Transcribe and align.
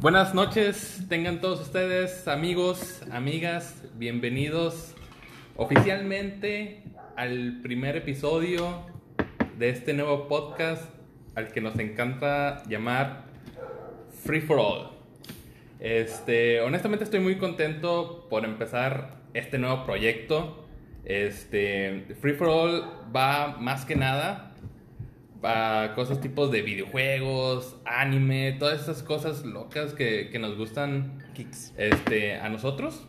Buenas 0.00 0.34
noches, 0.34 1.04
tengan 1.10 1.42
todos 1.42 1.60
ustedes, 1.60 2.26
amigos, 2.26 3.02
amigas, 3.10 3.84
bienvenidos 3.96 4.94
oficialmente 5.56 6.84
al 7.16 7.60
primer 7.62 7.96
episodio 7.98 8.86
de 9.58 9.68
este 9.68 9.92
nuevo 9.92 10.26
podcast 10.26 10.84
al 11.34 11.48
que 11.48 11.60
nos 11.60 11.78
encanta 11.78 12.62
llamar 12.66 13.24
Free 14.24 14.40
for 14.40 14.58
All. 14.58 14.90
Este, 15.80 16.62
honestamente 16.62 17.04
estoy 17.04 17.20
muy 17.20 17.36
contento 17.36 18.26
por 18.30 18.46
empezar 18.46 19.18
este 19.34 19.58
nuevo 19.58 19.84
proyecto. 19.84 20.66
Este, 21.04 22.06
Free 22.22 22.36
for 22.36 22.48
All 22.48 22.84
va 23.14 23.58
más 23.60 23.84
que 23.84 23.96
nada 23.96 24.49
a 25.42 25.92
cosas 25.94 26.20
tipos 26.20 26.50
de 26.50 26.62
videojuegos, 26.62 27.76
anime, 27.84 28.52
todas 28.58 28.82
esas 28.82 29.02
cosas 29.02 29.44
locas 29.44 29.94
que, 29.94 30.28
que 30.30 30.38
nos 30.38 30.56
gustan 30.56 31.18
Este, 31.76 32.36
a 32.36 32.48
nosotros. 32.48 33.06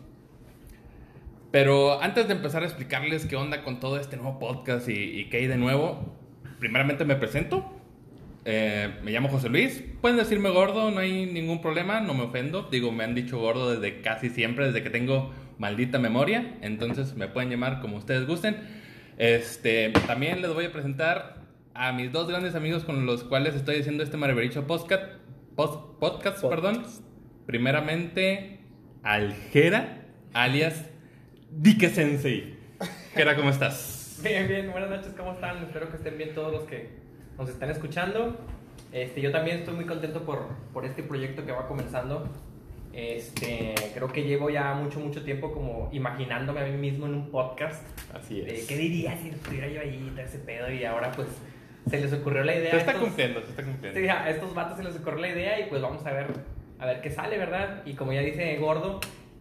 Pero 1.51 2.01
antes 2.01 2.27
de 2.27 2.33
empezar 2.33 2.63
a 2.63 2.65
explicarles 2.65 3.25
qué 3.25 3.35
onda 3.35 3.63
con 3.63 3.79
todo 3.79 3.99
este 3.99 4.15
nuevo 4.15 4.39
podcast 4.39 4.87
y, 4.87 4.93
y 4.93 5.29
qué 5.29 5.37
hay 5.37 5.47
de 5.47 5.57
nuevo, 5.57 6.15
primeramente 6.59 7.03
me 7.03 7.15
presento. 7.17 7.69
Eh, 8.45 8.89
me 9.03 9.11
llamo 9.11 9.27
José 9.27 9.49
Luis. 9.49 9.83
Pueden 9.99 10.17
decirme 10.17 10.49
gordo, 10.49 10.91
no 10.91 10.99
hay 10.99 11.25
ningún 11.25 11.61
problema, 11.61 11.99
no 11.99 12.13
me 12.13 12.23
ofendo. 12.23 12.63
Digo, 12.71 12.91
me 12.91 13.03
han 13.03 13.15
dicho 13.15 13.37
gordo 13.37 13.71
desde 13.71 14.01
casi 14.01 14.29
siempre, 14.29 14.67
desde 14.67 14.81
que 14.81 14.89
tengo 14.89 15.33
maldita 15.57 15.99
memoria. 15.99 16.55
Entonces 16.61 17.15
me 17.15 17.27
pueden 17.27 17.49
llamar 17.49 17.81
como 17.81 17.97
ustedes 17.97 18.25
gusten. 18.25 18.57
Este, 19.17 19.89
también 20.07 20.41
les 20.41 20.53
voy 20.53 20.65
a 20.65 20.71
presentar 20.71 21.40
a 21.81 21.91
mis 21.93 22.11
dos 22.11 22.27
grandes 22.27 22.53
amigos 22.53 22.83
con 22.83 23.07
los 23.07 23.23
cuales 23.23 23.55
estoy 23.55 23.79
haciendo 23.79 24.03
este 24.03 24.15
maravilloso 24.15 24.67
podcast, 24.67 25.03
podcast, 25.55 26.45
perdón. 26.45 26.85
Primeramente, 27.47 28.59
Aljera, 29.01 30.05
alias 30.31 30.85
Dike 31.49 31.89
Sensei. 31.89 32.55
Jera, 33.15 33.35
¿cómo 33.35 33.49
estás? 33.49 34.19
Bien, 34.21 34.47
bien, 34.47 34.71
buenas 34.71 34.91
noches, 34.91 35.15
¿cómo 35.17 35.31
están? 35.31 35.57
Espero 35.63 35.89
que 35.89 35.97
estén 35.97 36.19
bien 36.19 36.35
todos 36.35 36.51
los 36.51 36.65
que 36.65 36.89
nos 37.39 37.49
están 37.49 37.71
escuchando. 37.71 38.37
Este, 38.91 39.19
yo 39.19 39.31
también 39.31 39.57
estoy 39.57 39.73
muy 39.73 39.85
contento 39.85 40.21
por, 40.23 40.49
por 40.73 40.85
este 40.85 41.01
proyecto 41.01 41.47
que 41.47 41.51
va 41.51 41.67
comenzando. 41.67 42.29
Este, 42.93 43.73
creo 43.95 44.11
que 44.11 44.23
llevo 44.23 44.51
ya 44.51 44.75
mucho, 44.75 44.99
mucho 44.99 45.23
tiempo 45.23 45.51
como 45.51 45.89
imaginándome 45.91 46.59
a 46.59 46.65
mí 46.65 46.77
mismo 46.77 47.07
en 47.07 47.15
un 47.15 47.31
podcast. 47.31 47.83
Así 48.13 48.41
es. 48.41 48.67
¿Qué 48.67 48.77
diría 48.77 49.17
si 49.17 49.29
estuviera 49.29 49.67
yo 49.67 49.81
allí, 49.81 50.13
ese 50.23 50.37
pedo? 50.37 50.71
Y 50.71 50.83
ahora 50.85 51.11
pues 51.13 51.27
se 51.89 51.99
les 51.99 52.13
ocurrió 52.13 52.43
la 52.43 52.55
idea. 52.55 52.71
Se 52.71 52.77
está 52.77 52.93
cumpliendo, 52.93 53.41
se 53.41 53.49
está 53.49 53.63
cumpliendo. 53.63 53.99
Sí, 53.99 54.07
a 54.07 54.29
estos 54.29 54.53
vatos 54.53 54.77
se 54.77 54.83
les 54.83 54.95
ocurrió 54.95 55.19
la 55.19 55.29
idea 55.29 55.59
y 55.59 55.69
pues 55.69 55.81
vamos 55.81 56.05
a 56.05 56.11
ver, 56.11 56.27
a 56.79 56.85
ver 56.85 57.01
qué 57.01 57.11
sale, 57.11 57.37
¿verdad? 57.37 57.83
Y 57.85 57.93
como 57.93 58.13
ya 58.13 58.21
dice 58.21 58.55
Gordo, 58.57 58.99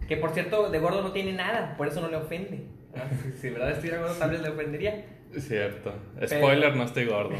que 0.08 0.16
por 0.16 0.32
cierto, 0.32 0.70
de 0.70 0.78
Gordo 0.78 1.02
no 1.02 1.12
tiene 1.12 1.32
nada, 1.32 1.76
por 1.76 1.88
eso 1.88 2.00
no 2.00 2.08
le 2.08 2.16
ofende. 2.16 2.64
Si, 3.22 3.40
si 3.40 3.50
verdad 3.50 3.70
estuviera 3.70 3.98
gordo, 3.98 4.14
tal 4.14 4.30
vez 4.30 4.42
le 4.42 4.48
ofendería. 4.48 5.04
Cierto. 5.38 5.94
Spoiler, 6.26 6.74
no 6.74 6.84
estoy 6.84 7.06
gordo. 7.06 7.36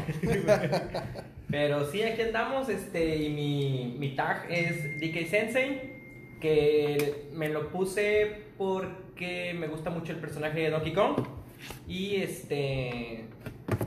Pero 1.49 1.85
sí, 1.91 2.01
aquí 2.01 2.21
andamos, 2.21 2.69
este, 2.69 3.17
y 3.17 3.29
mi, 3.29 3.97
mi 3.99 4.15
tag 4.15 4.45
es 4.49 4.97
DK 5.01 5.27
Sensei, 5.27 6.37
que 6.39 7.27
me 7.33 7.49
lo 7.49 7.69
puse 7.69 8.43
porque 8.57 9.53
me 9.59 9.67
gusta 9.67 9.89
mucho 9.89 10.13
el 10.13 10.19
personaje 10.19 10.61
de 10.61 10.69
Donkey 10.69 10.93
Kong. 10.93 11.17
Y 11.87 12.15
este, 12.15 13.25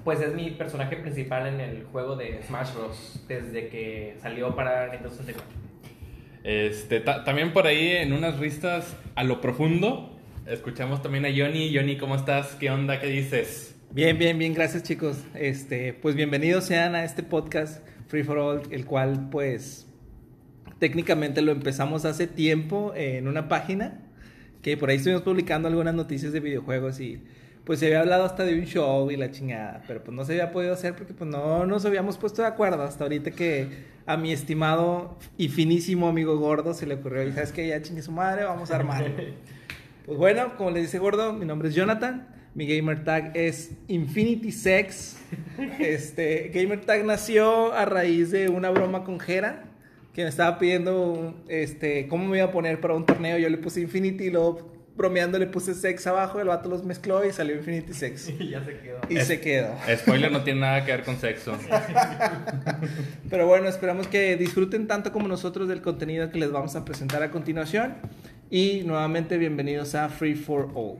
pues 0.03 0.20
es 0.20 0.34
mi 0.34 0.50
personaje 0.50 0.97
principal 0.97 1.47
en 1.47 1.61
el 1.61 1.84
juego 1.84 2.17
de 2.17 2.42
Smash 2.42 2.75
Bros. 2.75 3.25
desde 3.28 3.69
que 3.69 4.17
salió 4.20 4.55
para 4.55 4.89
Nintendo 4.89 5.11
64. 5.11 5.53
Este, 6.42 7.00
también 7.00 7.53
por 7.53 7.67
ahí 7.67 7.92
en 7.92 8.12
unas 8.12 8.38
ristas 8.38 8.97
a 9.15 9.25
lo 9.25 9.41
profundo, 9.41 10.19
escuchamos 10.47 11.03
también 11.03 11.25
a 11.25 11.28
Johnny. 11.28 11.75
Johnny, 11.75 11.97
¿cómo 11.97 12.16
estás? 12.16 12.55
¿Qué 12.56 12.71
onda? 12.71 13.00
¿Qué 13.00 13.06
dices? 13.06 13.75
Bien, 13.91 14.19
bien, 14.19 14.38
bien, 14.38 14.53
gracias 14.53 14.82
chicos. 14.82 15.25
Este, 15.34 15.93
pues 15.94 16.15
bienvenidos 16.15 16.65
sean 16.65 16.94
a 16.94 17.05
este 17.05 17.22
podcast 17.22 17.87
Free 18.09 18.25
for 18.25 18.38
All, 18.38 18.62
el 18.71 18.84
cual 18.84 19.28
pues 19.31 19.87
técnicamente 20.78 21.41
lo 21.41 21.53
empezamos 21.53 22.05
hace 22.05 22.26
tiempo 22.26 22.93
en 22.94 23.28
una 23.28 23.49
página 23.49 24.00
que 24.62 24.76
por 24.76 24.91
ahí 24.91 24.97
estuvimos 24.97 25.22
publicando 25.22 25.69
algunas 25.69 25.94
noticias 25.94 26.32
de 26.32 26.41
videojuegos 26.41 26.99
y 27.00 27.22
pues 27.64 27.78
se 27.80 27.86
había 27.86 28.00
hablado 28.00 28.25
hasta 28.25 28.44
de 28.44 28.58
un 28.58 28.66
show 28.66 29.10
y 29.10 29.16
la 29.16 29.30
chingada, 29.30 29.82
pero 29.86 30.02
pues 30.04 30.14
no 30.14 30.25
se 30.25 30.32
había 30.32 30.50
podido 30.50 30.75
hacer 30.75 30.94
porque 30.94 31.14
pues 31.14 31.28
no 31.28 31.66
nos 31.66 31.84
habíamos 31.84 32.19
puesto 32.19 32.42
de 32.42 32.48
acuerdo 32.48 32.82
hasta 32.82 33.04
ahorita 33.04 33.30
que 33.30 33.94
a 34.06 34.16
mi 34.16 34.32
estimado 34.32 35.16
y 35.38 35.48
finísimo 35.48 36.08
amigo 36.08 36.36
gordo 36.38 36.75
se 36.75 36.86
le 36.86 36.94
ocurrió 36.94 37.22
y 37.22 37.32
sabes 37.32 37.52
que 37.52 37.66
ya 37.66 37.80
chingue 37.80 38.02
su 38.02 38.12
madre, 38.12 38.44
vamos 38.44 38.70
a 38.70 38.76
armarlo. 38.76 39.14
pues 40.06 40.19
bueno, 40.19 40.56
como 40.56 40.70
le 40.70 40.80
dice 40.80 40.98
gordo, 40.98 41.32
mi 41.32 41.47
nombre 41.47 41.70
es 41.70 41.75
Jonathan, 41.75 42.28
mi 42.54 42.66
gamer 42.66 43.02
tag 43.02 43.32
es 43.34 43.72
Infinity 43.88 44.52
Sex. 44.52 45.16
Este 45.78 46.50
gamer 46.54 46.82
tag 46.82 47.04
nació 47.04 47.72
a 47.72 47.86
raíz 47.86 48.31
de 48.31 48.50
una 48.50 48.70
broma 48.70 49.04
con 49.04 49.19
Jera 49.19 49.64
que 50.12 50.22
me 50.22 50.28
estaba 50.28 50.58
pidiendo 50.58 51.34
este 51.48 52.06
cómo 52.06 52.26
me 52.26 52.38
iba 52.38 52.46
a 52.46 52.52
poner 52.52 52.81
para 52.81 52.94
un 52.94 53.04
torneo, 53.04 53.36
yo 53.38 53.48
le 53.48 53.58
puse 53.58 53.81
Infinity 53.81 54.25
y 54.25 54.31
luego 54.31 54.74
bromeando 54.97 55.38
le 55.38 55.47
puse 55.47 55.75
sex 55.75 56.06
abajo, 56.06 56.41
el 56.41 56.49
vato 56.49 56.69
los 56.69 56.84
mezcló 56.84 57.25
y 57.25 57.32
salió 57.32 57.56
Infinity 57.56 57.93
Sex. 57.93 58.32
Y 58.38 58.50
ya 58.50 58.65
se 58.65 58.78
quedó. 58.78 59.00
Y 59.09 59.16
se 59.21 59.41
quedó. 59.41 59.75
Spoiler 59.97 60.31
no 60.31 60.43
tiene 60.43 60.60
nada 60.60 60.84
que 60.84 60.93
ver 60.93 61.05
con 61.05 61.16
sexo. 61.19 61.56
Pero 63.31 63.47
bueno, 63.47 63.69
esperamos 63.69 64.06
que 64.06 64.37
disfruten 64.37 64.87
tanto 64.87 65.12
como 65.12 65.28
nosotros 65.28 65.69
del 65.69 65.82
contenido 65.82 66.31
que 66.31 66.38
les 66.38 66.53
vamos 66.53 66.77
a 66.77 66.84
presentar 66.84 67.22
a 67.22 67.31
continuación. 67.31 67.94
Y 68.50 68.82
nuevamente 68.84 69.38
bienvenidos 69.38 69.94
a 69.94 70.09
Free 70.09 70.34
for 70.34 70.71
All. 70.75 70.99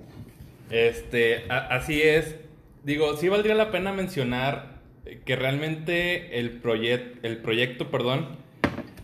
Este, 0.71 1.45
así 1.49 2.03
es. 2.03 2.37
Digo, 2.83 3.17
sí 3.17 3.29
valdría 3.29 3.55
la 3.55 3.71
pena 3.71 3.93
mencionar 3.93 4.75
que 5.25 5.37
realmente 5.37 6.39
el, 6.41 6.61
el 7.23 7.37
proyecto, 7.39 7.91
perdón, 7.91 8.37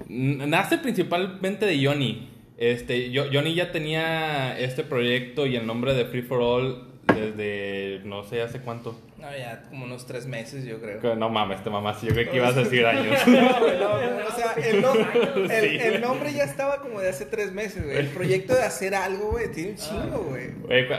nace 0.09 0.78
principalmente 0.78 1.67
de 1.67 1.84
Johnny. 1.84 2.30
Este, 2.60 3.10
yo, 3.10 3.25
Johnny 3.32 3.54
ya 3.54 3.72
tenía 3.72 4.59
este 4.59 4.84
proyecto 4.84 5.47
y 5.47 5.56
el 5.56 5.66
nombre 5.66 5.94
de 5.94 6.04
Free 6.04 6.21
for 6.21 6.43
All 6.43 6.91
desde 7.06 8.00
no 8.04 8.22
sé 8.22 8.43
hace 8.43 8.60
cuánto. 8.60 9.00
No, 9.16 9.28
ya 9.34 9.62
como 9.62 9.87
unos 9.87 10.06
tres 10.06 10.26
meses, 10.26 10.66
yo 10.66 10.78
creo. 10.78 11.16
No 11.16 11.31
mames, 11.31 11.65
te 11.65 11.71
mamás, 11.71 12.03
yo 12.03 12.12
creo 12.12 12.31
que 12.31 12.37
ibas 12.37 12.54
a 12.54 12.60
decir 12.60 12.84
años. 12.84 13.16
no, 13.26 13.41
no, 13.41 14.26
o 14.26 14.37
sea, 14.37 14.53
el, 14.59 15.50
el, 15.50 15.81
el, 15.81 16.00
nombre 16.03 16.34
ya 16.34 16.44
estaba 16.44 16.82
como 16.82 17.00
de 17.00 17.09
hace 17.09 17.25
tres 17.25 17.50
meses, 17.50 17.82
güey. 17.82 17.97
El 17.97 18.09
proyecto 18.15 18.54
de 18.54 18.62
hacer 18.62 18.94
algo, 18.94 19.31
güey, 19.31 19.50
tiene 19.50 19.71
un 19.71 19.77
chingo, 19.77 20.19
güey. 20.28 20.50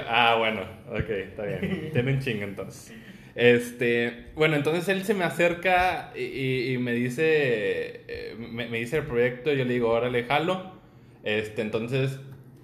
Ah, 0.08 0.38
bueno, 0.40 0.62
ok, 0.90 1.10
está 1.10 1.44
bien. 1.44 1.92
Tiene 1.94 2.14
un 2.14 2.20
chingo 2.20 2.44
entonces. 2.44 2.92
Este, 3.36 4.32
bueno, 4.34 4.56
entonces 4.56 4.90
él 4.90 5.06
se 5.06 5.14
me 5.14 5.26
acerca 5.26 6.12
y, 6.16 6.74
y, 6.74 6.78
me 6.80 6.94
dice, 6.94 8.02
eh, 8.08 8.36
me, 8.36 8.68
me, 8.68 8.80
dice 8.80 8.98
el 8.98 9.06
proyecto, 9.06 9.54
yo 9.54 9.64
le 9.64 9.74
digo, 9.74 9.90
órale, 9.90 10.24
jalo. 10.24 10.81
Este, 11.24 11.62
entonces, 11.62 12.20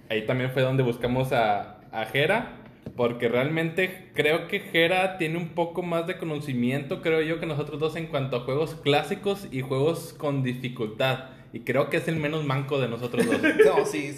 ahí 0.08 0.26
también 0.26 0.50
fue 0.50 0.62
donde 0.62 0.82
buscamos 0.82 1.32
a, 1.32 1.80
a 1.92 2.04
Jera, 2.06 2.56
porque 2.96 3.28
realmente 3.28 4.10
creo 4.14 4.48
que 4.48 4.60
Jera 4.60 5.18
tiene 5.18 5.36
un 5.36 5.50
poco 5.50 5.82
más 5.82 6.06
de 6.06 6.18
conocimiento, 6.18 7.00
creo 7.02 7.20
yo, 7.22 7.38
que 7.38 7.46
nosotros 7.46 7.78
dos 7.78 7.96
en 7.96 8.06
cuanto 8.06 8.36
a 8.36 8.40
juegos 8.40 8.74
clásicos 8.74 9.48
y 9.50 9.60
juegos 9.60 10.14
con 10.14 10.42
dificultad. 10.42 11.30
Y 11.52 11.60
creo 11.60 11.88
que 11.88 11.98
es 11.98 12.08
el 12.08 12.16
menos 12.16 12.44
manco 12.44 12.80
de 12.80 12.88
nosotros 12.88 13.26
dos. 13.26 13.40
no, 13.64 13.86
sí, 13.86 14.14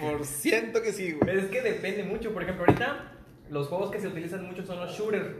por 0.00 0.24
ciento 0.24 0.82
que 0.82 0.92
sí, 0.92 1.12
güey. 1.12 1.38
es 1.38 1.46
que 1.46 1.62
depende 1.62 2.02
mucho. 2.02 2.32
Por 2.32 2.42
ejemplo, 2.42 2.64
ahorita 2.66 3.12
los 3.50 3.68
juegos 3.68 3.90
que 3.90 4.00
se 4.00 4.08
utilizan 4.08 4.44
mucho 4.46 4.64
son 4.64 4.80
los 4.80 4.96
shooters. 4.96 5.36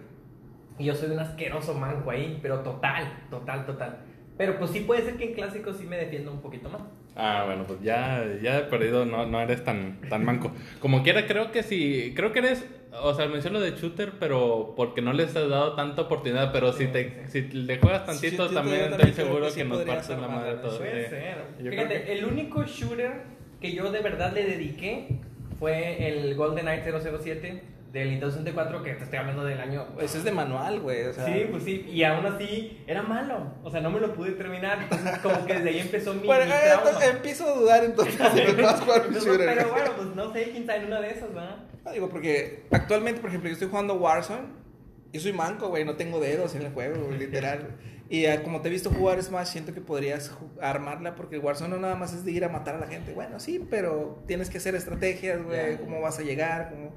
Y 0.78 0.84
yo 0.84 0.94
soy 0.94 1.10
un 1.10 1.20
asqueroso 1.20 1.74
manco 1.74 2.10
ahí, 2.10 2.38
pero 2.42 2.60
total, 2.60 3.26
total, 3.30 3.66
total. 3.66 3.98
Pero 4.36 4.58
pues 4.58 4.72
sí 4.72 4.80
puede 4.80 5.02
ser 5.02 5.16
que 5.16 5.24
en 5.24 5.34
clásicos 5.34 5.76
sí 5.76 5.86
me 5.86 5.96
defienda 5.96 6.30
un 6.30 6.40
poquito 6.40 6.68
más. 6.68 6.82
Ah, 7.16 7.44
bueno, 7.46 7.64
pues 7.64 7.80
ya, 7.80 8.24
ya 8.42 8.58
he 8.58 8.62
perdido, 8.64 9.04
no, 9.04 9.26
no 9.26 9.40
eres 9.40 9.62
tan, 9.62 10.00
tan 10.08 10.24
manco. 10.24 10.50
Como 10.80 11.04
quiera, 11.04 11.26
creo 11.26 11.52
que 11.52 11.62
sí, 11.62 12.12
creo 12.16 12.32
que 12.32 12.40
eres, 12.40 12.66
o 13.00 13.14
sea, 13.14 13.28
menciono 13.28 13.60
de 13.60 13.70
shooter, 13.72 14.14
pero 14.18 14.74
porque 14.76 15.00
no 15.00 15.12
les 15.12 15.36
has 15.36 15.48
dado 15.48 15.76
tanta 15.76 16.02
oportunidad, 16.02 16.52
pero 16.52 16.72
si 16.72 16.88
te, 16.88 17.28
si 17.28 17.42
le 17.42 17.78
juegas 17.78 18.04
tantito, 18.04 18.50
también 18.50 18.92
estoy 18.92 19.12
seguro 19.12 19.46
que, 19.54 19.64
nos 19.64 19.82
partes 19.82 20.08
la 20.08 20.26
madre 20.26 20.54
todo. 20.54 20.78
Puede 20.78 21.08
ser. 21.08 21.36
Fíjate, 21.58 22.18
el 22.18 22.24
único 22.24 22.64
shooter 22.64 23.22
que 23.60 23.72
yo 23.72 23.92
de 23.92 24.00
verdad 24.00 24.32
le 24.32 24.44
dediqué 24.44 25.20
fue 25.60 26.08
el 26.08 26.34
GoldenEye 26.34 26.82
007 26.82 27.73
del 27.94 28.10
Nintendo 28.10 28.32
64 28.32 28.82
que 28.82 28.94
te 28.94 29.04
estoy 29.04 29.20
hablando 29.20 29.44
del 29.44 29.60
año. 29.60 29.86
Eso 30.00 30.18
es 30.18 30.24
de 30.24 30.32
manual, 30.32 30.80
güey. 30.80 31.04
O 31.04 31.12
sea... 31.12 31.26
Sí, 31.26 31.46
pues 31.48 31.62
sí. 31.62 31.86
Y 31.88 32.02
aún 32.02 32.26
así 32.26 32.82
era 32.88 33.02
malo. 33.02 33.54
O 33.62 33.70
sea, 33.70 33.80
no 33.80 33.90
me 33.90 34.00
lo 34.00 34.12
pude 34.12 34.32
terminar. 34.32 34.82
Entonces, 34.82 35.18
como 35.18 35.46
que 35.46 35.54
desde 35.54 35.68
ahí 35.68 35.78
empezó 35.78 36.12
mi. 36.12 36.26
Bueno, 36.26 36.52
eh, 36.52 37.10
empiezo 37.10 37.48
a 37.48 37.56
dudar 37.56 37.84
entonces 37.84 38.18
de 38.34 38.46
que 38.56 38.62
vas 38.62 38.80
jugar 38.80 39.06
un 39.06 39.14
shooter. 39.14 39.46
Pero 39.54 39.70
bueno, 39.70 39.92
pues 39.96 40.08
no 40.08 40.32
sé 40.32 40.50
quién 40.50 40.66
sabe 40.66 40.80
en 40.80 40.86
una 40.86 41.00
de 41.00 41.10
esas, 41.12 41.32
¿verdad? 41.32 41.56
No, 41.84 41.92
digo, 41.92 42.08
porque 42.08 42.64
actualmente, 42.72 43.20
por 43.20 43.28
ejemplo, 43.30 43.48
yo 43.48 43.52
estoy 43.52 43.68
jugando 43.68 43.94
Warzone. 43.94 44.64
Yo 45.12 45.20
soy 45.20 45.32
manco, 45.32 45.68
güey. 45.68 45.84
No 45.84 45.94
tengo 45.94 46.18
dedos 46.18 46.56
en 46.56 46.62
el 46.62 46.72
juego, 46.72 47.12
literal. 47.12 47.76
Y 48.08 48.24
eh, 48.24 48.40
como 48.42 48.60
te 48.60 48.68
he 48.68 48.72
visto 48.72 48.90
jugar 48.90 49.22
Smash, 49.22 49.46
siento 49.46 49.72
que 49.72 49.80
podrías 49.80 50.36
armarla 50.60 51.14
porque 51.14 51.36
el 51.36 51.42
Warzone 51.42 51.70
no 51.70 51.80
nada 51.80 51.94
más 51.94 52.12
es 52.12 52.24
de 52.24 52.32
ir 52.32 52.44
a 52.44 52.48
matar 52.48 52.74
a 52.74 52.78
la 52.78 52.88
gente. 52.88 53.14
Bueno, 53.14 53.38
sí, 53.38 53.64
pero 53.70 54.24
tienes 54.26 54.50
que 54.50 54.58
hacer 54.58 54.74
estrategias, 54.74 55.40
güey, 55.44 55.78
cómo 55.78 56.00
vas 56.00 56.18
a 56.18 56.22
llegar, 56.22 56.70
cómo... 56.70 56.92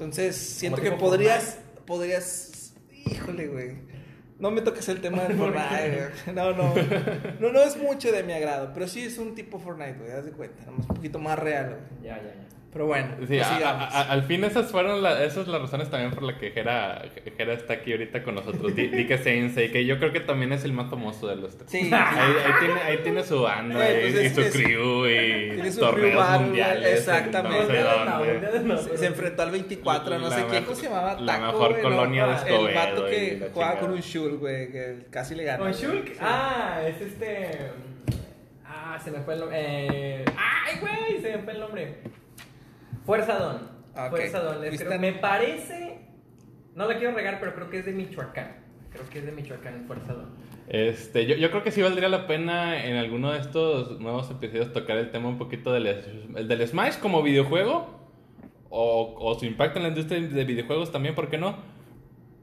Entonces, 0.00 0.34
siento 0.34 0.80
que 0.80 0.92
podrías, 0.92 1.58
podrías, 1.86 2.72
híjole, 3.04 3.48
güey. 3.48 3.76
No 4.38 4.50
me 4.50 4.62
toques 4.62 4.88
el 4.88 5.02
tema 5.02 5.24
del 5.24 5.36
¿Por 5.36 5.52
qué? 5.52 5.58
Fortnite, 5.58 6.10
güey. 6.24 6.34
No, 6.34 6.52
no. 6.54 6.74
No, 7.38 7.52
no 7.52 7.60
es 7.60 7.76
mucho 7.76 8.10
de 8.10 8.22
mi 8.22 8.32
agrado, 8.32 8.70
pero 8.72 8.88
sí 8.88 9.04
es 9.04 9.18
un 9.18 9.34
tipo 9.34 9.58
Fortnite, 9.58 9.98
güey, 9.98 10.12
haz 10.12 10.24
de 10.24 10.32
cuenta. 10.32 10.64
Nomás 10.64 10.88
un 10.88 10.96
poquito 10.96 11.18
más 11.18 11.38
real, 11.38 11.66
güey. 11.68 12.02
Ya, 12.02 12.16
ya, 12.16 12.22
ya. 12.22 12.48
Pero 12.72 12.86
bueno, 12.86 13.08
Sí, 13.26 13.36
a- 13.40 13.68
a- 13.68 13.84
a- 13.88 14.12
al 14.12 14.22
fin 14.22 14.44
esas 14.44 14.70
fueron 14.70 15.02
la- 15.02 15.24
esas 15.24 15.48
las 15.48 15.60
razones 15.60 15.90
también 15.90 16.12
por 16.12 16.22
las 16.22 16.36
que 16.36 16.52
Jera, 16.52 17.02
Jera 17.36 17.54
está 17.54 17.72
aquí 17.72 17.90
ahorita 17.90 18.22
con 18.22 18.36
nosotros. 18.36 18.76
Di, 18.76 18.86
di 18.86 19.08
que 19.08 19.18
Sensei, 19.18 19.72
que 19.72 19.84
yo 19.84 19.98
creo 19.98 20.12
que 20.12 20.20
también 20.20 20.52
es 20.52 20.62
el 20.62 20.72
más 20.72 20.88
famoso 20.88 21.26
de 21.26 21.34
los 21.34 21.58
tres. 21.58 21.68
Sí. 21.68 21.90
Ahí, 21.92 22.32
ahí 22.46 22.52
tiene, 22.60 22.80
ahí 22.82 22.98
tiene 23.02 23.24
su 23.24 23.42
banda 23.42 23.74
y- 23.90 24.00
pues 24.02 24.14
y, 24.14 24.18
es- 24.26 24.34
su 24.36 24.56
crew 24.56 25.06
y 25.06 25.50
tiene 25.54 25.72
su 25.72 25.80
torneos 25.80 26.24
crew 26.28 26.40
mundiales. 26.42 26.98
exactamente. 27.00 27.82
No 28.64 28.78
sé. 28.78 28.90
Se, 28.90 28.96
se 28.98 29.06
enfrentó 29.06 29.42
al 29.42 29.50
24, 29.50 30.18
no 30.20 30.28
La 30.28 30.36
sé 30.36 30.42
quién, 30.42 30.50
mejor- 30.50 30.64
¿cómo 30.66 30.76
se 30.76 30.82
llamaba? 30.88 31.20
la 31.20 31.32
Taco, 31.32 31.46
mejor 31.46 31.70
güey, 31.70 31.82
colonia 31.82 32.26
de 32.26 32.30
El 32.32 32.38
Escobedo 32.38 32.74
vato 32.74 33.08
y 33.08 33.10
que 33.10 33.36
la 33.40 33.46
jugaba 33.52 33.80
con 33.80 33.90
un 33.90 34.00
Shul, 34.00 34.36
güey, 34.38 34.70
que 34.70 35.06
casi 35.10 35.34
le 35.34 35.42
ganó. 35.42 35.64
¿Con. 35.64 35.72
Shulk? 35.72 36.06
Sí. 36.06 36.18
Ah, 36.20 36.80
es 36.86 37.00
este. 37.00 37.58
Ah, 38.64 38.96
se 39.02 39.10
me 39.10 39.18
fue 39.22 39.34
el 39.34 39.40
nombre. 39.40 39.58
Eh... 39.60 40.24
¡Ay, 40.36 40.78
güey! 40.80 41.20
Se 41.20 41.36
me 41.36 41.42
fue 41.42 41.52
el 41.54 41.58
nombre. 41.60 41.94
Fuerza 43.10 43.38
Don. 43.38 43.56
Ok. 44.06 44.10
Fuerza 44.10 44.40
Don. 44.40 44.64
Es- 44.64 44.70
¿Viste? 44.70 44.86
creo- 44.86 45.00
me 45.00 45.12
parece. 45.12 45.98
No 46.74 46.86
la 46.86 46.96
quiero 46.98 47.12
regar, 47.14 47.38
pero 47.40 47.54
creo 47.54 47.68
que 47.68 47.78
es 47.80 47.84
de 47.86 47.92
Michoacán. 47.92 48.56
Creo 48.92 49.08
que 49.10 49.18
es 49.18 49.26
de 49.26 49.32
Michoacán, 49.32 49.84
Fuerza 49.86 50.12
Don. 50.14 50.30
Este, 50.68 51.26
yo, 51.26 51.34
yo 51.34 51.50
creo 51.50 51.64
que 51.64 51.72
sí 51.72 51.82
valdría 51.82 52.08
la 52.08 52.28
pena 52.28 52.84
en 52.84 52.96
alguno 52.96 53.32
de 53.32 53.40
estos 53.40 53.98
nuevos 54.00 54.30
episodios 54.30 54.72
tocar 54.72 54.96
el 54.98 55.10
tema 55.10 55.28
un 55.28 55.38
poquito 55.38 55.72
del, 55.72 55.86
el 56.36 56.46
del 56.46 56.68
Smash 56.68 56.98
como 56.98 57.22
videojuego 57.22 57.98
o, 58.68 59.14
o 59.18 59.34
su 59.38 59.46
impacto 59.46 59.78
en 59.80 59.82
la 59.82 59.88
industria 59.88 60.20
de 60.20 60.44
videojuegos 60.44 60.92
también, 60.92 61.16
¿por 61.16 61.28
qué 61.28 61.38
no? 61.38 61.56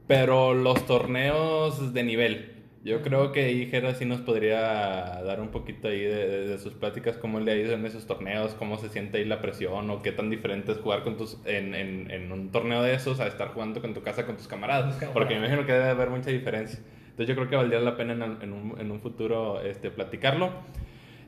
Pero 0.06 0.52
los 0.52 0.84
torneos 0.86 1.94
de 1.94 2.02
nivel. 2.02 2.57
Yo 2.84 3.02
creo 3.02 3.32
que 3.32 3.44
ahí 3.44 3.66
Jera 3.66 3.94
sí 3.94 4.04
nos 4.04 4.20
podría 4.20 4.60
dar 4.60 5.40
un 5.40 5.48
poquito 5.48 5.88
ahí 5.88 6.00
de, 6.00 6.28
de- 6.28 6.46
de 6.46 6.58
sus 6.58 6.74
pláticas, 6.74 7.16
cómo 7.16 7.40
le 7.40 7.52
ha 7.52 7.56
ido 7.56 7.72
en 7.74 7.84
esos 7.84 8.06
torneos, 8.06 8.54
cómo 8.54 8.78
se 8.78 8.88
siente 8.88 9.18
ahí 9.18 9.24
la 9.24 9.40
presión 9.40 9.90
o 9.90 10.00
qué 10.00 10.12
tan 10.12 10.30
diferente 10.30 10.72
es 10.72 10.78
jugar 10.78 11.02
con 11.02 11.16
tus, 11.16 11.38
en, 11.44 11.74
en, 11.74 12.10
en 12.10 12.30
un 12.32 12.50
torneo 12.52 12.82
de 12.82 12.94
esos 12.94 13.18
a 13.20 13.26
estar 13.26 13.48
jugando 13.48 13.80
con 13.80 13.94
tu 13.94 14.02
casa 14.02 14.24
con 14.26 14.36
tus 14.36 14.46
camaradas. 14.46 14.96
Porque 15.12 15.34
me 15.34 15.40
imagino 15.40 15.66
que 15.66 15.72
debe 15.72 15.88
haber 15.88 16.08
mucha 16.10 16.30
diferencia. 16.30 16.78
Entonces 17.10 17.26
yo 17.28 17.34
creo 17.34 17.48
que 17.50 17.56
valdría 17.56 17.80
la 17.80 17.96
pena 17.96 18.12
en, 18.12 18.22
en 18.42 18.52
un, 18.52 18.80
en 18.80 18.90
un 18.92 19.00
futuro 19.00 19.60
este, 19.60 19.90
platicarlo. 19.90 20.50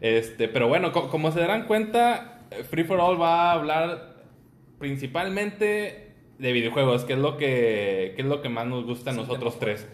Este, 0.01 0.47
pero 0.49 0.69
bueno, 0.69 0.93
co- 0.93 1.11
como 1.11 1.33
se 1.33 1.41
darán 1.41 1.67
cuenta, 1.67 2.43
Free 2.71 2.85
for 2.85 3.01
All 3.01 3.21
va 3.21 3.51
a 3.51 3.53
hablar 3.55 4.15
principalmente 4.79 6.13
de 6.39 6.53
videojuegos, 6.53 7.05
que 7.05 7.15
es 7.15 7.19
lo 7.19 7.37
que, 7.37 8.13
que 8.17 8.23
es 8.23 8.27
lo 8.29 8.41
que 8.41 8.49
más 8.49 8.67
nos 8.67 8.85
gusta 8.85 9.11
a 9.11 9.15
Sí, 9.15 9.21
nosotros 9.21 9.59
tres. 9.59 9.87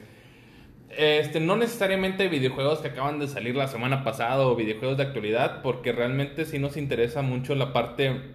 Este, 0.97 1.41
no 1.41 1.57
necesariamente 1.57 2.29
videojuegos 2.29 2.79
que 2.79 2.89
acaban 2.89 3.19
de 3.19 3.29
salir 3.29 3.55
la 3.55 3.69
semana 3.69 4.03
pasada 4.03 4.47
o 4.47 4.57
videojuegos 4.57 4.97
de 4.97 5.03
actualidad, 5.03 5.61
porque 5.63 5.93
realmente 5.93 6.47
sí 6.47 6.59
nos 6.59 6.79
interesa 6.79 7.21
mucho 7.21 7.55
la 7.55 7.75
parte 7.75 8.35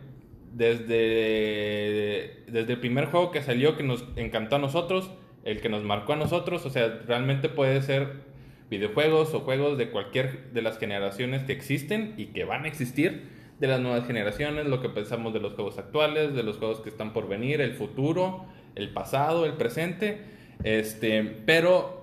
desde, 0.54 2.44
desde 2.48 2.74
el 2.74 2.80
primer 2.80 3.06
juego 3.06 3.32
que 3.32 3.42
salió 3.42 3.76
que 3.76 3.84
nos 3.84 4.06
encantó 4.16 4.58
a 4.58 4.60
nosotros, 4.60 5.10
el 5.44 5.60
que 5.60 5.70
nos 5.70 5.84
marcó 5.84 6.14
a 6.14 6.18
nosotros, 6.18 6.64
o 6.66 6.70
sea, 6.70 7.02
realmente 7.08 7.50
puede 7.50 7.82
ser 7.82 8.30
videojuegos 8.70 9.34
o 9.34 9.40
juegos 9.40 9.78
de 9.80 9.90
cualquier 9.90 10.52
de 10.52 10.62
las 10.62 10.78
generaciones 10.78 11.44
que 11.44 11.54
existen 11.54 12.14
y 12.18 12.28
que 12.28 12.44
van 12.44 12.66
a 12.66 12.68
existir, 12.68 13.42
de 13.60 13.68
las 13.68 13.80
nuevas 13.80 14.06
generaciones, 14.08 14.66
lo 14.66 14.82
que 14.82 14.90
pensamos 14.90 15.34
de 15.34 15.40
los 15.40 15.54
juegos 15.54 15.78
actuales, 15.78 16.34
de 16.36 16.44
los 16.44 16.58
juegos 16.58 16.80
que 16.82 16.90
están 16.90 17.14
por 17.14 17.28
venir, 17.28 17.62
el 17.62 17.74
futuro, 17.74 18.46
el 18.76 18.90
pasado, 18.90 19.46
el 19.46 19.54
presente, 19.54 20.22
este, 20.64 21.24
pero 21.46 22.01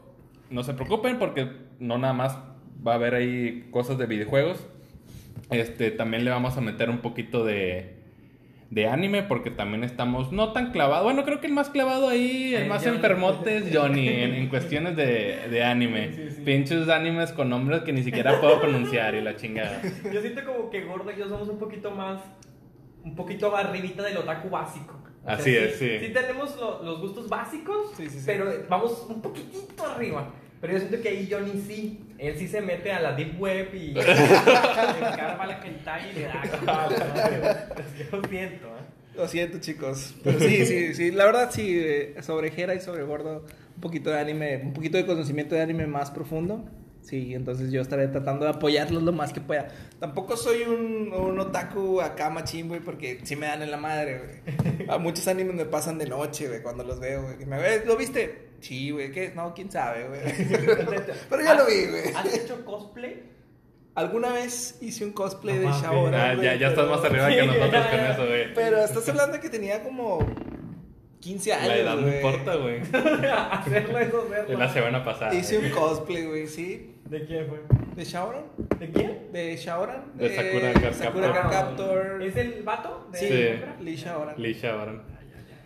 no 0.50 0.62
se 0.62 0.74
preocupen 0.74 1.18
porque 1.18 1.48
no 1.78 1.98
nada 1.98 2.12
más 2.14 2.38
va 2.86 2.92
a 2.92 2.94
haber 2.96 3.14
ahí 3.14 3.68
cosas 3.70 3.98
de 3.98 4.06
videojuegos. 4.06 4.66
Este, 5.50 5.90
también 5.90 6.24
le 6.24 6.30
vamos 6.30 6.56
a 6.56 6.60
meter 6.60 6.90
un 6.90 6.98
poquito 6.98 7.44
de, 7.44 7.94
de 8.70 8.86
anime 8.86 9.22
porque 9.22 9.50
también 9.50 9.82
estamos 9.84 10.30
no 10.32 10.52
tan 10.52 10.72
clavados. 10.72 11.04
Bueno, 11.04 11.24
creo 11.24 11.40
que 11.40 11.46
el 11.46 11.52
más 11.54 11.70
clavado 11.70 12.08
ahí, 12.08 12.54
el 12.54 12.64
Eh, 12.64 12.68
más 12.68 12.82
Johnny. 12.84 12.96
enfermote 12.96 13.56
es 13.58 13.64
Johnny 13.76 14.08
en, 14.08 14.34
en 14.34 14.48
cuestiones 14.48 14.94
de, 14.96 15.48
de 15.50 15.64
anime. 15.64 16.12
Sí. 16.12 16.42
Pinches 16.44 16.88
animes 16.88 17.32
con 17.32 17.48
nombres 17.48 17.82
que 17.82 17.92
ni 17.92 18.02
siquiera 18.02 18.40
puedo 18.40 18.60
pronunciar 18.60 19.14
y 19.14 19.22
la 19.22 19.36
chingada. 19.36 19.80
Yo 20.12 20.20
siento 20.20 20.44
como 20.44 20.68
que 20.70 20.82
Gordo 20.84 21.10
y 21.10 21.18
yo 21.18 21.28
somos 21.28 21.48
un 21.48 21.58
poquito 21.58 21.90
más. 21.92 22.20
Un 23.04 23.14
poquito 23.14 23.56
arribita 23.56 24.02
del 24.02 24.18
otaku 24.18 24.50
básico. 24.50 24.97
O 25.25 25.31
Así 25.31 25.55
es, 25.56 25.76
sí. 25.79 25.99
Sí 26.00 26.12
tenemos 26.12 26.56
lo- 26.56 26.82
los 26.82 27.00
gustos 27.00 27.29
básicos, 27.29 27.93
Sí, 27.97 28.09
sí, 28.09 28.19
sí. 28.19 28.23
pero 28.26 28.50
vamos 28.69 29.06
un 29.09 29.20
poquitito 29.20 29.85
arriba. 29.85 30.32
Pero 30.61 30.73
yo 30.73 30.79
siento 30.81 31.00
que 31.00 31.09
ahí 31.11 31.29
Johnny 31.31 31.62
sí. 31.67 32.00
Él 32.19 32.37
sí 32.37 32.49
se 32.49 32.61
mete 32.61 32.91
a 32.91 33.00
la 33.00 33.12
deep 33.12 33.41
web 33.41 33.69
y 33.75 33.88
le 33.94 34.03
carga 34.05 35.47
la 35.47 35.61
hentai 35.65 36.11
y 36.11 36.15
le 36.15 36.23
da. 36.25 37.69
Yo 38.11 38.23
siento, 38.29 38.67
¿eh? 38.67 38.81
Lo 39.17 39.29
siento, 39.29 39.59
chicos. 39.61 40.15
Pero 40.25 40.38
sí, 40.41 40.67
sí, 40.67 40.94
sí. 40.94 41.11
La 41.12 41.26
verdad, 41.26 41.50
sí, 41.53 41.79
eh, 41.79 42.17
sobre 42.23 42.50
Jera 42.50 42.75
y 42.75 42.81
sobre 42.81 43.03
Gordo, 43.05 43.44
un 43.75 43.81
poquito 43.81 44.11
de 44.11 44.19
anime, 44.20 44.56
un 44.65 44.73
poquito 44.73 44.97
de 44.97 45.06
conocimiento 45.06 45.55
de 45.55 45.61
anime 45.62 45.87
más 45.87 46.11
profundo. 46.11 46.65
Sí, 47.08 47.34
entonces 47.34 47.72
yo 47.72 47.81
estaré 47.81 48.06
tratando 48.08 48.44
de 48.44 48.50
apoyarlos 48.50 49.02
lo 49.02 49.12
más 49.12 49.32
que 49.32 49.40
pueda. 49.40 49.69
Tampoco 49.99 50.37
soy 50.37 50.64
un, 50.64 51.10
un 51.14 51.40
otaku 51.40 52.02
acá 52.02 52.28
machín, 52.28 52.69
güey, 52.69 52.81
porque 52.81 53.20
sí 53.22 53.34
me 53.34 53.46
dan 53.46 53.62
en 53.62 53.70
la 53.70 53.78
madre, 53.78 54.43
güey. 54.44 54.88
A 54.90 54.99
muchos 54.99 55.26
animes 55.26 55.55
me 55.55 55.64
pasan 55.64 55.96
de 55.96 56.05
noche, 56.06 56.49
güey, 56.49 56.60
cuando 56.62 56.84
los 56.84 57.00
veo, 57.00 57.22
güey. 57.22 57.43
Y 57.43 57.46
me 57.46 57.56
"Eh, 57.66 57.82
¿Lo 57.87 57.96
viste? 57.96 58.49
Sí, 58.60 58.90
güey, 58.90 59.10
¿qué? 59.10 59.32
No, 59.34 59.55
quién 59.55 59.70
sabe, 59.70 60.06
güey. 60.06 60.20
Pero 61.31 61.43
ya 61.43 61.55
lo 61.55 61.64
vi, 61.64 61.87
güey. 61.87 62.12
¿Has 62.14 62.34
hecho 62.34 62.62
cosplay? 62.66 63.22
Alguna 63.94 64.32
vez 64.34 64.76
hice 64.82 65.06
un 65.06 65.12
cosplay 65.12 65.55
No 65.55 65.60
de 65.62 65.66
mames. 65.69 65.82
Shaoran, 65.82 66.38
Ah, 66.38 66.43
ya, 66.43 66.55
ya 66.56 66.69
estás 66.69 66.88
más 66.90 67.02
arriba 67.05 67.28
Sí, 67.31 67.34
que 67.37 67.46
nosotros 67.46 67.87
con 67.87 68.00
eso, 68.00 68.26
güey. 68.26 68.55
Pero 68.55 68.84
estás 68.84 69.08
hablando 69.08 69.32
de 69.37 69.40
que 69.40 69.49
tenía 69.49 69.82
como 69.82 70.19
15 71.20 71.53
años, 71.53 71.69
La 71.69 71.76
edad 71.76 71.97
no 71.97 72.09
importa, 72.15 72.55
güey. 72.56 72.81
Hacerlo 73.50 73.99
eso, 73.99 74.23
De 74.25 74.29
verlo. 74.31 74.59
la 74.59 74.73
semana 74.73 75.05
pasada. 75.05 75.35
Hice 75.35 75.59
un 75.59 75.70
cosplay, 75.70 76.26
güey, 76.26 76.47
sí. 76.47 76.94
¿De 77.06 77.25
quién 77.25 77.46
fue? 77.48 77.60
¿De 77.96 78.05
Shaoran? 78.05 78.44
¿De 78.79 78.91
quién? 78.91 79.32
¿De 79.32 79.56
Shaoran? 79.56 80.13
De 80.15 80.29
Sakura 80.37 80.70
Eh, 80.70 80.75
Card 80.75 80.94
Sakura 80.94 81.32
Captor. 81.32 81.51
Captor. 81.51 82.22
¿Es 82.22 82.37
el 82.37 82.63
vato? 82.63 83.08
De 83.10 83.19
Sí, 83.19 83.27
Sí. 83.29 83.84
Lee 83.84 83.96
Shaoran. 83.96 84.34
Lisha 84.41 84.72
Baron. 84.75 85.03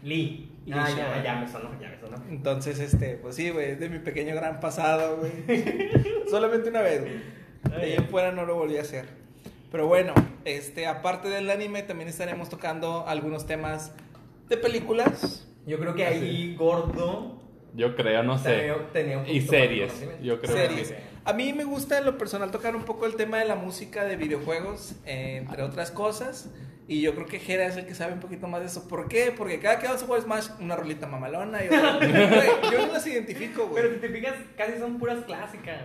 Lee. 0.02 0.48
Lee 0.64 0.72
Ah, 0.74 0.86
Shaoran. 0.88 1.16
ya, 1.16 1.22
ya 1.24 1.40
me 1.40 1.48
sonó, 1.48 1.70
ya 1.80 1.88
me 1.90 1.98
sonó. 1.98 2.16
Entonces, 2.30 2.78
este, 2.78 3.16
pues 3.16 3.34
sí, 3.36 3.50
güey, 3.50 3.72
es 3.72 3.80
de 3.80 3.88
mi 3.88 3.98
pequeño 3.98 4.34
gran 4.34 4.60
pasado, 4.60 5.16
güey. 5.18 5.32
Solamente 6.30 6.70
una 6.70 6.80
vez, 6.82 7.00
güey. 7.02 7.12
De 7.76 7.84
ahí 7.86 7.92
en 7.94 8.06
fuera 8.08 8.32
no 8.32 8.46
lo 8.46 8.54
volví 8.54 8.78
a 8.78 8.82
hacer. 8.82 9.06
Pero 9.70 9.86
bueno, 9.86 10.14
este, 10.44 10.86
aparte 10.86 11.28
del 11.28 11.50
anime, 11.50 11.82
también 11.82 12.08
estaremos 12.08 12.48
tocando 12.48 13.04
algunos 13.08 13.46
temas 13.46 13.92
de 14.52 14.58
películas. 14.58 15.48
Yo 15.66 15.78
creo 15.78 15.94
que 15.94 16.04
ahí 16.04 16.54
Gordo 16.56 17.40
Yo 17.74 17.94
creo, 17.96 18.22
no 18.22 18.38
sé. 18.38 18.72
tenía, 18.92 19.18
un 19.18 19.26
Y 19.28 19.40
series. 19.40 19.92
Yo 20.22 20.40
creo 20.40 20.56
series. 20.56 20.88
que 20.90 20.96
A 21.24 21.32
mí 21.32 21.52
me 21.52 21.64
gusta 21.64 21.98
en 21.98 22.04
lo 22.04 22.18
personal 22.18 22.50
tocar 22.50 22.74
un 22.76 22.84
poco 22.84 23.06
el 23.06 23.14
tema 23.16 23.38
de 23.38 23.44
la 23.46 23.54
música 23.54 24.04
de 24.04 24.16
videojuegos, 24.16 24.94
eh, 25.06 25.36
entre 25.38 25.62
otras 25.62 25.90
cosas. 25.90 26.50
Y 26.88 27.00
yo 27.00 27.14
creo 27.14 27.26
que 27.26 27.38
Jera 27.38 27.66
es 27.66 27.76
el 27.76 27.86
que 27.86 27.94
sabe 27.94 28.12
un 28.12 28.20
poquito 28.20 28.48
más 28.48 28.60
de 28.60 28.66
eso. 28.66 28.88
¿Por 28.88 29.08
qué? 29.08 29.32
Porque 29.36 29.60
cada 29.60 29.78
que 29.78 29.86
vamos 29.86 30.02
a 30.02 30.06
jugar 30.06 30.22
Smash, 30.22 30.48
una 30.60 30.74
rolita 30.76 31.06
mamalona 31.06 31.62
y 31.64 31.68
otra. 31.68 32.00
Yo 32.72 32.86
no 32.86 32.92
las 32.92 33.06
identifico, 33.06 33.70
Pero 33.74 33.88
güey. 33.88 34.00
si 34.00 34.06
te 34.06 34.08
fijas, 34.12 34.34
casi 34.56 34.78
son 34.78 34.98
puras 34.98 35.24
clásicas. 35.24 35.78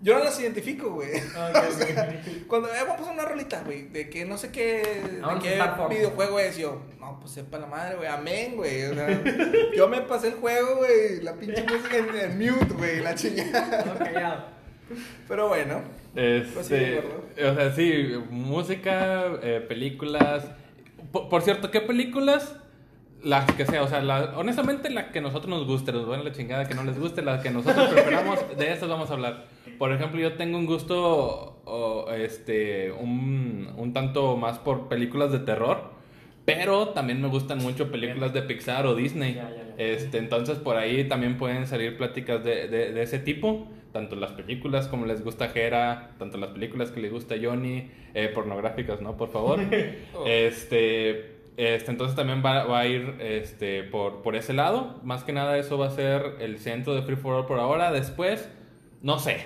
Yo 0.00 0.16
no 0.16 0.24
las 0.24 0.38
identifico, 0.40 0.90
güey. 0.90 1.10
Ok, 1.18 2.46
Cuando 2.46 2.68
eh, 2.68 2.78
vamos 2.86 3.08
a 3.08 3.12
una 3.12 3.24
rolita, 3.24 3.62
güey, 3.64 3.88
de 3.88 4.08
que 4.08 4.24
no 4.24 4.38
sé 4.38 4.50
qué, 4.50 4.82
de 4.82 5.38
qué 5.42 5.60
videojuego 5.90 6.38
es, 6.38 6.56
yo, 6.56 6.80
no, 7.00 7.18
pues 7.20 7.32
sepa 7.32 7.58
la 7.58 7.66
madre, 7.66 7.96
güey, 7.96 8.08
amén, 8.08 8.56
güey. 8.56 8.84
O 8.84 8.94
sea, 8.94 9.22
yo 9.76 9.88
me 9.88 10.00
pasé 10.02 10.28
el 10.28 10.34
juego, 10.34 10.76
güey, 10.76 11.20
la 11.22 11.34
pinche 11.34 11.64
música 11.64 11.96
en, 11.96 12.16
en 12.16 12.38
mute, 12.38 12.74
güey, 12.74 13.00
la 13.00 13.14
chingada. 13.14 13.84
No, 13.86 13.98
callado. 13.98 14.44
Pero 15.26 15.48
bueno, 15.48 15.82
Pues 16.14 16.66
sí, 16.66 16.74
Este, 16.74 17.44
o 17.44 17.54
sea, 17.54 17.74
sí, 17.74 18.14
música, 18.30 19.26
eh, 19.42 19.64
películas. 19.68 20.44
Por, 21.12 21.28
por 21.28 21.42
cierto, 21.42 21.70
¿qué 21.70 21.80
películas? 21.80 22.54
Las 23.24 23.50
que 23.52 23.66
sea, 23.66 23.82
o 23.82 23.88
sea, 23.88 24.00
la- 24.00 24.34
honestamente 24.36 24.90
la 24.90 25.10
que 25.10 25.20
nosotros 25.20 25.48
nos 25.48 25.66
guste, 25.66 25.92
los 25.92 26.08
a 26.08 26.22
la 26.22 26.32
chingada 26.32 26.68
que 26.68 26.74
no 26.74 26.84
les 26.84 26.98
guste, 26.98 27.22
las 27.22 27.42
que 27.42 27.50
nosotros 27.50 27.88
preferamos, 27.92 28.38
de 28.56 28.72
esas 28.72 28.88
vamos 28.88 29.10
a 29.10 29.14
hablar. 29.14 29.46
Por 29.78 29.92
ejemplo, 29.92 30.20
yo 30.20 30.34
tengo 30.34 30.56
un 30.58 30.66
gusto, 30.66 31.60
o, 31.64 32.10
este, 32.12 32.92
un, 32.92 33.68
un 33.76 33.92
tanto 33.92 34.36
más 34.36 34.58
por 34.58 34.88
películas 34.88 35.32
de 35.32 35.40
terror, 35.40 35.90
pero 36.44 36.88
también 36.88 37.20
me 37.20 37.28
gustan 37.28 37.58
mucho 37.58 37.90
películas 37.90 38.32
de 38.32 38.42
Pixar 38.42 38.86
o 38.86 38.94
Disney. 38.94 39.34
Ya, 39.34 39.50
ya, 39.50 39.56
ya. 39.56 39.74
Este, 39.76 40.18
entonces 40.18 40.58
por 40.58 40.76
ahí 40.76 41.06
también 41.08 41.36
pueden 41.38 41.66
salir 41.66 41.96
pláticas 41.96 42.42
de, 42.44 42.68
de, 42.68 42.92
de 42.92 43.02
ese 43.02 43.18
tipo, 43.18 43.68
tanto 43.92 44.16
las 44.16 44.32
películas 44.32 44.86
como 44.88 45.06
les 45.06 45.22
gusta 45.24 45.48
Jera, 45.48 46.12
tanto 46.18 46.38
las 46.38 46.50
películas 46.50 46.90
que 46.90 47.00
les 47.00 47.12
gusta 47.12 47.34
Johnny, 47.42 47.90
eh, 48.14 48.28
pornográficas, 48.34 49.00
¿no? 49.02 49.16
Por 49.16 49.30
favor. 49.30 49.60
este, 50.26 51.37
este, 51.58 51.90
entonces 51.90 52.14
también 52.14 52.40
va, 52.40 52.62
va, 52.66 52.78
a 52.78 52.86
ir 52.86 53.16
este, 53.18 53.82
por, 53.82 54.22
por 54.22 54.36
ese 54.36 54.52
lado. 54.52 55.00
Más 55.02 55.24
que 55.24 55.32
nada 55.32 55.58
eso 55.58 55.76
va 55.76 55.88
a 55.88 55.90
ser 55.90 56.36
el 56.38 56.60
centro 56.60 56.94
de 56.94 57.02
Free 57.02 57.16
for 57.16 57.34
All 57.34 57.46
por 57.46 57.58
ahora. 57.58 57.90
Después, 57.90 58.48
no 59.02 59.18
sé. 59.18 59.44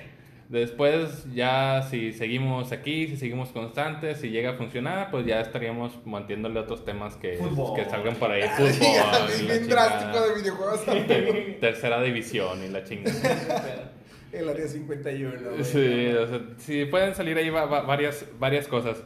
Después 0.50 1.26
ya 1.33 1.81
si 1.88 2.12
seguimos 2.12 2.71
aquí, 2.71 3.09
si 3.09 3.16
seguimos 3.16 3.49
constantes, 3.49 4.19
si 4.19 4.28
llega 4.28 4.50
a 4.50 4.52
funcionar, 4.52 5.11
pues 5.11 5.25
ya 5.25 5.40
estaríamos 5.40 6.04
manteniéndole 6.04 6.61
otros 6.61 6.85
temas 6.85 7.16
que, 7.16 7.38
que 7.75 7.85
salgan 7.87 8.16
por 8.16 8.31
ahí. 8.31 8.42
Fútbol. 8.57 9.31
es 9.31 9.47
bien 9.47 9.66
drástico 9.66 10.23
de 10.23 10.35
videojuegos. 10.35 10.85
Tercera 11.61 12.02
división 12.02 12.62
y 12.62 12.69
la 12.69 12.85
chingada. 12.85 13.92
El 14.33 14.50
área 14.50 14.69
51. 14.69 15.64
Sí, 15.64 16.09
o 16.09 16.26
sea, 16.26 16.40
sí, 16.59 16.85
pueden 16.85 17.14
salir 17.14 17.38
ahí 17.38 17.49
va, 17.49 17.64
va, 17.64 17.81
varias, 17.81 18.26
varias 18.38 18.69
cosas. 18.69 19.02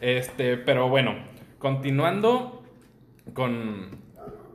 Este, 0.00 0.56
pero 0.56 0.88
bueno, 0.88 1.16
continuando 1.58 2.62
con, 3.32 3.98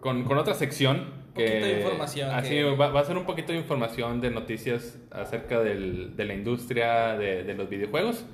con, 0.01 0.23
con 0.23 0.37
otra 0.37 0.53
sección 0.53 1.19
poquito 1.39 1.65
de 1.65 1.79
información. 1.79 2.31
Así 2.31 2.49
que... 2.49 2.63
va, 2.63 2.89
va, 2.89 2.99
a 2.99 3.05
ser 3.05 3.17
un 3.17 3.25
poquito 3.25 3.51
de 3.51 3.59
información 3.59 4.21
de 4.21 4.31
noticias 4.31 4.97
acerca 5.11 5.61
del, 5.61 6.15
de 6.15 6.25
la 6.25 6.33
industria 6.33 7.17
de, 7.17 7.43
de, 7.43 7.53
los 7.55 7.69
videojuegos. 7.69 8.25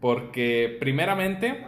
Porque 0.00 0.76
primeramente, 0.80 1.66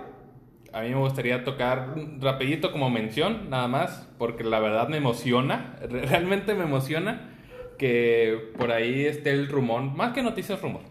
a 0.73 0.83
mí 0.83 0.89
me 0.89 0.97
gustaría 0.97 1.45
tocar 1.45 1.95
rapidito 2.21 2.73
como 2.73 2.91
mención, 2.91 3.51
nada 3.51 3.69
más, 3.69 4.09
porque 4.19 4.45
la 4.45 4.59
verdad 4.59 4.89
me 4.89 4.97
emociona, 4.97 5.77
realmente 5.91 6.55
me 6.55 6.65
emociona 6.65 7.29
que 7.79 8.53
por 8.59 8.71
ahí 8.71 9.05
esté 9.05 9.31
el 9.31 9.49
rumor, 9.49 9.83
más 9.83 10.12
que 10.12 10.23
noticias 10.23 10.61
rumor, 10.62 10.83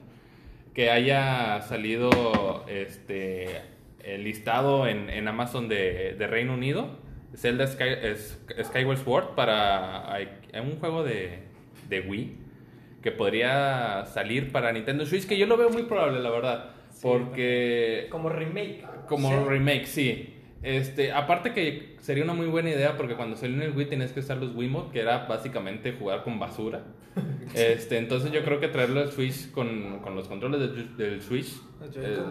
que 0.74 0.91
haya 0.91 1.62
salido 1.62 2.65
este 2.67 3.62
el 4.03 4.24
listado 4.24 4.88
en, 4.88 5.10
en 5.10 5.27
Amazon 5.27 5.67
de, 5.67 6.15
de 6.17 6.27
Reino 6.27 6.53
Unido 6.53 7.00
Zelda 7.36 7.67
Sky, 7.67 7.84
Skyward 8.63 8.98
Sword 8.98 9.36
para 9.36 10.17
un 10.62 10.79
juego 10.79 11.03
de, 11.03 11.39
de, 11.89 12.01
Wii 12.01 12.38
que 13.01 13.12
podría 13.12 14.05
salir 14.05 14.51
para 14.51 14.72
Nintendo 14.72 15.05
Switch, 15.05 15.27
que 15.27 15.38
yo 15.38 15.48
lo 15.48 15.58
veo 15.58 15.70
muy 15.70 15.84
probable, 15.84 16.20
la 16.20 16.29
verdad. 16.29 16.72
Sí, 16.91 17.00
porque... 17.01 18.08
Como 18.12 18.29
remake. 18.29 18.84
Como 19.08 19.29
¿Sí? 19.29 19.50
remake, 19.50 19.86
sí. 19.88 20.40
Este, 20.63 21.12
aparte 21.12 21.53
que 21.53 21.96
sería 22.01 22.24
una 22.24 22.34
muy 22.34 22.46
buena 22.46 22.70
idea 22.70 22.96
porque 22.96 23.15
cuando 23.15 23.36
salió 23.36 23.56
en 23.56 23.63
el 23.63 23.75
Wii 23.75 23.88
tenías 23.88 24.12
que 24.12 24.20
usar 24.20 24.38
los 24.38 24.56
Wiimote, 24.56 24.91
que 24.91 25.00
era 25.00 25.25
básicamente 25.25 25.94
jugar 25.94 26.24
con 26.24 26.39
basura. 26.39 26.84
Este, 27.53 27.98
entonces 27.98 28.32
yo 28.32 28.46
creo 28.46 28.62
que 28.62 28.70
traerlo 28.70 29.01
al 29.01 29.12
Switch 29.12 29.51
con, 29.51 30.00
con 30.00 30.15
los 30.15 30.30
controles 30.30 30.62
del, 30.62 30.96
del 30.96 31.22
Switch, 31.22 31.51
eh, 31.96 32.24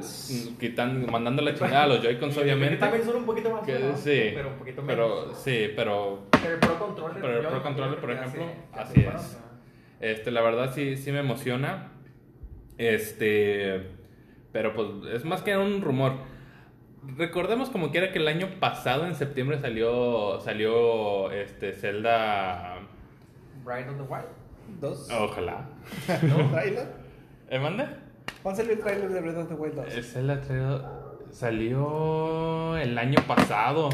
quitan, 0.58 1.10
mandando 1.10 1.42
la 1.42 1.52
chingada 1.52 1.82
a 1.82 1.86
los 1.88 2.02
Joy-Cons 2.02 2.38
obviamente. 2.38 2.78
También 2.78 3.04
son 3.04 3.16
un 3.16 3.26
poquito 3.26 3.50
más, 3.50 3.66
que, 3.66 3.76
sí, 3.96 4.32
pero 4.34 4.48
un 4.48 4.54
poquito 4.54 4.80
menos. 4.80 5.26
Pero, 5.26 5.34
sí, 5.34 5.72
pero... 5.76 6.22
Pero 6.30 6.54
el 6.54 6.60
Pro 6.60 6.78
Controller, 6.78 7.20
pero 7.20 7.40
el 7.40 7.46
Pro 7.48 7.62
Controller 7.62 7.98
por 7.98 8.12
ejemplo, 8.12 8.46
así 8.72 9.00
es. 9.00 9.38
Este, 10.00 10.30
la 10.30 10.40
verdad 10.40 10.72
sí, 10.74 10.96
sí 10.96 11.12
me 11.12 11.18
emociona. 11.18 11.92
Este, 12.78 13.88
pero 14.52 14.74
pues 14.74 14.88
es 15.12 15.24
más 15.26 15.42
que 15.42 15.56
un 15.56 15.82
rumor. 15.82 16.14
Recordemos 17.02 17.70
como 17.70 17.90
quiera 17.90 18.12
que 18.12 18.18
el 18.18 18.28
año 18.28 18.48
pasado, 18.60 19.06
en 19.06 19.14
septiembre, 19.14 19.58
salió 19.58 20.40
salió 20.40 21.30
este 21.30 21.72
Zelda... 21.72 22.78
Bright 23.64 23.88
of 23.88 23.96
the 23.96 24.02
Wild. 24.02 24.26
¿Dos? 24.80 25.08
Ojalá. 25.10 25.68
¿No? 26.22 26.50
¿Trailer? 26.50 26.88
¿Eh, 27.48 27.58
mande? 27.58 27.86
¿Cuándo 28.42 28.60
salió 28.60 28.74
el 28.74 28.80
trailer 28.80 29.08
de 29.10 29.20
Breath 29.20 29.36
of 29.36 29.48
the 29.48 29.54
Wild 29.54 29.74
2? 29.76 29.94
Eh, 29.96 30.02
Zelda 30.02 30.40
salió 31.30 32.76
el 32.76 32.96
año 32.98 33.20
pasado. 33.26 33.88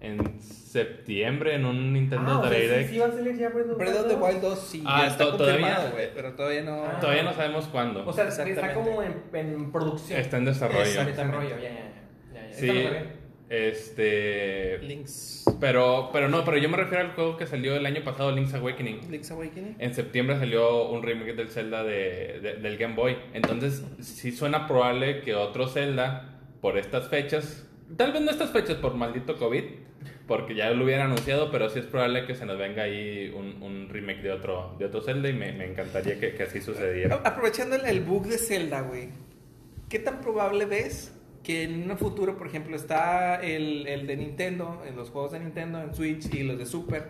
En 0.00 0.40
septiembre 0.40 1.56
en 1.56 1.66
un 1.66 1.92
Nintendo 1.92 2.40
ah, 2.44 2.48
Direct. 2.48 2.86
Sí, 2.86 2.94
sí 2.94 2.98
va 3.00 3.06
a 3.06 3.10
salir 3.10 3.36
ya 3.36 3.48
Breath 3.48 3.70
of, 3.70 3.78
Breath 3.78 3.96
of 3.96 4.06
the 4.06 4.14
Wild 4.14 4.40
2 4.40 4.58
sí. 4.60 4.84
Ah, 4.86 5.00
ya 5.00 5.06
está 5.08 5.24
to 5.24 5.36
todavía, 5.36 5.66
confirmado, 5.66 5.90
güey, 5.90 6.14
pero 6.14 6.32
todavía 6.34 6.62
no. 6.62 6.84
Ah. 6.84 7.00
Todavía 7.00 7.22
no 7.24 7.32
sabemos 7.32 7.66
cuándo. 7.66 8.06
O 8.06 8.12
sea, 8.12 8.28
está 8.28 8.74
como 8.74 9.02
en, 9.02 9.24
en 9.32 9.72
producción. 9.72 10.20
Está 10.20 10.36
en 10.36 10.44
desarrollo. 10.44 10.84
Está 10.84 11.00
en 11.00 11.06
desarrollo, 11.08 11.48
ya, 11.48 11.68
ya. 11.68 11.87
Sí, 12.58 12.72
este. 13.48 14.78
Links. 14.78 15.44
Pero, 15.60 16.10
pero 16.12 16.28
no, 16.28 16.44
pero 16.44 16.58
yo 16.58 16.68
me 16.68 16.76
refiero 16.76 17.04
al 17.04 17.12
juego 17.12 17.36
que 17.36 17.46
salió 17.46 17.74
el 17.74 17.86
año 17.86 18.04
pasado, 18.04 18.30
Link's 18.32 18.54
Awakening. 18.54 19.10
Link's 19.10 19.30
Awakening. 19.30 19.76
En 19.78 19.94
septiembre 19.94 20.38
salió 20.38 20.88
un 20.90 21.02
remake 21.02 21.34
del 21.34 21.48
Zelda 21.48 21.82
de, 21.82 22.40
de, 22.42 22.54
del 22.56 22.76
Game 22.76 22.94
Boy. 22.94 23.16
Entonces, 23.32 23.84
sí 24.00 24.32
suena 24.32 24.66
probable 24.66 25.22
que 25.22 25.34
otro 25.34 25.66
Zelda, 25.66 26.38
por 26.60 26.76
estas 26.76 27.08
fechas, 27.08 27.66
tal 27.96 28.12
vez 28.12 28.22
no 28.22 28.30
estas 28.30 28.50
fechas 28.50 28.76
por 28.76 28.94
maldito 28.94 29.36
COVID, 29.36 29.64
porque 30.26 30.54
ya 30.54 30.70
lo 30.70 30.84
hubieran 30.84 31.06
anunciado, 31.06 31.50
pero 31.50 31.70
sí 31.70 31.78
es 31.78 31.86
probable 31.86 32.26
que 32.26 32.34
se 32.34 32.44
nos 32.44 32.58
venga 32.58 32.82
ahí 32.82 33.32
un, 33.34 33.62
un 33.62 33.88
remake 33.88 34.20
de 34.20 34.32
otro, 34.32 34.76
de 34.78 34.84
otro 34.84 35.00
Zelda 35.00 35.30
y 35.30 35.32
me, 35.32 35.52
me 35.52 35.64
encantaría 35.64 36.20
que, 36.20 36.34
que, 36.34 36.42
así 36.42 36.60
sucediera. 36.60 37.20
Aprovechando 37.24 37.76
el, 37.76 37.86
el 37.86 38.00
bug 38.00 38.26
de 38.26 38.36
Zelda, 38.36 38.82
güey, 38.82 39.08
¿qué 39.88 39.98
tan 39.98 40.20
probable 40.20 40.66
ves 40.66 41.17
que 41.48 41.62
en 41.62 41.90
un 41.90 41.96
futuro, 41.96 42.36
por 42.36 42.46
ejemplo, 42.46 42.76
está 42.76 43.36
el, 43.36 43.86
el, 43.86 44.06
de 44.06 44.18
Nintendo, 44.18 44.82
en 44.86 44.96
los 44.96 45.08
juegos 45.08 45.32
de 45.32 45.40
Nintendo, 45.40 45.80
en 45.80 45.94
Switch 45.94 46.34
y 46.34 46.42
los 46.42 46.58
de 46.58 46.66
Super, 46.66 47.06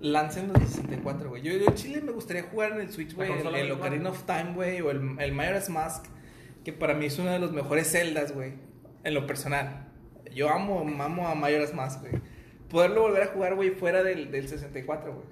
lancen 0.00 0.48
los 0.48 0.58
de 0.58 0.66
64, 0.66 1.28
güey. 1.28 1.42
Yo, 1.42 1.52
yo 1.52 1.66
en 1.68 1.74
Chile 1.74 2.00
me 2.00 2.10
gustaría 2.10 2.42
jugar 2.42 2.72
en 2.72 2.80
el 2.80 2.90
Switch, 2.90 3.14
güey, 3.14 3.30
el, 3.30 3.46
el 3.54 3.70
Ocarina 3.70 4.10
of 4.10 4.24
Time, 4.24 4.54
güey, 4.56 4.80
o 4.80 4.90
el, 4.90 5.14
el 5.20 5.30
Majora's 5.30 5.70
Mask, 5.70 6.06
que 6.64 6.72
para 6.72 6.94
mí 6.94 7.06
es 7.06 7.16
uno 7.20 7.30
de 7.30 7.38
los 7.38 7.52
mejores 7.52 7.92
Zeldas, 7.92 8.32
güey, 8.32 8.54
en 9.04 9.14
lo 9.14 9.24
personal. 9.24 9.86
Yo 10.34 10.50
amo, 10.50 10.80
amo 10.80 11.28
a 11.28 11.36
Majora's 11.36 11.72
Mask, 11.72 12.00
güey. 12.00 12.20
Poderlo 12.68 13.02
volver 13.02 13.22
a 13.22 13.26
jugar, 13.26 13.54
güey, 13.54 13.70
fuera 13.70 14.02
del, 14.02 14.32
del 14.32 14.48
64, 14.48 15.14
güey. 15.14 15.26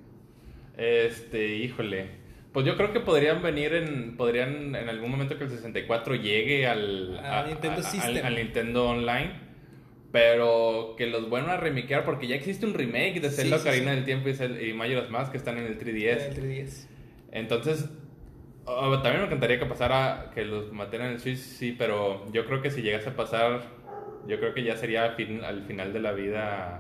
Este, 0.76 1.56
híjole. 1.56 2.24
Pues 2.54 2.64
yo 2.64 2.76
creo 2.76 2.92
que 2.92 3.00
podrían 3.00 3.42
venir 3.42 3.75
en. 3.75 4.16
Podrían 4.16 4.76
en 4.76 4.88
algún 4.88 5.11
momento 5.11 5.37
que 5.37 5.42
el 5.42 5.50
64 5.50 6.14
llegue 6.14 6.68
al. 6.68 7.18
A, 7.18 7.40
a 7.40 7.46
Nintendo 7.49 7.82
a. 7.82 8.04
Al, 8.04 8.16
al, 8.18 8.34
Nintendo 8.37 8.88
Online. 8.90 9.32
Pero 10.12 10.94
que 10.96 11.08
los 11.08 11.28
vuelvan 11.28 11.50
a 11.50 11.56
remakear 11.56 12.04
porque 12.04 12.28
ya 12.28 12.37
existe 12.37 12.64
un 12.64 12.75
remake 12.75 13.20
de 13.20 13.30
Zelda 13.30 13.58
sí, 13.58 13.62
Ocarina 13.62 13.87
sí, 13.87 13.90
sí. 13.90 13.96
del 13.96 14.04
Tiempo 14.04 14.28
y, 14.28 14.34
Zelda, 14.34 14.62
y 14.62 14.73
Majora's 14.73 15.11
Mask 15.11 15.32
que 15.32 15.37
están 15.38 15.58
en 15.58 15.66
el 15.66 15.80
3DS. 15.80 16.37
En 16.37 16.44
el 16.44 16.66
3DS. 16.68 16.87
Entonces. 17.32 17.90
Oh, 18.66 18.92
también 19.02 19.23
me 19.23 19.26
encantaría 19.26 19.58
que 19.58 19.66
pasara. 19.66 20.30
Que 20.32 20.44
los 20.44 20.73
matieran 20.73 21.08
en 21.08 21.14
el 21.14 21.20
Switch, 21.20 21.38
sí, 21.38 21.75
pero 21.76 22.30
yo 22.32 22.46
creo 22.46 22.62
que 22.62 22.70
si 22.70 22.82
llegase 22.82 23.08
a 23.08 23.16
pasar. 23.16 23.62
Yo 24.28 24.38
creo 24.38 24.54
que 24.54 24.62
ya 24.62 24.76
sería 24.76 25.02
al, 25.02 25.16
fin, 25.16 25.42
al 25.42 25.64
final 25.64 25.92
de 25.92 26.00
la 26.00 26.12
vida. 26.12 26.78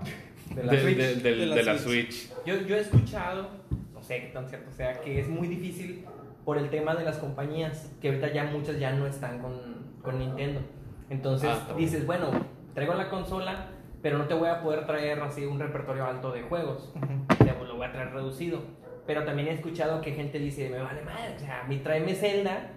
De 0.54 0.62
la 0.62 0.72
de, 0.72 0.82
Switch. 0.82 0.96
de, 0.96 1.14
de, 1.16 1.34
De 1.34 1.46
la 1.46 1.54
de 1.56 1.62
la 1.64 1.78
Switch. 1.78 2.12
Switch. 2.12 2.46
Yo, 2.46 2.60
yo 2.64 2.76
he 2.76 2.80
escuchado, 2.80 3.50
sé 4.04 4.20
qué 4.20 4.26
tan 4.28 4.48
cierto 4.48 4.70
sea, 4.72 5.00
que 5.00 5.20
es 5.20 5.28
muy 5.28 5.48
difícil 5.48 6.04
por 6.44 6.58
el 6.58 6.70
tema 6.70 6.94
de 6.94 7.04
las 7.04 7.18
compañías, 7.18 7.90
que 8.00 8.08
ahorita 8.08 8.32
ya 8.32 8.44
muchas 8.44 8.78
ya 8.78 8.92
no 8.92 9.06
están 9.06 9.40
con, 9.40 9.94
con 10.02 10.18
Nintendo. 10.18 10.60
Entonces 11.10 11.50
Ah, 11.50 11.74
dices, 11.76 12.06
bueno, 12.06 12.30
traigo 12.74 12.94
la 12.94 13.08
consola, 13.08 13.68
pero 14.02 14.18
no 14.18 14.26
te 14.26 14.34
voy 14.34 14.48
a 14.48 14.60
poder 14.62 14.86
traer 14.86 15.20
así 15.20 15.44
un 15.46 15.58
repertorio 15.58 16.04
alto 16.04 16.32
de 16.32 16.42
juegos. 16.42 16.92
Te 17.38 17.44
lo 17.44 17.76
voy 17.76 17.86
a 17.86 17.92
traer 17.92 18.12
reducido. 18.12 18.60
Pero 19.06 19.24
también 19.24 19.48
he 19.48 19.52
escuchado 19.52 20.00
que 20.00 20.12
gente 20.12 20.38
dice, 20.38 20.68
me 20.70 20.78
vale 20.80 21.02
madre, 21.02 21.34
o 21.36 21.38
sea, 21.38 21.60
a 21.62 21.64
mí 21.64 21.78
tráeme 21.78 22.14
Zelda, 22.14 22.70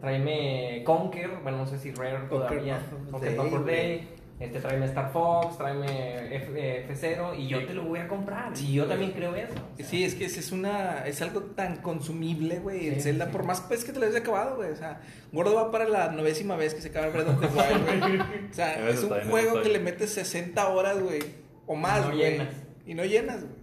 tráeme 0.00 0.82
Conker, 0.84 1.30
bueno, 1.42 1.58
no 1.58 1.66
sé 1.66 1.78
si 1.78 1.92
Rare 1.92 2.28
todavía, 2.30 2.78
Conker 3.10 3.36
Bad 3.36 3.46
for 3.48 3.66
Day, 3.66 4.08
este, 4.38 4.60
tráeme 4.60 4.84
Star 4.86 5.10
Fox, 5.12 5.56
tráeme 5.56 6.36
F, 6.36 6.86
F0 6.88 7.38
y 7.38 7.48
yo 7.48 7.64
te 7.64 7.72
lo 7.72 7.84
voy 7.84 8.00
a 8.00 8.06
comprar. 8.08 8.52
Y 8.58 8.74
yo 8.74 8.84
también 8.84 9.12
creo 9.12 9.34
eso. 9.34 9.54
O 9.54 9.76
sea, 9.76 9.86
sí, 9.86 10.04
es 10.04 10.14
que 10.14 10.26
es, 10.26 10.52
una, 10.52 11.06
es 11.06 11.22
algo 11.22 11.40
tan 11.42 11.76
consumible, 11.76 12.58
güey, 12.58 12.80
Sí, 12.80 12.88
el 12.88 13.00
Zelda, 13.00 13.26
sí. 13.26 13.32
por 13.32 13.44
más 13.44 13.62
pues 13.62 13.84
que 13.84 13.92
te 13.92 13.98
lo 13.98 14.04
hayas 14.04 14.20
acabado, 14.20 14.56
güey. 14.56 14.70
O 14.70 14.76
sea, 14.76 15.00
Gordo 15.32 15.54
va 15.54 15.70
para 15.70 15.88
la 15.88 16.10
novésima 16.12 16.56
vez 16.56 16.74
que 16.74 16.82
se 16.82 16.88
acaba 16.88 17.08
Breath 17.08 17.28
of 17.28 17.40
the 17.40 17.46
Wild, 17.46 18.02
güey. 18.04 18.20
O 18.50 18.54
sea, 18.54 18.88
es 18.90 19.02
un 19.02 19.10
juego 19.30 19.62
que 19.62 19.70
le 19.70 19.78
metes 19.80 20.10
60 20.12 20.68
horas, 20.68 21.00
güey, 21.00 21.20
o 21.66 21.74
más, 21.74 22.02
no 22.02 22.08
güey. 22.14 22.18
llenas. 22.18 22.48
Y 22.86 22.94
no 22.94 23.04
llenas, 23.04 23.40
güey. 23.40 23.56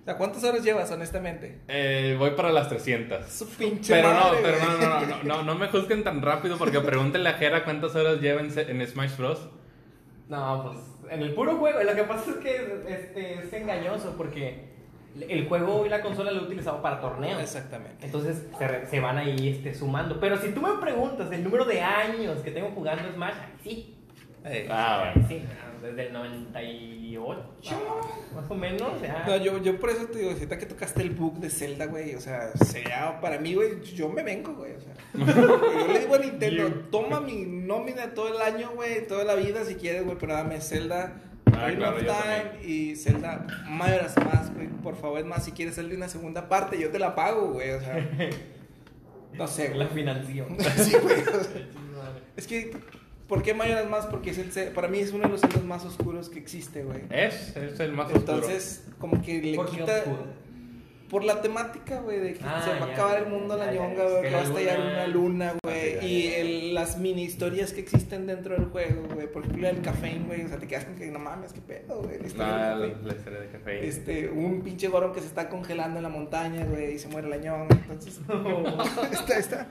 O 0.00 0.04
sea, 0.04 0.16
¿cuántas 0.16 0.42
horas 0.42 0.64
llevas, 0.64 0.90
honestamente? 0.90 1.58
Eh, 1.68 2.16
voy 2.18 2.30
para 2.30 2.50
las 2.50 2.68
300. 2.68 3.30
Su 3.30 3.46
pinche 3.50 3.92
Pero 3.94 4.12
no, 4.12 4.30
pero 4.42 4.58
no, 4.58 4.78
no, 4.78 5.06
no, 5.06 5.22
no, 5.22 5.42
no 5.44 5.54
me 5.54 5.68
juzguen 5.68 6.02
tan 6.02 6.20
rápido 6.22 6.56
porque 6.56 6.80
pregúntenle 6.80 7.28
a 7.28 7.34
Jera 7.34 7.64
cuántas 7.64 7.94
horas 7.94 8.20
lleva 8.20 8.40
en, 8.40 8.50
en 8.58 8.86
Smash 8.88 9.16
Bros. 9.16 9.48
No, 10.30 10.62
pues 10.64 11.12
en 11.12 11.22
el 11.22 11.34
puro 11.34 11.56
juego. 11.56 11.82
Lo 11.82 11.94
que 11.94 12.04
pasa 12.04 12.30
es 12.30 12.36
que 12.36 12.82
este, 12.88 13.34
es 13.40 13.52
engañoso 13.52 14.14
porque 14.16 14.70
el 15.28 15.48
juego 15.48 15.84
y 15.84 15.88
la 15.88 16.00
consola 16.02 16.30
lo 16.30 16.42
he 16.42 16.44
utilizado 16.44 16.80
para 16.80 17.00
torneos. 17.00 17.42
Exactamente. 17.42 18.06
Entonces 18.06 18.46
se, 18.56 18.86
se 18.86 19.00
van 19.00 19.18
ahí 19.18 19.48
este, 19.48 19.74
sumando. 19.74 20.20
Pero 20.20 20.36
si 20.36 20.52
tú 20.52 20.62
me 20.62 20.80
preguntas 20.80 21.30
el 21.32 21.42
número 21.42 21.64
de 21.64 21.82
años 21.82 22.38
que 22.42 22.52
tengo 22.52 22.68
jugando 22.70 23.12
Smash, 23.12 23.34
sí. 23.62 23.96
Eh, 24.44 24.68
Ah, 24.70 25.12
bueno. 25.12 25.28
Sí, 25.28 25.42
desde 25.82 26.06
el 26.06 26.12
98, 26.12 27.42
más 28.34 28.50
o 28.50 28.54
menos. 28.54 29.00
ya. 29.02 29.24
No, 29.26 29.36
yo, 29.36 29.58
yo 29.62 29.78
por 29.78 29.90
eso 29.90 30.06
te 30.06 30.18
digo, 30.18 30.30
si 30.32 30.36
ahorita 30.38 30.58
que 30.58 30.66
tocaste 30.66 31.02
el 31.02 31.10
book 31.10 31.38
de 31.38 31.50
Zelda, 31.50 31.86
güey, 31.86 32.14
o 32.14 32.20
sea, 32.20 32.52
sería 32.56 33.20
para 33.20 33.38
mí, 33.38 33.54
güey, 33.54 33.80
yo 33.82 34.08
me 34.08 34.22
vengo, 34.22 34.54
güey, 34.54 34.72
o 34.74 34.80
sea. 34.80 34.94
yo 35.86 35.92
le 35.92 36.00
digo 36.00 36.14
a 36.14 36.18
Nintendo, 36.18 36.70
toma 36.90 37.20
mi 37.20 37.44
nómina 37.46 38.14
todo 38.14 38.28
el 38.34 38.40
año, 38.40 38.70
güey, 38.74 39.06
toda 39.06 39.24
la 39.24 39.34
vida 39.34 39.64
si 39.64 39.74
quieres, 39.76 40.04
güey, 40.04 40.16
pero 40.18 40.34
dame 40.34 40.60
Zelda, 40.60 41.14
Ah, 41.52 41.68
claro, 41.76 41.98
Time 41.98 42.64
y 42.64 42.94
Zelda 42.94 43.44
Majora's 43.68 44.16
Mask, 44.18 44.54
güey, 44.54 44.68
por 44.68 44.96
favor, 44.96 45.18
es 45.18 45.26
más, 45.26 45.44
si 45.44 45.50
quieres 45.52 45.74
Zelda 45.74 45.96
una 45.96 46.08
segunda 46.08 46.48
parte, 46.48 46.78
yo 46.80 46.90
te 46.90 46.98
la 46.98 47.14
pago, 47.14 47.52
güey, 47.52 47.70
o 47.72 47.80
sea. 47.80 48.08
No 49.32 49.46
sé, 49.46 49.68
La 49.74 49.84
güey. 49.86 49.88
financió. 49.96 50.46
Sí, 50.76 50.92
güey, 51.00 51.20
o 51.20 51.24
sea, 51.44 51.62
Es 52.36 52.46
que, 52.48 52.72
¿por 53.30 53.42
qué 53.42 53.54
Majora's 53.54 53.88
Mask? 53.88 54.10
Porque 54.10 54.30
es 54.30 54.38
el, 54.56 54.72
para 54.72 54.88
mí 54.88 54.98
es 54.98 55.12
uno 55.12 55.22
de 55.24 55.30
los 55.30 55.40
Zeldas 55.40 55.64
más 55.64 55.84
oscuros 55.86 56.28
que 56.28 56.38
existe, 56.38 56.82
güey. 56.84 57.00
Es, 57.08 57.56
es 57.56 57.80
el 57.80 57.92
más 57.92 58.12
oscuro. 58.12 58.34
Entonces, 58.34 58.84
como 58.98 59.22
que 59.22 59.40
le 59.40 59.56
¿Por 59.56 59.70
qué 59.70 59.78
quita. 59.78 60.04
Por 61.08 61.24
la 61.24 61.42
temática, 61.42 61.98
güey, 62.02 62.20
de 62.20 62.34
que 62.34 62.44
Ah, 62.44 62.62
se 62.64 62.70
va 62.78 62.86
a 62.86 62.92
acabar 62.92 63.18
el 63.24 63.28
mundo 63.28 63.56
la 63.56 63.72
ñonga, 63.72 64.04
güey, 64.08 64.22
que 64.22 64.30
va 64.30 64.38
a 64.38 64.42
la 64.42 64.48
estallar 64.48 64.78
una 64.80 65.06
luna, 65.08 65.54
güey. 65.64 65.96
Ah, 65.96 66.00
sí, 66.00 66.06
Y 66.06 66.22
ya, 66.22 66.30
ya. 66.30 66.36
el- 66.38 66.74
las 66.74 66.98
mini 66.98 67.24
historias 67.24 67.72
que 67.72 67.80
existen 67.80 68.28
dentro 68.28 68.54
del 68.54 68.66
juego, 68.66 69.08
güey. 69.12 69.26
Por 69.26 69.42
ejemplo, 69.42 69.68
el 69.68 69.80
café, 69.82 70.20
güey. 70.24 70.44
O 70.44 70.48
sea, 70.48 70.58
te 70.58 70.68
quedas 70.68 70.84
con 70.84 70.94
que 70.94 71.06
no 71.10 71.18
mames, 71.18 71.52
qué 71.52 71.60
pedo, 71.62 72.00
güey. 72.02 72.20
La 72.20 72.26
historia 72.28 72.74
Ah, 72.74 72.78
del 72.78 72.90
la, 72.90 72.94
café. 72.94 73.06
la 73.08 73.14
historia 73.16 73.40
de 73.40 73.48
café. 73.48 73.88
Este, 73.88 74.28
un 74.30 74.62
pinche 74.62 74.86
gorón 74.86 75.12
que 75.12 75.18
se 75.20 75.26
está 75.26 75.48
congelando 75.48 75.96
en 75.98 76.04
la 76.04 76.10
montaña, 76.10 76.64
güey, 76.66 76.94
y 76.94 76.98
se 77.00 77.08
muere 77.08 77.28
la 77.28 77.38
ñonga. 77.38 77.74
Entonces, 77.74 78.20
está, 79.12 79.36
está. 79.36 79.68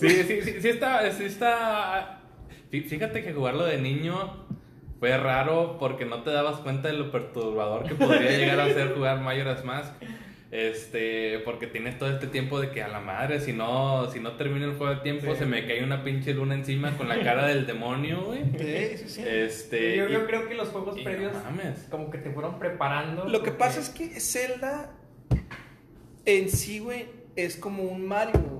Sí, 0.00 0.08
sí, 0.08 0.40
sí, 0.42 0.54
sí 0.62 0.68
está, 0.70 1.12
sí 1.12 1.24
está... 1.24 2.21
Fí- 2.72 2.84
Fíjate 2.88 3.22
que 3.22 3.32
jugarlo 3.32 3.64
de 3.64 3.78
niño 3.78 4.44
fue 4.98 5.16
raro 5.16 5.76
porque 5.78 6.04
no 6.06 6.22
te 6.22 6.30
dabas 6.30 6.56
cuenta 6.60 6.88
de 6.88 6.94
lo 6.94 7.12
perturbador 7.12 7.84
que 7.86 7.94
podría 7.94 8.30
llegar 8.38 8.58
a 8.60 8.66
ser 8.72 8.94
jugar 8.94 9.20
Majora's 9.20 9.64
Mask. 9.64 9.92
Este, 10.50 11.38
porque 11.46 11.66
tienes 11.66 11.98
todo 11.98 12.10
este 12.10 12.26
tiempo 12.26 12.60
de 12.60 12.70
que 12.72 12.82
a 12.82 12.88
la 12.88 13.00
madre, 13.00 13.40
si 13.40 13.54
no, 13.54 14.10
si 14.10 14.20
no 14.20 14.32
termina 14.32 14.66
el 14.66 14.74
juego 14.74 14.94
de 14.96 15.00
tiempo, 15.00 15.32
Sí. 15.32 15.38
se 15.38 15.46
me 15.46 15.66
cae 15.66 15.82
una 15.82 16.04
pinche 16.04 16.34
luna 16.34 16.54
encima 16.54 16.94
con 16.98 17.08
la 17.08 17.22
cara 17.22 17.46
del 17.46 17.66
demonio, 17.66 18.22
güey. 18.26 18.42
Sí, 18.58 18.96
sí, 18.98 19.08
sí. 19.08 19.22
Este, 19.26 19.96
yo, 19.96 20.08
y- 20.10 20.12
yo 20.12 20.26
creo 20.26 20.46
que 20.48 20.54
los 20.54 20.68
juegos 20.68 21.00
previos 21.00 21.32
no 21.32 21.42
mames. 21.44 21.86
como 21.90 22.10
que 22.10 22.18
te 22.18 22.30
fueron 22.30 22.58
preparando. 22.58 23.26
Lo 23.28 23.42
que 23.42 23.50
pasa 23.50 23.80
es 23.80 23.88
que 23.88 24.20
Zelda 24.20 24.90
en 26.26 26.50
sí, 26.50 26.80
güey, 26.80 27.06
es 27.34 27.56
como 27.56 27.84
un 27.84 28.06
Mario. 28.06 28.51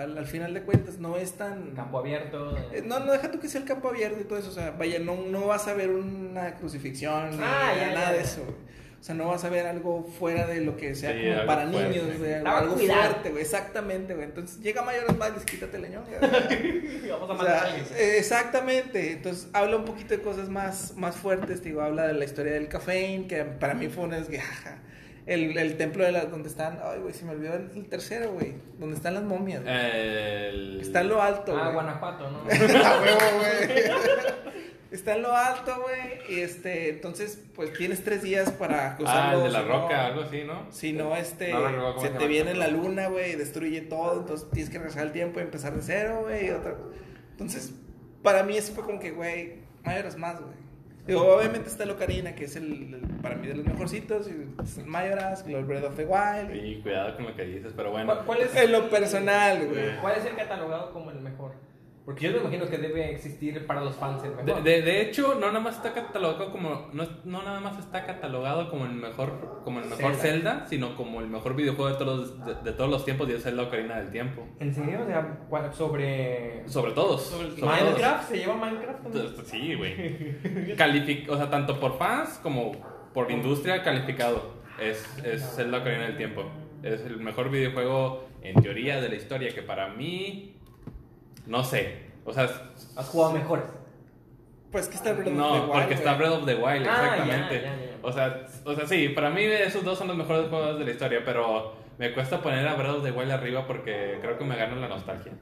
Al, 0.00 0.18
al 0.18 0.26
final 0.26 0.52
de 0.54 0.62
cuentas, 0.62 0.98
no 0.98 1.16
es 1.16 1.32
tan. 1.32 1.72
Campo 1.76 1.98
abierto. 1.98 2.56
Eh, 2.72 2.82
No, 2.84 3.00
no 3.00 3.12
deja 3.12 3.30
tú 3.30 3.38
que 3.40 3.48
sea 3.48 3.60
el 3.60 3.66
campo 3.66 3.88
abierto 3.88 4.20
y 4.20 4.24
todo 4.24 4.38
eso. 4.38 4.50
O 4.50 4.52
sea, 4.54 4.72
vaya, 4.72 4.98
no, 4.98 5.16
no 5.16 5.46
vas 5.46 5.66
a 5.68 5.74
ver 5.74 5.90
una 5.90 6.54
crucifixión 6.56 7.30
ni 7.30 7.42
Ah, 7.42 7.72
ya, 7.76 7.86
nada 7.94 8.10
ya, 8.10 8.12
de 8.12 8.20
eso. 8.22 8.42
güey. 8.42 8.70
O 9.00 9.02
sea, 9.02 9.14
no 9.14 9.28
vas 9.28 9.42
a 9.44 9.48
ver 9.48 9.66
algo 9.66 10.04
fuera 10.04 10.46
de 10.46 10.60
lo 10.60 10.76
que 10.76 10.94
sea 10.94 11.12
Sí, 11.12 11.20
como 11.20 11.32
algo 11.32 11.46
para 11.46 11.66
fuerte. 11.70 11.88
niños, 11.88 12.18
güey. 12.18 12.34
Algo 12.34 12.74
cuidado. 12.74 13.00
fuerte, 13.02 13.30
güey. 13.30 13.42
Exactamente, 13.42 14.14
güey. 14.14 14.26
Entonces 14.26 14.60
llega 14.60 14.82
Mayoras 14.82 15.16
Madres, 15.16 15.44
quítate 15.46 15.76
el 15.78 15.82
leñón. 15.84 16.04
Vamos 17.10 17.30
a 17.30 17.34
matar 17.34 17.66
sea, 17.86 17.98
eh, 17.98 18.18
exactamente. 18.18 19.12
Entonces 19.12 19.48
habla 19.54 19.76
un 19.76 19.84
poquito 19.86 20.14
de 20.14 20.20
cosas 20.20 20.48
más, 20.50 20.94
más 20.96 21.16
fuertes. 21.16 21.62
Digo, 21.62 21.80
habla 21.80 22.06
de 22.08 22.12
la 22.14 22.24
historia 22.26 22.52
del 22.52 22.68
café, 22.68 23.24
que 23.26 23.44
para 23.44 23.72
mí 23.74 23.88
fue 23.88 24.04
una 24.04 24.16
desgaja. 24.16 24.78
El, 25.26 25.56
el 25.56 25.76
templo 25.76 26.04
de 26.04 26.12
las 26.12 26.30
donde 26.30 26.48
están. 26.48 26.80
Ay, 26.82 26.98
güey, 27.00 27.12
se 27.14 27.24
me 27.24 27.32
olvidó 27.32 27.54
el, 27.54 27.70
el 27.74 27.88
tercero, 27.88 28.32
güey. 28.32 28.54
Donde 28.78 28.96
están 28.96 29.14
las 29.14 29.22
momias. 29.22 29.62
güey. 29.62 29.74
El... 29.76 30.78
Está 30.80 31.02
en 31.02 31.08
lo 31.08 31.22
alto, 31.22 31.54
Ah, 31.56 31.62
güey. 31.64 31.74
Guanajuato, 31.74 32.30
¿no? 32.30 32.38
A 32.40 33.00
huevo, 33.02 33.20
güey. 33.38 33.90
Está 34.90 35.14
en 35.14 35.22
lo 35.22 35.32
alto, 35.36 35.82
güey. 35.82 36.36
Y 36.36 36.40
este, 36.40 36.88
entonces, 36.90 37.40
pues 37.54 37.72
tienes 37.74 38.02
tres 38.02 38.22
días 38.22 38.50
para 38.50 38.96
Ah, 39.06 39.34
el 39.36 39.42
de 39.44 39.50
la 39.50 39.62
no- 39.62 39.68
roca, 39.82 40.06
algo 40.06 40.22
así, 40.22 40.42
¿no? 40.42 40.66
Si 40.72 40.92
no, 40.92 41.14
este, 41.14 41.52
No 41.52 42.00
se 42.00 42.08
se 42.08 42.14
te 42.14 42.26
viene 42.26 42.54
la 42.54 42.66
luna, 42.66 43.06
güey, 43.06 43.32
y 43.32 43.36
destruye 43.36 43.82
todo. 43.82 44.20
Entonces 44.22 44.48
tienes 44.50 44.68
que 44.68 44.78
regresar 44.78 45.06
el 45.06 45.12
tiempo 45.12 45.38
y 45.38 45.42
empezar 45.44 45.74
de 45.76 45.82
cero, 45.82 46.22
güey. 46.24 46.46
y 46.48 46.50
otra- 46.50 46.74
Entonces, 47.30 47.72
para 48.24 48.42
mí 48.42 48.56
eso 48.56 48.72
fue 48.74 48.82
como 48.84 48.98
que, 48.98 49.12
güey, 49.12 49.60
Mayoras 49.84 50.16
más, 50.16 50.40
güey. 50.40 50.54
Digo, 51.10 51.34
obviamente 51.36 51.68
está 51.68 51.84
el 51.84 51.90
Ocarina, 51.90 52.34
que 52.34 52.44
es 52.44 52.56
el, 52.56 52.94
el- 52.94 53.00
para 53.22 53.36
mí 53.36 53.46
de 53.48 53.54
los 53.54 53.66
mejorcitos. 53.66 54.28
Y 54.28 54.46
es 54.62 54.78
el 54.78 54.86
Mayoras, 54.86 55.44
el 55.46 55.64
Breath 55.64 55.84
of 55.84 55.96
the 55.96 56.04
Wild. 56.06 56.54
Y 56.54 56.80
cuidado 56.82 57.16
con 57.16 57.26
lo 57.26 57.34
que 57.36 57.44
dices, 57.44 57.72
pero 57.76 57.90
bueno. 57.90 58.06
¿Cuál, 58.06 58.24
cuál 58.26 58.40
es, 58.42 58.54
En 58.56 58.72
lo 58.72 58.88
personal, 58.88 59.66
güey. 59.68 59.96
¿Cuál 60.00 60.16
es 60.18 60.24
el 60.24 60.36
catalogado 60.36 60.92
como 60.92 61.10
el 61.10 61.20
mejor? 61.20 61.52
Porque 62.04 62.26
yo 62.26 62.32
me 62.32 62.38
imagino 62.38 62.66
que 62.66 62.78
debe 62.78 63.10
existir 63.12 63.66
para 63.66 63.82
los 63.82 63.94
fans 63.94 64.24
el 64.24 64.34
De, 64.36 64.42
mejor. 64.42 64.62
de, 64.62 64.82
de 64.82 65.02
hecho, 65.02 65.34
no 65.34 65.48
nada 65.48 65.60
más 65.60 65.76
está 65.76 65.92
catalogado 65.92 66.50
como 66.50 66.88
no, 66.92 67.04
no 67.24 67.42
nada 67.42 67.60
más 67.60 67.78
está 67.78 68.04
catalogado 68.04 68.68
como 68.70 68.86
el 68.86 68.92
mejor 68.92 69.60
como 69.64 69.78
el 69.80 69.84
mejor 69.84 70.14
Zelda. 70.14 70.20
Zelda, 70.54 70.66
sino 70.68 70.96
como 70.96 71.20
el 71.20 71.28
mejor 71.28 71.54
videojuego 71.54 71.90
de 71.92 71.98
todos 71.98 72.44
de, 72.44 72.54
de 72.54 72.72
todos 72.72 72.90
los 72.90 73.04
tiempos 73.04 73.28
y 73.28 73.32
es 73.32 73.42
Zelda 73.42 73.64
Ocarina 73.64 73.98
del 74.00 74.10
Tiempo. 74.10 74.46
¿En 74.58 74.74
serio? 74.74 75.00
O 75.02 75.06
sea, 75.06 75.38
¿cuál- 75.48 75.72
sobre... 75.72 76.66
Sobre 76.68 76.92
todos. 76.92 77.22
Sobre 77.22 77.48
el- 77.48 77.56
sobre 77.58 77.76
¿Minecraft? 77.82 78.28
¿Se 78.30 78.38
lleva 78.38 78.54
Minecraft 78.56 79.02
todos. 79.02 79.36
también? 79.36 79.46
Sí, 79.46 79.74
güey. 79.74 79.96
Calific- 80.76 81.28
o 81.28 81.36
sea, 81.36 81.50
tanto 81.50 81.78
por 81.78 81.98
fans 81.98 82.40
como 82.42 82.72
por 83.12 83.30
industria 83.30 83.82
calificado. 83.82 84.58
Es, 84.80 85.04
es 85.24 85.42
Zelda 85.54 85.78
Ocarina 85.78 86.04
del 86.04 86.16
Tiempo. 86.16 86.44
Es 86.82 87.02
el 87.02 87.18
mejor 87.18 87.50
videojuego 87.50 88.24
en 88.42 88.60
teoría 88.62 89.00
de 89.02 89.10
la 89.10 89.14
historia 89.16 89.54
que 89.54 89.62
para 89.62 89.88
mí 89.88 90.56
no 91.46 91.64
sé. 91.64 92.10
O 92.24 92.32
sea, 92.32 92.44
¿Has 92.96 93.06
jugado 93.08 93.32
mejores? 93.32 93.64
Pues 94.70 94.86
que 94.86 94.94
está 94.96 95.12
Breath 95.12 95.26
of 95.26 95.32
the 95.32 95.38
No, 95.38 95.52
Wild, 95.64 95.72
porque 95.72 95.94
está. 95.94 96.14
Breath 96.14 96.32
of 96.32 96.46
the 96.46 96.54
Wild, 96.54 96.86
Ah, 96.88 97.16
exactamente. 97.16 97.54
ya, 97.56 97.76
ya, 97.76 97.76
ya. 97.76 97.98
O, 98.02 98.12
sea, 98.12 98.46
o 98.64 98.74
sea, 98.74 98.86
sí, 98.86 99.08
para 99.08 99.30
mí 99.30 99.42
esos 99.42 99.82
dos 99.84 99.98
son 99.98 100.08
los 100.08 100.16
mejores 100.16 100.48
juegos 100.48 100.78
de 100.78 100.84
la 100.84 100.90
historia, 100.92 101.22
pero 101.24 101.74
me 101.98 102.12
cuesta 102.14 102.40
poner 102.40 102.66
a 102.68 102.74
Breath 102.76 102.96
of 102.98 103.02
the 103.02 103.10
Wild 103.10 103.32
arriba 103.32 103.66
porque 103.66 104.18
creo 104.22 104.38
que 104.38 104.44
me 104.44 104.56
gana 104.56 104.76
la 104.76 104.88
nostalgia. 104.88 105.32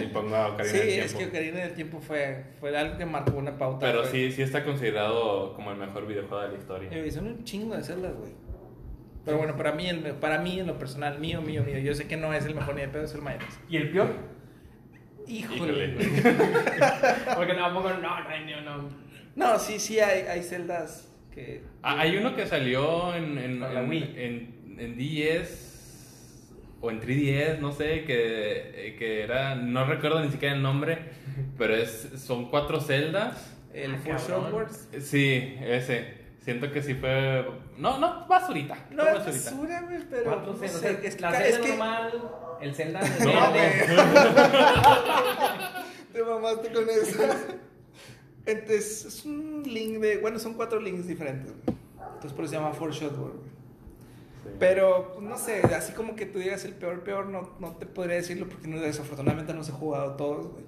Y 0.00 0.06
pongo 0.06 0.36
a 0.36 0.48
Ocarina 0.48 0.72
Sí, 0.72 0.78
del 0.78 1.00
es 1.00 1.14
que 1.14 1.26
Ocarina 1.26 1.58
del 1.58 1.74
Tiempo 1.74 2.00
fue, 2.00 2.44
fue 2.60 2.76
algo 2.78 2.96
que 2.96 3.04
marcó 3.04 3.36
una 3.36 3.58
pauta. 3.58 3.84
Pero 3.84 4.04
sí, 4.04 4.30
sí 4.30 4.42
está 4.42 4.62
considerado 4.64 5.54
como 5.54 5.72
el 5.72 5.76
mejor 5.76 6.06
videojuego 6.06 6.42
de 6.44 6.48
la 6.52 6.58
historia. 6.58 6.88
Eh, 6.92 7.10
son 7.10 7.26
un 7.26 7.42
chingo 7.44 7.74
de 7.74 7.82
celdas, 7.82 8.14
güey. 8.14 8.30
Pero 9.24 9.38
bueno, 9.38 9.56
para 9.56 9.72
mí, 9.72 9.88
el, 9.88 9.98
para 10.14 10.38
mí, 10.38 10.60
en 10.60 10.68
lo 10.68 10.78
personal, 10.78 11.18
mío, 11.18 11.42
mío, 11.42 11.62
mío, 11.64 11.78
yo 11.78 11.94
sé 11.94 12.06
que 12.06 12.16
no 12.16 12.32
es 12.32 12.46
el 12.46 12.54
mejor 12.54 12.76
ni 12.76 12.82
de 12.82 12.88
pedo, 12.88 13.02
es 13.04 13.14
el 13.14 13.20
Mayonnaise. 13.22 13.58
¿Y 13.68 13.76
el 13.76 13.90
peor? 13.90 14.08
Híjole. 15.28 15.86
Híjole. 15.86 15.94
Porque 17.36 17.54
tampoco, 17.54 17.90
no, 17.90 18.00
no, 18.00 18.62
no, 18.62 18.78
no. 18.78 18.88
No, 19.36 19.58
sí, 19.58 19.78
sí, 19.78 20.00
hay, 20.00 20.22
hay 20.22 20.42
celdas 20.42 21.08
que... 21.32 21.62
Ah, 21.82 22.00
hay 22.00 22.16
uno 22.16 22.34
que 22.34 22.46
salió 22.46 23.14
en, 23.14 23.38
en, 23.38 23.62
en, 23.62 23.88
Wii. 23.88 24.14
en- 24.16 24.76
en 24.78 24.96
10 24.96 26.54
o 26.80 26.90
en 26.90 27.00
3DS, 27.00 27.58
no 27.58 27.72
sé, 27.72 28.04
que, 28.04 28.94
que 28.98 29.22
era, 29.22 29.54
no 29.56 29.84
recuerdo 29.84 30.20
ni 30.24 30.30
siquiera 30.30 30.54
el 30.54 30.62
nombre, 30.62 30.98
pero 31.56 31.74
es, 31.74 32.10
son 32.16 32.48
cuatro 32.50 32.80
celdas. 32.80 33.54
El 33.74 33.94
Ah, 33.94 33.98
Four 33.98 34.16
cabrón. 34.16 34.40
Shortwords. 34.42 34.88
Sí, 35.00 35.56
ese. 35.62 36.17
Siento 36.48 36.72
que 36.72 36.82
sí 36.82 36.94
fue. 36.94 37.44
No, 37.76 37.98
no, 37.98 38.26
basurita. 38.26 38.74
No 38.90 39.02
fue 39.02 39.12
es 39.12 39.18
basurita. 39.18 39.50
basura, 39.50 39.82
güey, 39.82 39.98
pero... 40.08 40.24
Cuatro 40.24 40.52
no 40.54 40.58
sé, 40.58 40.64
es 41.06 41.20
la 41.20 41.30
celda 41.32 41.46
es 41.46 41.58
que- 41.58 41.68
normal, 41.68 42.30
el 42.62 42.74
Zelda 42.74 43.00
de 43.18 43.24
No, 43.26 43.52
verde. 43.52 43.86
Te 46.12 46.22
mamaste 46.24 46.72
con 46.72 46.84
eso. 46.88 47.22
Entonces, 48.46 49.04
es 49.04 49.24
un 49.26 49.62
link 49.66 49.98
de... 49.98 50.16
Bueno, 50.18 50.38
son 50.38 50.54
cuatro 50.54 50.80
links 50.80 51.06
diferentes, 51.06 51.52
güey. 51.52 51.76
Entonces, 52.14 52.32
por 52.32 52.44
eso 52.46 52.54
se 52.54 52.58
llama 52.60 52.72
Four 52.72 52.92
Shortwords, 52.92 53.36
güey. 53.36 53.50
Sí. 54.44 54.48
Pero, 54.58 55.12
pues, 55.12 55.26
no 55.28 55.36
sé, 55.36 55.60
así 55.76 55.92
como 55.92 56.16
que 56.16 56.24
tú 56.24 56.38
digas 56.38 56.64
el 56.64 56.72
peor, 56.72 57.04
peor, 57.04 57.26
no, 57.26 57.50
no 57.60 57.76
te 57.76 57.84
podría 57.84 58.16
decirlo 58.16 58.48
porque 58.48 58.68
no, 58.68 58.80
desafortunadamente 58.80 59.52
no 59.52 59.62
se 59.62 59.70
he 59.70 59.74
jugado 59.74 60.16
todos, 60.16 60.46
güey. 60.46 60.64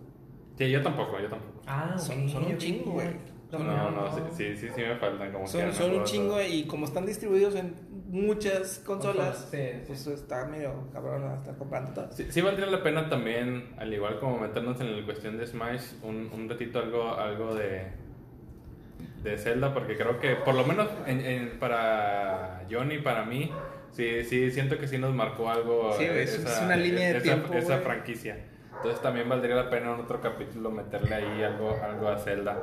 Sí, 0.59 0.71
yo 0.71 0.83
tampoco, 0.83 1.19
yo 1.19 1.31
tampoco. 1.31 1.63
Ah, 1.67 1.97
Son- 1.99 2.29
son 2.29 2.45
un 2.45 2.59
chingo, 2.59 2.93
güey. 2.93 3.09
No, 3.53 3.59
No, 3.59 3.91
no, 3.91 4.15
sí, 4.15 4.23
sí, 4.37 4.57
sí, 4.57 4.69
sí 4.75 4.81
me 4.83 4.97
faltan 4.97 5.33
como 5.33 5.47
Son, 5.47 5.61
quiera, 5.63 5.75
son 5.77 5.91
un 5.93 6.05
chingo 6.05 6.41
y 6.41 6.65
como 6.67 6.85
están 6.87 7.05
distribuidos 7.07 7.55
en 7.57 7.75
muchas 8.09 8.79
consolas, 8.85 9.37
Consolas, 9.37 9.49
sí, 9.51 9.57
sí. 9.79 9.85
pues 9.87 10.07
está 10.07 10.45
medio 10.47 10.89
cabrón 10.93 11.33
estar 11.39 11.57
comprando 11.57 11.93
todas. 11.93 12.17
Sí, 12.17 12.27
sí 12.31 12.41
valdría 12.41 12.67
la 12.67 12.83
pena 12.83 13.09
también, 13.09 13.71
al 13.79 13.93
igual 13.93 14.19
como 14.21 14.39
meternos 14.39 14.81
en 14.81 14.97
la 15.01 15.05
cuestión 15.05 15.37
de 15.39 15.47
Smash, 15.47 15.83
un, 16.03 16.31
un 16.33 16.49
ratito 16.49 16.79
algo, 16.81 17.15
algo 17.15 17.55
de, 17.55 17.87
de 19.23 19.39
Zelda, 19.39 19.73
porque 19.75 19.97
creo 19.97 20.19
que 20.19 20.35
por 20.37 20.55
lo 20.55 20.65
menos 20.65 20.89
en- 21.07 21.21
en- 21.21 21.59
para 21.59 22.63
Johnny, 22.71 22.99
para 22.99 23.25
mí, 23.25 23.51
sí, 23.93 24.25
sí, 24.25 24.51
siento 24.51 24.79
que 24.79 24.87
sí 24.89 24.99
nos 24.99 25.15
marcó 25.15 25.51
algo. 25.51 25.93
Sí, 25.99 26.05
es- 26.05 26.39
es 26.39 26.61
una 26.63 26.77
línea 26.77 27.09
de 27.09 27.17
esa, 27.19 27.23
tiempo, 27.23 27.53
Esa 27.55 27.79
franquicia. 27.79 28.39
Entonces 28.77 29.03
también 29.03 29.29
valdría 29.29 29.57
la 29.57 29.69
pena 29.69 29.93
en 29.95 30.01
otro 30.01 30.21
capítulo 30.21 30.71
meterle 30.71 31.15
ahí 31.15 31.43
algo, 31.43 31.77
algo 31.83 32.09
a 32.09 32.19
Zelda. 32.19 32.63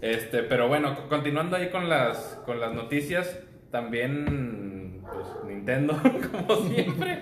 Este, 0.00 0.42
pero 0.44 0.68
bueno, 0.68 0.94
co- 0.94 1.08
continuando 1.08 1.56
ahí 1.56 1.70
con 1.70 1.88
las, 1.88 2.40
con 2.46 2.60
las 2.60 2.72
noticias, 2.72 3.40
también 3.70 5.02
pues, 5.12 5.26
Nintendo, 5.44 5.94
como 6.32 6.56
siempre, 6.68 7.18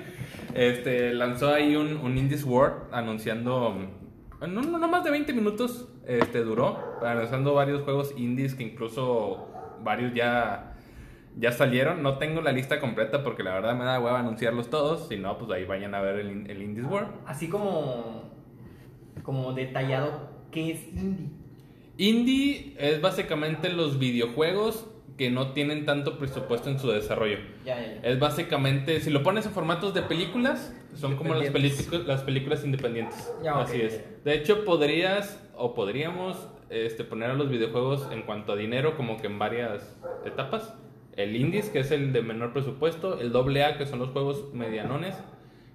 este, 0.54 1.14
lanzó 1.14 1.52
ahí 1.52 1.74
un, 1.76 1.96
un 1.96 2.18
Indies 2.18 2.44
World 2.44 2.92
anunciando 2.92 3.76
no, 4.40 4.46
no, 4.62 4.78
no 4.78 4.88
más 4.88 5.02
de 5.04 5.10
20 5.10 5.32
minutos 5.32 5.88
este, 6.06 6.40
duró, 6.44 6.78
analizando 7.02 7.54
varios 7.54 7.82
juegos 7.82 8.12
indies 8.18 8.54
que 8.54 8.64
incluso 8.64 9.48
varios 9.82 10.12
ya, 10.14 10.74
ya 11.38 11.52
salieron. 11.52 12.02
No 12.02 12.18
tengo 12.18 12.42
la 12.42 12.52
lista 12.52 12.78
completa 12.78 13.22
porque 13.22 13.42
la 13.42 13.54
verdad 13.54 13.74
me 13.74 13.84
da 13.84 13.98
hueva 13.98 14.20
anunciarlos 14.20 14.68
todos. 14.68 15.08
Si 15.08 15.16
no, 15.16 15.38
pues 15.38 15.50
ahí 15.50 15.64
vayan 15.64 15.94
a 15.94 16.00
ver 16.02 16.16
el, 16.20 16.50
el 16.50 16.62
Indies 16.62 16.86
World. 16.86 17.08
Así 17.26 17.48
como, 17.48 18.24
como 19.22 19.52
detallado, 19.54 20.28
¿qué 20.50 20.72
es 20.72 20.86
indie? 20.88 21.30
Indie 21.98 22.74
es 22.78 23.00
básicamente 23.00 23.70
los 23.70 23.98
videojuegos 23.98 24.86
que 25.16 25.30
no 25.30 25.52
tienen 25.52 25.86
tanto 25.86 26.18
presupuesto 26.18 26.68
en 26.68 26.78
su 26.78 26.90
desarrollo. 26.90 27.38
Ya, 27.64 27.80
ya, 27.80 27.94
ya. 27.94 28.00
Es 28.02 28.18
básicamente, 28.18 29.00
si 29.00 29.10
lo 29.10 29.22
pones 29.22 29.46
en 29.46 29.52
formatos 29.52 29.94
de 29.94 30.02
películas, 30.02 30.74
son 30.94 31.16
como 31.16 31.34
las, 31.34 31.50
las 32.06 32.22
películas 32.22 32.64
independientes. 32.64 33.32
Así 33.50 33.80
es. 33.80 34.04
De 34.24 34.34
hecho, 34.34 34.64
podrías 34.64 35.42
o 35.56 35.74
podríamos 35.74 36.48
este, 36.68 37.04
poner 37.04 37.30
a 37.30 37.34
los 37.34 37.48
videojuegos 37.48 38.08
en 38.12 38.22
cuanto 38.22 38.52
a 38.52 38.56
dinero 38.56 38.96
como 38.96 39.16
que 39.16 39.26
en 39.26 39.38
varias 39.38 39.96
etapas. 40.24 40.74
El 41.16 41.34
indies, 41.34 41.70
que 41.70 41.78
es 41.78 41.90
el 41.92 42.12
de 42.12 42.20
menor 42.20 42.52
presupuesto, 42.52 43.18
el 43.18 43.34
AA, 43.34 43.78
que 43.78 43.86
son 43.86 44.00
los 44.00 44.10
juegos 44.10 44.52
medianones, 44.52 45.16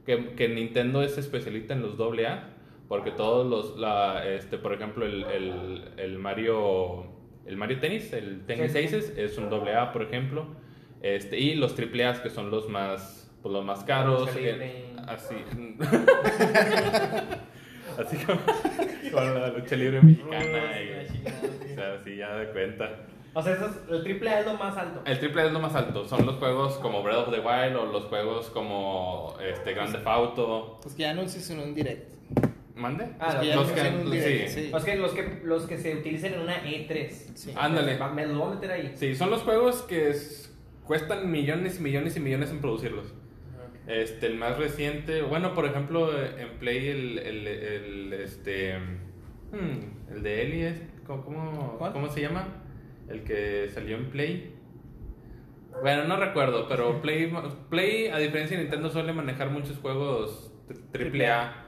que, 0.06 0.36
que 0.36 0.50
Nintendo 0.50 1.02
es 1.02 1.18
especialista 1.18 1.74
en 1.74 1.82
los 1.82 2.00
AA, 2.00 2.51
porque 2.92 3.12
todos 3.12 3.48
los, 3.48 3.80
la, 3.80 4.28
este, 4.28 4.58
por 4.58 4.74
ejemplo, 4.74 5.06
el, 5.06 5.24
el, 5.24 5.92
el 5.96 6.20
Mario, 6.20 7.06
el 7.46 7.56
Mario 7.56 7.80
Tennis, 7.80 8.12
el 8.12 8.46
Tennis 8.46 8.74
Sí, 8.74 8.80
sí. 8.80 8.86
Aces, 8.98 9.18
es 9.18 9.38
un 9.38 9.46
AA, 9.46 9.94
por 9.94 10.02
ejemplo, 10.02 10.46
este, 11.02 11.40
y 11.40 11.56
los 11.56 11.74
AAA, 11.80 12.22
que 12.22 12.30
son 12.30 12.52
los 12.52 12.68
más, 12.68 13.32
pues, 13.42 13.54
los 13.54 13.64
más 13.64 13.86
caros, 13.86 14.28
Lucha 14.28 14.38
eh, 14.40 14.52
libre. 14.52 14.86
así, 15.08 15.36
así 17.98 18.18
como 18.26 18.42
con 19.14 19.40
la 19.40 19.48
lucha 19.48 19.76
libre 19.78 20.02
mexicana, 20.02 20.82
y, 20.82 21.72
o 21.72 21.76
sea, 21.76 21.94
así 21.94 22.18
ya 22.18 22.36
de 22.36 22.52
cuenta. 22.52 22.90
O 23.34 23.42
sea, 23.42 23.54
eso 23.54 23.68
es- 23.68 23.90
el 23.90 24.04
triple 24.04 24.30
A 24.32 24.40
es 24.42 24.46
lo 24.46 24.56
más 24.56 24.76
alto. 24.76 25.02
El 25.06 25.18
triple 25.18 25.46
es 25.46 25.54
lo 25.54 25.60
más 25.62 25.74
alto. 25.76 26.06
Son 26.06 26.26
los 26.26 26.36
juegos 26.36 26.74
como 26.80 27.02
Breath 27.04 27.30
of 27.30 27.34
the 27.34 27.40
Wild 27.40 27.78
o 27.78 27.86
los 27.86 28.04
juegos 28.08 28.50
como 28.50 29.38
este 29.42 29.74
Grand 29.74 29.94
Theft 29.94 30.08
Auto. 30.08 30.80
Pues 30.82 30.94
que 30.96 31.04
ya 31.04 31.12
anuncias 31.12 31.50
en 31.52 31.60
un 31.60 31.74
direct. 31.74 32.20
¿Mande? 32.82 33.06
Ah, 33.20 33.42
los 33.56 33.72
que, 33.72 33.82
sí. 34.50 34.70
Los 34.72 34.84
que, 34.84 34.96
los, 34.96 35.12
que, 35.14 35.42
los 35.44 35.66
que 35.68 35.78
se 35.78 35.96
utilicen 35.96 36.34
en 36.34 36.42
una 36.42 36.64
E3. 36.64 37.10
Sí. 37.36 37.54
Ándale. 37.56 37.98
Me 38.16 38.26
los 38.28 38.38
voy 38.38 38.52
a 38.52 38.56
meter 38.56 38.72
ahí. 38.72 38.92
Sí, 38.96 39.16
son 39.16 39.30
los 39.30 39.44
juegos 39.44 39.84
que 39.84 40.10
es- 40.10 40.54
cuestan 40.86 41.32
millones 41.32 41.80
y 41.80 41.84
millones 41.84 42.18
y 42.18 42.20
millones 42.20 42.50
en 42.50 42.60
producirlos. 42.60 43.14
Este, 43.88 44.28
el 44.28 44.36
más 44.36 44.58
reciente, 44.58 45.22
bueno, 45.22 45.54
por 45.54 45.66
ejemplo, 45.66 46.12
en 46.22 46.58
Play 46.60 46.88
el, 46.88 47.20
el, 47.20 47.48
el, 47.48 48.14
este, 48.14 48.78
hmm, 49.52 50.14
el 50.16 50.24
de 50.24 50.42
Eli, 50.42 50.62
es- 50.64 50.82
¿cómo, 51.06 51.24
cómo, 51.24 51.78
cómo 51.94 52.10
se 52.10 52.22
llama? 52.22 52.48
El 53.10 53.24
que 53.24 53.70
salió 53.74 53.98
en 53.98 54.10
Play. 54.10 54.56
Bueno, 55.82 56.06
no 56.06 56.18
recuerdo, 56.18 56.68
pero 56.68 57.02
Play, 57.02 57.32
Play, 57.70 58.08
a 58.08 58.18
diferencia 58.18 58.58
de 58.58 58.64
Nintendo, 58.64 58.90
suele 58.90 59.14
manejar 59.14 59.50
muchos 59.50 59.78
juegos 59.78 60.52
triple 60.92 61.28
A. 61.28 61.68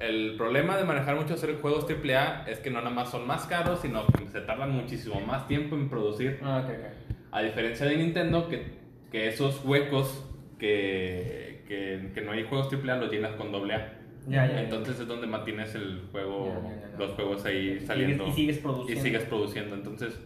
El 0.00 0.34
problema 0.38 0.76
de 0.78 0.84
manejar 0.84 1.14
muchos 1.16 1.44
juegos 1.60 1.86
AAA 1.88 2.46
es 2.48 2.58
que 2.60 2.70
no 2.70 2.78
nada 2.80 2.90
más 2.90 3.10
son 3.10 3.26
más 3.26 3.44
caros, 3.46 3.80
sino 3.82 4.06
que 4.06 4.26
se 4.28 4.40
tardan 4.40 4.70
muchísimo 4.70 5.20
más 5.20 5.46
tiempo 5.46 5.76
en 5.76 5.88
producir. 5.90 6.40
Ah, 6.42 6.62
ok, 6.64 6.70
ok. 6.74 6.86
A 7.32 7.42
diferencia 7.42 7.84
de 7.86 7.96
Nintendo, 7.96 8.48
que, 8.48 8.64
que 9.12 9.28
esos 9.28 9.62
huecos 9.64 10.24
que, 10.58 11.64
que, 11.68 12.10
que 12.14 12.20
no 12.22 12.32
hay 12.32 12.44
juegos 12.44 12.72
AAA 12.72 12.96
los 12.96 13.10
llenas 13.12 13.32
con 13.36 13.54
AA. 13.54 13.92
Ya, 14.26 14.46
ya, 14.46 14.52
ya. 14.54 14.60
Entonces 14.62 14.98
es 15.00 15.06
donde 15.06 15.26
mantienes 15.26 15.74
el 15.74 16.02
juego, 16.12 16.46
Ya, 16.46 16.70
ya, 16.70 16.90
ya. 16.92 16.98
los 16.98 17.10
juegos 17.12 17.44
ahí 17.44 17.78
Y 17.82 17.86
saliendo. 17.86 18.24
sigues- 18.24 18.32
y 18.32 18.36
sigues 18.40 18.58
produciendo. 18.58 19.00
Y 19.00 19.04
sigues 19.04 19.24
produciendo. 19.24 19.74
Entonces, 19.74 20.18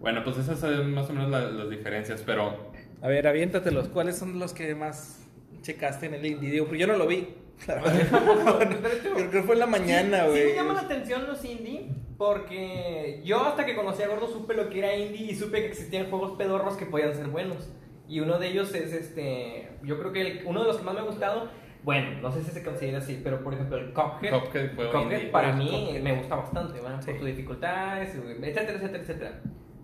bueno, 0.00 0.24
pues 0.24 0.38
esas 0.38 0.58
son 0.58 0.94
más 0.94 1.08
o 1.10 1.12
menos 1.12 1.30
la- 1.30 1.50
las 1.50 1.68
diferencias. 1.70 2.22
Pero 2.24 2.72
A 3.02 3.08
ver, 3.08 3.26
aviéntatelos. 3.26 3.88
¿Cuáles 3.88 4.16
son 4.16 4.38
los 4.38 4.52
que 4.54 4.74
más 4.74 5.28
checaste 5.60 6.06
en 6.06 6.14
el 6.14 6.24
indie? 6.26 6.50
Digo, 6.50 6.64
porque 6.66 6.80
yo 6.80 6.86
no 6.86 6.96
lo 6.96 7.06
vi. 7.06 7.28
Creo 7.58 9.30
que 9.30 9.42
fue 9.42 9.54
en 9.54 9.58
la 9.60 9.66
mañana, 9.66 10.24
Sí, 10.24 10.30
güey. 10.30 10.44
me 10.46 10.54
llama 10.54 10.72
la 10.74 10.80
atención 10.80 11.26
los 11.26 11.44
indie 11.44 11.90
porque 12.18 13.20
yo 13.24 13.40
hasta 13.44 13.64
que 13.66 13.74
conocí 13.74 14.02
a 14.02 14.08
Gordo 14.08 14.28
supe 14.28 14.54
lo 14.54 14.68
que 14.68 14.78
era 14.78 14.94
indie 14.96 15.32
y 15.32 15.34
supe 15.34 15.60
que 15.60 15.66
existían 15.66 16.08
juegos 16.10 16.32
pedorros 16.32 16.76
que 16.76 16.86
podían 16.86 17.14
ser 17.14 17.28
buenos. 17.28 17.70
Y 18.08 18.20
uno 18.20 18.38
de 18.38 18.48
ellos 18.48 18.74
es 18.74 18.92
este, 18.92 19.70
yo 19.82 19.98
creo 19.98 20.12
que 20.12 20.20
el- 20.20 20.42
uno 20.46 20.60
de 20.62 20.66
los 20.66 20.76
que 20.78 20.84
más 20.84 20.94
me 20.94 21.00
ha 21.00 21.04
gustado, 21.04 21.48
bueno, 21.82 22.20
no 22.20 22.30
sé 22.30 22.42
si 22.44 22.50
se 22.50 22.62
considera 22.62 22.98
así, 22.98 23.20
pero 23.24 23.42
por 23.42 23.54
ejemplo 23.54 23.76
el 23.78 23.92
Cuphead. 23.92 24.32
Cuphead 24.40 24.74
fue 24.74 24.86
un 24.86 24.92
Cuphead 24.92 25.12
indie. 25.18 25.30
para 25.30 25.52
mí 25.52 25.84
Cuphead. 25.86 26.02
me 26.02 26.12
gusta 26.16 26.36
bastante, 26.36 26.80
¿verdad? 26.80 26.96
por 26.96 27.04
Sí. 27.04 27.16
sus 27.18 27.26
dificultades, 27.26 28.14
etcétera, 28.14 28.78
etcétera, 28.78 29.02
etcétera. 29.02 29.40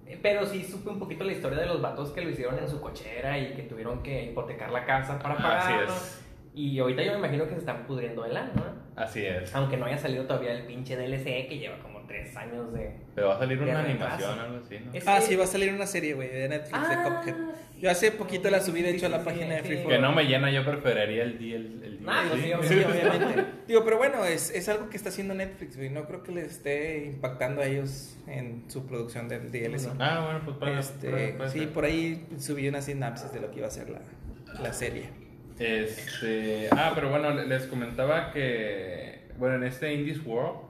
Eh, 0.06 0.18
Pero 0.22 0.46
sí 0.46 0.64
supe 0.64 0.90
un 0.90 0.98
poquito 0.98 1.24
la 1.24 1.32
historia 1.32 1.58
de 1.58 1.66
los 1.66 1.80
vatos 1.82 2.10
que 2.12 2.20
lo 2.22 2.30
hicieron 2.30 2.58
en 2.58 2.68
su 2.68 2.80
cochera 2.80 3.38
y 3.38 3.54
que 3.54 3.62
tuvieron 3.64 4.02
que 4.02 4.24
hipotecar 4.24 4.70
la 4.70 4.84
casa 4.84 5.18
para 5.18 5.34
Así 5.34 5.42
pagarlo. 5.42 5.92
es. 5.92 6.24
Y 6.54 6.78
ahorita 6.80 7.02
yo 7.04 7.12
me 7.12 7.18
imagino 7.18 7.44
que 7.44 7.52
se 7.54 7.58
están 7.60 7.86
pudriendo 7.86 8.22
de 8.22 8.32
lana, 8.32 8.52
¿no? 8.54 8.88
así 9.02 9.24
es. 9.24 9.54
Aunque 9.54 9.76
no 9.76 9.86
haya 9.86 9.98
salido 9.98 10.24
todavía 10.26 10.52
el 10.52 10.66
pinche 10.66 10.96
DLC 10.96 11.46
que 11.48 11.58
lleva 11.58 11.78
como 11.78 12.00
tres 12.06 12.36
años 12.36 12.72
de. 12.72 12.90
Pero 13.14 13.28
va 13.28 13.36
a 13.36 13.38
salir 13.38 13.62
una 13.62 13.82
retraso. 13.82 14.04
animación 14.06 14.38
o 14.38 14.42
algo 14.42 14.56
así, 14.64 14.78
¿no? 14.84 14.92
Ah, 15.06 15.20
sí, 15.20 15.36
va 15.36 15.44
a 15.44 15.46
salir 15.46 15.72
una 15.72 15.86
serie, 15.86 16.14
güey, 16.14 16.28
de 16.28 16.48
Netflix 16.48 16.88
de 16.88 16.96
Cuphead. 16.96 17.34
Yo 17.78 17.90
hace 17.90 18.10
poquito 18.10 18.50
la 18.50 18.60
subí, 18.60 18.82
de 18.82 18.90
hecho, 18.90 19.06
a 19.06 19.08
la 19.10 19.20
Sí, 19.20 19.24
página 19.24 19.54
de. 19.54 19.62
Free 19.62 19.84
Que 19.86 19.98
no 19.98 20.10
me 20.12 20.24
llena, 20.24 20.50
yo 20.50 20.64
preferiría 20.64 21.22
el 21.22 21.38
día. 21.38 21.56
El, 21.56 21.82
el 21.84 21.98
Ah, 22.10 22.24
pues 22.28 22.42
sí, 22.42 22.74
Sí, 22.74 22.80
obviamente. 22.84 23.44
Digo, 23.68 23.84
pero 23.84 23.98
bueno, 23.98 24.24
es, 24.24 24.50
es 24.50 24.68
algo 24.68 24.88
que 24.88 24.96
está 24.96 25.10
haciendo 25.10 25.34
Netflix, 25.34 25.76
güey. 25.76 25.90
No 25.90 26.06
creo 26.06 26.22
que 26.24 26.32
les 26.32 26.46
esté 26.46 27.04
impactando 27.04 27.60
a 27.62 27.66
ellos 27.66 28.16
en 28.26 28.64
su 28.68 28.86
producción 28.86 29.28
del 29.28 29.52
DLC. 29.52 29.90
Ah, 30.00 30.22
bueno, 30.24 30.40
pues 30.44 30.56
para. 30.56 30.80
Este, 30.80 31.36
sí, 31.50 31.66
por 31.66 31.84
ahí 31.84 32.26
subí 32.38 32.66
una 32.66 32.82
sinapsis 32.82 33.32
de 33.32 33.40
lo 33.40 33.50
que 33.52 33.58
iba 33.58 33.68
a 33.68 33.70
ser 33.70 33.90
la, 33.90 34.00
la 34.60 34.72
serie. 34.72 35.10
Este, 35.58 36.68
ah, 36.70 36.92
pero 36.94 37.10
bueno, 37.10 37.30
le- 37.30 37.46
les 37.46 37.66
comentaba 37.66 38.30
que, 38.30 39.22
bueno, 39.38 39.56
en 39.56 39.64
este 39.64 39.92
Indies 39.92 40.24
World, 40.24 40.60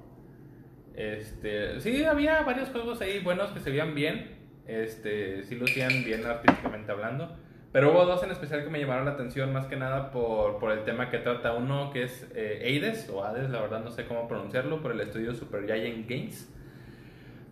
este, 0.97 1.81
sí 1.81 2.05
había 2.05 2.41
varios 2.43 2.71
juegos 2.71 3.01
ahí 3.01 3.21
buenos 3.21 3.51
que 3.51 3.61
se 3.61 3.71
veían 3.71 3.95
bien, 3.95 4.37
este, 4.67 5.43
sí 5.45 5.57
lucían 5.57 6.05
bien 6.05 6.25
artísticamente 6.27 6.91
hablando, 6.91 7.37
pero 7.73 7.93
hubo 7.93 8.05
dos 8.07 8.23
en 8.23 8.31
especial 8.31 8.65
que 8.65 8.71
me 8.71 8.81
llamaron 8.81 9.05
la 9.05 9.13
atención 9.13 9.53
más 9.53 9.67
que 9.67 9.77
nada 9.77 10.11
por, 10.11 10.59
por 10.59 10.73
el 10.73 10.85
tema 10.85 11.11
que 11.11 11.19
trata 11.19 11.53
uno 11.53 11.91
que 11.93 12.05
es 12.05 12.27
eh, 12.35 13.07
o 13.13 13.23
Hades, 13.25 13.51
la 13.51 13.61
verdad 13.61 13.85
no 13.85 13.91
sé 13.91 14.07
cómo 14.07 14.27
pronunciarlo, 14.27 14.81
por 14.81 14.93
el 14.93 15.01
estudio 15.01 15.35
Super 15.35 15.67
Giant 15.67 16.09
Games, 16.09 16.51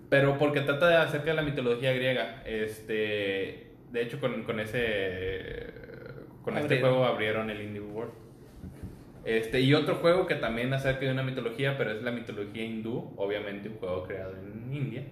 pero 0.08 0.38
porque 0.38 0.62
trata 0.62 0.88
de 0.88 0.96
acerca 0.96 1.26
de 1.26 1.34
la 1.34 1.42
mitología 1.42 1.92
griega, 1.92 2.42
este, 2.46 3.72
de 3.92 4.02
hecho 4.02 4.20
con, 4.20 4.42
con 4.44 4.58
ese, 4.58 5.66
con 6.46 6.54
este 6.56 6.76
Abrieron. 6.76 6.90
juego 6.94 7.04
abrieron 7.06 7.50
el 7.50 7.60
Indie 7.60 7.80
World. 7.82 8.12
Este, 9.26 9.60
y 9.60 9.74
otro 9.74 9.96
juego 9.96 10.26
que 10.26 10.36
también 10.36 10.72
acerca 10.72 11.00
de 11.04 11.10
una 11.10 11.22
mitología, 11.24 11.76
pero 11.76 11.90
es 11.90 12.02
la 12.02 12.12
mitología 12.12 12.64
hindú, 12.64 13.12
obviamente 13.16 13.68
un 13.68 13.76
juego 13.76 14.04
creado 14.04 14.34
en 14.36 14.72
India. 14.72 15.02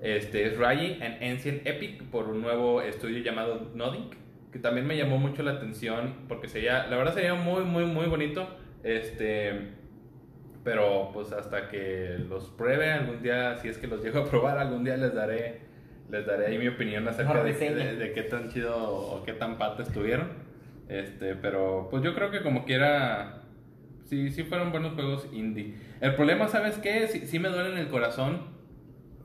Este 0.00 0.46
es 0.46 0.56
Rayi 0.58 0.98
and 1.02 1.22
Ancient 1.22 1.66
Epic 1.66 2.02
por 2.04 2.28
un 2.28 2.40
nuevo 2.40 2.80
estudio 2.82 3.18
llamado 3.22 3.70
Nodding, 3.74 4.10
que 4.52 4.58
también 4.58 4.86
me 4.86 4.96
llamó 4.96 5.18
mucho 5.18 5.42
la 5.42 5.52
atención 5.52 6.14
porque 6.28 6.48
sería, 6.48 6.86
la 6.86 6.96
verdad 6.96 7.12
sería 7.14 7.34
muy 7.34 7.62
muy 7.64 7.84
muy 7.84 8.06
bonito. 8.06 8.48
Este, 8.82 9.72
pero 10.64 11.10
pues 11.12 11.32
hasta 11.32 11.68
que 11.68 12.16
los 12.28 12.46
pruebe 12.50 12.90
algún 12.90 13.22
día, 13.22 13.56
si 13.56 13.68
es 13.68 13.76
que 13.78 13.86
los 13.86 14.02
llego 14.02 14.20
a 14.20 14.24
probar, 14.30 14.56
algún 14.58 14.84
día 14.84 14.96
les 14.96 15.14
daré 15.14 15.60
les 16.10 16.24
daré 16.24 16.46
ahí 16.46 16.58
mi 16.58 16.68
opinión 16.68 17.06
acerca 17.06 17.34
de, 17.44 17.52
de- 17.52 17.96
de 17.96 18.12
qué 18.12 18.22
tan 18.22 18.48
chido 18.48 18.74
o 18.78 19.22
qué 19.24 19.34
tan 19.34 19.58
pata 19.58 19.82
estuvieron. 19.82 20.47
Este, 20.88 21.34
pero 21.34 21.88
pues 21.90 22.02
yo 22.02 22.14
creo 22.14 22.30
que 22.30 22.42
como 22.42 22.64
quiera 22.64 23.42
sí 24.04 24.30
sí 24.30 24.42
fueron 24.44 24.72
buenos 24.72 24.94
juegos 24.94 25.28
indie. 25.32 25.74
El 26.00 26.14
problema, 26.14 26.48
¿sabes 26.48 26.78
qué? 26.78 27.06
Sí, 27.08 27.26
sí 27.26 27.38
me 27.38 27.48
duele 27.48 27.72
en 27.72 27.78
el 27.78 27.88
corazón 27.88 28.58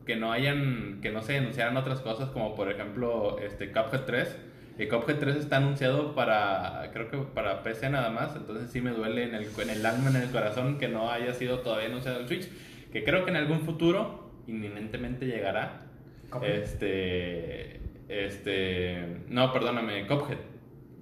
que 0.06 0.16
no 0.16 0.32
hayan 0.32 1.00
que 1.02 1.12
no 1.12 1.22
se 1.22 1.38
anunciaran 1.38 1.78
otras 1.78 2.02
cosas 2.02 2.30
como 2.30 2.56
por 2.56 2.72
ejemplo 2.72 3.40
este 3.40 3.72
Cuphead 3.72 4.02
3 4.02 4.38
y 4.78 4.88
Cuphead 4.88 5.18
3 5.18 5.36
está 5.38 5.58
anunciado 5.58 6.16
para 6.16 6.90
creo 6.92 7.10
que 7.10 7.18
para 7.18 7.64
PC 7.64 7.90
nada 7.90 8.10
más 8.10 8.36
entonces 8.36 8.70
sí 8.70 8.82
me 8.82 8.92
duele 8.92 9.24
en 9.24 9.36
el, 9.36 9.48
en 9.58 9.70
el 9.70 9.86
alma 9.86 10.10
en 10.10 10.18
el 10.18 10.30
corazón 10.30 10.78
que 10.78 10.88
no 10.88 11.12
haya 11.12 11.34
sido 11.34 11.60
todavía 11.60 11.88
anunciado 11.88 12.20
el 12.20 12.28
Switch 12.28 12.50
que 12.92 13.04
creo 13.04 13.24
que 13.24 13.32
en 13.32 13.38
algún 13.38 13.62
futuro 13.62 14.32
inminentemente 14.48 15.26
llegará 15.26 15.84
Cuphead. 16.30 16.52
este 16.52 17.80
este 18.10 19.22
no 19.30 19.54
perdóname 19.54 20.06
Cuphead 20.08 20.53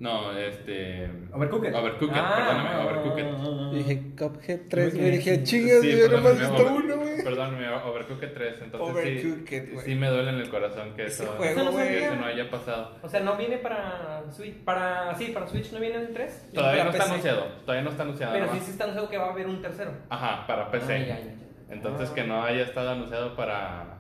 no 0.02 0.32
este 0.38 1.10
Overcooked. 1.32 1.74
Overcooked, 1.74 2.16
Ah, 2.18 2.34
perdóname, 2.36 2.70
ah, 2.70 2.86
Overcooked. 2.86 3.24
ah, 3.26 3.38
ah, 3.40 3.70
ah. 3.70 3.72
Dije 3.74 4.16
Cuphead 4.18 4.60
3, 4.70 4.94
Ok. 4.94 5.00
güey. 5.00 5.12
Dije, 5.12 5.44
chingas, 5.44 5.82
Sí, 5.82 5.98
yo 5.98 6.10
nomás 6.10 6.34
me 6.36 6.40
visto 6.40 6.68
uno, 6.74 6.98
güey. 6.98 7.24
Perdón, 7.24 7.58
me 7.60 7.70
Overcooked 7.70 8.34
3. 8.34 8.62
Entonces 8.64 9.04
sí- 9.22 9.28
Overcooked, 9.30 9.66
sí, 9.66 9.72
güey. 9.74 9.96
me 9.96 10.10
duele 10.10 10.30
en 10.32 10.36
el 10.38 10.50
corazón 10.50 10.94
que 10.96 11.06
eso, 11.06 11.26
juego, 11.38 11.44
Eso 11.44 11.64
no 11.64 11.72
güey. 11.72 11.88
que 11.88 11.94
sabía. 11.94 12.08
eso 12.08 12.16
no 12.20 12.26
haya 12.26 12.50
pasado. 12.50 12.98
O 13.04 13.08
sea, 13.10 13.20
no 13.22 13.38
viene 13.38 13.58
para 13.60 14.24
Switch, 14.32 14.56
para 14.64 15.16
sí, 15.16 15.26
para 15.28 15.48
Switch 15.48 15.72
no 15.72 15.80
viene 15.80 15.98
el 15.98 16.14
3. 16.14 16.50
Todavía 16.54 16.84
no 16.84 16.90
está 16.90 17.04
PC. 17.04 17.12
anunciado. 17.12 17.46
Todavía 17.66 17.84
no 17.84 17.90
está 17.92 18.04
anunciado. 18.04 18.34
Pero 18.34 18.54
sí 18.54 18.60
se 18.60 18.72
está 18.72 18.84
anunciado 18.86 19.10
que 19.10 19.18
va 19.18 19.28
a 19.28 19.32
haber 19.32 19.48
un 19.48 19.62
tercero. 19.62 19.92
Ajá, 20.10 20.46
para 20.48 20.72
PC. 20.72 20.94
Ah, 20.94 20.98
ya, 20.98 21.20
ya, 21.20 21.26
ya. 21.26 21.36
Entonces 21.70 22.10
Ah. 22.12 22.16
que 22.16 22.24
no 22.26 22.44
haya 22.44 22.64
estado 22.64 22.90
anunciado 22.90 23.36
para, 23.36 24.00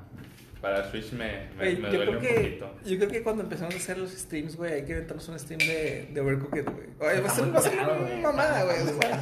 para 0.62 0.84
Switch 0.89 1.12
me, 1.13 1.47
me, 1.50 1.56
Güey, 1.58 1.78
me 1.78 1.89
duele 1.89 2.12
un 2.12 2.19
que, 2.21 2.34
poquito. 2.34 2.71
yo 2.86 2.97
creo 2.97 3.10
que 3.10 3.24
cuando 3.24 3.43
empezamos 3.43 3.74
a 3.74 3.78
hacer 3.78 3.97
los 3.97 4.12
streams, 4.12 4.56
güey, 4.56 4.74
hay 4.74 4.86
que 4.86 4.91
inventarnos 4.91 5.28
un 5.30 5.39
stream 5.39 5.60
de, 5.60 6.10
de 6.13 6.21
Overcooked, 6.21 6.65
güey. 6.65 6.88
Oye, 7.00 7.21
va 7.21 7.28
a 7.28 7.32
ser, 7.32 7.54
va 7.54 7.60
a 7.60 7.62
ser 7.62 7.74
Claro, 7.74 7.97
una 8.06 8.21
mamada, 8.21 8.63
güey. 8.65 8.78
Bueno. 8.95 9.17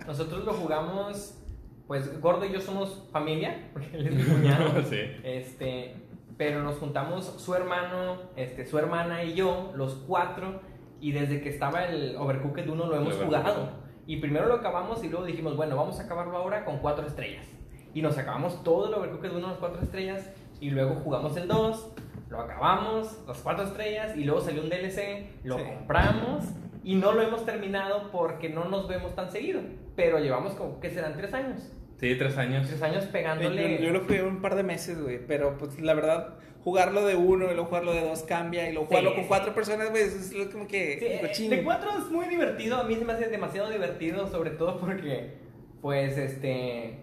Nosotros 0.06 0.44
lo 0.44 0.52
jugamos, 0.52 1.38
pues 1.86 2.20
Gordo 2.20 2.44
y 2.44 2.52
yo 2.52 2.60
somos 2.60 3.08
familia, 3.12 3.70
porque 3.72 3.96
él 3.96 4.06
es 4.08 4.14
mi 4.14 4.22
cuñado. 4.24 4.82
Sí. 4.88 5.00
Este, 5.22 5.94
pero 6.36 6.62
nos 6.62 6.76
juntamos 6.76 7.24
su 7.38 7.54
hermano, 7.54 8.18
este, 8.36 8.66
su 8.66 8.78
hermana 8.78 9.24
y 9.24 9.34
yo, 9.34 9.72
los 9.76 9.94
cuatro, 10.06 10.60
y 11.00 11.12
desde 11.12 11.40
que 11.40 11.48
estaba 11.48 11.84
el 11.86 12.16
Overcooked 12.16 12.68
1 12.68 12.86
lo 12.86 12.96
hemos 12.96 13.14
jugado. 13.14 13.70
Y 14.06 14.16
primero 14.18 14.46
lo 14.46 14.54
acabamos 14.56 15.02
y 15.02 15.08
luego 15.08 15.24
dijimos, 15.24 15.56
bueno, 15.56 15.76
vamos 15.76 15.98
a 15.98 16.02
acabarlo 16.02 16.36
ahora 16.36 16.64
con 16.66 16.78
cuatro 16.80 17.06
estrellas. 17.06 17.46
Y 17.94 18.02
nos 18.02 18.18
acabamos 18.18 18.62
todo 18.64 18.88
el 18.88 18.94
Overcooked 18.94 19.30
1 19.32 19.48
las 19.48 19.58
cuatro 19.58 19.80
estrellas, 19.80 20.28
y 20.60 20.70
luego 20.70 20.94
jugamos 20.96 21.36
el 21.36 21.48
2, 21.48 21.92
lo 22.30 22.40
acabamos, 22.40 23.22
las 23.26 23.38
cuatro 23.38 23.64
estrellas, 23.64 24.16
y 24.16 24.24
luego 24.24 24.40
salió 24.40 24.62
un 24.62 24.68
DLC, 24.70 25.28
lo 25.44 25.58
Sí. 25.58 25.64
compramos, 25.64 26.44
y 26.82 26.96
no 26.96 27.12
lo 27.12 27.22
hemos 27.22 27.44
terminado 27.46 28.10
porque 28.10 28.48
no 28.48 28.64
nos 28.66 28.88
vemos 28.88 29.14
tan 29.14 29.30
seguido. 29.30 29.60
Pero 29.96 30.18
llevamos 30.18 30.54
como, 30.54 30.80
que 30.80 30.90
serán? 30.90 31.14
Tres 31.16 31.32
años. 31.32 31.72
Sí, 31.98 32.14
tres 32.16 32.36
años. 32.36 32.66
Tres 32.66 32.82
años 32.82 33.04
pegándole. 33.06 33.80
yo 33.80 33.90
lo 33.90 34.00
jugué 34.00 34.22
un 34.22 34.42
par 34.42 34.56
de 34.56 34.64
meses, 34.64 35.00
güey, 35.00 35.24
pero 35.26 35.56
pues 35.56 35.78
la 35.80 35.94
verdad, 35.94 36.34
jugarlo 36.64 37.06
de 37.06 37.14
uno 37.14 37.44
y 37.44 37.54
luego 37.54 37.66
jugarlo 37.66 37.92
de 37.92 38.00
dos 38.02 38.24
cambia 38.24 38.68
y 38.68 38.72
luego 38.72 38.88
Sí, 38.88 38.96
jugarlo 38.96 39.14
con 39.14 39.26
cuatro 39.28 39.54
personas, 39.54 39.90
güey, 39.90 40.02
es 40.02 40.32
como 40.52 40.66
que... 40.66 41.30
Sí, 41.32 41.48
de 41.48 41.62
cuatro 41.62 41.90
es 41.98 42.10
muy 42.10 42.26
divertido, 42.26 42.76
a 42.76 42.84
mí 42.84 42.96
se 42.96 43.04
me 43.04 43.12
hace 43.12 43.28
demasiado 43.28 43.70
divertido, 43.70 44.26
sobre 44.26 44.50
todo 44.50 44.78
porque, 44.80 45.34
pues, 45.80 46.18
este, 46.18 46.98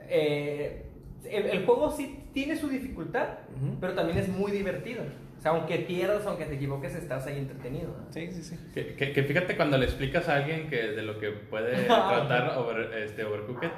eh, 0.00 0.86
el, 1.24 1.46
el 1.46 1.64
juego 1.64 1.90
sí 1.90 2.23
tiene 2.34 2.56
su 2.56 2.68
dificultad, 2.68 3.28
Ujú. 3.56 3.76
pero 3.80 3.94
también 3.94 4.18
es 4.18 4.28
muy 4.28 4.52
divertido. 4.52 5.02
O 5.38 5.40
sea, 5.40 5.52
aunque 5.52 5.78
pierdas, 5.78 6.26
aunque 6.26 6.44
te 6.46 6.54
equivoques, 6.56 6.94
estás 6.94 7.26
ahí 7.26 7.38
entretenido. 7.38 7.88
¿no? 7.88 8.12
Sí, 8.12 8.30
sí, 8.32 8.42
sí. 8.42 8.58
Que, 8.74 8.94
que- 8.94 9.12
que 9.12 9.22
fíjate 9.22 9.56
cuando 9.56 9.78
le 9.78 9.84
explicas 9.86 10.28
a 10.28 10.36
alguien 10.36 10.68
que 10.68 10.76
de 10.82 11.02
lo 11.02 11.18
que 11.18 11.30
puede 11.30 11.72
tratar 11.86 12.58
over, 12.58 12.92
este, 13.02 13.24
Overcooked, 13.24 13.70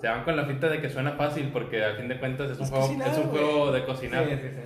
se 0.00 0.08
van 0.08 0.24
con 0.24 0.36
la 0.36 0.44
finta 0.44 0.68
de 0.68 0.80
que 0.82 0.90
suena 0.90 1.12
fácil 1.12 1.48
porque 1.52 1.82
a 1.84 1.94
fin 1.94 2.08
de 2.08 2.18
cuentas 2.18 2.50
es 2.50 2.58
un, 2.58 2.64
Es 2.64 2.70
juego, 2.70 2.86
cocinar, 2.86 3.08
es 3.08 3.16
un 3.18 3.24
juego 3.24 3.72
de 3.72 3.84
cocinar. 3.84 4.24
Sí, 4.26 4.30
sí, 4.36 4.48
sí. 4.48 4.60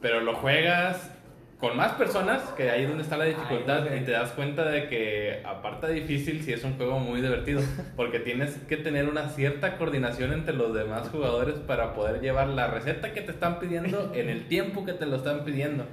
Pero 0.00 0.20
lo 0.20 0.34
juegas 0.34 1.10
con 1.58 1.76
más 1.76 1.92
personas, 1.92 2.42
que 2.56 2.70
ahí 2.70 2.82
es 2.82 2.88
donde 2.88 3.04
está 3.04 3.16
la 3.16 3.24
dificultad, 3.24 3.86
y 3.94 4.04
te 4.04 4.10
das 4.10 4.32
cuenta 4.32 4.64
de 4.68 4.88
que, 4.88 5.40
aparte 5.44 5.86
de 5.86 5.94
difícil, 5.94 6.42
sí 6.42 6.52
es 6.52 6.62
un 6.64 6.74
juego 6.76 6.98
muy 6.98 7.20
divertido, 7.20 7.62
porque 7.96 8.18
tienes 8.18 8.56
que 8.68 8.76
tener 8.76 9.08
una 9.08 9.28
cierta 9.30 9.76
coordinación 9.78 10.32
entre 10.32 10.54
los 10.54 10.74
demás 10.74 11.08
jugadores 11.08 11.54
para 11.60 11.94
poder 11.94 12.20
llevar 12.20 12.48
la 12.48 12.66
receta 12.66 13.12
que 13.14 13.20
te 13.22 13.30
están 13.30 13.60
pidiendo 13.60 14.12
en 14.14 14.28
el 14.28 14.46
tiempo 14.48 14.84
que 14.84 14.92
te 14.92 15.06
lo 15.06 15.16
están 15.16 15.44
pidiendo. 15.44 15.86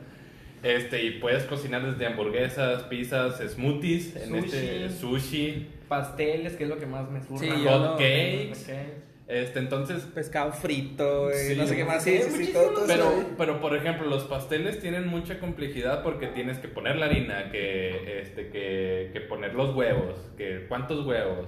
Este, 0.64 1.04
y 1.04 1.12
puedes 1.20 1.44
cocinar 1.46 1.84
desde 1.84 2.06
hamburguesas, 2.06 2.84
pizzas, 2.84 3.40
smoothies, 3.40 4.16
en 4.16 4.36
este 4.36 4.90
Sushi. 4.90 5.20
sushi. 5.20 5.68
Pasteles, 5.88 6.54
que 6.56 6.64
es 6.66 6.70
lo 6.70 6.78
que 6.78 6.86
más 6.86 7.10
me 7.10 7.22
surra. 7.22 7.40
Sí, 7.40 7.50
Hot 7.50 7.82
no- 7.82 7.92
cakes. 7.98 8.56
Este, 9.32 9.60
entonces, 9.60 10.04
Pescado 10.14 10.52
frito, 10.52 11.30
Sí, 11.32 11.56
no 11.56 11.66
sé 11.66 11.78
qué 11.78 11.86
más. 11.86 12.04
Sí, 12.04 12.20
sí, 12.22 12.48
sí, 12.48 12.52
todo, 12.52 12.72
todo 12.72 12.86
eso, 12.86 12.88
Pero, 12.88 13.30
pero 13.38 13.62
por 13.62 13.74
ejemplo, 13.78 14.06
los 14.08 14.26
pasteles 14.26 14.82
tienen 14.82 15.08
mucha 15.08 15.40
complejidad 15.40 16.04
porque 16.04 16.28
tienes 16.28 16.58
que 16.58 16.68
poner 16.68 16.98
la 16.98 17.06
harina, 17.06 17.50
que, 17.50 18.20
este, 18.20 18.50
que, 18.50 19.12
que 19.14 19.22
poner 19.22 19.56
los 19.56 19.74
huevos, 19.74 20.16
que 20.36 20.66
cuántos 20.68 21.06
huevos, 21.06 21.48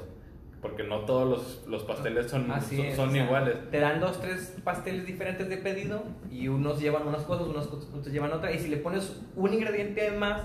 porque 0.61 0.83
no 0.83 1.01
todos 1.01 1.29
los, 1.29 1.67
los 1.67 1.83
pasteles 1.83 2.31
son, 2.31 2.49
Así 2.51 2.77
son, 2.77 2.85
es, 2.85 2.95
son 2.95 3.09
o 3.09 3.11
sea, 3.11 3.25
iguales. 3.25 3.55
Te 3.69 3.81
dan 3.81 3.99
dos, 3.99 4.21
tres 4.21 4.55
pasteles 4.63 5.05
diferentes 5.05 5.49
de 5.49 5.57
pedido 5.57 6.05
y 6.31 6.47
unos 6.47 6.79
llevan 6.79 7.05
unas 7.05 7.23
cosas, 7.23 7.47
unos 7.47 7.67
otros 7.67 8.07
llevan 8.13 8.31
otra. 8.31 8.53
Y 8.53 8.59
si 8.59 8.69
le 8.69 8.77
pones 8.77 9.21
un 9.35 9.53
ingrediente 9.53 10.09
más, 10.11 10.41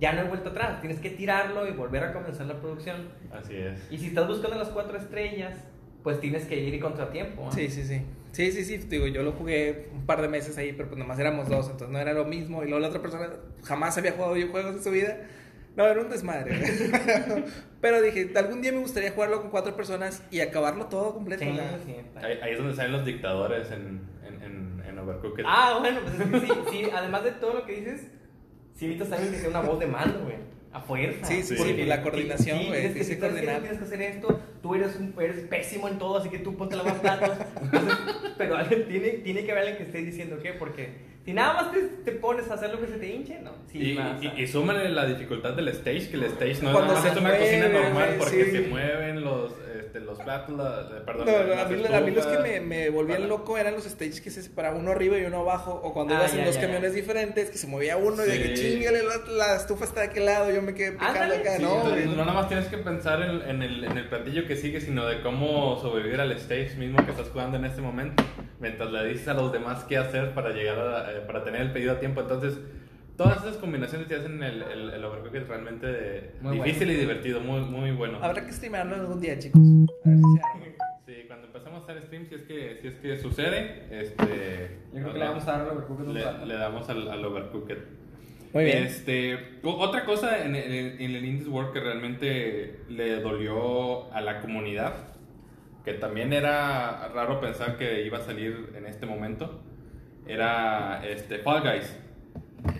ya 0.00 0.14
no 0.14 0.22
hay 0.22 0.28
vuelta 0.28 0.48
atrás. 0.48 0.80
Tienes 0.80 1.00
que 1.00 1.10
tirarlo 1.10 1.68
y 1.68 1.72
volver 1.72 2.02
a 2.02 2.12
comenzar 2.14 2.46
la 2.46 2.54
producción. 2.54 3.08
Así 3.30 3.56
es. 3.56 3.86
Y 3.90 3.98
si 3.98 4.06
estás 4.06 4.26
buscando 4.26 4.56
las 4.56 4.68
cuatro 4.68 4.96
estrellas, 4.96 5.54
pues 6.02 6.20
tienes 6.20 6.44
que 6.46 6.56
ir 6.58 6.74
y 6.74 6.80
contratiempo. 6.80 7.46
¿ah? 7.48 7.52
Sí, 7.52 7.68
sí, 7.68 7.84
sí. 7.84 8.02
Sí, 8.32 8.52
sí, 8.52 8.64
sí. 8.64 8.76
Digo, 8.78 9.06
yo 9.06 9.22
lo 9.22 9.32
jugué 9.32 9.88
un 9.92 10.06
par 10.06 10.22
de 10.22 10.28
meses 10.28 10.56
ahí, 10.58 10.72
pero 10.72 10.88
pues 10.88 10.98
nomás 10.98 11.18
éramos 11.18 11.48
dos, 11.48 11.66
entonces 11.66 11.88
no 11.88 11.98
era 11.98 12.12
lo 12.12 12.24
mismo. 12.24 12.62
Y 12.62 12.66
luego 12.66 12.80
la 12.80 12.88
otra 12.88 13.02
persona 13.02 13.30
jamás 13.64 13.96
había 13.98 14.12
jugado 14.12 14.34
videojuegos 14.34 14.76
en 14.76 14.82
su 14.82 14.90
vida. 14.90 15.18
No, 15.76 15.86
era 15.86 16.00
un 16.00 16.10
desmadre. 16.10 16.58
pero 17.80 18.02
dije, 18.02 18.30
algún 18.36 18.60
día 18.60 18.72
me 18.72 18.78
gustaría 18.78 19.12
jugarlo 19.12 19.40
con 19.40 19.50
cuatro 19.50 19.76
personas 19.76 20.24
y 20.30 20.40
acabarlo 20.40 20.86
todo 20.86 21.14
completo. 21.14 21.44
Sí, 21.44 21.50
o 21.50 21.54
sea, 21.54 21.78
sí, 21.84 21.92
está. 21.92 22.26
Ahí, 22.26 22.38
ahí 22.42 22.52
es 22.52 22.58
donde 22.58 22.74
salen 22.74 22.92
los 22.92 23.04
dictadores 23.04 23.70
en, 23.70 24.00
en, 24.26 24.42
en, 24.42 24.82
en 24.84 24.98
Overcooked. 24.98 25.44
Ah, 25.46 25.76
bueno, 25.80 26.00
pues 26.02 26.18
es 26.18 26.26
que 26.26 26.40
sí, 26.40 26.60
sí, 26.70 26.90
además 26.92 27.22
de 27.22 27.32
todo 27.32 27.54
lo 27.54 27.64
que 27.64 27.76
dices, 27.76 28.08
sí 28.78 28.86
necesitas 28.86 29.12
alguien 29.18 29.32
que 29.34 29.40
sea 29.40 29.50
una 29.50 29.60
voz 29.60 29.78
de 29.78 29.86
mando, 29.86 30.20
güey. 30.20 30.36
A 30.70 30.80
fuerza. 30.80 31.24
Sí, 31.26 31.42
sí, 31.42 31.56
sí, 31.56 31.84
la 31.84 32.02
coordinación, 32.02 32.58
güey, 32.66 32.68
tienes 32.92 33.08
que 33.08 33.16
tienes 33.16 33.70
que 33.70 33.76
si 33.78 33.82
hacer 33.82 34.02
esto, 34.02 34.40
tú 34.62 34.74
eres, 34.74 34.96
un, 34.96 35.14
eres 35.18 35.38
pésimo 35.46 35.88
en 35.88 35.98
todo, 35.98 36.18
así 36.18 36.28
que 36.28 36.38
tú 36.40 36.56
ponte 36.56 36.74
a 36.74 36.78
lavar 36.78 37.00
platos. 37.00 37.38
Pero 38.36 38.56
alguien 38.58 38.86
tiene, 38.86 39.08
tiene 39.10 39.44
que 39.44 39.50
haber 39.52 39.68
alguien 39.68 39.78
que 39.78 39.84
esté 39.84 39.98
diciendo 40.02 40.38
qué, 40.42 40.52
porque 40.52 40.90
si 41.24 41.32
nada 41.32 41.54
más 41.54 41.72
te, 41.72 41.80
te 42.04 42.12
pones 42.12 42.50
a 42.50 42.54
hacer 42.54 42.70
lo 42.70 42.80
que 42.80 42.86
se 42.86 42.98
te 42.98 43.06
hinche, 43.14 43.40
no. 43.40 43.52
Sí, 43.72 43.78
y, 43.78 43.98
a- 43.98 44.18
y, 44.20 44.42
y 44.42 44.46
súmale 44.46 44.88
la 44.90 45.06
dificultad 45.06 45.54
del 45.54 45.68
stage, 45.68 46.10
que 46.10 46.16
el 46.16 46.24
stage 46.24 46.62
no 46.62 46.72
Cuando 46.72 46.92
es, 46.94 46.98
nada 47.04 47.04
más 47.04 47.12
es 47.14 47.18
una 47.18 47.28
mueve, 47.30 47.38
cocina 47.44 47.68
normal 47.68 48.14
porque 48.18 48.44
sí. 48.44 48.50
se 48.50 48.60
mueven 48.68 49.24
los, 49.24 49.52
este, 49.88 50.00
los 50.00 50.18
platos, 50.20 50.56
la- 50.56 50.82
eh, 50.82 51.02
perdón, 51.04 51.26
No, 51.26 51.32
a, 51.60 51.64
mí, 51.64 51.82
a 51.94 52.00
mí 52.00 52.10
los 52.10 52.26
que 52.26 52.38
me, 52.38 52.60
me 52.60 52.90
volvían 52.90 53.18
Para- 53.18 53.28
loco 53.28 53.56
eran 53.58 53.74
los 53.74 53.84
stages 53.84 54.20
que 54.20 54.30
se 54.30 54.42
separaban 54.42 54.80
uno 54.80 54.90
arriba 54.92 55.18
y 55.18 55.24
uno 55.24 55.40
abajo, 55.40 55.80
o 55.82 55.92
cuando 55.94 56.14
Ah, 56.14 56.18
ibas 56.18 56.32
en 56.32 56.38
ya, 56.40 56.46
dos 56.46 56.54
ya, 56.56 56.60
camiones 56.60 56.92
ya. 56.92 56.96
diferentes, 56.96 57.50
que 57.50 57.58
se 57.58 57.66
movía 57.66 57.96
uno 57.96 58.24
y 58.24 58.28
de 58.28 58.42
que 58.42 58.56
Sí. 58.56 58.72
chingale, 58.74 59.02
la, 59.02 59.32
la 59.32 59.56
estufa 59.56 59.84
está 59.84 60.00
de 60.00 60.06
aquel 60.08 60.26
lado, 60.26 60.50
yo 60.52 60.60
me 60.62 60.74
quedé 60.74 60.92
picando 60.92 61.20
Ándale, 61.22 61.36
acá, 61.40 61.56
Sí, 61.56 61.62
no, 61.62 61.74
entonces, 61.76 62.06
no 62.06 62.16
nada 62.16 62.32
más 62.34 62.48
tienes 62.48 62.66
que 62.66 62.78
pensar 62.78 63.22
en, 63.22 63.42
en 63.48 63.62
el, 63.62 63.84
en 63.84 63.96
el 63.98 64.08
platillo 64.08 64.46
que 64.46 64.56
sigue, 64.56 64.80
sino 64.80 65.06
de 65.06 65.22
cómo 65.22 65.78
sobrevivir 65.80 66.20
al 66.20 66.32
stage 66.32 66.76
mismo 66.76 67.04
que 67.04 67.10
estás 67.12 67.28
jugando 67.30 67.56
en 67.56 67.64
este 67.64 67.80
momento, 67.80 68.22
mientras 68.60 68.90
le 68.92 69.04
dices 69.06 69.28
a 69.28 69.34
los 69.34 69.52
demás 69.52 69.84
qué 69.84 69.96
hacer 69.96 70.34
para 70.34 70.50
llegar 70.50 70.78
a, 70.78 71.12
eh, 71.12 71.20
para 71.26 71.44
tener 71.44 71.62
el 71.62 71.72
pedido 71.72 71.92
a 71.92 71.98
tiempo. 72.00 72.20
Entonces, 72.20 72.54
todas 73.18 73.42
esas 73.44 73.56
combinaciones 73.58 74.08
te 74.08 74.14
hacen 74.16 74.42
el, 74.42 74.62
el, 74.62 74.90
el 74.90 75.04
Overcooked 75.04 75.46
realmente 75.46 76.32
Muy 76.40 76.56
difícil 76.56 76.86
bueno. 76.86 76.92
y 76.92 76.96
divertido, 76.96 77.40
muy, 77.40 77.60
muy 77.60 77.90
bueno. 77.90 78.18
Habrá 78.22 78.46
que 78.46 78.52
streamarlo 78.52 78.94
algún 78.94 79.20
día, 79.20 79.38
chicos. 79.38 79.60
A 79.60 80.08
ver 80.08 80.16
si 80.18 80.22
se. 80.24 80.76
Sí, 81.20 81.24
cuando 81.26 81.46
empezamos 81.48 81.80
a 81.80 81.84
hacer 81.92 82.02
stream, 82.04 82.26
si 82.26 82.34
es 82.36 82.42
que, 82.42 82.78
si 82.80 82.88
es 82.88 82.94
que 82.96 83.18
sucede, 83.18 83.86
este, 83.90 84.78
Yo 84.94 85.00
creo 85.00 85.12
que 85.12 85.18
le 85.18 85.24
vamos 85.26 85.46
a 85.48 85.52
dar 85.52 85.60
al 85.62 85.68
Overcooked 85.76 86.06
un 86.06 86.14
le, 86.14 86.24
rato. 86.24 86.46
le 86.46 86.54
damos 86.54 86.88
al, 86.88 87.08
al 87.10 87.24
Overcooked. 87.24 87.78
Muy 88.54 88.64
bien. 88.64 88.84
Este, 88.84 89.58
otra 89.62 90.04
cosa 90.06 90.42
en, 90.44 90.54
el- 90.54 91.00
en 91.00 91.14
el 91.14 91.24
Indies 91.24 91.48
World 91.48 91.72
que 91.74 91.80
realmente 91.80 92.80
le 92.88 93.20
dolió 93.20 94.10
a 94.12 94.20
la 94.22 94.40
comunidad, 94.40 94.94
que 95.84 95.94
también 95.94 96.32
era 96.32 97.08
raro 97.08 97.40
pensar 97.40 97.76
que 97.78 98.04
iba 98.06 98.18
a 98.18 98.22
salir 98.22 98.72
en 98.76 98.86
este 98.86 99.04
momento, 99.06 99.62
era 100.26 101.02
este, 101.06 101.38
Fall 101.38 101.62
Guys. 101.62 101.96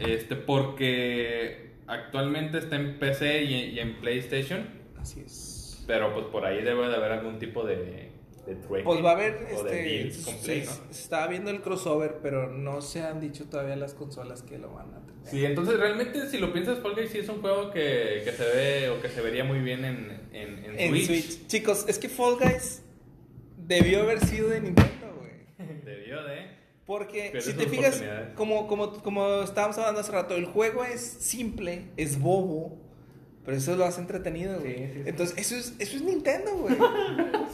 Este, 0.00 0.36
porque 0.36 1.72
actualmente 1.86 2.58
está 2.58 2.76
en 2.76 2.98
PC 2.98 3.42
y, 3.44 3.54
y 3.70 3.80
en 3.80 4.00
PlayStation, 4.00 4.66
Así 5.00 5.20
es. 5.24 5.84
pero 5.86 6.12
pues 6.14 6.26
por 6.26 6.44
ahí 6.44 6.62
debe 6.62 6.88
de 6.88 6.94
haber 6.96 7.12
algún 7.12 7.38
tipo 7.38 7.64
de, 7.64 8.10
de 8.46 8.54
Pues 8.84 9.04
va 9.04 9.10
a 9.10 9.14
haber, 9.14 9.34
este, 9.50 10.10
se, 10.10 10.64
¿no? 11.10 11.28
viendo 11.28 11.50
el 11.50 11.60
crossover, 11.60 12.18
pero 12.22 12.48
no 12.50 12.80
se 12.80 13.02
han 13.02 13.20
dicho 13.20 13.44
todavía 13.48 13.76
las 13.76 13.94
consolas 13.94 14.42
que 14.42 14.58
lo 14.58 14.72
van 14.72 14.94
a 14.94 15.00
tener. 15.06 15.08
Sí, 15.24 15.44
entonces 15.44 15.78
realmente 15.78 16.28
si 16.28 16.38
lo 16.38 16.52
piensas, 16.52 16.78
Fall 16.80 16.94
Guys 16.94 17.10
sí 17.10 17.18
es 17.18 17.28
un 17.28 17.40
juego 17.40 17.70
que, 17.70 18.22
que 18.24 18.32
se 18.32 18.44
ve 18.44 18.88
o 18.90 19.00
que 19.02 19.08
se 19.08 19.20
vería 19.20 19.44
muy 19.44 19.58
bien 19.60 19.84
en, 19.84 20.28
en, 20.32 20.64
en 20.64 20.78
En 20.80 20.90
Switch. 20.90 21.06
Switch. 21.06 21.46
Chicos, 21.46 21.84
es 21.88 21.98
que 21.98 22.08
Fall 22.08 22.36
Guys 22.40 22.82
debió 23.56 24.02
haber 24.02 24.20
sido 24.24 24.48
de 24.48 24.60
Nintendo. 24.60 24.97
Porque 26.88 27.28
Pero 27.32 27.44
si 27.44 27.52
te 27.52 27.66
fijas, 27.66 28.02
como, 28.34 28.66
como, 28.66 28.94
como 29.02 29.42
estábamos 29.42 29.76
hablando 29.76 30.00
hace 30.00 30.10
rato, 30.10 30.34
el 30.36 30.46
juego 30.46 30.84
es 30.84 31.02
simple, 31.02 31.90
es 31.98 32.18
bobo, 32.18 32.78
pero 33.44 33.58
eso 33.58 33.76
lo 33.76 33.84
hace 33.84 34.00
entretenido, 34.00 34.58
güey. 34.58 34.74
Sí, 34.74 34.84
sí, 34.86 34.92
sí. 34.94 35.02
Entonces, 35.04 35.36
eso 35.38 35.56
es, 35.56 35.74
eso 35.78 35.96
es 35.96 36.02
Nintendo, 36.02 36.50
güey. 36.56 36.74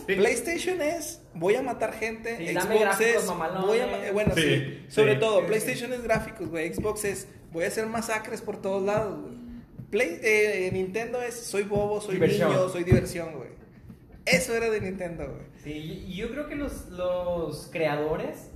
Sí. 0.07 0.15
PlayStation 0.17 0.81
es, 0.83 1.21
voy 1.35 1.57
a 1.57 1.63
matar 1.63 1.95
gente, 1.95 2.37
Xbox 2.55 3.01
es, 3.01 3.27
mamalones. 3.27 3.67
voy 3.67 3.79
a, 3.81 4.13
bueno, 4.13 4.35
Sí, 4.37 4.43
sí, 4.43 4.85
sobre 4.89 5.15
sí. 5.15 5.21
todo, 5.21 5.39
Sí, 5.39 5.41
sí. 5.43 5.49
PlayStation 5.49 5.93
es 5.95 6.03
gráficos, 6.05 6.49
güey, 6.49 6.73
Xbox 6.73 7.05
es, 7.05 7.27
voy 7.53 7.65
a 7.65 7.69
hacer 7.69 7.87
masacres 7.87 8.41
por 8.41 8.63
todos 8.63 8.85
lados, 8.85 9.21
güey. 9.21 9.35
Play, 9.91 10.21
eh, 10.23 10.71
Nintendo 10.73 11.21
es, 11.21 11.35
soy 11.35 11.65
bobo, 11.65 12.01
soy 12.01 12.15
Diversión. 12.15 12.51
niño, 12.51 12.69
soy 12.69 12.85
diversión, 12.85 13.35
güey. 13.35 13.49
Eso 14.27 14.55
era 14.55 14.71
de 14.71 14.81
Nintendo, 14.81 15.27
güey. 15.27 15.47
Sí, 15.65 16.13
yo 16.15 16.31
creo 16.31 16.47
que 16.49 16.55
los, 16.55 16.89
los 16.91 17.69
creadores 17.73 18.51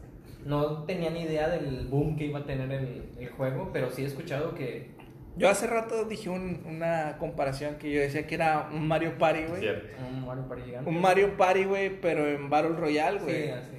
no 0.49 0.85
tenían 0.85 1.17
idea 1.17 1.49
del 1.49 1.87
boom 1.87 2.17
que 2.17 2.25
iba 2.27 2.41
a 2.41 2.45
tener 2.47 2.71
el, 2.73 3.03
el 3.19 3.29
juego, 3.31 3.71
pero 3.73 3.91
sí 3.91 4.03
he 4.03 4.07
escuchado 4.07 4.55
que... 4.55 4.97
Yo 5.37 5.49
hace 5.49 5.67
rato 5.69 6.05
dije 6.05 6.29
un- 6.31 6.63
una 6.67 7.17
comparación 7.19 7.77
que 7.77 7.93
yo 7.93 8.01
decía 8.01 8.27
que 8.27 8.35
era 8.35 8.69
un 8.73 8.89
Mario 8.89 9.17
Party, 9.19 9.45
güey. 9.49 9.61
Cierto. 9.61 9.87
Un 10.11 10.25
Mario 10.27 10.49
Party 10.49 10.63
gigante. 10.65 10.91
Un 10.91 11.01
Mario 11.01 11.37
Party, 11.37 11.65
güey, 11.65 12.01
pero 12.01 12.27
en 12.29 12.51
Battle 12.51 12.77
Royale, 12.77 13.19
Sí, 13.21 13.25
güey. 13.25 13.51
así. 13.51 13.71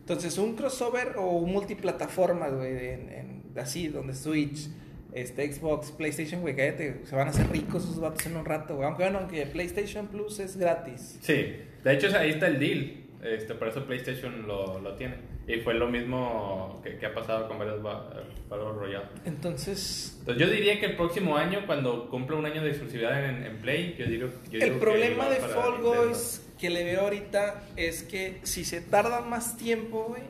Entonces, 0.00 0.36
un 0.38 0.54
crossover 0.56 1.14
o 1.16 1.30
un 1.30 1.52
multiplataforma, 1.52 2.48
güey, 2.48 2.76
en, 2.90 3.08
en- 3.10 3.58
así, 3.58 3.88
donde 3.88 4.12
Switch, 4.14 4.68
este, 5.12 5.50
Xbox, 5.50 5.90
PlayStation, 5.92 6.42
güey, 6.42 6.54
cállate, 6.54 7.00
se 7.06 7.16
van 7.16 7.28
a 7.28 7.30
hacer 7.30 7.48
ricos 7.50 7.84
esos 7.84 7.98
vatos 8.00 8.26
en 8.26 8.36
un 8.36 8.44
rato, 8.44 8.74
güey. 8.76 8.86
Aunque 8.86 9.04
bueno, 9.04 9.20
aunque 9.20 9.46
PlayStation 9.46 10.08
Plus 10.08 10.38
es 10.40 10.56
gratis. 10.58 11.18
Sí, 11.22 11.56
de 11.82 11.92
hecho 11.94 12.08
ahí 12.18 12.30
está 12.30 12.48
el 12.48 12.58
deal. 12.58 13.04
Este, 13.22 13.54
por 13.54 13.68
eso 13.68 13.86
PlayStation 13.86 14.46
lo, 14.46 14.80
lo 14.80 14.94
tiene. 14.96 15.14
Y 15.48 15.60
fue 15.60 15.74
lo 15.74 15.88
mismo 15.88 16.80
que, 16.82 16.96
que 16.98 17.06
ha 17.06 17.14
pasado 17.14 17.46
con 17.46 17.58
varios 17.58 17.80
ba- 17.82 18.10
Battle 18.48 18.72
Royale. 18.72 19.06
Entonces, 19.24 20.16
Entonces 20.20 20.44
yo 20.44 20.52
diría 20.52 20.80
que 20.80 20.86
el 20.86 20.96
próximo 20.96 21.36
año, 21.36 21.62
cuando 21.66 22.08
cumpla 22.10 22.36
un 22.36 22.46
año 22.46 22.62
de 22.62 22.70
exclusividad 22.70 23.24
en, 23.28 23.44
en 23.44 23.58
Play, 23.58 23.94
yo 23.98 24.06
digo, 24.06 24.28
yo 24.50 24.58
el 24.58 24.64
digo 24.70 24.80
problema 24.80 25.28
de 25.28 25.36
Fall. 25.36 25.80
Guys 25.82 26.42
que 26.58 26.70
le 26.70 26.84
veo 26.84 27.02
ahorita 27.02 27.62
es 27.76 28.02
que 28.02 28.40
si 28.42 28.64
se 28.64 28.80
tarda 28.80 29.20
más 29.20 29.56
tiempo, 29.56 30.06
güey, 30.08 30.22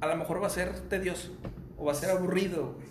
a 0.00 0.06
lo 0.06 0.16
mejor 0.16 0.42
va 0.42 0.46
a 0.46 0.50
ser 0.50 0.70
tedioso 0.88 1.36
o 1.76 1.84
va 1.86 1.92
a 1.92 1.94
ser 1.94 2.10
aburrido, 2.10 2.74
güey. 2.76 2.86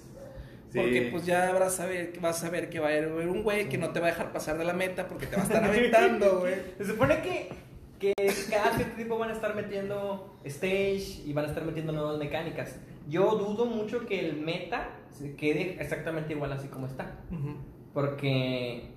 Sí. 0.71 0.77
Porque 0.79 1.09
pues 1.11 1.25
ya 1.25 1.51
vas 1.53 1.61
a 1.63 1.69
saber, 1.71 2.13
vas 2.21 2.43
a 2.43 2.49
ver 2.51 2.69
que 2.69 2.79
va 2.79 2.89
a 2.89 2.91
haber 2.91 3.07
un 3.27 3.41
güey 3.41 3.67
que 3.69 3.79
no 3.79 3.89
te 3.91 3.99
va 3.99 4.07
a 4.07 4.09
dejar 4.11 4.31
pasar 4.31 4.59
de 4.59 4.65
la 4.65 4.73
meta 4.73 5.07
porque 5.07 5.25
te 5.25 5.35
va 5.35 5.41
a 5.41 5.45
estar 5.45 5.63
aventando, 5.63 6.39
güey. 6.41 6.53
Se 6.77 6.85
supone 6.85 7.19
que, 7.21 7.49
que 7.99 8.13
cada 8.49 8.75
cierto 8.75 8.95
tiempo 8.95 9.17
van 9.17 9.31
a 9.31 9.33
estar 9.33 9.55
metiendo 9.55 10.39
stage 10.45 11.21
y 11.25 11.33
van 11.33 11.45
a 11.45 11.47
estar 11.49 11.63
metiendo 11.63 11.91
nuevas 11.91 12.17
mecánicas. 12.17 12.77
Yo 13.07 13.35
dudo 13.35 13.65
mucho 13.65 14.05
que 14.05 14.19
el 14.19 14.37
meta 14.37 14.89
se 15.11 15.35
quede 15.35 15.77
exactamente 15.79 16.33
igual 16.33 16.51
así 16.53 16.67
como 16.67 16.87
está. 16.87 17.17
Ujú. 17.31 17.55
Porque 17.93 18.91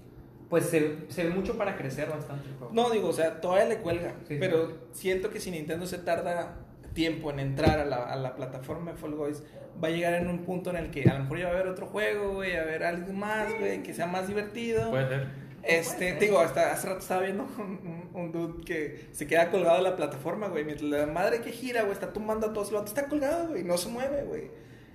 pues 0.48 0.66
se, 0.66 0.98
se 1.08 1.24
ve 1.24 1.30
mucho 1.30 1.56
para 1.56 1.76
crecer 1.76 2.10
bastante 2.10 2.48
el 2.48 2.54
juego. 2.56 2.74
No, 2.74 2.90
digo, 2.90 3.08
o 3.08 3.12
sea, 3.12 3.40
todavía 3.40 3.64
le 3.64 3.78
cuelga. 3.78 4.14
Sí, 4.28 4.36
pero 4.38 4.68
sí. 4.68 4.74
siento 4.92 5.30
que 5.30 5.40
si 5.40 5.50
Nintendo 5.50 5.86
se 5.86 5.96
tarda 5.98 6.58
tiempo 6.92 7.30
en 7.30 7.40
entrar 7.40 7.80
a 7.80 7.86
la, 7.86 8.04
a 8.04 8.16
la 8.16 8.36
plataforma 8.36 8.92
de 8.92 8.98
Fall 8.98 9.14
Guys, 9.14 9.42
va 9.82 9.88
a 9.88 9.90
llegar 9.90 10.12
en 10.14 10.28
un 10.28 10.40
punto 10.40 10.68
en 10.70 10.76
el 10.76 10.90
que 10.90 11.08
a 11.08 11.14
lo 11.14 11.20
mejor 11.20 11.38
ya 11.38 11.44
va 11.46 11.52
a 11.52 11.54
haber 11.54 11.68
otro 11.68 11.86
juego, 11.86 12.34
güey, 12.34 12.54
a 12.56 12.64
ver 12.64 12.84
algo 12.84 13.12
más, 13.14 13.48
güey, 13.58 13.82
que 13.82 13.94
sea 13.94 14.06
más 14.06 14.28
divertido. 14.28 14.90
Puede 14.90 15.08
ser. 15.08 15.26
Este, 15.62 15.94
Puede 15.96 16.10
ser. 16.10 16.18
te 16.18 16.24
digo, 16.26 16.38
hasta 16.40 16.72
hace 16.72 16.86
rato 16.88 17.00
estaba 17.00 17.22
viendo 17.22 17.46
un, 18.14 18.32
dude 18.32 18.64
que 18.64 19.08
se 19.12 19.26
queda 19.26 19.50
colgado 19.50 19.76
de 19.78 19.82
la 19.82 19.96
plataforma, 19.96 20.48
güey. 20.48 20.64
Mientras 20.64 20.88
la 20.90 21.06
madre 21.06 21.40
que 21.40 21.52
gira, 21.52 21.82
güey, 21.82 21.92
está 21.92 22.12
tumbando 22.12 22.48
a 22.48 22.52
todos. 22.52 22.70
Vato 22.70 22.86
está 22.86 23.06
colgado, 23.08 23.48
güey, 23.48 23.64
no 23.64 23.76
se 23.78 23.88
mueve, 23.88 24.24
güey. 24.24 24.50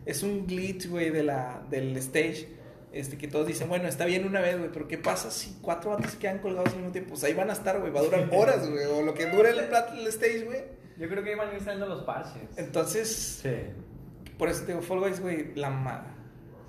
Es 0.05 0.23
un 0.23 0.47
glitch, 0.47 0.87
güey, 0.89 1.09
de 1.09 1.23
la, 1.23 1.63
del 1.69 1.95
stage. 1.97 2.47
Este, 2.93 3.17
que 3.17 3.27
todos 3.27 3.45
dicen, 3.45 3.67
bueno, 3.67 3.87
está 3.87 4.05
bien 4.05 4.25
una 4.25 4.39
vez, 4.39 4.57
güey, 4.57 4.71
pero 4.71 4.87
¿qué 4.87 4.97
pasa 4.97 5.29
si 5.29 5.57
cuatro 5.61 5.91
vatos 5.91 6.11
se 6.11 6.17
quedan 6.17 6.39
colgados 6.39 6.69
al 6.69 6.77
mismo 6.77 6.91
tiempo? 6.91 7.09
Pues 7.11 7.23
ahí 7.25 7.33
van 7.33 7.49
a 7.49 7.53
estar, 7.53 7.79
güey, 7.79 7.91
va 7.91 7.99
a 7.99 8.03
durar 8.03 8.29
horas, 8.33 8.69
güey, 8.69 8.85
o 8.85 9.01
lo 9.01 9.13
que 9.13 9.25
dure 9.27 9.49
el, 9.49 9.59
el 9.59 10.07
stage, 10.07 10.45
güey. 10.45 10.63
Yo 10.97 11.07
creo 11.09 11.23
que 11.23 11.33
iban 11.33 11.49
a 11.49 11.53
ir 11.53 11.59
saliendo 11.61 11.85
los 11.87 12.03
parches. 12.03 12.41
Entonces, 12.55 13.39
Sí. 13.43 13.51
por 14.37 14.49
eso 14.49 14.61
te 14.61 14.67
digo, 14.71 14.81
Fall 14.81 14.99
Guys, 14.99 15.19
güey, 15.19 15.53
la 15.55 15.69
mala. 15.69 16.15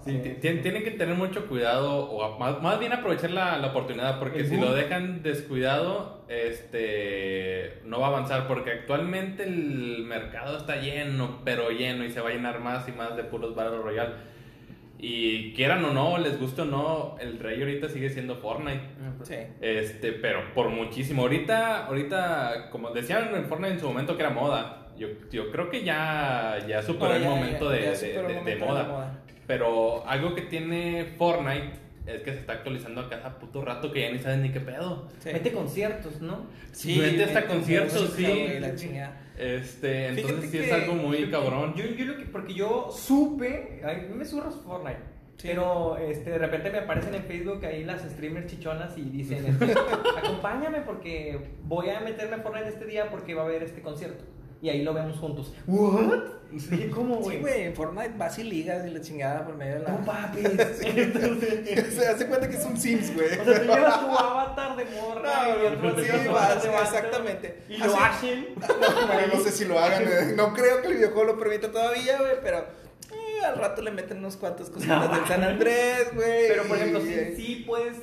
Sí, 0.09 0.19
ti- 0.19 0.37
tien- 0.41 0.63
tienen 0.63 0.83
que 0.85 0.91
tener 0.93 1.15
mucho 1.15 1.47
cuidado 1.47 2.05
o 2.11 2.39
más, 2.39 2.61
más 2.63 2.79
bien 2.81 2.93
aprovechar 2.93 3.31
la, 3.31 3.59
la 3.59 3.69
oportunidad 3.69 4.19
porque 4.19 4.45
si 4.45 4.57
boom. 4.57 4.67
lo 4.67 4.75
dejan 4.75 5.23
descuidado 5.23 6.25
este 6.29 7.81
no 7.85 8.01
va 8.01 8.07
a 8.07 8.11
avanzar 8.11 8.47
porque 8.47 8.71
actualmente 8.73 9.45
el 9.45 10.05
mercado 10.05 10.57
está 10.59 10.77
lleno 10.77 11.41
pero 11.45 11.71
lleno 11.71 12.05
y 12.05 12.11
se 12.11 12.21
va 12.21 12.31
a 12.31 12.33
llenar 12.33 12.61
más 12.61 12.89
y 12.89 12.93
más 12.93 13.17
de 13.17 13.25
puros 13.25 13.55
Battle 13.55 13.79
Royale. 13.79 14.15
Y 15.01 15.53
quieran 15.55 15.85
o 15.85 15.93
no 15.93 16.19
les 16.19 16.41
guste 16.41 16.63
o 16.63 16.65
no 16.65 17.17
el 17.21 17.39
rey 17.39 17.61
ahorita 17.61 17.89
sigue 17.89 18.11
siendo 18.11 18.35
Fortnite. 18.37 18.81
Sí. 19.23 19.37
este 19.61 20.11
pero 20.13 20.53
por 20.55 20.71
muchísimo. 20.71 21.23
Ahorita 21.23 21.87
ahorita 21.87 22.69
como 22.73 22.91
decían 22.91 23.33
en 23.35 23.45
Fortnite 23.45 23.75
en 23.75 23.81
su 23.81 23.87
momento 23.87 24.17
que 24.17 24.23
era 24.23 24.31
moda 24.31 24.88
yo, 24.99 25.09
yo 25.31 25.51
creo 25.51 25.71
que 25.71 25.85
ya 25.85 26.59
ya 26.69 26.83
superó 26.83 27.11
No, 27.11 27.15
el 27.17 27.25
momento 27.25 27.71
ya- 27.71 27.77
de, 27.77 27.83
ya 27.85 27.91
de- 27.91 27.97
superó 27.97 28.21
el 28.21 28.27
de- 28.27 28.33
de 28.35 28.41
momento 28.57 28.65
de 28.75 28.83
moda. 28.83 29.19
Pero 29.47 30.07
algo 30.07 30.35
que 30.35 30.43
tiene 30.43 31.15
Fortnite 31.17 31.73
es 32.07 32.23
que 32.23 32.33
se 32.33 32.39
está 32.41 32.55
actualizando 32.55 33.01
a 33.03 33.09
cada 33.09 33.39
puto 33.39 33.63
rato 33.65 33.93
que 33.93 34.01
ya 34.03 34.11
ni 34.13 34.19
sabes 34.19 34.39
ni 34.39 34.51
qué 34.51 34.61
pedo. 34.61 35.09
Sí. 35.21 35.31
Mete 35.33 35.53
conciertos, 35.53 36.21
¿no? 36.21 36.47
Vete 36.85 37.25
hasta 37.25 37.47
conciertos, 37.47 38.13
sí. 38.17 38.49
la 38.61 38.75
chingada. 38.75 39.21
Este, 39.39 40.09
Fíjate 40.15 40.21
entonces 40.21 40.51
sí 40.51 40.59
es 40.59 40.73
algo 40.73 40.95
muy 40.95 41.19
Yo- 41.27 41.31
cabrón. 41.31 41.75
Yo, 41.77 41.85
yo 41.85 42.05
lo 42.07 42.17
que, 42.17 42.25
porque 42.25 42.55
yo 42.55 42.89
supe, 42.91 43.81
a 43.85 43.93
mí 43.95 44.15
me 44.15 44.25
surras 44.25 44.55
Fortnite. 44.65 44.99
Sí. 45.37 45.47
Pero 45.49 45.97
este, 45.99 46.31
de 46.31 46.39
repente 46.39 46.69
me 46.71 46.79
aparecen 46.79 47.15
en 47.15 47.23
Facebook 47.23 47.65
ahí 47.65 47.85
las 47.85 48.03
streamers 48.03 48.47
chichonas 48.49 48.99
y 48.99 49.03
dicen, 49.03 49.47
este, 49.47 49.73
acompáñame 50.19 50.81
porque 50.81 51.39
voy 51.63 51.91
a 51.91 52.01
meterme 52.01 52.37
a 52.37 52.39
Fortnite 52.41 52.69
este 52.69 52.87
día 52.87 53.09
porque 53.11 53.35
va 53.35 53.43
a 53.43 53.45
haber 53.47 53.63
este 53.63 53.81
concierto. 53.81 54.25
Y 54.61 54.69
ahí 54.71 54.83
lo 54.83 54.93
vemos 54.93 55.17
juntos. 55.19 55.53
¿What? 55.67 56.19
Dije, 56.51 56.91
¿cómo, 56.91 57.17
güey? 57.17 57.37
Sí, 57.37 57.43
güey, 57.43 57.63
en 57.65 57.75
Fortnite 57.75 58.15
vas 58.17 58.39
y 58.39 58.43
ligas 58.45 58.87
y 58.87 58.91
la 58.91 59.01
chingada 59.03 59.45
por 59.45 59.55
medio 59.55 59.75
de 59.75 59.81
la... 59.81 59.91
No, 59.91 60.05
papi. 60.05 60.39
Entonces, 60.45 61.95
Se 61.95 62.07
hace 62.09 62.27
cuenta 62.27 62.49
que 62.49 62.57
es 62.57 62.65
un 62.65 62.77
Sims, 62.77 63.15
güey. 63.15 63.39
o 63.39 63.45
sea, 63.45 63.61
tú 63.61 63.67
llevas 63.67 64.01
tu 64.01 64.07
avatar 64.19 64.77
de 64.77 64.85
morra 64.87 65.47
No, 65.47 65.63
y 65.63 65.67
otro 65.67 65.95
sí, 65.97 66.03
lleva 66.11 66.25
su 66.25 66.33
va, 66.33 66.41
avatar 66.47 66.61
sí, 66.63 66.69
de 66.69 66.75
exactamente. 66.83 67.63
Y 67.69 67.77
lo 67.77 67.97
hacen. 67.97 68.47
No 69.35 69.41
sé 69.41 69.53
si 69.53 69.65
lo 69.67 69.79
hagan. 69.79 70.05
eh. 70.05 70.33
No 70.35 70.55
creo 70.55 70.81
que 70.81 70.89
el 70.89 70.95
videojuego 70.95 71.25
lo 71.35 71.39
permita 71.39 71.71
todavía, 71.71 72.19
güey, 72.19 72.37
pero 72.43 72.59
eh, 73.13 73.45
al 73.45 73.59
rato 73.59 73.83
le 73.83 73.91
meten 73.91 74.19
unos 74.19 74.37
cuantos 74.39 74.71
cositas 74.71 75.11
del 75.13 75.27
San 75.27 75.45
Andrés, 75.45 76.09
güey. 76.15 76.49
Pero 76.49 76.65
por 76.65 76.77
ejemplo, 76.79 77.01
sí, 77.03 77.13
eh, 77.13 77.35
sí 77.37 77.65
puedes. 77.67 77.97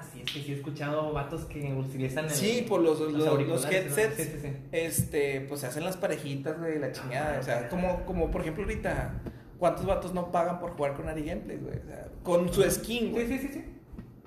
Ah, 0.00 0.06
sí, 0.12 0.22
es 0.24 0.32
que 0.32 0.40
sí 0.42 0.52
he 0.52 0.56
escuchado 0.56 1.12
vatos 1.12 1.44
que 1.44 1.72
utilizan 1.74 2.24
el- 2.24 2.30
Sí, 2.30 2.64
por 2.68 2.80
los, 2.80 2.98
los, 3.00 3.12
los 3.46 3.64
headsets, 3.66 4.16
Sí, 4.16 4.22
sí, 4.24 4.38
sí. 4.42 4.48
este, 4.72 5.40
pues 5.42 5.60
se 5.60 5.66
hacen 5.66 5.84
las 5.84 5.96
parejitas, 5.96 6.58
güey, 6.58 6.78
la 6.78 6.92
chingada. 6.92 7.38
O 7.38 7.42
sea, 7.42 7.68
como, 7.68 8.04
como 8.06 8.30
por 8.30 8.40
ejemplo 8.40 8.64
ahorita, 8.64 9.20
¿cuántos 9.58 9.84
vatos 9.86 10.14
no 10.14 10.30
pagan 10.32 10.58
por 10.58 10.70
jugar 10.72 10.94
con 10.94 11.08
Ari 11.08 11.22
güey? 11.22 11.78
O 11.82 11.86
sea, 11.86 12.08
con 12.22 12.52
su 12.52 12.62
skin, 12.62 12.98
Sí, 13.06 13.10
güey. 13.10 13.26
sí, 13.28 13.38
sí, 13.38 13.48
sí. 13.52 13.64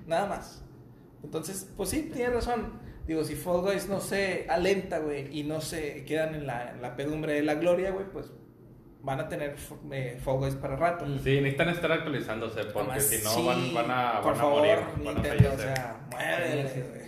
Nada 0.06 0.26
más. 0.26 0.62
Entonces, 1.22 1.68
pues 1.76 1.88
sí, 1.90 2.10
tienes 2.12 2.34
razón. 2.34 2.72
Digo, 3.06 3.22
si 3.24 3.34
Fall 3.34 3.60
Guys 3.62 3.88
no 3.88 4.00
se 4.00 4.46
alenta, 4.48 4.98
güey, 4.98 5.28
y 5.38 5.42
no 5.42 5.60
se 5.60 6.04
quedan 6.04 6.34
en 6.34 6.46
la, 6.46 6.70
en 6.70 6.80
la 6.82 6.96
pedumbre 6.96 7.34
de 7.34 7.42
la 7.42 7.54
gloria, 7.54 7.90
güey, 7.90 8.06
pues 8.10 8.30
van 9.04 9.20
a 9.20 9.28
tener 9.28 9.54
eh, 9.92 10.18
Fall 10.18 10.56
para 10.58 10.76
rato. 10.76 11.04
Sí, 11.22 11.40
necesitan 11.40 11.68
estar 11.68 11.92
actualizándose 11.92 12.64
porque 12.64 12.90
Además, 12.92 13.04
si 13.04 13.22
no 13.22 13.30
sí, 13.30 13.46
van, 13.46 13.74
van 13.74 13.90
a, 13.90 14.20
por 14.22 14.32
van 14.32 14.40
a 14.40 14.42
favor, 14.42 14.58
morir. 14.60 14.78
Van 15.04 15.08
a 15.08 15.20
Nintendo, 15.20 15.52
o 15.54 15.58
sea, 15.58 16.06
muévele, 16.10 16.62
güey. 16.62 17.04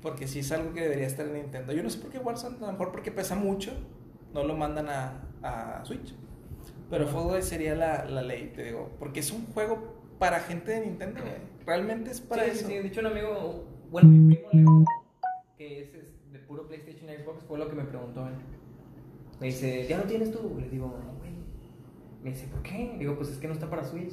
Porque 0.00 0.28
sí 0.28 0.40
es 0.40 0.52
algo 0.52 0.72
que 0.72 0.82
debería 0.82 1.06
estar 1.06 1.26
en 1.26 1.34
Nintendo. 1.34 1.72
Yo 1.72 1.82
no 1.82 1.90
sé 1.90 1.98
por 1.98 2.10
qué 2.10 2.18
Warzone, 2.18 2.58
a 2.58 2.66
lo 2.66 2.72
mejor 2.72 2.92
porque 2.92 3.10
pesa 3.10 3.34
mucho, 3.34 3.72
no 4.32 4.44
lo 4.44 4.54
mandan 4.54 4.88
a, 4.88 5.22
a 5.42 5.84
Switch. 5.84 6.14
Pero 6.88 7.08
Fall 7.08 7.24
Guys 7.24 7.46
sería 7.46 7.74
la, 7.74 8.04
la 8.04 8.22
ley, 8.22 8.52
te 8.54 8.64
digo. 8.64 8.90
Porque 8.98 9.20
es 9.20 9.32
un 9.32 9.46
juego 9.46 10.02
para 10.18 10.38
gente 10.40 10.72
de 10.72 10.86
Nintendo, 10.86 11.20
güey. 11.20 11.34
Realmente 11.66 12.10
es 12.10 12.20
para 12.20 12.44
sí, 12.44 12.50
eso. 12.50 12.60
sí, 12.60 12.66
sí. 12.66 12.78
De 12.78 12.86
hecho, 12.86 13.00
un 13.00 13.06
amigo, 13.06 13.64
bueno, 13.90 14.08
mi 14.08 14.36
primo 14.36 14.50
Leo, 14.52 14.84
que 15.56 15.82
es, 15.82 15.94
es 15.94 16.32
de 16.32 16.38
puro 16.40 16.68
PlayStation 16.68 17.08
y 17.10 17.16
Xbox, 17.16 17.42
fue 17.48 17.58
lo 17.58 17.68
que 17.68 17.74
me 17.74 17.84
preguntó 17.84 18.28
él. 18.28 18.34
Me 19.40 19.46
dice, 19.46 19.86
¿ya 19.88 19.96
no 19.96 20.04
tienes 20.04 20.30
tú? 20.30 20.56
Le 20.60 20.68
digo. 20.68 20.94
Me 22.24 22.30
dice, 22.30 22.46
¿por 22.48 22.62
qué? 22.62 22.96
Digo, 22.98 23.16
pues 23.16 23.28
es 23.28 23.36
que 23.38 23.46
no 23.46 23.52
está 23.52 23.68
para 23.70 23.84
Switch. 23.84 24.12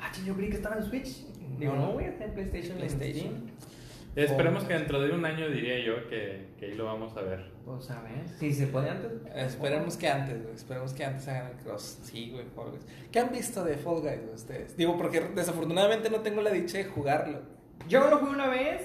Ah, 0.00 0.10
ching, 0.12 0.24
yo 0.26 0.34
creí 0.34 0.50
que 0.50 0.56
estaba 0.56 0.76
en 0.76 0.82
Switch. 0.84 1.24
Digo, 1.58 1.74
No. 1.74 1.86
no, 1.86 1.92
güey, 1.92 2.06
está 2.06 2.24
en 2.24 2.32
PlayStation. 2.34 2.72
en 2.72 2.78
PlayStation. 2.78 3.32
Steam". 3.32 3.50
Esperemos 4.16 4.62
que 4.64 4.74
dentro 4.74 5.00
de 5.00 5.10
un 5.12 5.24
año 5.24 5.48
diría 5.48 5.84
yo 5.84 6.08
que, 6.08 6.48
que 6.58 6.66
ahí 6.66 6.74
lo 6.74 6.84
vamos 6.84 7.16
a 7.16 7.22
ver. 7.22 7.50
Pues 7.64 7.90
a 7.90 8.00
ver, 8.02 8.28
si 8.38 8.52
se 8.52 8.66
puede 8.68 8.88
antes. 8.90 9.10
Esperemos 9.34 9.96
que 9.96 10.08
antes, 10.08 10.40
güey. 10.42 10.54
Esperemos 10.54 10.92
que 10.92 11.04
antes 11.04 11.26
hagan 11.26 11.50
el 11.52 11.56
cross. 11.64 11.98
Sí, 12.02 12.30
güey, 12.30 12.44
Fall 12.54 12.70
Guys. 12.72 12.86
¿Qué 13.10 13.18
han 13.18 13.32
visto 13.32 13.64
de 13.64 13.76
Fall 13.76 14.02
Guys 14.02 14.20
ustedes? 14.34 14.76
Digo, 14.76 14.96
porque 14.96 15.20
desafortunadamente 15.34 16.10
no 16.10 16.20
tengo 16.20 16.42
la 16.42 16.50
dicha 16.50 16.78
de 16.78 16.84
jugarlo. 16.84 17.40
Yo 17.88 18.08
lo 18.08 18.18
jugué 18.18 18.30
una 18.32 18.48
vez, 18.48 18.82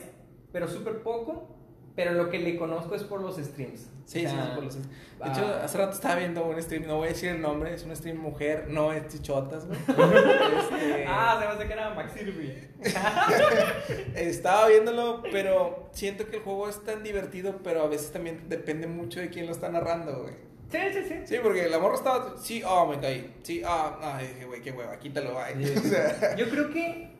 pero 0.52 0.68
súper 0.68 1.04
poco. 1.04 1.59
Pero 2.00 2.14
lo 2.14 2.30
que 2.30 2.40
le 2.40 2.56
conozco 2.56 2.96
es 2.96 3.04
por 3.04 3.20
los 3.20 3.36
streams. 3.36 3.90
Sí, 4.06 4.26
O 4.26 4.30
sí, 4.30 4.34
sea, 4.34 4.46
sí, 4.46 4.52
por 4.56 4.64
los- 4.64 4.76
De 4.78 4.82
ah. 5.20 5.34
hecho, 5.34 5.46
hace 5.62 5.78
rato 5.80 5.92
estaba 5.92 6.16
viendo 6.16 6.46
un 6.46 6.62
stream, 6.64 6.88
no 6.88 6.96
voy 6.96 7.08
a 7.08 7.10
decir 7.10 7.28
el 7.32 7.42
nombre, 7.42 7.74
es 7.74 7.84
un 7.84 7.94
stream 7.94 8.16
mujer, 8.20 8.68
no 8.70 8.94
es 8.94 9.06
chichotas, 9.10 9.68
güey. 9.68 9.78
Este, 9.90 11.06
Ah, 11.06 11.38
se 11.42 11.46
me 11.46 11.52
hace 11.52 11.68
que 11.68 11.74
era 11.74 11.94
Max. 11.94 12.14
Estaba 14.16 14.70
viéndolo, 14.70 15.22
pero 15.30 15.90
siento 15.92 16.26
que 16.30 16.38
el 16.38 16.42
juego 16.44 16.70
es 16.70 16.82
tan 16.86 17.04
divertido, 17.04 17.58
pero 17.66 17.84
a 17.84 17.88
veces 17.88 18.14
también 18.14 18.46
depende 18.48 18.88
mucho 18.88 19.20
de 19.20 19.30
quién 19.30 19.46
lo 19.46 19.52
está 19.52 19.68
narrando, 19.68 20.22
güey. 20.22 20.36
Sí, 20.72 20.78
sí, 20.94 21.04
sí. 21.06 21.16
Sí, 21.26 21.36
porque 21.44 21.68
la 21.68 21.80
morra 21.80 21.96
estaba, 21.96 22.38
sí, 22.38 22.62
ah, 22.66 22.86
me 22.90 22.98
caí, 23.02 23.36
sí, 23.44 23.62
ah, 23.66 24.00
ay, 24.02 24.28
dije, 24.28 24.46
güey, 24.46 24.62
qué 24.62 24.72
hueva, 24.72 24.98
quítalo, 25.00 25.38
ay. 25.38 25.66
O 25.78 25.82
sea, 25.82 26.34
Yo 26.38 26.50
creo 26.50 26.70
que 26.72 27.19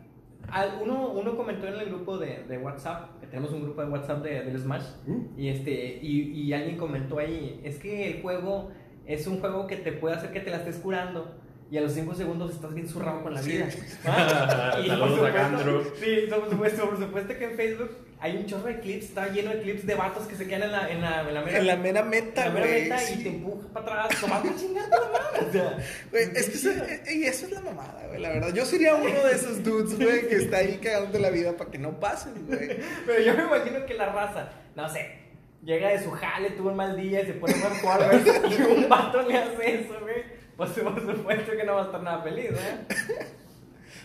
uno, 0.82 1.12
uno 1.12 1.36
comentó 1.38 1.68
en 1.68 1.76
el 1.76 1.86
grupo 1.88 2.18
de, 2.18 2.44
de 2.48 2.58
WhatsApp, 2.58 3.20
que 3.20 3.28
tenemos 3.28 3.52
un 3.52 3.62
grupo 3.64 3.82
de 3.84 3.90
WhatsApp 3.90 4.24
de, 4.24 4.42
del 4.44 4.60
Smash, 4.60 4.84
Uh. 5.08 5.22
y, 5.38 5.50
este, 5.50 6.00
y, 6.02 6.32
y 6.32 6.54
alguien 6.54 6.78
comentó 6.78 7.20
ahí, 7.20 7.60
es 7.64 7.78
que 7.80 8.12
el 8.12 8.22
juego 8.22 8.72
es 9.06 9.26
un 9.28 9.40
juego 9.40 9.68
que 9.68 9.76
te 9.78 9.92
puede 9.92 10.16
hacer 10.16 10.32
que 10.32 10.40
te 10.40 10.50
la 10.52 10.58
estés 10.58 10.78
curando. 10.78 11.36
Y 11.72 11.78
a 11.78 11.82
los 11.82 11.92
5 11.94 12.16
segundos 12.16 12.52
estás 12.52 12.74
bien 12.74 12.88
zurrado 12.88 13.22
con 13.22 13.32
la 13.32 13.42
Sí. 13.44 13.52
vida. 13.52 13.68
Ah, 14.06 14.80
y 14.84 14.88
por 14.90 14.98
Saludos 14.98 15.22
a 15.22 15.30
Gandro. 15.30 15.84
sí, 16.00 16.16
por 16.30 16.50
supuesto, 16.50 16.90
por 16.90 16.98
supuesto 16.98 17.38
que 17.38 17.46
en 17.46 17.52
Facebook 17.56 17.92
hay 18.22 18.36
un 18.36 18.46
chorro 18.46 18.66
de 18.66 18.80
clips, 18.82 19.06
está 19.06 19.30
lleno 19.30 19.52
de 19.52 19.62
clips 19.62 19.86
de 19.86 19.96
vatos 19.96 20.28
que 20.28 20.36
se 20.36 20.46
quedan 20.46 20.64
en 20.64 20.72
la, 20.74 20.90
en 20.90 21.02
la, 21.02 21.22
en 21.22 21.34
la 21.34 21.42
mera, 21.42 21.58
En 21.58 21.68
la 21.68 21.76
mera 21.78 22.00
en 22.02 22.10
meta, 22.10 22.46
la 22.46 22.52
mera 22.52 22.66
meta 22.66 23.00
sí. 23.00 23.14
y 23.14 23.24
te 23.24 23.30
empuja 23.30 23.68
para 23.70 24.04
atrás, 24.06 24.22
para 24.30 24.56
chingarte 24.58 24.90
la 24.90 25.08
madre. 25.08 25.48
O 25.48 25.52
sea, 25.52 25.78
Güey, 26.12 26.24
es 26.36 26.50
que 26.50 26.56
eso, 26.56 26.70
eh, 26.70 27.04
y 27.16 27.24
eso 27.24 27.46
es 27.46 27.52
la 27.54 27.62
mamada, 27.62 28.08
güey, 28.08 28.20
la 28.20 28.30
verdad. 28.30 28.54
Yo 28.54 28.66
sería 28.66 28.96
uno 28.96 29.24
de 29.24 29.32
esos 29.32 29.64
dudes, 29.64 29.98
güey, 29.98 30.28
que 30.28 30.36
está 30.36 30.58
ahí 30.58 30.80
cagando 30.84 31.18
la 31.18 31.30
vida 31.30 31.56
para 31.56 31.72
que 31.72 31.78
no 31.78 31.98
pasen, 31.98 32.46
güey. 32.46 32.78
Pero 33.06 33.22
yo 33.22 33.34
me 33.36 33.44
imagino 33.44 33.86
que 33.86 33.94
la 33.94 34.12
raza, 34.12 34.50
no 34.76 34.90
sé, 34.90 35.16
llega 35.64 35.90
de 35.90 36.04
su 36.04 36.12
jale, 36.12 36.52
tuvo 36.52 36.72
un 36.72 36.76
mal 36.76 36.98
día 36.98 37.22
y 37.22 37.26
se 37.26 37.34
pone 37.34 37.54
a 37.54 37.70
jugar 37.70 38.06
güey, 38.06 38.54
y 38.60 38.62
un 38.64 38.90
vato 38.90 39.22
le 39.22 39.38
hace 39.38 39.82
eso, 39.82 39.98
güey. 40.02 40.40
Pues 40.58 40.72
por 40.72 41.00
supuesto 41.00 41.54
que 41.54 41.64
no 41.64 41.76
va 41.76 41.84
a 41.84 41.86
estar 41.86 42.04
nada 42.04 42.22
feliz, 42.22 42.52
¿eh? 42.52 43.26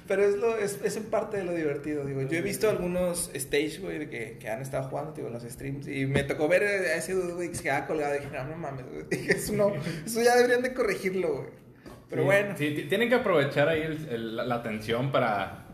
Pero 0.08 0.24
es, 0.24 0.36
lo, 0.36 0.56
es, 0.56 0.80
es 0.84 0.96
en 0.96 1.04
parte 1.04 1.36
de 1.38 1.44
lo 1.44 1.52
divertido, 1.52 2.04
digo. 2.04 2.22
Yo 2.22 2.38
he 2.38 2.42
visto 2.42 2.68
algunos 2.68 3.30
stage, 3.34 3.78
güey, 3.80 4.08
que, 4.10 4.38
que 4.38 4.48
han 4.50 4.60
estado 4.62 4.88
jugando, 4.88 5.12
digo, 5.12 5.28
los 5.30 5.42
streams. 5.42 5.86
Y 5.88 6.06
me 6.06 6.22
tocó 6.24 6.48
ver 6.48 6.62
a 6.64 6.94
ese 6.96 7.12
dude, 7.14 7.32
güey, 7.34 7.48
que 7.50 7.54
se 7.56 7.62
quedaba 7.64 7.86
colgado. 7.86 8.14
Y 8.14 8.18
dije, 8.18 8.30
no, 8.32 8.44
no 8.44 8.56
mames, 8.56 8.84
güey. 8.90 9.04
Eso 9.28 9.52
no, 9.54 9.72
eso 10.04 10.22
ya 10.22 10.36
deberían 10.36 10.62
de 10.62 10.74
corregirlo, 10.74 11.32
güey. 11.36 11.48
Pero 12.10 12.22
Sí, 12.22 12.26
bueno. 12.26 12.54
Sí, 12.56 12.86
tienen 12.88 13.08
que 13.08 13.14
aprovechar 13.16 13.68
ahí 13.68 13.82
el- 13.82 14.08
el- 14.10 14.36
la, 14.36 14.44
la 14.44 14.54
atención 14.56 15.10
para, 15.10 15.66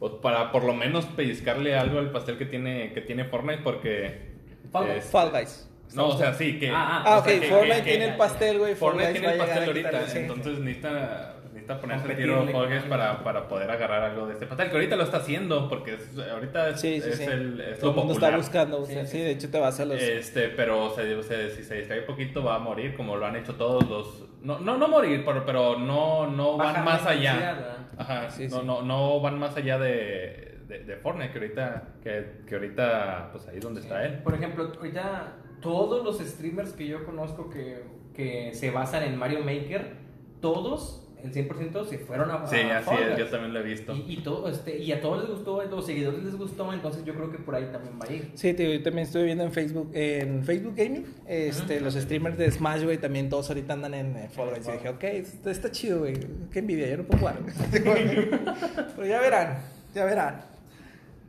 o 0.00 0.20
para 0.20 0.52
por 0.52 0.64
lo 0.64 0.74
menos 0.74 1.06
pellizcarle 1.06 1.74
algo 1.74 1.98
al 1.98 2.12
pastel 2.12 2.36
que 2.38 2.44
tiene, 2.46 2.92
que 2.92 3.00
tiene 3.00 3.24
Fortnite 3.24 3.62
porque... 3.62 4.32
Fall 4.70 4.86
Guys. 4.86 4.96
es- 5.04 5.10
Fall 5.10 5.30
Guys. 5.30 5.68
no, 5.94 6.08
o 6.08 6.18
sea, 6.18 6.34
sí, 6.34 6.58
que... 6.58 6.68
Ah, 6.70 7.02
Ah, 7.04 7.16
o 7.16 7.20
ok, 7.20 7.26
sea, 7.26 7.40
que- 7.40 7.46
Fortnite 7.48 7.76
que- 7.76 7.82
tiene 7.90 8.04
que- 8.04 8.10
el 8.12 8.16
pastel, 8.16 8.58
güey. 8.58 8.74
Fortnite 8.74 9.10
Guys 9.10 9.20
tiene 9.20 9.32
el 9.32 9.38
pastel 9.38 9.64
ahorita, 9.64 9.88
quitarle, 9.90 10.20
entonces 10.20 10.58
necesita, 10.60 11.31
necesita 11.62 11.80
ponerse 11.80 12.14
tiro 12.14 12.46
con 12.52 12.88
para, 12.88 13.22
para 13.24 13.48
poder 13.48 13.70
agarrar 13.70 14.02
algo 14.02 14.26
de 14.26 14.34
este 14.34 14.46
pastel, 14.46 14.68
que 14.68 14.74
ahorita 14.76 14.96
lo 14.96 15.04
está 15.04 15.18
haciendo 15.18 15.68
porque 15.68 15.94
es- 15.94 16.18
ahorita 16.18 16.70
es, 16.70 16.80
Sí, 16.80 17.00
sí, 17.00 17.08
es 17.10 17.16
sí. 17.18 17.24
el, 17.24 17.60
es 17.60 17.78
Todo 17.78 17.90
lo 17.90 17.96
popular. 18.02 18.14
está 18.30 18.36
buscando, 18.36 18.80
o 18.80 18.86
Sí, 18.86 18.92
sea, 18.94 19.06
sí. 19.06 19.12
sí, 19.18 19.22
de 19.24 19.30
hecho 19.30 19.50
te 19.50 19.58
vas 19.60 19.78
a 19.80 19.84
los... 19.84 20.00
Este, 20.00 20.48
pero 20.48 20.90
se, 20.94 21.22
se- 21.22 21.50
si 21.50 21.62
se 21.64 21.74
distrae 21.76 22.02
poquito 22.02 22.42
va 22.42 22.56
a 22.56 22.58
morir, 22.58 22.94
como 22.96 23.16
lo 23.16 23.26
han 23.26 23.36
hecho 23.36 23.54
todos 23.54 23.88
los... 23.88 24.24
No, 24.42 24.58
no, 24.58 24.76
no 24.76 24.88
morir, 24.88 25.22
pero, 25.24 25.44
pero 25.46 25.78
no, 25.78 26.26
no 26.30 26.56
van 26.56 26.84
más 26.84 27.06
allá. 27.06 27.78
Ajá, 27.96 28.30
Sí, 28.30 28.48
no, 28.48 28.60
sí. 28.60 28.66
No, 28.66 28.82
no 28.82 29.20
van 29.20 29.38
más 29.38 29.56
allá 29.56 29.78
de, 29.78 30.58
de, 30.66 30.84
de 30.84 30.96
Fortnite, 30.96 31.30
que 31.32 31.38
ahorita, 31.38 31.82
que, 32.02 32.26
que 32.48 32.54
ahorita, 32.56 33.28
pues 33.32 33.46
ahí 33.48 33.58
es 33.58 33.62
donde 33.62 33.80
está 33.80 34.04
él. 34.04 34.18
Por 34.24 34.34
ejemplo, 34.34 34.72
ahorita 34.76 35.36
todos 35.60 36.04
los 36.04 36.18
streamers 36.18 36.72
que 36.72 36.86
yo 36.88 37.04
conozco 37.04 37.48
que, 37.50 37.84
que 38.14 38.52
se 38.54 38.70
basan 38.72 39.04
en 39.04 39.16
Mario 39.16 39.40
Maker, 39.44 39.92
todos, 40.40 41.01
el 41.22 41.32
100% 41.32 41.86
se 41.86 41.98
fueron 41.98 42.30
a 42.30 42.46
Sí, 42.46 42.56
a 42.56 42.78
así 42.78 42.86
Fall 42.86 43.12
es, 43.12 43.18
yo 43.18 43.28
también 43.28 43.54
lo 43.54 43.60
he 43.60 43.62
visto. 43.62 43.94
Y, 43.94 44.14
y 44.14 44.16
todo, 44.22 44.48
este, 44.48 44.78
y 44.78 44.90
a 44.92 45.00
todos 45.00 45.20
les 45.20 45.30
gustó, 45.30 45.60
a 45.60 45.64
los 45.64 45.86
seguidores 45.86 46.22
les 46.22 46.34
gustó, 46.34 46.72
entonces 46.72 47.04
yo 47.04 47.14
creo 47.14 47.30
que 47.30 47.38
por 47.38 47.54
ahí 47.54 47.68
también 47.70 47.98
va 48.00 48.06
a 48.08 48.12
ir. 48.12 48.32
Sí, 48.34 48.52
te, 48.54 48.78
yo 48.78 48.82
también 48.82 49.06
estuve 49.06 49.24
viendo 49.24 49.44
en 49.44 49.52
Facebook, 49.52 49.90
en 49.94 50.44
Facebook 50.44 50.74
Gaming, 50.76 51.06
este, 51.26 51.80
los 51.80 51.94
streamers 51.94 52.36
de 52.36 52.50
Smash, 52.50 52.82
güey, 52.82 52.98
también 52.98 53.28
todos 53.28 53.48
ahorita 53.50 53.72
andan 53.72 53.94
en 53.94 54.16
eh, 54.16 54.28
Fall 54.30 54.50
Guys. 54.50 54.66
Y 54.66 54.72
dije, 54.72 54.88
ok, 54.88 55.04
está, 55.04 55.50
está 55.50 55.70
chido, 55.70 56.00
güey, 56.00 56.14
qué 56.50 56.58
envidia, 56.58 56.88
yo 56.88 56.98
no 56.98 57.04
puedo 57.04 57.20
jugar. 57.20 57.38
Pero 57.70 59.06
ya 59.06 59.20
verán, 59.20 59.58
ya 59.94 60.04
verán. 60.04 60.44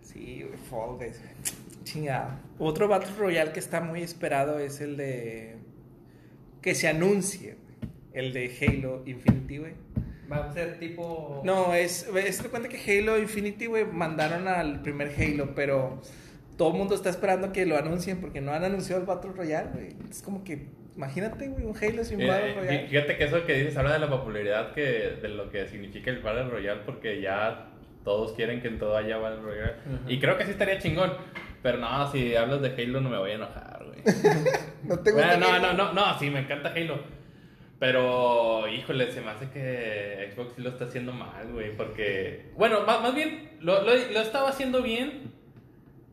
Sí, 0.01 0.43
güey, 0.47 0.57
Fall 0.69 0.97
Guys, 0.97 1.19
güey. 1.19 1.63
Chingado. 1.83 2.31
Otro 2.59 2.87
Battle 2.87 3.11
Royale 3.17 3.51
que 3.51 3.59
está 3.59 3.81
muy 3.81 4.01
esperado 4.01 4.57
es 4.57 4.81
el 4.81 4.97
de... 4.97 5.57
Que 6.61 6.75
se 6.75 6.87
anuncie. 6.87 7.57
El 8.13 8.33
de 8.33 8.51
Halo 8.61 9.03
Infinity, 9.05 9.57
güey. 9.57 9.73
Va 10.31 10.45
a 10.45 10.53
ser 10.53 10.79
tipo... 10.79 11.41
No, 11.43 11.73
es, 11.73 12.07
es 12.15 12.37
te 12.41 12.49
cuenta 12.49 12.69
que 12.69 12.77
Halo 12.99 13.17
Infinity, 13.19 13.65
güey, 13.65 13.85
mandaron 13.85 14.47
al 14.47 14.81
primer 14.81 15.11
Halo, 15.17 15.53
pero 15.55 16.01
todo 16.57 16.71
el 16.71 16.77
mundo 16.77 16.95
está 16.95 17.09
esperando 17.09 17.51
que 17.51 17.65
lo 17.65 17.77
anuncien 17.77 18.21
porque 18.21 18.39
no 18.41 18.51
han 18.53 18.63
anunciado 18.63 19.01
el 19.01 19.07
Battle 19.07 19.31
Royale, 19.35 19.69
güey. 19.73 19.89
Es 20.09 20.21
como 20.21 20.43
que, 20.43 20.67
imagínate, 20.95 21.47
güey, 21.49 21.65
un 21.65 21.75
Halo 21.75 22.03
sin 22.03 22.21
Eh, 22.21 22.27
Battle 22.27 22.51
eh, 22.51 22.55
Royale. 22.55 22.87
fíjate 22.87 23.17
que 23.17 23.23
eso 23.25 23.45
que 23.45 23.53
dices 23.55 23.75
habla 23.77 23.93
de 23.93 23.99
la 23.99 24.09
popularidad 24.09 24.73
que, 24.73 24.81
de 25.21 25.27
lo 25.29 25.49
que 25.49 25.67
significa 25.67 26.09
el 26.11 26.19
Battle 26.21 26.49
Royale, 26.49 26.81
porque 26.85 27.19
ya 27.21 27.69
todos 28.03 28.33
quieren 28.33 28.61
que 28.61 28.67
en 28.69 28.79
todo 28.79 28.95
haya 28.97 29.17
Battle 29.17 29.41
Royale. 29.41 29.73
Ujú. 29.85 30.11
Y 30.11 30.19
creo 30.19 30.37
que 30.37 30.45
sí 30.45 30.51
estaría 30.51 30.79
chingón. 30.79 31.11
Pero 31.61 31.77
no, 31.77 32.11
si 32.11 32.35
hablas 32.35 32.61
de 32.61 32.69
Halo 32.69 32.99
no 33.01 33.09
me 33.09 33.17
voy 33.17 33.31
a 33.31 33.35
enojar, 33.35 33.85
güey. 33.85 33.99
¿No 34.83 34.99
te 34.99 35.11
gusta 35.11 35.27
Bueno, 35.37 35.47
no, 35.47 35.53
Halo? 35.53 35.73
no, 35.73 35.73
no, 35.73 35.93
no, 35.93 36.19
sí, 36.19 36.29
me 36.29 36.39
encanta 36.39 36.73
Halo. 36.75 36.99
Pero, 37.83 38.65
híjole, 38.69 39.11
se 39.11 39.19
me 39.19 39.31
hace 39.31 39.49
que 39.49 40.31
Xbox 40.33 40.53
sí 40.55 40.61
lo 40.61 40.69
está 40.69 40.85
haciendo 40.85 41.11
mal, 41.11 41.51
güey. 41.51 41.75
Porque, 41.75 42.45
bueno, 42.55 42.85
más, 42.85 43.01
más 43.01 43.13
bien, 43.13 43.57
lo, 43.59 43.81
lo, 43.81 43.93
lo 43.93 44.19
estaba 44.21 44.47
haciendo 44.47 44.81
bien. 44.81 45.33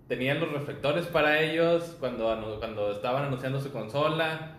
Tenían 0.09 0.41
los 0.41 0.51
reflectores 0.53 1.07
para 1.07 1.41
ellos 1.41 1.97
cuando, 2.01 2.57
cuando 2.59 2.91
estaban 2.91 3.27
anunciando 3.27 3.61
su 3.61 3.71
consola. 3.71 4.57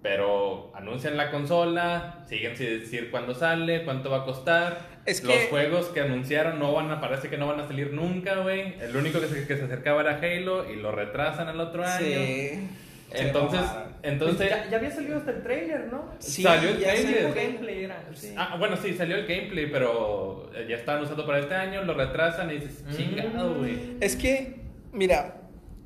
Pero 0.00 0.72
anuncian 0.74 1.18
la 1.18 1.30
consola, 1.30 2.24
siguen 2.26 2.56
sin 2.56 2.80
decir 2.80 3.10
cuándo 3.10 3.34
sale, 3.34 3.84
cuánto 3.84 4.08
va 4.08 4.18
a 4.18 4.24
costar. 4.24 5.00
Es 5.04 5.22
Los 5.22 5.34
que- 5.36 5.48
juegos 5.48 5.88
que 5.88 6.00
anunciaron 6.00 6.58
no 6.58 6.72
van 6.72 6.90
a, 6.90 6.98
parece 6.98 7.28
que 7.28 7.36
no 7.36 7.46
van 7.46 7.60
a 7.60 7.66
salir 7.66 7.92
nunca, 7.92 8.36
güey. 8.36 8.74
El 8.80 8.96
único 8.96 9.20
que 9.20 9.26
se, 9.26 9.46
que 9.46 9.54
se 9.58 9.64
acercaba 9.64 10.00
era 10.00 10.14
Halo 10.16 10.70
y 10.72 10.76
lo 10.76 10.92
retrasan 10.92 11.48
al 11.48 11.60
otro 11.60 11.84
año. 11.84 11.98
Sí. 12.06 12.68
Entonces, 13.12 13.60
entonces 14.02 14.36
Pues 14.36 14.50
ya, 14.64 14.70
ya 14.70 14.76
había 14.76 14.90
salido 14.90 15.16
hasta 15.18 15.30
el 15.30 15.42
trailer, 15.42 15.86
¿no? 15.90 16.10
Sí, 16.18 16.42
salió 16.42 16.70
el 16.70 16.78
ya 16.78 16.88
trailer. 16.94 17.34
Gameplay 17.34 17.84
era. 17.84 18.04
Sí. 18.14 18.34
Ah, 18.36 18.56
bueno, 18.58 18.76
sí, 18.76 18.94
salió 18.94 19.16
el 19.16 19.26
gameplay, 19.26 19.70
pero 19.70 20.50
ya 20.68 20.76
estaban 20.76 21.02
usando 21.02 21.24
para 21.26 21.38
este 21.38 21.54
año, 21.54 21.82
lo 21.84 21.94
retrasan 21.94 22.50
y 22.50 22.54
dices, 22.54 22.84
Mm. 22.86 22.96
chingado, 22.96 23.54
güey. 23.54 23.96
Es 24.00 24.14
que, 24.16 24.60
mira, 24.92 25.40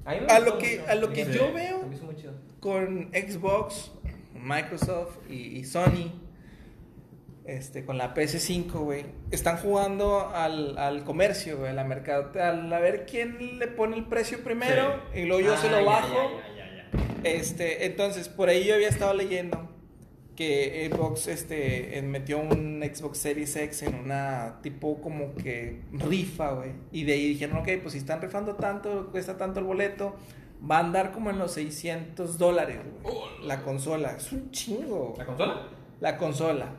A, 0.04 0.40
lo 0.40 0.58
que- 0.58 0.78
mucho. 0.80 0.90
a 0.90 0.94
lo 0.96 1.12
que 1.12 1.24
Sí. 1.26 1.32
yo 1.32 1.52
veo 1.52 1.88
con 2.60 3.10
Xbox, 3.12 3.92
Microsoft 4.34 5.18
y, 5.30 5.58
y 5.58 5.64
Sony, 5.64 6.10
este, 7.44 7.84
con 7.84 7.98
la 7.98 8.14
PS5, 8.14 8.80
güey, 8.84 9.04
están 9.32 9.56
jugando 9.56 10.30
al, 10.32 10.78
al 10.78 11.02
comercio, 11.04 11.58
güey, 11.58 11.70
a 11.70 11.72
la 11.74 11.82
mercado, 11.84 12.30
al 12.40 12.72
a 12.72 12.78
ver 12.78 13.04
quién 13.04 13.58
le 13.58 13.66
pone 13.66 13.96
el 13.96 14.04
precio 14.04 14.44
primero 14.44 15.02
y 15.14 15.24
luego 15.24 15.40
yo 15.48 15.56
se 15.56 15.68
lo 15.68 15.84
bajo. 15.84 16.08
ya, 16.14 16.14
ya, 16.14 16.30
ya, 16.30 16.46
ya. 16.46 16.51
Este, 17.24 17.86
entonces, 17.86 18.28
por 18.28 18.49
ahí 18.49 18.64
yo 18.64 18.74
había 18.74 18.88
estado 18.88 19.14
leyendo 19.14 19.68
que 20.36 20.90
Xbox 20.93 21.28
este, 21.28 22.01
metió 22.03 22.38
un 22.38 22.82
Xbox 22.82 23.18
Series 23.18 23.55
X 23.55 23.82
en 23.82 23.95
una 23.95 24.61
tipo 24.62 25.01
como 25.01 25.34
que 25.34 25.82
rifa, 25.93 26.53
güey. 26.53 26.72
Y 26.90 27.05
de 27.05 27.12
ahí 27.12 27.28
dijeron, 27.28 27.59
ok, 27.59 27.68
pues 27.82 27.93
si 27.93 27.99
están 27.99 28.20
rifando 28.20 28.57
tanto, 28.57 29.11
cuesta 29.11 29.36
tanto 29.36 29.61
el 29.61 29.66
boleto, 29.66 30.16
va 30.68 30.78
a 30.78 30.80
andar 30.80 31.12
como 31.12 31.30
en 31.30 31.38
los 31.38 31.53
600 31.53 32.38
dólares, 32.38 32.78
güey. 33.03 33.14
La 33.47 33.62
consola, 33.62 34.16
es 34.16 34.32
un 34.32 34.51
chingo. 34.51 35.14
¿La 35.18 35.26
consola? 35.26 35.68
La 36.01 36.16
consola. 36.16 36.72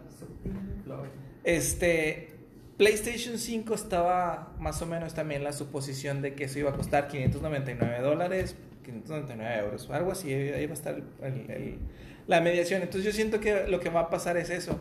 Este, 1.43 2.33
PlayStation 2.77 3.37
5 3.37 3.73
estaba 3.73 4.53
más 4.59 4.81
o 4.81 4.85
menos 4.85 5.13
también 5.13 5.43
la 5.43 5.53
suposición 5.53 6.21
de 6.21 6.33
que 6.33 6.45
eso 6.45 6.59
iba 6.59 6.71
a 6.71 6.73
costar 6.73 7.07
599 7.07 8.01
dólares, 8.01 8.55
599 8.83 9.57
euros, 9.59 9.89
algo 9.89 10.11
así, 10.11 10.31
ahí 10.33 10.65
va 10.65 10.71
a 10.71 10.75
estar 10.75 10.95
el- 11.23 11.49
el- 11.51 11.79
la 12.27 12.41
mediación. 12.41 12.81
Entonces 12.81 13.05
yo 13.05 13.11
siento 13.11 13.39
que 13.39 13.67
lo 13.67 13.79
que 13.79 13.89
va 13.89 14.01
a 14.01 14.09
pasar 14.09 14.37
es 14.37 14.49
eso. 14.49 14.79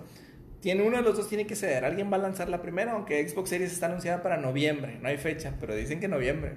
Tiene 0.60 0.82
uno 0.82 0.96
de 0.98 1.02
los 1.02 1.16
dos 1.16 1.28
tiene 1.28 1.46
que 1.46 1.56
ceder. 1.56 1.84
Alguien 1.84 2.12
va 2.12 2.16
a 2.16 2.20
lanzar 2.20 2.48
la 2.48 2.62
primera, 2.62 2.92
aunque 2.92 3.26
Xbox 3.28 3.48
Series 3.50 3.72
está 3.72 3.86
anunciada 3.86 4.22
para 4.22 4.36
noviembre. 4.36 4.98
No 5.02 5.08
hay 5.08 5.16
fecha, 5.16 5.54
pero 5.60 5.74
dicen 5.74 5.98
que 5.98 6.06
noviembre. 6.06 6.54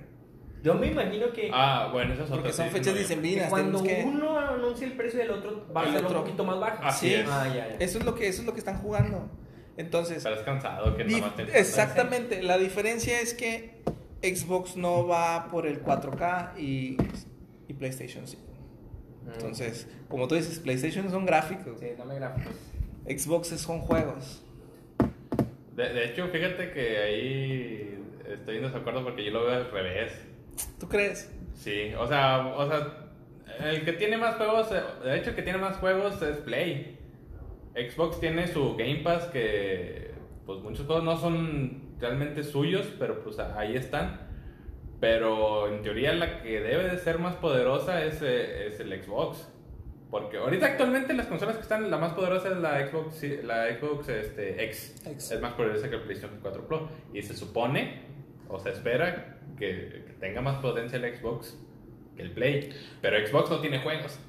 Yo 0.62 0.74
me 0.76 0.88
imagino 0.88 1.32
que, 1.32 1.50
Ah, 1.54 1.90
bueno, 1.92 2.14
eso 2.14 2.24
es 2.24 2.30
otra 2.30 2.42
Porque 2.42 2.54
son 2.54 2.70
fechas 2.70 2.94
que 2.96 3.46
cuando 3.50 3.84
que- 3.84 4.04
uno 4.06 4.38
anuncia 4.40 4.86
el 4.88 4.94
precio 4.94 5.20
del 5.20 5.32
otro, 5.32 5.68
va 5.76 5.82
a 5.84 5.92
ser 5.92 6.04
otro. 6.06 6.20
un 6.20 6.24
poquito 6.26 6.44
más 6.44 6.60
bajo. 6.60 6.84
Así 6.84 7.08
Sí. 7.10 7.14
es. 7.16 7.28
Ah, 7.30 7.48
ya, 7.48 7.68
ya. 7.70 7.76
Eso 7.80 8.00
es 8.00 8.06
lo 8.06 8.16
que 8.16 8.28
eso 8.28 8.42
es 8.42 8.46
lo 8.48 8.54
que 8.54 8.60
están 8.60 8.78
jugando. 8.80 9.30
Entonces, 9.78 10.18
Estarás 10.18 10.42
cansado 10.44 10.96
que 10.96 11.04
Di- 11.04 11.16
nada 11.16 11.28
más 11.28 11.36
te 11.36 11.60
Exactamente, 11.60 12.42
la 12.42 12.58
diferencia 12.58 13.20
es 13.22 13.34
que 13.34 13.82
Xbox 14.24 14.76
no 14.78 15.06
va 15.06 15.50
por 15.52 15.68
el 15.68 15.82
4K 15.82 16.54
y, 16.58 16.98
y 17.68 17.74
PlayStation 17.74 18.28
sí. 18.28 18.38
Mm. 19.26 19.32
Entonces, 19.34 19.88
como 20.08 20.28
tú 20.28 20.36
dices, 20.36 20.60
PlayStation 20.60 21.10
son 21.10 21.26
gráficos, 21.26 21.80
Sí, 21.80 21.88
dame 21.98 22.16
gráficos. 22.16 22.54
Xbox 23.08 23.48
son 23.60 23.80
juegos. 23.80 24.44
De, 25.76 25.90
de 25.90 26.06
hecho, 26.06 26.28
fíjate 26.30 26.72
que 26.72 26.98
ahí 26.98 28.00
estoy 28.34 28.58
en 28.58 28.64
desacuerdo 28.64 29.04
porque 29.04 29.24
yo 29.24 29.32
lo 29.32 29.46
veo 29.46 29.56
al 29.56 29.72
revés. 29.72 30.14
¿Tú 30.80 30.88
crees? 30.88 31.32
Sí, 31.54 31.94
o 31.98 32.08
sea, 32.08 32.54
o 32.56 32.68
sea, 32.68 33.06
el 33.64 33.84
que 33.86 33.94
tiene 33.94 34.18
más 34.18 34.36
juegos, 34.36 34.70
de 34.70 35.18
hecho 35.18 35.32
el 35.32 35.36
que 35.36 35.42
tiene 35.42 35.58
más 35.58 35.78
juegos 35.78 36.22
es 36.22 36.38
Play. 36.38 36.98
Xbox 37.76 38.20
tiene 38.20 38.48
su 38.48 38.76
Game 38.76 39.02
Pass 39.04 39.26
que, 39.26 40.12
pues 40.46 40.62
muchos 40.62 40.86
juegos 40.86 41.04
no 41.04 41.18
son 41.18 41.96
realmente 42.00 42.44
suyos, 42.44 42.88
pero 42.98 43.22
pues 43.24 43.38
ahí 43.40 43.76
están. 43.76 44.25
Pero 45.06 45.68
en 45.68 45.84
teoría 45.84 46.14
la 46.14 46.42
que 46.42 46.60
debe 46.62 46.90
de 46.90 46.98
ser 46.98 47.20
más 47.20 47.36
poderosa 47.36 48.04
es, 48.04 48.24
eh, 48.24 48.66
es 48.66 48.80
el 48.80 48.90
Xbox. 49.04 49.48
Porque 50.10 50.38
ahorita 50.38 50.66
actualmente 50.66 51.14
las 51.14 51.28
consolas 51.28 51.58
que 51.58 51.62
están, 51.62 51.92
la 51.92 52.00
más 52.00 52.14
poderosa 52.14 52.50
es 52.50 52.58
la 52.58 52.88
Xbox, 52.88 53.22
la 53.44 53.68
Xbox 53.78 54.10
este, 54.10 54.64
X. 54.64 55.04
X. 55.06 55.32
Es 55.32 55.40
más 55.40 55.54
poderosa 55.54 55.92
que 55.92 55.98
el 55.98 56.02
PlayStation 56.02 56.40
4 56.42 56.68
Pro. 56.68 56.90
Y 57.14 57.22
se 57.22 57.36
supone, 57.36 58.02
o 58.48 58.58
se 58.58 58.72
espera, 58.72 59.38
que, 59.60 60.06
que 60.08 60.14
tenga 60.20 60.42
más 60.42 60.58
potencia 60.58 60.98
el 60.98 61.16
Xbox 61.16 61.56
que 62.16 62.24
el 62.24 62.32
Play. 62.32 62.72
Pero 63.00 63.28
Xbox 63.28 63.52
no 63.52 63.60
tiene 63.60 63.82
juegos. 63.82 64.20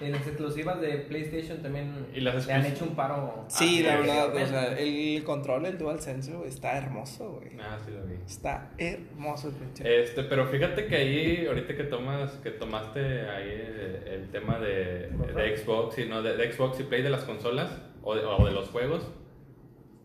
En 0.00 0.12
las 0.12 0.26
exclusivas 0.26 0.80
de 0.80 0.98
PlayStation 0.98 1.60
también 1.62 2.06
Y 2.14 2.20
las 2.20 2.46
le 2.46 2.52
han 2.54 2.64
hecho 2.66 2.84
un 2.84 2.94
paro. 2.94 3.44
Sí, 3.48 3.84
Ah, 3.84 3.90
la 3.90 3.96
sí, 4.02 4.06
verdad, 4.08 4.34
o 4.42 4.46
sea, 4.46 4.78
el 4.78 5.22
control, 5.24 5.66
el 5.66 5.76
DualSense, 5.78 6.32
güey, 6.32 6.48
está 6.48 6.78
hermoso, 6.78 7.32
güey. 7.32 7.50
Ah, 7.60 7.78
sí 7.84 7.90
lo 7.92 8.02
vi. 8.06 8.14
Está 8.26 8.70
hermoso 8.78 9.48
el 9.48 9.54
pinche. 9.56 10.02
Este, 10.02 10.22
pero 10.24 10.46
fíjate 10.46 10.86
que 10.86 10.96
ahí, 10.96 11.46
ahorita 11.46 11.76
que 11.76 11.84
tomas, 11.84 12.32
que 12.42 12.50
tomaste 12.50 13.00
ahí 13.28 13.48
el, 13.50 14.08
el 14.08 14.30
tema 14.30 14.58
de, 14.58 15.08
de 15.36 15.56
Xbox 15.56 15.98
y 15.98 16.06
no, 16.06 16.22
de, 16.22 16.36
de 16.36 16.52
Xbox 16.52 16.80
y 16.80 16.84
Play 16.84 17.02
de 17.02 17.10
las 17.10 17.24
consolas 17.24 17.70
o 18.02 18.14
de, 18.14 18.24
o 18.24 18.44
de 18.46 18.52
los 18.52 18.68
juegos, 18.70 19.06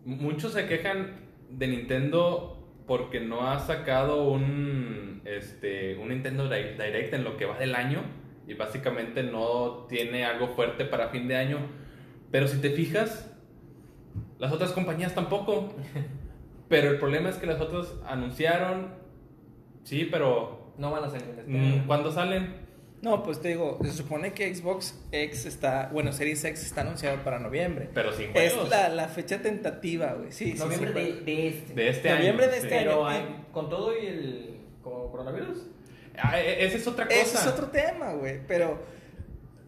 muchos 0.04 0.54
se 0.54 0.68
quejan 0.68 1.22
de 1.50 1.68
Nintendo 1.68 2.52
porque 2.88 3.20
no 3.20 3.50
ha 3.50 3.60
sacado 3.60 4.28
un, 4.30 5.22
este, 5.26 5.96
un 5.98 6.10
Nintendo 6.10 6.50
Di- 6.50 6.74
Direct 6.78 7.14
en 7.14 7.24
lo 7.24 7.38
que 7.38 7.46
va 7.46 7.58
del 7.58 7.74
año 7.76 8.02
y 8.48 8.54
básicamente 8.54 9.24
no 9.24 9.86
tiene 9.90 10.26
algo 10.26 10.50
fuerte 10.50 10.86
para 10.86 11.10
fin 11.10 11.28
de 11.28 11.36
año. 11.36 11.58
Pero 12.32 12.48
si 12.48 12.58
te 12.60 12.70
fijas, 12.72 13.32
las 14.40 14.52
otras 14.52 14.72
compañías 14.72 15.14
tampoco. 15.16 15.74
Pero 16.68 16.90
el 16.90 16.98
problema 17.00 17.30
es 17.30 17.36
que 17.38 17.46
las 17.46 17.62
otras 17.62 17.94
anunciaron, 18.08 18.88
sí, 19.84 20.08
pero 20.12 20.74
No 20.80 20.90
van 20.90 21.04
a 21.04 21.10
salir 21.12 21.28
este 21.38 21.44
mm. 21.52 21.86
¿cuándo 21.86 22.12
salen? 22.12 22.56
No, 23.04 23.22
pues 23.22 23.40
te 23.40 23.50
digo, 23.50 23.78
se 23.84 23.92
supone 23.92 24.34
que 24.34 24.54
Xbox 24.56 25.00
X 25.12 25.46
está, 25.46 25.92
bueno, 25.94 26.12
Series 26.12 26.44
X 26.44 26.66
está 26.66 26.82
anunciado 26.82 27.24
para 27.24 27.38
noviembre. 27.38 27.88
Pero 27.94 28.12
sin 28.14 28.32
Es 28.36 28.54
juegos. 28.54 28.70
la, 28.72 28.90
la 28.90 29.08
fecha 29.10 29.44
tentativa, 29.44 30.14
güey. 30.14 30.32
Sí, 30.32 30.54
sí, 30.54 30.58
Noviembre 30.58 30.90
sí, 30.92 30.96
de, 30.96 31.06
pero- 31.14 31.26
de 31.26 31.48
este. 31.50 31.74
De 31.76 31.90
este 31.90 32.10
Noviembre 32.16 32.46
año. 32.46 32.52
de 32.54 32.58
este 32.58 32.70
sí. 32.70 32.76
año. 32.76 32.86
Pero 32.90 33.08
hay- 33.08 33.46
con 33.52 33.70
todo 33.70 33.96
y 33.96 34.06
el 34.08 34.58
coronavirus. 34.82 35.68
Ah, 36.22 36.40
e- 36.40 36.66
esa 36.66 36.78
es 36.78 36.88
otra 36.88 37.06
cosa. 37.08 37.20
Ese 37.20 37.38
es 37.38 37.48
otro 37.48 37.68
tema, 37.68 38.14
güey. 38.14 38.40
Pero 38.48 38.80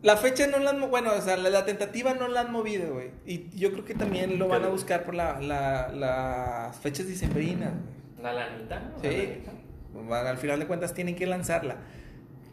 la 0.02 0.18
fecha 0.18 0.48
no 0.48 0.60
la 0.60 0.70
han 0.72 0.90
bueno, 0.90 1.12
o 1.18 1.22
sea, 1.22 1.38
la, 1.38 1.50
la 1.50 1.66
tentativa 1.66 2.14
no 2.14 2.28
la 2.28 2.42
han 2.42 2.52
movido, 2.52 2.94
güey. 2.94 3.12
Y 3.26 3.50
yo 3.58 3.72
creo 3.72 3.86
que 3.86 3.94
también 3.96 4.38
lo 4.40 4.48
van 4.48 4.64
a 4.64 4.68
buscar 4.68 5.04
por 5.04 5.16
la, 5.16 5.40
la- 5.42 5.90
las 5.90 6.78
fechas 6.78 7.08
dicembrinas, 7.08 7.72
güey. 7.72 8.24
La 8.24 8.34
lanita. 8.34 8.80
¿no? 8.80 9.00
Sí. 9.02 9.08
La 9.08 9.24
lanita. 9.24 9.52
Bueno, 9.94 10.14
Al 10.14 10.38
final 10.38 10.60
de 10.60 10.68
cuentas 10.68 10.94
tienen 10.94 11.16
que 11.16 11.26
lanzarla. 11.26 11.78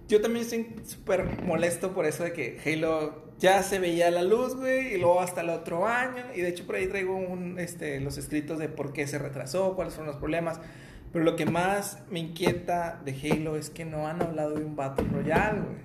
Yo 0.08 0.20
también 0.20 0.44
estoy 0.44 0.74
súper 0.86 1.24
molesto 1.42 1.92
por 1.94 2.04
eso 2.06 2.24
de 2.24 2.32
que 2.32 2.60
Halo 2.64 3.24
ya 3.38 3.62
se 3.62 3.78
veía 3.78 4.10
la 4.10 4.22
luz, 4.22 4.54
güey, 4.54 4.94
y 4.94 4.98
luego 4.98 5.20
hasta 5.20 5.40
el 5.40 5.48
otro 5.50 5.86
año. 5.86 6.22
Y 6.34 6.40
de 6.42 6.48
hecho 6.48 6.66
por 6.66 6.76
ahí 6.76 6.86
traigo 6.86 7.16
un, 7.16 7.58
este, 7.58 8.00
los 8.00 8.18
escritos 8.18 8.58
de 8.58 8.68
por 8.68 8.92
qué 8.92 9.06
se 9.06 9.18
retrasó, 9.18 9.74
cuáles 9.74 9.94
fueron 9.94 10.08
los 10.08 10.16
problemas. 10.16 10.60
Pero 11.14 11.24
lo 11.24 11.36
que 11.36 11.46
más 11.46 12.02
me 12.10 12.18
inquieta 12.18 13.00
de 13.04 13.12
Halo 13.12 13.54
es 13.56 13.70
que 13.70 13.84
no 13.84 14.08
han 14.08 14.20
hablado 14.20 14.56
de 14.56 14.64
un 14.64 14.74
Battle 14.74 15.06
Royale, 15.12 15.60
güey. 15.60 15.76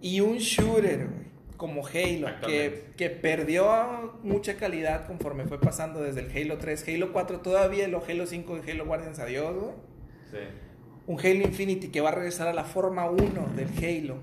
Y 0.00 0.20
un 0.20 0.38
shooter, 0.38 1.06
güey, 1.06 1.26
como 1.56 1.86
Halo, 1.86 2.26
que, 2.44 2.90
que 2.96 3.10
perdió 3.10 4.18
mucha 4.24 4.56
calidad 4.56 5.06
conforme 5.06 5.44
fue 5.44 5.60
pasando 5.60 6.02
desde 6.02 6.22
el 6.22 6.36
Halo 6.36 6.58
3, 6.58 6.84
Halo 6.88 7.12
4 7.12 7.40
todavía, 7.42 7.86
lo 7.86 8.02
Halo 8.06 8.26
5 8.26 8.58
y 8.66 8.70
Halo 8.72 8.86
Guardians, 8.86 9.20
adiós, 9.20 9.54
güey 9.54 9.72
Sí. 10.32 10.38
un 11.06 11.20
Halo 11.20 11.44
Infinity 11.44 11.88
que 11.88 12.00
va 12.00 12.08
a 12.08 12.12
regresar 12.12 12.48
a 12.48 12.52
la 12.52 12.64
forma 12.64 13.08
1 13.08 13.52
del 13.54 13.68
Halo, 13.78 14.18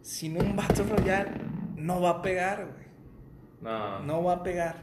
sin 0.00 0.40
un 0.40 0.54
Battle 0.54 0.84
Royale, 0.96 1.32
no 1.74 2.00
va 2.00 2.10
a 2.10 2.22
pegar, 2.22 2.66
güey. 2.66 2.84
No. 3.62 3.98
No 4.04 4.22
va 4.22 4.34
a 4.34 4.42
pegar. 4.44 4.76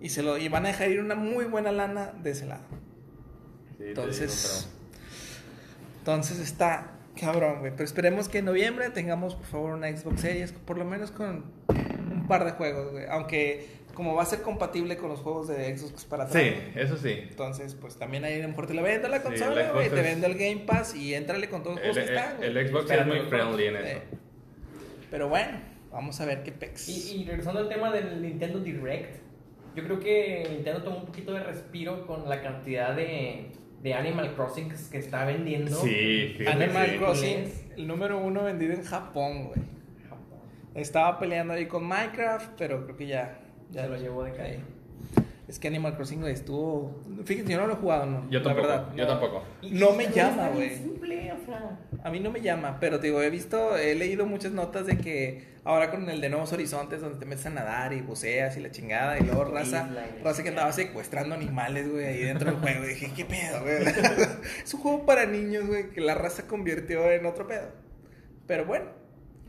Y, 0.00 0.10
se 0.10 0.22
lo, 0.22 0.38
y 0.38 0.48
van 0.48 0.66
a 0.66 0.68
dejar 0.68 0.88
ir 0.90 1.00
una 1.00 1.16
muy 1.16 1.46
buena 1.46 1.72
lana 1.72 2.12
de 2.22 2.30
ese 2.30 2.46
lado. 2.46 2.62
Entonces, 3.88 4.66
digo, 4.68 4.72
entonces 5.98 6.38
está 6.38 6.92
cabrón, 7.20 7.60
güey. 7.60 7.72
Pero 7.72 7.84
esperemos 7.84 8.28
que 8.28 8.38
en 8.38 8.46
noviembre 8.46 8.90
tengamos, 8.90 9.34
por 9.34 9.46
favor, 9.46 9.74
una 9.74 9.94
Xbox 9.94 10.20
Series, 10.20 10.52
por 10.52 10.78
lo 10.78 10.84
menos 10.84 11.10
con 11.10 11.44
un 11.68 12.26
par 12.28 12.44
de 12.44 12.52
juegos, 12.52 12.92
güey. 12.92 13.04
Aunque 13.08 13.82
como 13.94 14.14
va 14.14 14.22
a 14.22 14.26
ser 14.26 14.40
compatible 14.40 14.96
con 14.96 15.10
los 15.10 15.20
juegos 15.20 15.48
de 15.48 15.76
Xbox 15.76 16.04
para 16.06 16.24
atrás. 16.24 16.42
Sí, 16.42 16.54
eso 16.76 16.96
sí. 16.96 17.10
Entonces, 17.28 17.74
pues 17.74 17.96
también 17.96 18.24
ahí 18.24 18.38
a 18.38 18.42
lo 18.42 18.48
mejor 18.48 18.66
te 18.66 18.72
la 18.74 18.80
vendo 18.82 19.08
la 19.08 19.22
consola, 19.22 19.66
el 19.66 19.72
güey. 19.72 19.88
Te 19.90 20.00
vendo 20.02 20.26
el 20.26 20.34
Game 20.34 20.62
Pass 20.66 20.94
y 20.94 21.14
entrale 21.14 21.48
con 21.50 21.62
todos 21.62 21.76
los 21.76 21.84
El, 21.84 21.92
juegos 21.92 22.08
que 22.10 22.16
están, 22.16 22.42
el- 22.42 22.52
güey. 22.52 22.64
el 22.64 22.70
Xbox 22.70 22.90
es 22.90 23.06
muy 23.06 23.20
friendly 23.20 23.66
en 23.66 23.76
eso. 23.76 24.00
Pero 25.10 25.28
bueno, 25.28 25.60
vamos 25.90 26.18
a 26.22 26.24
ver 26.24 26.42
qué 26.42 26.52
pex. 26.52 26.88
Y, 26.88 27.16
y 27.20 27.24
regresando 27.26 27.60
al 27.60 27.68
tema 27.68 27.92
del 27.92 28.22
Nintendo 28.22 28.60
Direct, 28.60 29.20
yo 29.76 29.84
creo 29.84 30.00
que 30.00 30.46
Nintendo 30.50 30.82
tomó 30.82 30.96
un 31.00 31.04
poquito 31.06 31.34
de 31.34 31.42
respiro 31.42 32.06
con 32.06 32.26
la 32.30 32.40
cantidad 32.40 32.96
de, 32.96 33.48
de 33.82 33.94
Animal 33.94 34.34
Crossing 34.34 34.72
que 34.90 34.98
está 34.98 35.24
vendiendo. 35.24 35.76
Sí, 35.76 36.36
Animal 36.46 36.90
sí. 36.90 36.98
Crossing, 36.98 37.44
el 37.76 37.86
número 37.86 38.18
uno 38.18 38.44
vendido 38.44 38.74
en 38.74 38.84
Japón, 38.84 39.46
güey. 39.46 39.60
Estaba 40.74 41.18
peleando 41.18 41.52
ahí 41.52 41.66
con 41.66 41.86
Minecraft, 41.86 42.52
pero 42.56 42.84
creo 42.84 42.96
que 42.96 43.06
ya. 43.06 43.40
ya 43.70 43.82
Se 43.82 43.88
lo 43.88 43.96
llevó 43.96 44.24
de 44.24 44.32
calle. 44.32 44.60
Es 45.52 45.58
que 45.58 45.68
Animal 45.68 45.94
Crossing, 45.96 46.24
estuvo. 46.28 47.02
Fíjense, 47.26 47.52
yo 47.52 47.60
no 47.60 47.66
lo 47.66 47.74
he 47.74 47.76
jugado, 47.76 48.06
no. 48.06 48.30
Yo 48.30 48.38
la 48.38 48.44
tampoco. 48.46 48.68
verdad. 48.68 48.86
yo 48.96 49.02
no. 49.04 49.10
tampoco. 49.10 49.42
No 49.70 49.92
me 49.92 50.06
llama, 50.10 50.48
güey. 50.48 50.74
simple, 50.78 51.30
o 51.30 51.44
sea, 51.44 51.78
A 52.02 52.10
mí 52.10 52.20
no 52.20 52.30
me 52.30 52.40
llama, 52.40 52.78
pero 52.80 52.98
te 53.00 53.08
digo, 53.08 53.20
he 53.20 53.28
visto, 53.28 53.76
he 53.76 53.94
leído 53.94 54.24
muchas 54.24 54.52
notas 54.52 54.86
de 54.86 54.96
que 54.96 55.52
ahora 55.64 55.90
con 55.90 56.08
el 56.08 56.22
de 56.22 56.30
Nuevos 56.30 56.54
Horizontes, 56.54 57.02
donde 57.02 57.18
te 57.18 57.26
metes 57.26 57.44
a 57.44 57.50
nadar 57.50 57.92
y 57.92 58.00
buceas 58.00 58.56
y 58.56 58.60
la 58.60 58.70
chingada, 58.70 59.18
y 59.18 59.24
luego 59.24 59.44
raza, 59.44 59.90
la 59.90 60.06
raza 60.24 60.42
que 60.42 60.48
andaba 60.48 60.72
secuestrando 60.72 61.34
animales, 61.34 61.86
güey, 61.92 62.06
ahí 62.06 62.22
dentro 62.22 62.50
del 62.50 62.58
juego. 62.60 62.84
Y 62.84 62.88
dije, 62.88 63.12
¿qué 63.14 63.26
pedo, 63.26 63.60
güey? 63.60 63.74
es 64.64 64.72
un 64.72 64.80
juego 64.80 65.04
para 65.04 65.26
niños, 65.26 65.66
güey, 65.66 65.90
que 65.90 66.00
la 66.00 66.14
raza 66.14 66.46
convirtió 66.46 67.10
en 67.12 67.26
otro 67.26 67.46
pedo. 67.46 67.68
Pero 68.46 68.64
bueno, 68.64 68.86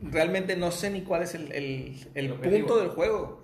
realmente 0.01 0.57
no 0.57 0.69
sé 0.71 0.89
ni 0.89 1.03
cuál 1.03 1.23
es 1.23 1.33
el, 1.33 1.49
el, 1.53 1.95
el 2.13 2.25
El 2.25 2.31
objetivo. 2.33 2.67
punto 2.67 2.79
del 2.81 2.89
juego. 2.89 3.42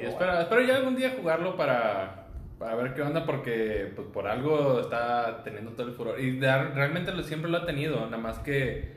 Sí, 0.00 0.02
Pero 0.02 0.08
espero, 0.12 0.40
espero 0.40 0.60
ya 0.62 0.76
algún 0.76 0.96
día 0.96 1.14
jugarlo 1.18 1.56
para, 1.56 2.26
para 2.58 2.74
ver 2.74 2.94
qué 2.94 3.02
onda, 3.02 3.24
porque 3.24 3.92
pues, 3.94 4.08
por 4.08 4.26
algo 4.26 4.80
está 4.80 5.42
teniendo 5.44 5.72
todo 5.72 5.88
el 5.88 5.94
furor. 5.94 6.20
Y 6.20 6.38
de- 6.38 6.64
realmente 6.74 7.12
lo, 7.12 7.22
siempre 7.22 7.50
lo 7.50 7.58
ha 7.58 7.66
tenido, 7.66 8.04
nada 8.06 8.18
más 8.18 8.38
que 8.40 8.94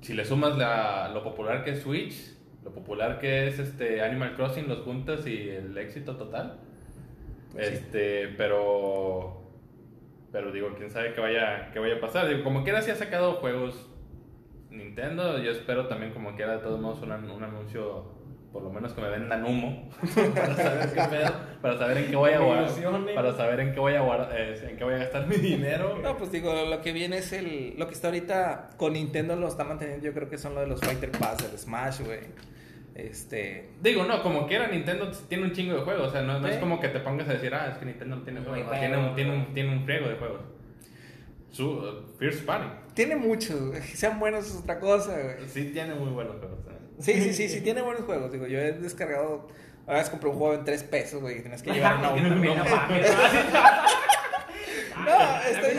si 0.00 0.14
le 0.14 0.24
sumas 0.24 0.56
la, 0.56 1.10
lo 1.12 1.22
popular 1.22 1.62
que 1.64 1.72
es 1.72 1.80
Switch, 1.82 2.34
lo 2.64 2.72
popular 2.72 3.18
que 3.18 3.48
es 3.48 3.58
este 3.58 4.02
Animal 4.02 4.34
Crossing, 4.34 4.68
los 4.68 4.80
juntas 4.80 5.26
y 5.26 5.48
el 5.50 5.76
éxito 5.76 6.16
total. 6.16 6.58
Pues 7.52 7.66
sí. 7.68 7.74
este, 7.74 8.28
pero 8.36 9.36
pero 10.32 10.52
digo, 10.52 10.74
quién 10.76 10.90
sabe 10.90 11.12
qué 11.12 11.20
vaya, 11.20 11.70
qué 11.72 11.80
vaya 11.80 11.96
a 11.96 12.00
pasar. 12.00 12.28
Digo, 12.28 12.44
como 12.44 12.62
quiera 12.62 12.82
si 12.82 12.90
ha 12.92 12.94
sacado 12.94 13.34
juegos 13.34 13.90
Nintendo, 14.70 15.38
yo 15.42 15.50
espero 15.50 15.86
también 15.88 16.12
como 16.12 16.36
quiera 16.36 16.52
de 16.52 16.58
todos 16.58 16.80
modos 16.80 17.02
un, 17.02 17.10
un 17.10 17.42
anuncio 17.42 18.19
por 18.52 18.62
lo 18.62 18.70
menos 18.70 18.92
que 18.92 19.00
me 19.00 19.08
vendan 19.08 19.44
humo 19.44 19.88
para 20.34 20.56
saber 20.56 20.92
qué 20.92 21.02
pedo, 21.02 21.32
para 21.62 21.78
saber 21.78 21.98
en 21.98 22.10
qué 22.10 22.16
voy 22.16 22.32
a 22.32 22.40
guardar, 22.40 23.14
para 23.14 23.36
saber 23.36 23.60
en 23.60 23.72
qué 23.72 23.80
voy 23.80 23.94
a 23.94 24.00
guardar, 24.00 24.28
eh, 24.36 24.68
en 24.68 24.76
qué 24.76 24.84
voy 24.84 24.94
a 24.94 24.98
gastar 24.98 25.26
mi 25.26 25.36
dinero. 25.36 25.98
No, 26.02 26.16
pues 26.16 26.32
digo, 26.32 26.52
lo 26.66 26.80
que 26.80 26.92
viene 26.92 27.18
es 27.18 27.32
el. 27.32 27.74
Lo 27.78 27.86
que 27.86 27.94
está 27.94 28.08
ahorita 28.08 28.70
con 28.76 28.94
Nintendo 28.94 29.36
lo 29.36 29.48
está 29.48 29.64
manteniendo, 29.64 30.04
yo 30.04 30.12
creo 30.12 30.28
que 30.28 30.38
son 30.38 30.54
lo 30.54 30.60
de 30.60 30.66
los 30.66 30.80
Fighter 30.80 31.12
Pass, 31.12 31.44
el 31.50 31.58
Smash, 31.58 32.00
güey. 32.00 32.20
Este. 32.94 33.70
Digo, 33.80 34.04
no, 34.04 34.22
como 34.22 34.46
quiera 34.46 34.66
Nintendo 34.66 35.10
tiene 35.28 35.44
un 35.44 35.52
chingo 35.52 35.74
de 35.74 35.82
juegos, 35.82 36.08
o 36.08 36.10
sea, 36.10 36.22
no, 36.22 36.40
no 36.40 36.48
es 36.48 36.56
como 36.58 36.80
que 36.80 36.88
te 36.88 37.00
pongas 37.00 37.28
a 37.28 37.34
decir, 37.34 37.54
ah, 37.54 37.68
es 37.72 37.78
que 37.78 37.86
Nintendo 37.86 38.16
no 38.16 38.22
tiene 38.22 38.40
juegos, 38.40 38.66
no, 38.66 38.78
tiene, 38.78 38.96
un, 38.96 39.14
tiene, 39.14 39.36
un, 39.36 39.54
tiene 39.54 39.72
un 39.72 39.84
friego 39.84 40.08
de 40.08 40.16
juegos. 40.16 40.40
Su 41.50 41.68
uh, 41.68 42.18
First 42.18 42.44
Party, 42.44 42.68
Tiene 42.94 43.16
muchos, 43.16 43.76
sean 43.94 44.18
buenos 44.20 44.46
es 44.46 44.56
otra 44.56 44.78
cosa, 44.78 45.18
güey. 45.20 45.48
sí 45.48 45.70
tiene 45.72 45.94
muy 45.94 46.10
buenos 46.10 46.36
juegos. 46.36 46.58
¿eh? 46.68 46.79
Sí, 47.00 47.12
sí, 47.14 47.32
sí, 47.34 47.48
sí, 47.48 47.60
tiene 47.64 47.82
buenos 47.82 48.04
juegos. 48.04 48.30
Digo, 48.32 48.46
yo 48.46 48.58
he 48.58 48.72
descargado. 48.72 49.48
Una 49.86 49.98
vez 49.98 50.10
compré 50.10 50.28
un 50.30 50.36
juego 50.36 50.54
en 50.54 50.64
3 50.64 50.82
pesos, 50.84 51.20
güey, 51.20 51.36
que 51.36 51.40
tienes 51.42 51.62
que 51.62 51.70
llevar 51.74 51.96
una 51.98 52.08
también 52.08 52.28
no, 52.28 52.34
no 52.54 52.64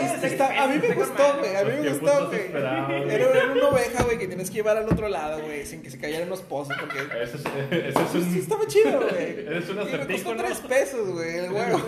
está- 0.04 0.26
está- 0.26 0.62
a 0.64 0.66
mí 0.66 0.78
me 0.80 0.94
gustó, 0.94 1.38
güey. 1.38 1.56
A 1.56 1.64
mí 1.64 1.70
me 1.76 1.82
¿Qué 1.82 1.88
gustó, 1.90 2.26
güey. 2.28 2.40
Era, 2.52 2.88
era 3.08 3.52
una 3.52 3.68
oveja, 3.68 4.02
güey, 4.02 4.18
que 4.18 4.26
tienes 4.26 4.50
que 4.50 4.56
llevar 4.56 4.76
al 4.76 4.88
otro 4.88 5.08
lado, 5.08 5.40
güey, 5.42 5.64
sin 5.64 5.82
que 5.82 5.90
se 5.90 5.98
cayeran 5.98 6.28
los 6.28 6.40
pozos, 6.42 6.76
porque. 6.78 6.98
Eso 7.22 7.36
es, 7.36 7.86
eso 7.86 8.00
es 8.00 8.10
Sí, 8.10 8.18
un... 8.18 8.36
estaba 8.38 8.66
chido, 8.66 9.00
güey. 9.08 9.46
Eres 9.46 9.68
un 9.68 9.80
Y 9.82 9.84
me 9.84 10.06
costó 10.14 10.34
¿no? 10.34 10.42
3 10.42 10.58
pesos, 10.60 11.08
güey, 11.10 11.36
el 11.38 11.48
juego. 11.50 11.80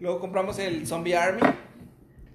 Luego 0.00 0.20
compramos 0.20 0.58
el 0.58 0.86
Zombie 0.86 1.16
Army. 1.16 1.40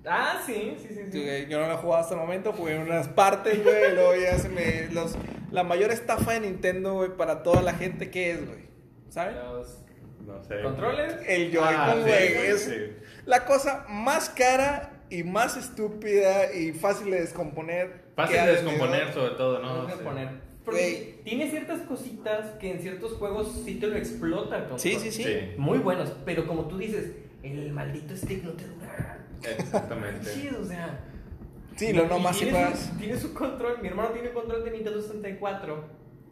Ah, 0.09 0.41
sí, 0.45 0.75
sí, 0.79 0.87
sí. 0.89 1.01
Sí, 1.11 1.21
sí. 1.27 1.45
Yo 1.49 1.59
no 1.59 1.67
lo 1.67 1.73
he 1.73 1.77
jugado 1.77 2.01
hasta 2.01 2.13
el 2.15 2.21
momento, 2.21 2.53
jugué 2.53 2.75
en 2.75 2.81
unas 2.83 3.07
partes, 3.09 3.61
güey. 3.63 3.93
Luego 3.93 4.15
ya 4.15 4.37
se 4.39 4.49
me. 4.49 4.87
Los, 4.93 5.15
la 5.51 5.63
mayor 5.63 5.91
estafa 5.91 6.33
de 6.33 6.41
Nintendo, 6.41 6.93
güey, 6.93 7.15
para 7.17 7.43
toda 7.43 7.61
la 7.61 7.73
gente 7.73 8.09
que 8.09 8.31
es, 8.31 8.45
güey. 8.47 8.67
¿Saben? 9.09 9.35
Los 9.35 9.83
No 10.25 10.43
sé. 10.43 10.61
¿Controles? 10.61 11.13
El 11.27 11.51
Joy-Con, 11.51 11.75
Ah, 11.75 11.93
sí, 11.95 12.01
güey, 12.01 12.33
güey, 12.33 12.47
es 12.47 12.63
sí. 12.63 12.75
la 13.25 13.45
cosa 13.45 13.85
más 13.89 14.29
cara 14.29 14.91
y 15.09 15.23
más 15.23 15.55
estúpida 15.55 16.53
y 16.53 16.73
fácil 16.73 17.11
de 17.11 17.21
descomponer. 17.21 18.07
Fácil 18.15 18.35
de 18.35 18.41
tenido. 18.55 18.61
descomponer, 18.71 19.13
sobre 19.13 19.35
todo, 19.35 19.59
No, 19.59 19.83
¿no? 19.83 19.89
sé 19.89 19.95
Sí. 19.97 20.03
poner. 20.03 20.29
Porque 20.65 21.21
tiene 21.23 21.49
ciertas 21.49 21.79
cositas 21.83 22.51
que 22.59 22.71
en 22.71 22.81
ciertos 22.81 23.13
juegos 23.13 23.61
sí 23.63 23.75
te 23.75 23.87
lo 23.87 23.95
explota. 23.95 24.67
Sí, 24.75 24.97
sí, 24.99 25.11
sí. 25.13 25.23
Sí, 25.23 25.39
Muy 25.57 25.77
buenos, 25.77 26.13
pero 26.25 26.45
como 26.45 26.65
tú 26.67 26.77
dices, 26.77 27.11
el 27.41 27.71
maldito 27.71 28.13
stick 28.17 28.43
no 28.43 28.51
te 28.51 28.65
dura. 28.65 29.16
Exactamente. 29.43 30.31
Chido, 30.33 30.61
o 30.61 30.65
sea. 30.65 30.99
Sí, 31.75 31.93
lo 31.93 32.05
y 32.05 32.07
nomás 32.07 32.37
si 32.37 32.49
su, 32.49 32.97
tiene 32.97 33.17
su 33.17 33.33
control. 33.33 33.79
Mi 33.81 33.87
hermano 33.89 34.09
tiene 34.09 34.31
control 34.31 34.63
de 34.65 34.71
Nintendo 34.71 35.01
64 35.01 35.83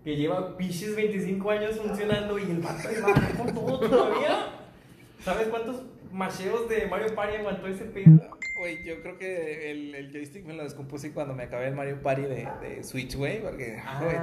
que 0.03 0.15
lleva 0.15 0.55
piches 0.57 0.95
25 0.95 1.49
años 1.51 1.77
funcionando 1.79 2.37
y 2.39 2.43
el 2.43 2.59
vato 2.59 2.87
ahí 2.87 2.95
va 3.01 3.13
con 3.43 3.53
todo 3.53 3.79
todavía. 3.79 4.49
¿Sabes 5.23 5.47
cuántos 5.47 5.81
macheos 6.11 6.67
de 6.69 6.85
Mario 6.87 7.13
Party 7.15 7.37
aguantó 7.37 7.67
ese 7.67 7.85
pedo? 7.85 8.37
Güey, 8.59 8.83
yo 8.83 9.01
creo 9.01 9.17
que 9.17 9.71
el, 9.71 9.95
el 9.95 10.11
joystick 10.11 10.45
me 10.45 10.53
lo 10.53 10.63
descompuse 10.63 11.11
cuando 11.11 11.33
me 11.33 11.43
acabé 11.43 11.67
el 11.67 11.75
Mario 11.75 12.01
Party 12.01 12.21
de, 12.23 12.47
de 12.61 12.83
Switch, 12.83 13.15
güey, 13.15 13.41
porque, 13.41 13.77
Ah, 13.85 13.99
güey, 14.03 14.15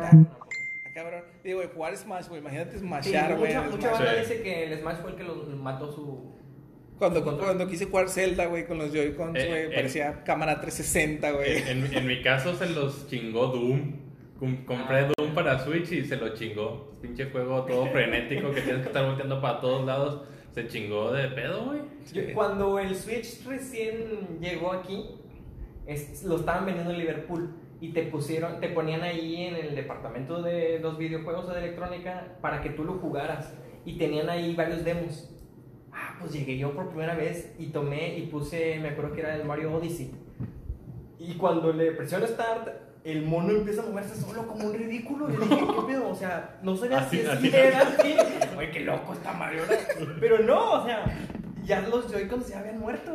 cabrón. 0.95 1.25
Digo, 1.43 1.59
güey, 1.59 1.69
jugar 1.75 1.97
Smash, 1.97 2.29
güey, 2.29 2.41
imagínate 2.41 2.73
Sí, 2.73 2.79
smashar, 2.81 3.37
güey. 3.39 3.53
mucha, 3.55 3.65
el 3.65 3.71
mucha 3.71 3.89
Smash. 3.89 3.93
banda 4.07 4.15
Sí. 4.15 4.21
dice 4.31 4.43
que 4.43 4.65
el 4.73 4.79
Smash 4.81 4.97
fue 5.03 5.11
el 5.11 5.17
que 5.17 5.25
lo 5.25 5.35
mató 5.57 5.91
su. 5.93 6.33
Cuando, 7.11 7.37
cuando 7.39 7.67
quise 7.67 7.87
jugar 7.87 8.09
Zelda, 8.09 8.47
güey, 8.47 8.65
con 8.65 8.79
los 8.79 8.93
Joy-Cons, 8.93 9.37
Eh, 9.37 9.47
güey, 9.49 9.63
eh. 9.65 9.71
parecía 9.75 10.23
cámara 10.23 10.61
360, 10.61 11.33
güey. 11.33 11.59
En, 11.69 11.93
en 11.93 12.07
mi 12.07 12.23
caso 12.23 12.55
se 12.55 12.69
los 12.71 13.09
chingó 13.09 13.49
Doom. 13.49 13.97
Com- 14.39 14.65
compré 14.65 14.99
Ah. 15.01 15.13
Doom 15.17 15.35
para 15.35 15.59
Switch 15.59 15.91
y 15.91 16.05
se 16.05 16.17
lo 16.17 16.33
chingó. 16.35 16.93
Pinche 17.03 17.27
juego 17.27 17.65
todo 17.65 17.87
frenético 17.87 18.53
que 18.53 18.61
tienes 18.61 18.83
que 18.83 18.89
estar 18.89 19.05
volteando 19.05 19.41
para 19.41 19.61
todos 19.61 19.85
lados. 19.85 20.23
Se 20.55 20.69
chingó 20.69 21.13
de 21.13 21.29
pedo, 21.29 21.65
güey. 21.65 22.33
Cuando 22.35 22.79
el 22.79 22.95
Switch 22.95 23.45
recién 23.47 24.39
llegó 24.41 24.73
aquí, 24.73 25.07
es- 25.87 26.23
lo 26.23 26.37
estaban 26.37 26.67
vendiendo 26.67 26.93
en 26.93 26.99
Liverpool 27.01 27.55
y 27.81 27.89
te 27.93 28.03
pusieron, 28.05 28.61
te 28.61 28.69
ponían 28.69 29.03
ahí 29.03 29.47
en 29.47 29.57
el 29.57 29.75
departamento 29.75 30.41
de 30.41 30.79
los 30.79 30.97
videojuegos 30.99 31.47
o 31.49 31.53
de 31.53 31.59
electrónica 31.59 32.37
para 32.41 32.61
que 32.61 32.71
tú 32.71 32.85
lo 32.85 32.93
jugaras 32.95 33.53
y 33.85 33.99
tenían 33.99 34.31
ahí 34.31 34.55
varios 34.55 34.85
demos. 34.85 35.29
Ah, 36.23 36.25
pues 36.25 36.33
llegué 36.35 36.57
yo 36.57 36.73
por 36.75 36.89
primera 36.89 37.15
vez 37.15 37.53
y 37.59 37.67
tomé 37.67 38.17
y 38.17 38.27
puse, 38.27 38.79
me 38.81 38.91
acuerdo 38.91 39.13
que 39.13 39.21
era 39.21 39.35
el 39.37 39.45
Mario 39.45 39.75
Odyssey. 39.75 40.13
Y 41.19 41.35
cuando 41.35 41.73
le 41.73 41.93
presiono 41.93 42.27
Start, 42.27 42.69
el 43.05 43.25
mono 43.27 43.51
empieza 43.51 43.83
a 43.83 43.87
moverse 43.87 44.15
solo 44.21 44.47
como 44.47 44.67
un 44.69 44.75
ridículo. 44.75 45.29
Y 45.31 45.35
yo 45.35 45.41
dije, 45.41 45.57
¿qué 45.67 45.83
pedo? 45.87 46.09
O 46.11 46.15
sea, 46.15 46.59
no 46.63 46.77
sabía 46.77 46.99
Así- 46.99 47.19
si 47.19 47.27
así 47.27 47.49
así. 47.49 47.57
era 47.57 47.81
así. 47.81 48.15
Oye, 48.57 48.71
qué 48.71 48.81
loco 48.81 49.13
está 49.13 49.33
Mario. 49.33 49.63
¿no? 50.01 50.07
Pero 50.21 50.39
no, 50.41 50.73
o 50.83 50.85
sea, 50.87 51.05
ya 51.65 51.81
los 51.83 52.11
Joy-Cons 52.11 52.49
ya 52.49 52.61
habían 52.61 52.79
muerto. 52.81 53.13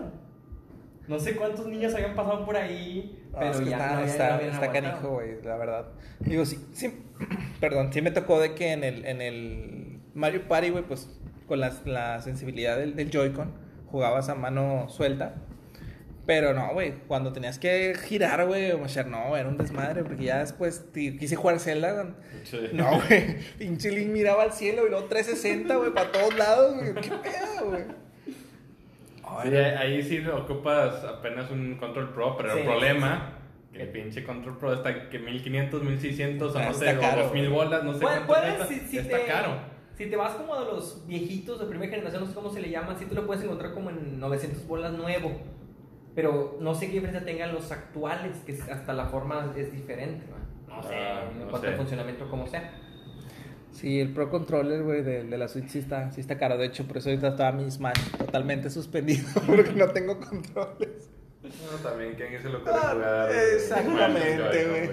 No 1.08 1.18
sé 1.20 1.36
cuántos 1.38 1.66
niños 1.68 1.94
habían 1.96 2.16
pasado 2.16 2.46
por 2.46 2.58
ahí, 2.58 3.18
No, 3.32 3.40
pero 3.40 3.52
es 3.52 3.58
que 3.60 3.66
ya 3.70 3.78
está, 3.78 3.94
no, 3.96 4.06
está, 4.06 4.42
está 4.42 4.72
canijo, 4.74 5.10
güey, 5.12 5.42
la 5.42 5.56
verdad. 5.56 5.88
Digo, 6.20 6.46
sí, 6.46 6.60
sí, 6.74 6.92
perdón, 7.62 7.94
sí 7.94 8.02
me 8.02 8.12
tocó 8.12 8.42
de 8.42 8.54
que 8.56 8.74
en 8.74 8.84
el, 8.84 9.06
en 9.06 9.22
el 9.22 10.00
Mario 10.14 10.46
Party, 10.50 10.70
güey, 10.72 10.84
pues 10.84 11.10
con 11.48 11.60
las- 11.60 11.86
la 11.86 12.22
sensibilidad 12.22 12.78
del, 12.78 12.96
del 12.96 13.10
Joy-Con, 13.10 13.52
jugabas 13.88 14.30
a 14.30 14.36
mano 14.36 14.88
suelta. 14.90 15.36
Pero 16.26 16.54
no, 16.54 16.74
güey, 16.74 16.94
cuando 17.08 17.32
tenías 17.32 17.58
que 17.58 17.96
girar, 18.04 18.46
güey, 18.46 18.72
o 18.74 18.80
machar, 18.80 19.08
no, 19.08 19.38
era 19.38 19.48
un 19.48 19.56
desmadre, 19.58 20.04
porque 20.04 20.26
ya 20.26 20.40
después 20.40 20.86
quise 20.94 21.38
jugar 21.38 21.58
Zelda. 21.62 21.94
güey. 21.94 22.74
No, 22.74 23.00
güey, 23.08 23.38
pinche 23.58 23.90
Link 23.92 24.10
miraba 24.10 24.44
al 24.44 24.52
cielo 24.52 24.86
y 24.86 24.90
luego 24.90 25.06
360, 25.08 25.76
güey, 25.78 25.94
para 25.94 26.12
todos 26.12 26.36
lados, 26.38 26.76
güey, 26.76 26.94
qué 26.96 27.12
pedo, 27.12 27.70
güey. 27.70 27.84
Sí, 29.44 29.56
ahí 29.56 30.02
sí 30.04 30.26
ocupas 30.28 31.04
apenas 31.04 31.50
un 31.52 31.76
Control 31.78 32.14
Pro, 32.14 32.36
pero 32.38 32.54
Sí. 32.54 32.60
el 32.60 32.66
problema 32.66 33.34
que 33.74 33.82
el 33.84 33.90
pinche 33.90 34.24
Control 34.24 34.58
Pro 34.58 34.74
está 34.74 35.10
que 35.10 35.20
1500, 35.20 35.84
1600 35.84 36.56
o 36.56 36.60
no 36.60 36.74
sé, 36.74 36.98
o 36.98 37.00
caro, 37.02 37.24
2000 37.24 37.50
güey. 37.50 37.54
bolas, 37.66 37.84
no 37.84 37.94
sé 37.94 38.00
puedes, 38.00 38.20
cuesta. 38.22 38.66
si, 38.68 38.80
si 38.82 38.98
está 38.98 39.18
te, 39.18 39.26
caro. 39.26 39.77
Si 39.98 40.06
te 40.06 40.16
vas 40.16 40.34
como 40.36 40.56
de 40.60 40.66
los 40.66 41.06
viejitos 41.08 41.60
de 41.60 41.66
primera 41.66 41.90
generación, 41.90 42.22
no 42.24 42.28
sé 42.30 42.36
cómo 42.36 42.52
se 42.52 42.62
le 42.62 42.70
llama, 42.70 42.96
sí 43.00 43.06
tú 43.06 43.16
lo 43.16 43.26
puedes 43.26 43.44
encontrar 43.44 43.74
como 43.74 43.90
en 43.90 44.20
900 44.20 44.68
bolas 44.68 44.94
nuevo. 44.94 45.32
Pero 46.14 46.58
no 46.62 46.74
sé 46.76 46.88
qué 46.88 46.94
diferencia 46.94 47.26
tengan 47.26 47.54
los 47.54 47.72
actuales, 47.72 48.38
que 48.46 48.54
hasta 48.72 48.94
la 48.94 49.06
forma 49.06 49.54
es 49.56 49.72
diferente. 49.72 50.26
¿no? 50.68 50.76
No 50.78 50.84
sé, 50.84 50.94
Ah, 50.96 51.30
en 51.32 51.40
no 51.40 51.48
cuanto 51.48 51.68
sé. 51.68 51.74
al 51.74 51.78
funcionamiento, 51.78 52.30
como 52.30 52.46
sea. 52.48 52.72
Sí, 53.72 54.00
el 54.00 54.14
Pro 54.14 54.30
Controller, 54.30 54.82
güey, 54.84 55.04
de, 55.04 55.24
de 55.24 55.38
la 55.38 55.48
Switch 55.48 55.68
sí 55.70 55.80
está, 55.80 56.12
sí 56.12 56.22
está 56.22 56.38
caro. 56.38 56.58
De 56.58 56.66
hecho, 56.66 56.88
por 56.88 56.98
eso 56.98 57.10
ahorita 57.10 57.30
estaba 57.30 57.52
mi 57.52 57.70
Smash 57.70 58.12
totalmente 58.18 58.70
suspendido, 58.70 59.28
porque 59.48 59.72
no 59.74 59.88
tengo 59.90 60.20
controles. 60.20 61.10
No, 61.44 61.78
también, 61.90 62.14
¿quién 62.16 62.42
se 62.42 62.50
lo 62.50 62.58
ocurre 62.60 62.74
Ah, 62.76 62.92
jugar? 62.94 63.32
exactamente, 63.56 64.38
Mario, 64.44 64.70
güey. 64.70 64.90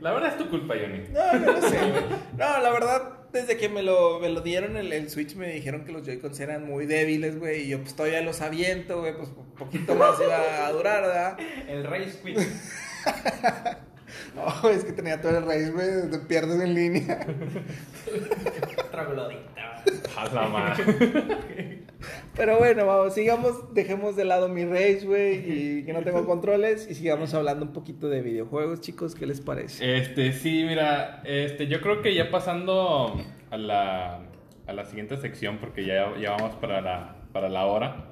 La 0.00 0.12
verdad 0.12 0.30
es 0.30 0.38
tu 0.38 0.48
culpa, 0.50 0.74
Johnny. 0.78 1.04
No, 1.12 1.38
no 1.40 1.52
lo 1.52 1.60
sé, 1.62 1.78
güey. 1.78 2.02
No, 2.36 2.60
la 2.60 2.70
verdad, 2.70 3.12
desde 3.34 3.56
que 3.58 3.68
me 3.68 3.82
lo, 3.82 4.20
me 4.20 4.30
lo 4.30 4.40
dieron 4.40 4.76
el, 4.76 4.92
el 4.92 5.10
Switch, 5.10 5.34
me 5.34 5.52
dijeron 5.52 5.84
que 5.84 5.92
los 5.92 6.06
Joy-Cons 6.06 6.40
eran 6.40 6.64
muy 6.66 6.86
débiles, 6.86 7.38
güey. 7.38 7.64
Y 7.64 7.68
yo, 7.68 7.80
pues 7.80 7.94
todavía 7.94 8.22
los 8.22 8.40
aviento, 8.40 9.00
güey, 9.00 9.14
pues 9.14 9.28
un 9.28 9.54
poquito 9.54 9.94
más 9.94 10.18
iba 10.20 10.66
a 10.66 10.72
durar, 10.72 11.02
¿verdad? 11.02 11.36
El 11.68 11.84
Rage 11.84 12.12
Quit. 12.24 12.38
No, 14.34 14.68
es 14.68 14.84
que 14.84 14.92
tenía 14.92 15.20
todo 15.20 15.38
el 15.38 15.44
raíz, 15.44 15.72
güey, 15.72 16.10
te 16.10 16.18
pierdes 16.20 16.60
en 16.60 16.74
línea. 16.74 17.26
Troglodita. 18.90 19.82
A 20.16 20.28
la 20.32 20.48
madre. 20.48 21.83
Pero 22.36 22.58
bueno, 22.58 22.86
vamos, 22.86 23.14
sigamos, 23.14 23.74
dejemos 23.74 24.16
de 24.16 24.24
lado 24.24 24.48
mi 24.48 24.64
rage, 24.64 25.00
güey, 25.04 25.34
y 25.36 25.84
que 25.84 25.92
no 25.92 26.02
tengo 26.02 26.24
controles, 26.26 26.88
y 26.90 26.94
sigamos 26.94 27.32
hablando 27.34 27.64
un 27.64 27.72
poquito 27.72 28.08
de 28.08 28.22
videojuegos, 28.22 28.80
chicos, 28.80 29.14
¿qué 29.14 29.26
les 29.26 29.40
parece? 29.40 29.98
Este, 29.98 30.32
sí, 30.32 30.64
mira, 30.66 31.22
este, 31.24 31.66
yo 31.66 31.80
creo 31.80 32.02
que 32.02 32.14
ya 32.14 32.30
pasando 32.30 33.20
a 33.50 33.56
la, 33.56 34.20
a 34.66 34.72
la 34.72 34.84
siguiente 34.84 35.16
sección, 35.16 35.58
porque 35.58 35.84
ya, 35.84 36.12
ya 36.20 36.32
vamos 36.32 36.56
para 36.56 36.80
la, 36.80 37.16
para 37.32 37.48
la 37.48 37.66
hora, 37.66 38.10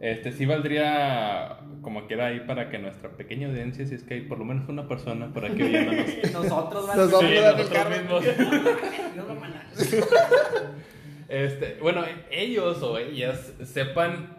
este, 0.00 0.32
sí 0.32 0.44
valdría 0.44 1.60
como 1.80 2.06
quiera 2.06 2.26
ahí 2.26 2.40
para 2.40 2.68
que 2.68 2.78
nuestra 2.78 3.10
pequeña 3.10 3.48
audiencia, 3.48 3.86
si 3.86 3.94
es 3.94 4.02
que 4.02 4.14
hay 4.14 4.20
por 4.22 4.38
lo 4.38 4.44
menos 4.44 4.68
una 4.68 4.88
persona 4.88 5.32
por 5.32 5.44
aquí 5.44 5.62
viéndonos. 5.62 6.06
Nosotros. 6.32 6.96
Nosotros. 6.96 7.20
Sí, 7.20 7.36
nosotros 7.40 7.90
mismos. 7.90 8.24
Este, 11.28 11.78
bueno, 11.80 12.04
ellos 12.30 12.82
o 12.82 12.98
ellas 12.98 13.54
sepan, 13.64 14.38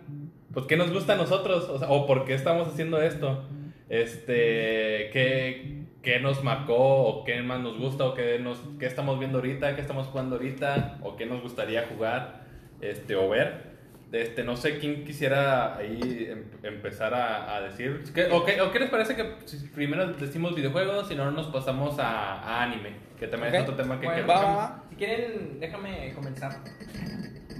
pues, 0.53 0.65
qué 0.67 0.77
nos 0.77 0.91
gusta 0.91 1.13
a 1.13 1.17
nosotros, 1.17 1.67
o, 1.69 1.79
sea, 1.79 1.87
por 1.87 2.25
qué 2.25 2.33
estamos 2.33 2.67
haciendo 2.67 3.01
esto. 3.01 3.43
Este, 3.89 5.09
qué, 5.11 5.83
qué 6.01 6.19
nos 6.19 6.43
marcó, 6.43 6.75
o 6.75 7.23
qué 7.23 7.41
más 7.41 7.59
nos 7.61 7.77
gusta, 7.77 8.05
o 8.05 8.13
qué, 8.13 8.39
nos, 8.39 8.59
qué 8.79 8.85
estamos 8.85 9.19
viendo 9.19 9.39
ahorita, 9.39 9.75
qué 9.75 9.81
estamos 9.81 10.07
jugando 10.07 10.35
ahorita, 10.35 10.99
o 11.03 11.15
qué 11.15 11.25
nos 11.25 11.41
gustaría 11.41 11.87
jugar, 11.87 12.45
este, 12.81 13.15
o 13.15 13.29
ver. 13.29 13.75
Este, 14.11 14.43
no 14.43 14.55
sé 14.55 14.77
quién 14.79 15.03
quisiera 15.03 15.75
ahí 15.75 16.29
em- 16.29 16.45
empezar 16.63 17.13
a, 17.13 17.59
decir. 17.61 18.03
¿Qué- 18.13 18.27
o, 18.31 18.45
qué, 18.45 18.79
les 18.79 18.89
parece 18.89 19.15
que 19.15 19.35
primero 19.73 20.13
decimos 20.13 20.55
videojuegos 20.55 21.11
y 21.11 21.15
no 21.15 21.31
nos 21.31 21.47
pasamos 21.47 21.99
a 21.99 22.63
anime? 22.63 23.04
Que 23.19 23.27
también 23.27 23.53
Ok. 23.53 23.55
es 23.55 23.63
otro 23.63 23.75
tema 23.75 23.99
que 23.99 24.07
Bueno, 24.07 24.27
va, 24.27 24.41
va, 24.41 24.55
va. 24.55 24.83
Si 24.89 24.95
quieren, 24.95 25.59
déjame 25.59 26.13
comenzar. 26.13 26.57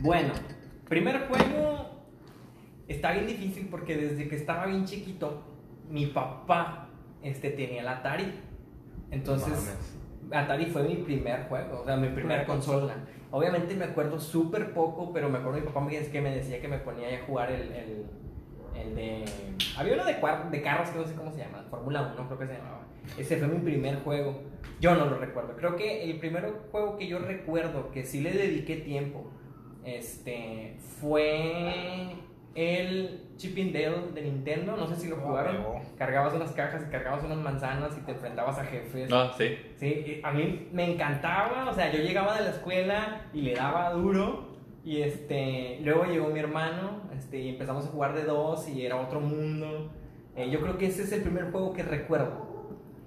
Bueno, 0.02 0.34
primer 0.88 1.28
juego 1.28 2.06
está 2.88 3.12
bien 3.12 3.28
difícil 3.28 3.68
porque 3.70 3.96
desde 3.96 4.28
que 4.28 4.36
estaba 4.36 4.66
bien 4.66 4.86
chiquito, 4.86 5.44
mi 5.90 6.08
papá 6.08 6.90
este, 7.24 7.52
tenía 7.52 7.82
el 7.82 7.88
Atari. 7.88 8.34
Entonces, 9.12 9.76
Atari 10.32 10.66
fue 10.68 10.84
mi 10.84 10.96
primer 10.98 11.48
juego, 11.48 11.82
o 11.82 11.86
sea, 11.86 11.96
mi 11.96 12.10
primera 12.10 12.46
consola. 12.46 12.96
Obviamente 13.32 13.76
me 13.76 13.86
acuerdo 13.86 14.20
súper 14.20 14.74
poco, 14.74 15.12
pero 15.12 15.30
me 15.30 15.40
acuerdo 15.40 15.60
mi 15.60 15.66
papá 15.66 15.82
me, 15.82 15.98
que 15.98 16.22
me 16.22 16.36
decía 16.36 16.62
que 16.62 16.68
me 16.68 16.78
ponía 16.80 17.08
a 17.10 17.26
jugar 17.26 17.52
el, 17.52 17.72
el, 17.72 18.06
el 18.76 18.96
de... 18.96 19.26
Había 19.78 19.94
uno 19.94 20.06
de, 20.06 20.16
de 20.52 20.62
carros 20.62 20.90
que 20.90 21.00
no 21.00 21.06
sé 21.06 21.16
cómo 21.16 21.32
se 21.32 21.40
llama, 21.40 21.66
Fórmula 21.70 22.14
1 22.16 22.28
creo 22.28 22.40
que 22.40 22.48
se 22.48 22.54
llamaba. 22.54 22.82
Ese 23.18 23.38
fue 23.38 23.48
mi 23.48 23.60
primer 23.60 24.00
juego. 24.04 24.42
Yo 24.80 24.96
no 24.96 25.06
lo 25.06 25.18
recuerdo. 25.18 25.56
Creo 25.56 25.76
que 25.76 26.04
el 26.04 26.20
primer 26.20 26.52
juego 26.72 26.98
que 26.98 27.08
yo 27.08 27.20
recuerdo 27.20 27.92
que 27.92 28.04
sí 28.04 28.22
le 28.22 28.32
dediqué 28.32 28.78
tiempo 28.78 29.32
este, 29.86 30.78
fue 31.00 32.16
el 32.56 33.22
Chip 33.38 33.58
and 33.58 33.74
Dale 33.74 34.12
de 34.14 34.22
Nintendo. 34.22 34.76
No 34.76 34.88
sé 34.88 34.96
si 34.96 35.08
lo 35.08 35.18
jugaron. 35.18 35.58
huevo. 35.58 35.82
Cargabas 35.98 36.34
unas 36.34 36.52
cajas 36.52 36.84
y 36.88 36.92
cargabas 36.92 37.24
unas 37.24 37.38
manzanas 37.38 37.98
y 37.98 38.02
te 38.02 38.12
enfrentabas 38.12 38.58
a 38.58 38.66
jefes. 38.66 39.10
No, 39.10 39.32
sí. 39.34 39.58
Sí, 39.78 40.22
a 40.24 40.32
mí 40.32 40.68
me 40.72 40.94
encantaba, 40.94 41.70
o 41.70 41.74
sea, 41.74 41.92
yo 41.92 42.00
llegaba 42.00 42.38
de 42.38 42.46
la 42.46 42.50
escuela 42.52 43.22
y 43.34 43.42
le 43.42 43.54
daba 43.54 43.92
duro 43.92 44.55
y 44.86 45.02
este, 45.02 45.80
luego 45.82 46.06
llegó 46.06 46.30
mi 46.30 46.40
hermano 46.40 47.02
este, 47.18 47.40
y 47.40 47.50
empezamos 47.50 47.88
a 47.88 47.90
jugar 47.90 48.14
de 48.14 48.24
dos 48.24 48.70
y 48.70 48.86
era 48.86 49.02
otro 49.02 49.20
mundo. 49.20 49.92
Eh, 50.36 50.52
yo 50.52 50.62
creo 50.62 50.78
que 50.78 50.86
ese 50.86 51.02
es 51.02 51.12
el 51.12 51.24
primer 51.24 51.50
juego 51.52 51.74
que 51.74 51.82
recuerdo. 51.82 52.46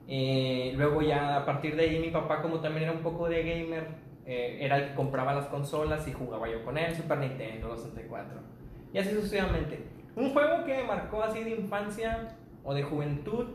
Eh, 0.09 0.72
luego 0.74 1.03
ya 1.03 1.37
a 1.37 1.47
partir 1.47 1.76
de 1.76 1.85
ahí 1.85 2.01
mi 2.01 2.11
papá 2.11 2.43
como 2.43 2.59
también 2.59 2.85
era 2.85 2.93
un 2.93 3.03
poco 3.03 3.29
de 3.29 3.45
gamer, 3.45 3.87
eh, 4.26 4.59
era 4.61 4.79
el 4.79 4.89
que 4.89 4.95
compraba 4.97 5.35
las 5.35 5.47
consolas 5.47 6.09
y 6.09 6.12
jugaba 6.12 6.51
yo 6.51 6.64
con 6.64 6.76
él, 6.76 6.97
Super 6.97 7.18
Nintendo, 7.18 7.68
los 7.68 7.83
64. 7.85 8.41
Y 8.93 8.99
así 8.99 9.11
sucesivamente. 9.11 9.85
Un 10.16 10.33
juego 10.33 10.64
que 10.64 10.79
me 10.79 10.83
marcó 10.83 11.22
así 11.22 11.45
de 11.45 11.51
infancia 11.51 12.37
o 12.64 12.74
de 12.74 12.83
juventud, 12.83 13.47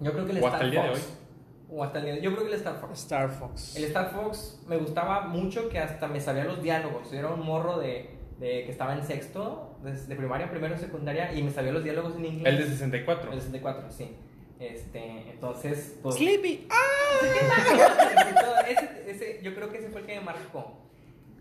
yo 0.00 0.12
creo 0.12 0.24
que 0.24 0.32
el 0.32 0.38
O 0.38 0.46
Star 0.46 0.52
hasta 0.54 0.64
el 0.64 0.70
día 0.70 0.82
de 0.84 0.88
Fox. 0.88 1.25
O 1.68 1.82
hasta 1.82 1.98
el 1.98 2.04
día 2.04 2.14
de 2.14 2.20
Yo 2.22 2.32
creo 2.32 2.44
que 2.44 2.52
el 2.52 2.58
Star 2.58 2.76
Fox. 2.76 2.92
Star 3.00 3.28
Fox. 3.30 3.76
El 3.76 3.84
Star 3.84 4.10
Fox 4.10 4.60
me 4.68 4.76
gustaba 4.76 5.22
mucho 5.26 5.68
que 5.68 5.78
hasta 5.78 6.06
me 6.08 6.20
sabía 6.20 6.44
los 6.44 6.62
diálogos. 6.62 7.10
Yo 7.10 7.18
era 7.18 7.28
un 7.28 7.44
morro 7.44 7.78
de, 7.78 8.10
de 8.38 8.64
que 8.64 8.70
estaba 8.70 8.94
en 8.94 9.02
sexto, 9.04 9.76
de, 9.82 9.92
de 9.92 10.16
primaria, 10.16 10.48
primero, 10.50 10.78
secundaria, 10.78 11.32
y 11.32 11.42
me 11.42 11.50
sabía 11.50 11.72
los 11.72 11.82
diálogos 11.82 12.14
en 12.16 12.24
inglés. 12.26 12.54
El 12.54 12.60
de 12.60 12.68
64. 12.70 13.32
El 13.32 13.40
64, 13.40 13.90
sí. 13.90 14.16
Este, 14.60 15.30
entonces, 15.32 15.98
pues... 16.02 16.14
Sleepy. 16.16 16.66
ese, 18.68 19.10
ese- 19.10 19.40
yo 19.42 19.54
creo 19.54 19.70
que 19.70 19.78
ese 19.78 19.88
fue 19.88 20.00
el 20.02 20.06
que 20.06 20.14
me 20.18 20.24
marcó. 20.24 20.72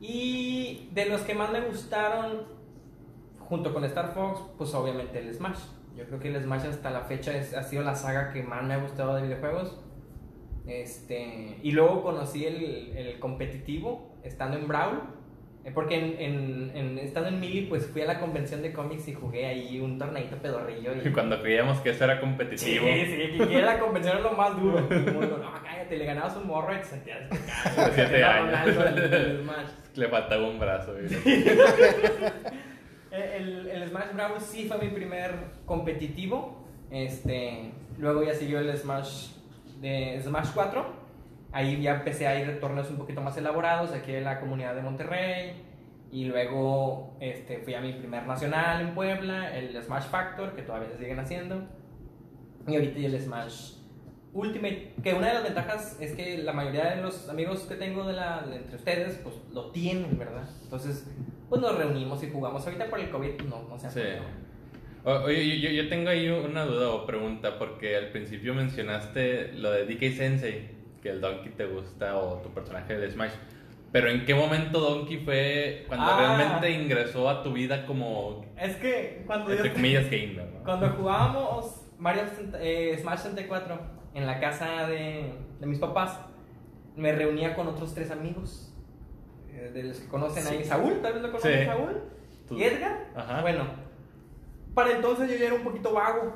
Y 0.02 0.90
de 0.94 1.06
los 1.06 1.22
que 1.22 1.34
más 1.36 1.52
me 1.52 1.62
gustaron, 1.62 2.44
junto 3.40 3.74
con 3.74 3.84
Star 3.86 4.14
Fox, 4.14 4.42
pues 4.58 4.74
obviamente 4.74 5.20
el 5.20 5.34
Smash. 5.34 5.60
Yo 5.96 6.06
creo 6.06 6.20
que 6.20 6.28
el 6.36 6.44
Smash 6.44 6.66
hasta 6.66 6.90
la 6.90 7.02
fecha 7.02 7.36
es- 7.38 7.54
ha 7.54 7.64
sido 7.64 7.84
la 7.84 7.96
saga 7.96 8.34
que 8.34 8.44
más 8.44 8.64
me 8.64 8.74
ha 8.74 8.78
gustado 8.78 9.16
de 9.16 9.22
videojuegos. 9.24 9.80
Este, 10.68 11.58
y 11.62 11.72
luego 11.72 12.02
conocí 12.04 12.46
el, 12.46 12.94
el 12.98 13.20
competitivo 13.20 14.16
estando 14.24 14.58
en 14.58 14.68
Brawl. 14.68 15.00
eh, 15.64 15.72
Porque 15.74 15.96
en, 15.98 16.20
en- 16.20 16.72
en- 16.76 16.98
estando 17.00 17.30
en 17.30 17.40
Mili, 17.40 17.62
pues 17.68 17.86
fui 17.88 18.02
a 18.02 18.06
la 18.06 18.20
convención 18.20 18.62
de 18.64 18.74
cómics 18.74 19.08
y 19.08 19.14
jugué 19.14 19.46
ahí 19.46 19.80
un 19.80 19.98
torneito 20.00 20.36
pedorrillo. 20.38 20.92
Y, 21.04 21.08
Y 21.08 21.12
cuando 21.14 21.40
creíamos 21.42 21.80
que 21.82 21.92
eso 21.92 22.04
era 22.06 22.16
Sí, 22.16 22.22
competitivo. 22.22 22.86
sí, 22.88 23.38
que 23.38 23.48
que 23.48 23.62
la 23.62 23.80
convención 23.84 24.18
era 24.18 24.24
lo 24.30 24.36
más 24.36 24.60
duro. 24.60 24.80
Y 24.90 24.94
mundo, 25.12 25.38
no, 25.38 25.52
cállate, 25.64 25.98
le 25.98 26.06
ganabas 26.06 26.36
un 26.38 26.48
morro 26.48 26.74
y 26.74 26.78
te 26.78 26.84
sentías 26.86 27.20
siete 27.94 28.24
años. 28.24 28.76
Le 29.96 30.10
faltaba 30.10 30.46
un 30.50 30.60
brazo. 30.60 30.94
el 33.12 33.88
Smash 33.90 34.14
Bros. 34.14 34.44
sí 34.44 34.66
fue 34.68 34.78
mi 34.80 34.90
primer 34.90 35.32
competitivo. 35.66 36.66
Este, 36.92 37.72
luego 37.98 38.24
ya 38.24 38.34
siguió 38.34 38.60
el 38.60 38.76
Smash 38.78 39.30
de 39.86 40.22
Smash 40.22 40.50
4. 40.54 40.86
Ahí 41.52 41.82
ya 41.82 41.96
empecé 41.96 42.28
a 42.28 42.40
ir 42.40 42.50
a 42.50 42.60
torneos 42.60 42.90
un 42.90 42.98
poquito 42.98 43.22
más 43.22 43.38
elaborados 43.38 43.92
aquí 43.92 44.14
en 44.14 44.24
la 44.24 44.40
comunidad 44.40 44.76
de 44.76 44.82
Monterrey. 44.82 45.62
Y 46.12 46.26
luego 46.26 47.16
este, 47.20 47.60
fui 47.60 47.74
a 47.76 47.82
mi 47.82 47.94
primer 47.94 48.26
nacional 48.26 48.82
en 48.82 48.96
Puebla, 48.96 49.56
el 49.56 49.82
Smash 49.82 50.06
Factor, 50.06 50.56
que 50.56 50.64
todavía 50.64 50.90
se 50.90 50.98
siguen 50.98 51.20
haciendo. 51.20 51.64
Y 52.68 52.76
ahorita 52.76 53.00
el 53.00 53.20
Smash 53.20 53.74
Ultimate, 54.34 54.96
que 55.04 55.14
una 55.14 55.28
de 55.28 55.34
las 55.36 55.44
ventajas 55.44 55.98
es 56.02 56.14
que 56.14 56.40
la 56.40 56.52
mayoría 56.52 56.96
de 56.96 57.02
los 57.02 57.30
amigos 57.30 57.62
que 57.62 57.76
tengo 57.76 58.06
de 58.06 58.14
la, 58.14 58.42
de 58.42 58.58
entre 58.58 58.76
ustedes, 58.76 59.20
pues 59.24 59.36
lo 59.54 59.72
tienen, 59.72 60.18
¿verdad? 60.18 60.50
Entonces, 60.64 61.08
pues 61.48 61.62
nos 61.62 61.78
reunimos 61.78 62.22
y 62.24 62.30
jugamos. 62.32 62.66
Ahorita 62.66 62.90
por 62.90 63.00
el 63.00 63.10
COVID, 63.10 63.42
no, 63.44 63.64
no 63.70 63.78
se 63.78 63.88
ha 63.88 63.92
Sí. 63.92 64.02
Oye, 65.06 65.60
yo, 65.60 65.70
yo 65.70 65.88
tengo 65.88 66.10
ahí 66.10 66.28
una 66.30 66.66
duda 66.66 66.90
o 66.90 67.06
pregunta, 67.06 67.60
porque 67.60 67.96
al 67.96 68.10
principio 68.10 68.56
mencionaste 68.56 69.54
lo 69.54 69.72
de 69.72 69.86
DK 69.86 70.12
Sensei, 70.18 70.70
que 71.02 71.10
el 71.10 71.22
Donkey 71.22 71.52
te 71.52 71.66
gusta 71.68 72.18
o 72.18 72.38
tu 72.42 72.50
personaje 72.50 72.98
del 72.98 73.12
Smash. 73.12 73.32
Pero 73.92 74.10
¿en 74.10 74.26
qué 74.26 74.34
momento 74.34 74.80
Donkey 74.80 75.18
fue 75.24 75.86
cuando 75.88 76.08
Ah. 76.08 76.18
realmente 76.38 76.72
ingresó 76.72 77.30
a 77.30 77.44
tu 77.44 77.54
vida 77.54 77.86
como, 77.86 78.44
Es 78.60 78.76
que 78.78 79.24
cuando 79.28 79.50
yo- 79.52 79.58
entre 79.58 79.74
comillas, 79.74 80.06
gamer? 80.10 80.50
¿no? 80.54 80.64
Cuando 80.64 80.90
jugábamos 80.90 81.82
Mario 82.00 82.24
eh, 82.60 82.98
Smash 83.00 83.20
64 83.20 83.80
en 84.16 84.26
la 84.26 84.40
casa 84.40 84.88
de, 84.88 85.32
de 85.60 85.66
mis 85.68 85.78
papás, 85.80 86.20
me 86.96 87.12
reunía 87.12 87.54
con 87.56 87.68
otros 87.68 87.94
tres 87.94 88.10
amigos. 88.10 88.72
eh, 89.54 89.70
De 89.74 89.84
los 89.84 90.00
que 90.00 90.08
conocen 90.10 90.46
ahí. 90.48 90.66
Saúl, 90.66 91.00
tal 91.02 91.14
vez 91.14 91.22
lo 91.22 91.30
conocen, 91.30 91.60
Sí. 91.60 91.66
Saúl. 91.66 92.02
Tú- 92.48 92.58
¿Y 92.58 92.64
Edgar? 92.64 93.06
Ajá. 93.16 93.42
Bueno, 93.42 93.66
para 94.76 94.92
entonces 94.92 95.30
yo 95.30 95.38
ya 95.38 95.48
era 95.48 95.56
un 95.56 95.64
poquito 95.64 95.94
vago. 95.94 96.34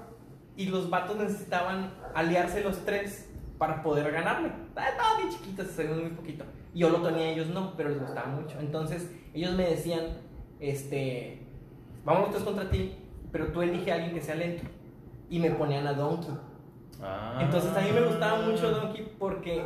Y 0.55 0.65
los 0.65 0.89
vatos 0.89 1.15
necesitaban 1.15 1.93
aliarse 2.13 2.61
los 2.61 2.83
tres 2.83 3.29
para 3.57 3.83
poder 3.83 4.11
ganarme. 4.11 4.51
Ah, 4.75 4.89
Estaban 4.89 5.17
bien 5.17 5.29
chiquitos, 5.29 5.67
sabían 5.67 6.01
muy 6.01 6.09
poquito. 6.09 6.43
Y 6.73 6.79
yo 6.79 6.89
lo 6.89 7.01
tenía, 7.01 7.29
ellos 7.29 7.47
no, 7.47 7.75
pero 7.77 7.89
les 7.89 7.99
gustaba 7.99 8.27
mucho. 8.27 8.59
Entonces 8.59 9.09
ellos 9.33 9.55
me 9.55 9.69
decían, 9.69 10.17
este, 10.59 11.45
vamos 12.03 12.31
tres 12.31 12.43
contra 12.43 12.69
ti, 12.69 12.95
pero 13.31 13.47
tú 13.47 13.61
elige 13.61 13.91
a 13.91 13.95
alguien 13.95 14.13
que 14.13 14.21
sea 14.21 14.35
lento. 14.35 14.63
Y 15.29 15.39
me 15.39 15.51
ponían 15.51 15.85
a 15.87 15.93
Donkey. 15.93 16.33
Ah. 17.01 17.39
Entonces 17.41 17.71
a 17.75 17.81
mí 17.81 17.91
me 17.93 18.01
gustaba 18.01 18.41
mucho 18.41 18.71
Donkey 18.71 19.15
porque 19.17 19.65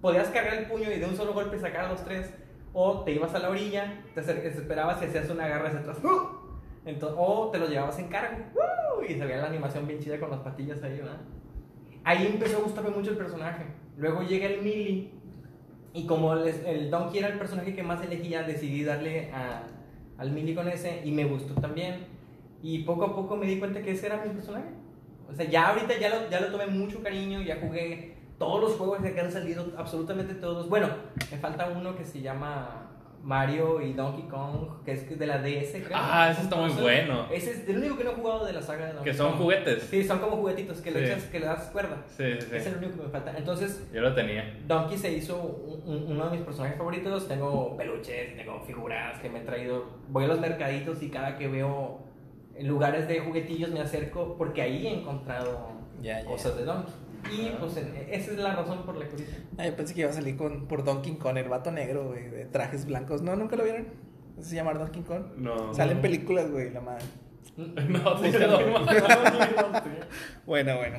podías 0.00 0.28
cargar 0.28 0.54
el 0.54 0.66
puño 0.66 0.90
y 0.90 0.98
de 0.98 1.06
un 1.06 1.16
solo 1.16 1.32
golpe 1.32 1.58
sacar 1.58 1.86
a 1.86 1.88
los 1.90 2.04
tres. 2.04 2.34
O 2.74 3.02
te 3.02 3.12
ibas 3.12 3.34
a 3.34 3.38
la 3.38 3.48
orilla, 3.48 4.02
te 4.14 4.20
esperabas 4.20 5.00
y 5.02 5.06
hacías 5.06 5.30
una 5.30 5.48
garra 5.48 5.68
hacia 5.68 5.80
atrás. 5.80 5.98
¡uh! 6.04 6.37
Entonces, 6.88 7.18
o 7.20 7.50
te 7.50 7.58
los 7.58 7.68
llevabas 7.70 7.98
en 7.98 8.08
cargo. 8.08 8.36
¡uh! 8.54 9.02
Y 9.04 9.14
se 9.14 9.24
veía 9.24 9.36
la 9.38 9.46
animación 9.48 9.86
bien 9.86 10.00
chida 10.00 10.18
con 10.18 10.30
las 10.30 10.40
patillas 10.40 10.82
ahí, 10.82 10.96
¿verdad? 10.98 11.20
Ahí 12.04 12.26
empezó 12.26 12.58
a 12.58 12.62
gustarme 12.62 12.90
mucho 12.90 13.10
el 13.10 13.16
personaje. 13.18 13.64
Luego 13.96 14.22
llega 14.22 14.46
el 14.46 14.62
Mili. 14.62 15.12
Y 15.92 16.06
como 16.06 16.32
el 16.34 16.90
Donkey 16.90 17.18
era 17.18 17.28
el 17.28 17.38
personaje 17.38 17.74
que 17.74 17.82
más 17.82 18.02
elegía, 18.02 18.42
decidí 18.42 18.84
darle 18.84 19.30
a- 19.32 19.62
al 20.16 20.30
Mili 20.32 20.54
con 20.54 20.68
ese. 20.68 21.02
Y 21.04 21.12
me 21.12 21.24
gustó 21.24 21.54
también. 21.60 22.06
Y 22.62 22.84
poco 22.84 23.04
a 23.04 23.14
poco 23.14 23.36
me 23.36 23.46
di 23.46 23.58
cuenta 23.58 23.82
que 23.82 23.92
ese 23.92 24.06
era 24.06 24.24
mi 24.24 24.30
personaje. 24.30 24.68
O 25.28 25.34
sea, 25.34 25.44
ya 25.48 25.68
ahorita 25.68 25.98
ya 25.98 26.08
lo, 26.08 26.30
ya 26.30 26.40
lo 26.40 26.50
tomé 26.50 26.66
mucho 26.66 27.02
cariño, 27.02 27.42
ya 27.42 27.58
jugué 27.60 28.16
todos 28.38 28.60
los 28.62 28.74
juegos 28.76 28.98
que 29.00 29.20
han 29.20 29.30
salido, 29.30 29.72
absolutamente 29.76 30.34
todos. 30.34 30.68
Bueno, 30.70 30.88
me 31.30 31.36
falta 31.36 31.68
uno 31.68 31.94
que 31.96 32.04
se 32.04 32.20
llama 32.22 32.87
Mario 33.22 33.80
y 33.82 33.92
Donkey 33.92 34.24
Kong, 34.24 34.82
que 34.84 34.92
es 34.92 35.18
de 35.18 35.26
la 35.26 35.38
DS, 35.38 35.72
creo. 35.84 35.96
Ah, 36.00 36.30
ese 36.30 36.42
está 36.42 36.56
muy 36.56 36.70
Entonces, 36.70 36.82
bueno. 36.82 37.26
Ese 37.30 37.50
es 37.50 37.68
el 37.68 37.78
único 37.78 37.98
que 37.98 38.04
no 38.04 38.10
he 38.10 38.14
jugado 38.14 38.46
de 38.46 38.52
la 38.52 38.62
saga 38.62 38.86
de 38.86 38.92
Donkey 38.94 39.12
Que 39.12 39.16
son 39.18 39.30
Kong. 39.32 39.40
juguetes. 39.40 39.82
Sí, 39.84 40.04
son 40.04 40.18
como 40.20 40.36
juguetitos 40.36 40.80
que 40.80 40.90
le 40.90 41.00
Sí. 41.06 41.12
echas, 41.12 41.24
que 41.24 41.40
le 41.40 41.46
das 41.46 41.64
cuerda. 41.70 41.96
Sí, 42.08 42.24
sí, 42.40 42.46
sí. 42.50 42.56
Es 42.56 42.66
el 42.66 42.76
único 42.78 42.96
que 42.96 43.02
me 43.02 43.08
falta. 43.10 43.34
Entonces, 43.36 43.86
Yo 43.92 44.00
lo 44.00 44.14
tenía. 44.14 44.58
Donkey 44.66 44.96
se 44.96 45.12
hizo 45.12 45.36
un- 45.42 45.82
un- 45.94 46.12
uno 46.12 46.30
de 46.30 46.36
mis 46.36 46.46
personajes 46.46 46.78
favoritos. 46.78 47.28
Tengo 47.28 47.76
peluches, 47.76 48.36
tengo 48.36 48.60
figuras 48.60 49.18
que 49.20 49.28
me 49.28 49.40
he 49.40 49.42
traído. 49.42 49.84
Voy 50.08 50.24
a 50.24 50.28
los 50.28 50.40
mercaditos 50.40 51.02
y 51.02 51.10
cada 51.10 51.36
que 51.36 51.48
veo 51.48 52.00
lugares 52.60 53.06
de 53.08 53.20
juguetillos 53.20 53.70
me 53.70 53.80
acerco 53.80 54.36
porque 54.38 54.62
ahí 54.62 54.86
he 54.86 54.94
encontrado 55.00 55.68
cosas 56.26 56.56
de 56.56 56.64
Donkey. 56.64 56.94
Y 57.32 57.50
pues 57.60 57.76
en- 57.76 57.94
esa 58.10 58.30
es 58.32 58.38
la 58.38 58.54
razón 58.56 58.84
por 58.84 58.96
la 58.96 59.06
que. 59.08 59.16
Ah, 59.58 59.66
yo 59.66 59.76
pensé 59.76 59.94
que 59.94 60.00
iba 60.02 60.10
a 60.10 60.14
salir 60.14 60.36
con, 60.36 60.66
por 60.66 60.84
Donkey 60.84 61.16
Kong, 61.16 61.36
el 61.36 61.48
vato 61.48 61.70
negro, 61.70 62.08
güey, 62.08 62.28
de 62.28 62.44
trajes 62.46 62.86
blancos. 62.86 63.22
No, 63.22 63.36
¿nunca 63.36 63.56
lo 63.56 63.64
vieron? 63.64 63.86
¿No 64.36 64.42
se 64.42 64.54
llama 64.54 64.72
Donkey 64.74 65.02
Kong? 65.02 65.22
No. 65.36 65.74
Salen 65.74 66.00
películas, 66.00 66.50
güey, 66.50 66.70
la 66.70 66.80
madre. 66.80 67.04
No, 67.56 68.18
sí, 68.22 68.30
no. 68.38 68.58
Bueno, 70.46 70.76
bueno. 70.76 70.98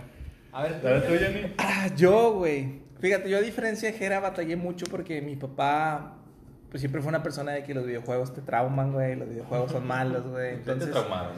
A 0.52 0.64
ver, 0.64 0.84
¿La 0.84 1.06
tuya, 1.08 1.30
ni? 1.30 1.54
Ah, 1.58 1.90
yo, 1.96 2.34
güey. 2.34 2.80
Fíjate, 3.00 3.30
yo 3.30 3.38
a 3.38 3.42
diferencia 3.42 3.92
de 3.92 3.98
Jera 3.98 4.20
batallé 4.20 4.56
mucho 4.56 4.86
porque 4.92 5.22
mi 5.22 5.36
papá, 5.36 6.18
pues 6.70 6.82
siempre 6.82 7.02
fue 7.02 7.10
una 7.10 7.24
persona 7.24 7.54
de 7.54 7.64
que 7.64 7.74
los 7.74 7.86
videojuegos 7.86 8.34
te 8.34 8.42
trauman, 8.42 8.92
güey. 8.92 9.16
Los 9.16 9.30
videojuegos 9.30 9.72
son 9.72 9.88
malos, 9.88 10.28
güey. 10.28 10.52
¿Qué 10.58 10.64
te 10.64 10.72
Entonces, 10.74 10.92
traumaron? 10.92 11.32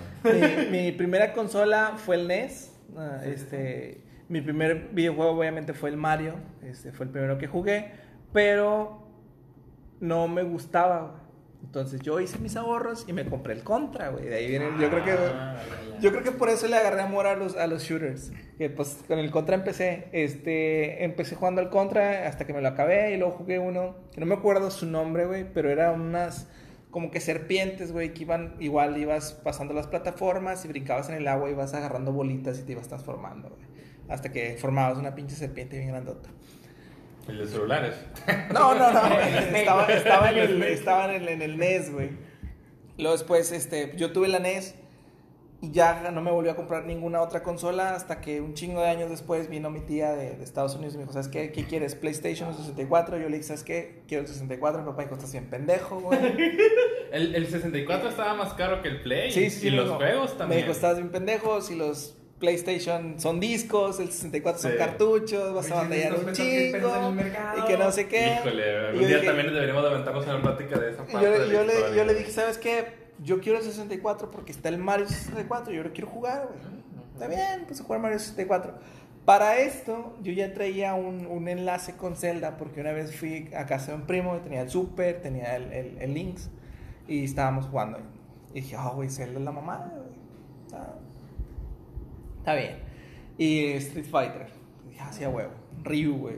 mi, 0.71 0.77
mi 0.85 0.91
primera 0.91 1.33
consola 1.33 1.93
fue 1.97 2.15
el 2.15 2.27
NES. 2.27 2.73
ah, 2.97 3.21
este, 3.25 4.00
mi 4.31 4.39
primer 4.39 4.89
videojuego 4.93 5.31
obviamente 5.31 5.73
fue 5.73 5.89
el 5.89 5.97
Mario. 5.97 6.35
Este 6.63 6.93
fue 6.93 7.05
el 7.05 7.11
primero 7.11 7.37
que 7.37 7.47
jugué, 7.47 7.91
pero 8.31 9.05
no 9.99 10.29
me 10.29 10.43
gustaba. 10.43 11.19
Entonces 11.61 11.99
yo 12.01 12.19
hice 12.21 12.39
mis 12.39 12.55
ahorros 12.55 13.05
y 13.07 13.13
me 13.13 13.25
compré 13.25 13.53
el 13.53 13.63
Contra, 13.63 14.09
güey. 14.09 14.25
De 14.25 14.35
ahí 14.35 14.47
viene, 14.47 14.69
yo 14.79 14.89
creo 14.89 15.03
que 15.03 15.11
Ah, 15.11 15.57
yo 15.99 16.11
creo 16.11 16.23
que 16.23 16.31
por 16.31 16.49
eso 16.49 16.67
le 16.67 16.77
agarré 16.77 17.01
amor 17.01 17.27
a 17.27 17.35
los, 17.35 17.57
a 17.57 17.67
los 17.67 17.83
shooters. 17.83 18.31
Que 18.57 18.69
pues 18.69 19.03
con 19.05 19.19
el 19.19 19.31
Contra 19.31 19.55
empecé. 19.55 20.07
Este, 20.13 21.03
empecé 21.03 21.35
jugando 21.35 21.59
al 21.59 21.69
Contra 21.69 22.25
hasta 22.25 22.47
que 22.47 22.53
me 22.53 22.61
lo 22.61 22.69
acabé 22.69 23.13
y 23.13 23.17
luego 23.17 23.33
jugué 23.33 23.59
uno, 23.59 23.95
que 24.13 24.21
no 24.21 24.25
me 24.25 24.35
acuerdo 24.35 24.71
su 24.71 24.85
nombre, 24.85 25.25
güey, 25.25 25.45
pero 25.53 25.69
eran 25.69 25.99
unas 25.99 26.49
como 26.89 27.11
que 27.11 27.19
serpientes, 27.19 27.91
güey, 27.91 28.13
que 28.13 28.23
iban, 28.23 28.55
igual 28.59 28.97
ibas 28.97 29.33
pasando 29.33 29.73
las 29.73 29.87
plataformas 29.87 30.63
y 30.65 30.69
brincabas 30.69 31.09
en 31.09 31.15
el 31.15 31.27
agua 31.27 31.49
y 31.49 31.53
ibas 31.53 31.73
agarrando 31.73 32.13
bolitas 32.13 32.59
y 32.59 32.63
te 32.63 32.71
ibas 32.71 32.87
transformando, 32.87 33.49
güey. 33.49 33.70
Hasta 34.11 34.31
que 34.31 34.57
formabas 34.59 34.97
una 34.97 35.15
pinche 35.15 35.35
serpiente 35.35 35.77
bien 35.77 35.89
grandota. 35.89 36.29
El 37.27 37.37
de 37.37 37.47
celulares. 37.47 37.95
No, 38.53 38.75
no, 38.75 38.91
no. 38.91 38.99
estaba, 39.19 39.85
estaba 39.87 40.31
en 40.31 40.37
el, 40.37 40.63
estaba 40.63 41.05
en 41.15 41.21
el, 41.21 41.29
en 41.29 41.41
el 41.41 41.57
NES, 41.57 41.91
güey. 41.93 42.09
Luego 42.97 43.15
después, 43.17 43.51
este, 43.51 43.93
yo 43.95 44.11
tuve 44.11 44.27
la 44.27 44.39
NES 44.39 44.75
y 45.61 45.71
ya 45.71 46.09
no 46.11 46.21
me 46.21 46.31
volvió 46.31 46.51
a 46.51 46.55
comprar 46.55 46.85
ninguna 46.85 47.21
otra 47.21 47.43
consola 47.43 47.93
hasta 47.95 48.19
que 48.19 48.41
un 48.41 48.55
chingo 48.55 48.81
de 48.81 48.87
años 48.89 49.09
después 49.11 49.47
vino 49.49 49.69
mi 49.69 49.79
tía 49.81 50.11
de, 50.13 50.35
de 50.35 50.43
Estados 50.43 50.75
Unidos 50.75 50.95
y 50.95 50.97
me 50.97 51.03
dijo, 51.03 51.13
¿sabes 51.13 51.27
qué? 51.27 51.51
¿Qué 51.51 51.65
quieres? 51.65 51.93
¿PlayStation 51.95 52.49
o 52.49 52.53
64? 52.53 53.17
Yo 53.17 53.25
le 53.29 53.37
dije, 53.37 53.43
¿sabes 53.43 53.63
qué? 53.63 54.01
Quiero 54.07 54.23
el 54.23 54.27
64. 54.27 54.81
Mi 54.81 54.87
papá 54.87 55.03
dijo, 55.03 55.15
estás 55.15 55.31
bien 55.31 55.49
pendejo, 55.49 55.99
güey. 56.01 56.19
El, 57.11 57.35
el 57.35 57.47
64 57.47 58.09
estaba 58.09 58.33
más 58.33 58.53
caro 58.53 58.81
que 58.81 58.87
el 58.89 59.01
Play. 59.03 59.31
Sí, 59.31 59.49
sí. 59.51 59.67
Y 59.67 59.71
me 59.71 59.77
los 59.77 59.91
juegos 59.91 60.31
Me 60.31 60.37
también. 60.37 60.61
dijo, 60.61 60.71
estás 60.71 60.95
bien 60.97 61.09
pendejo. 61.11 61.61
Si 61.61 61.75
los 61.75 62.17
PlayStation 62.41 63.17
son 63.19 63.39
discos, 63.39 63.99
el 64.01 64.11
64 64.11 64.61
son 64.61 64.71
Sí. 64.71 64.77
cartuchos, 64.77 65.53
vas 65.53 65.71
a 65.71 65.75
batallar 65.83 66.15
un 66.15 66.23
cuestan 66.23 66.45
10 66.45 66.71
pesos 66.73 66.91
en 66.97 67.19
el 67.19 67.25
chingo 67.31 67.63
y 67.63 67.67
que 67.67 67.77
no 67.77 67.91
sé 67.93 68.07
qué. 68.09 68.35
Híjole, 68.41 68.77
algún 68.87 68.99
día 69.07 69.15
dije- 69.17 69.27
también 69.27 69.53
deberíamos 69.53 69.83
de 69.83 69.89
aventarnos 69.89 70.25
una 70.25 70.41
plática 70.41 70.77
de 70.79 70.91
esa 70.91 71.05
parte 71.05 71.21
yo, 71.25 71.31
de 71.31 71.39
la 71.47 71.53
yo 71.53 71.63
le, 71.63 71.95
yo 71.95 72.03
le 72.05 72.13
dije, 72.15 72.31
¿sabes 72.31 72.57
qué? 72.57 72.99
Yo 73.23 73.39
quiero 73.39 73.59
el 73.59 73.63
64 73.63 74.29
porque 74.31 74.51
está 74.51 74.67
el 74.69 74.77
Mario 74.79 75.07
64 75.07 75.71
y 75.71 75.77
yo 75.77 75.83
lo 75.83 75.93
quiero 75.93 76.09
jugar, 76.09 76.47
güey. 76.49 76.59
Está 77.13 77.27
bien, 77.27 77.65
pues 77.67 77.79
a 77.79 77.83
jugar 77.85 78.01
Mario 78.01 78.19
64. 78.19 78.73
Para 79.25 79.59
esto, 79.59 80.17
yo 80.23 80.33
ya 80.33 80.51
traía 80.53 80.95
un, 80.95 81.27
un 81.27 81.47
enlace 81.47 81.95
con 81.95 82.15
Zelda 82.15 82.57
porque 82.57 82.81
una 82.81 82.91
vez 82.91 83.15
fui 83.15 83.49
a 83.55 83.67
casa 83.67 83.91
de 83.91 83.97
un 83.99 84.07
primo 84.07 84.35
y 84.35 84.39
tenía 84.39 84.61
el 84.61 84.69
Super, 84.71 85.21
tenía 85.21 85.55
el, 85.55 85.71
el, 85.71 85.97
el 86.01 86.13
Lynx 86.15 86.49
y 87.07 87.23
estábamos 87.23 87.67
jugando. 87.67 87.99
Y 88.53 88.61
dije, 88.61 88.75
ah, 88.79 88.91
güey, 88.95 89.09
Zelda 89.09 89.37
es 89.37 89.45
la. 89.45 89.51
Está, 89.51 89.93
está 92.41 92.55
bien. 92.55 92.75
Y 93.37 93.67
Street 93.73 94.05
Fighter. 94.09 94.47
Hacía 94.99 95.29
huevo. 95.29 95.51
Ryu, 95.83 96.15
güey. 96.17 96.35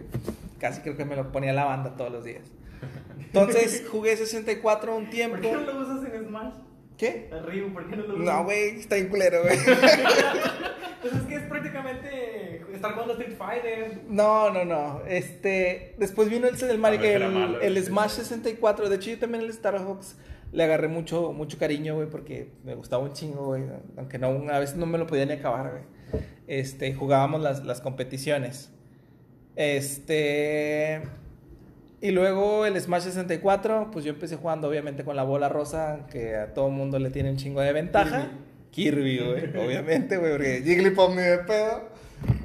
Casi 0.60 0.82
creo 0.82 0.96
que 0.96 1.06
me 1.06 1.16
lo 1.16 1.32
ponía 1.32 1.52
la 1.54 1.66
banda 1.66 1.96
todos 1.98 2.12
los 2.12 2.24
días. 2.24 2.44
Entonces 3.20 3.84
jugué 3.92 4.16
64 4.16 4.96
un 4.96 5.10
tiempo. 5.10 5.36
¿Por 5.38 5.42
qué 5.46 5.52
no 5.52 5.62
lo 5.62 5.80
usas 5.82 6.14
en 6.14 6.26
Smash? 6.28 6.54
¿Qué? 6.98 7.30
El 7.32 7.44
Ryu, 7.46 7.74
¿por 7.74 7.90
qué 7.90 7.96
no 7.98 8.04
lo 8.04 8.14
usas? 8.16 8.26
No, 8.26 8.44
güey, 8.46 8.80
está 8.80 8.96
bien 8.96 9.08
culero, 9.10 9.42
güey. 9.44 9.58
Pues 11.02 11.16
es 11.16 11.22
que 11.24 11.36
es 11.36 11.42
prácticamente 11.44 12.62
estar 12.74 12.94
jugando 12.94 13.12
Street 13.16 13.36
Fighter. 13.38 14.04
No, 14.08 14.50
no, 14.52 14.64
no. 14.64 15.02
Este, 15.06 15.96
después 15.98 16.30
vino 16.30 16.48
el, 16.48 16.56
el, 16.64 16.78
Mario- 16.78 17.02
el, 17.04 17.30
malo, 17.30 17.60
el 17.60 17.76
sí. 17.78 17.88
Smash 17.88 18.12
64. 18.12 18.88
De 18.88 18.96
hecho, 18.96 19.10
yo 19.10 19.20
también 19.20 19.44
el 19.44 19.50
Star 19.50 19.78
Fox 19.84 20.16
le 20.54 20.64
agarré 20.64 20.88
mucho, 20.88 21.34
mucho 21.34 21.58
cariño, 21.58 21.96
güey, 21.96 22.08
porque 22.10 22.52
me 22.64 22.74
gustaba 22.76 23.04
un 23.04 23.12
chingo, 23.12 23.48
güey. 23.48 23.64
Aunque 23.98 24.18
no, 24.18 24.28
a 24.50 24.60
veces 24.60 24.78
no 24.78 24.86
me 24.86 24.98
lo 24.98 25.06
podía 25.06 25.26
ni 25.26 25.34
acabar, 25.34 25.72
güey. 25.72 25.84
Este, 26.48 26.94
jugábamos 26.94 27.42
las, 27.42 27.64
las 27.64 27.82
competiciones. 27.82 28.72
Este. 29.56 31.02
Y 32.02 32.12
luego 32.12 32.66
el 32.66 32.80
Smash 32.80 33.04
64, 33.04 33.90
pues 33.92 34.04
yo 34.04 34.12
empecé 34.12 34.36
jugando 34.36 34.68
obviamente 34.68 35.06
con 35.06 35.16
la 35.16 35.24
bola 35.24 35.48
rosa, 35.48 36.06
que 36.12 36.36
a 36.36 36.54
todo 36.54 36.70
mundo 36.70 37.00
le 37.00 37.12
tiene 37.12 37.30
un 37.30 37.38
chingo 37.38 37.62
de 37.62 37.72
ventaja. 37.72 38.30
Kirby, 38.72 39.20
güey, 39.20 39.58
obviamente, 39.66 40.18
güey, 40.18 40.32
porque 40.34 40.62
Jigglypuff 40.64 41.16
ni 41.16 41.22
de 41.22 41.38
pedo. 41.40 41.94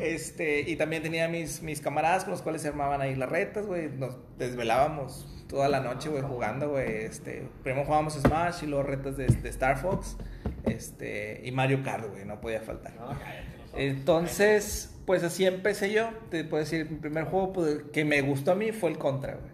Este, 0.01 0.61
y 0.61 0.77
también 0.77 1.03
tenía 1.03 1.29
mis, 1.29 1.62
mis 1.62 1.81
camaradas 1.81 2.25
con 2.25 2.33
los 2.33 2.43
cuales 2.43 2.62
se 2.62 2.69
armaban 2.69 3.01
ahí 3.01 3.16
las 3.16 3.29
retas, 3.29 3.66
güey. 3.66 3.89
Nos 3.89 4.16
desvelábamos 4.39 5.27
toda 5.49 5.69
la 5.69 5.81
noche, 5.81 6.09
güey, 6.09 6.23
jugando, 6.23 6.71
güey. 6.71 7.05
Este, 7.05 7.49
primero 7.64 7.85
jugábamos 7.85 8.14
Smash 8.14 8.62
y 8.62 8.66
luego 8.66 8.85
retas 8.85 9.16
de, 9.16 9.27
de 9.27 9.49
Star 9.49 9.79
Fox. 9.79 10.16
Este, 10.66 11.41
y 11.45 11.51
Mario 11.51 11.83
Kart, 11.83 12.09
güey, 12.09 12.25
no 12.25 12.41
podía 12.41 12.61
faltar. 12.61 12.95
No, 12.95 13.09
cállate. 13.09 13.58
Entonces, 13.79 14.93
pues 15.07 15.22
así 15.22 15.47
empecé 15.47 15.93
yo. 15.93 16.11
Te 16.31 16.45
puedo 16.45 16.62
decir, 16.62 16.91
mi 16.91 16.97
primer 16.99 17.24
juego 17.24 17.53
pues, 17.53 17.79
que 17.93 18.05
me 18.05 18.20
gustó 18.22 18.53
a 18.53 18.55
mí 18.55 18.72
fue 18.72 18.91
el 18.91 18.99
Contra, 18.99 19.35
güey. 19.35 19.53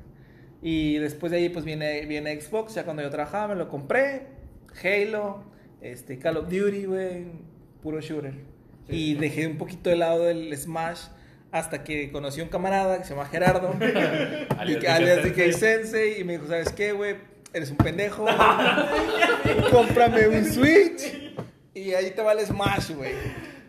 Y 0.63 0.97
después 0.97 1.31
de 1.31 1.39
ahí, 1.39 1.49
pues 1.51 1.65
viene, 1.67 2.07
viene 2.07 2.41
Xbox. 2.41 2.75
Ya 2.75 2.85
cuando 2.85 3.03
yo 3.03 3.11
trabajaba, 3.11 3.49
me 3.49 3.55
lo 3.55 3.69
compré. 3.69 4.23
Halo, 4.83 5.45
este, 5.83 6.19
Call 6.19 6.39
of 6.39 6.49
Duty, 6.49 6.87
güey. 6.87 7.27
Puro 7.83 8.01
shooter. 8.01 8.33
Y 8.89 9.15
dejé 9.15 9.47
un 9.47 9.59
poquito 9.59 9.91
de 9.91 9.97
lado 9.97 10.29
el 10.29 10.57
Smash 10.57 11.01
hasta 11.53 11.85
que 11.85 12.11
conocí 12.11 12.41
a 12.41 12.45
un 12.45 12.49
camarada 12.49 12.99
que 12.99 13.05
se 13.05 13.11
llama 13.11 13.27
Gerardo. 13.27 13.75
Alias 14.59 14.83
y- 14.83 14.87
alias 14.87 15.23
DK 15.23 15.37
DK 15.37 15.53
Sensei. 15.53 16.21
Y 16.21 16.25
me 16.25 16.33
dijo, 16.35 16.47
¿sabes 16.49 16.71
qué, 16.73 16.93
güey? 16.93 17.17
Eres 17.53 17.71
un 17.71 17.77
pendejo. 17.77 18.25
Cómprame 19.71 20.29
un 20.29 20.45
Switch. 20.47 21.33
Y 21.75 21.93
ahí 21.93 22.11
te 22.13 22.23
va 22.23 22.33
el 22.33 22.41
Smash, 22.41 22.91
güey. 22.93 23.13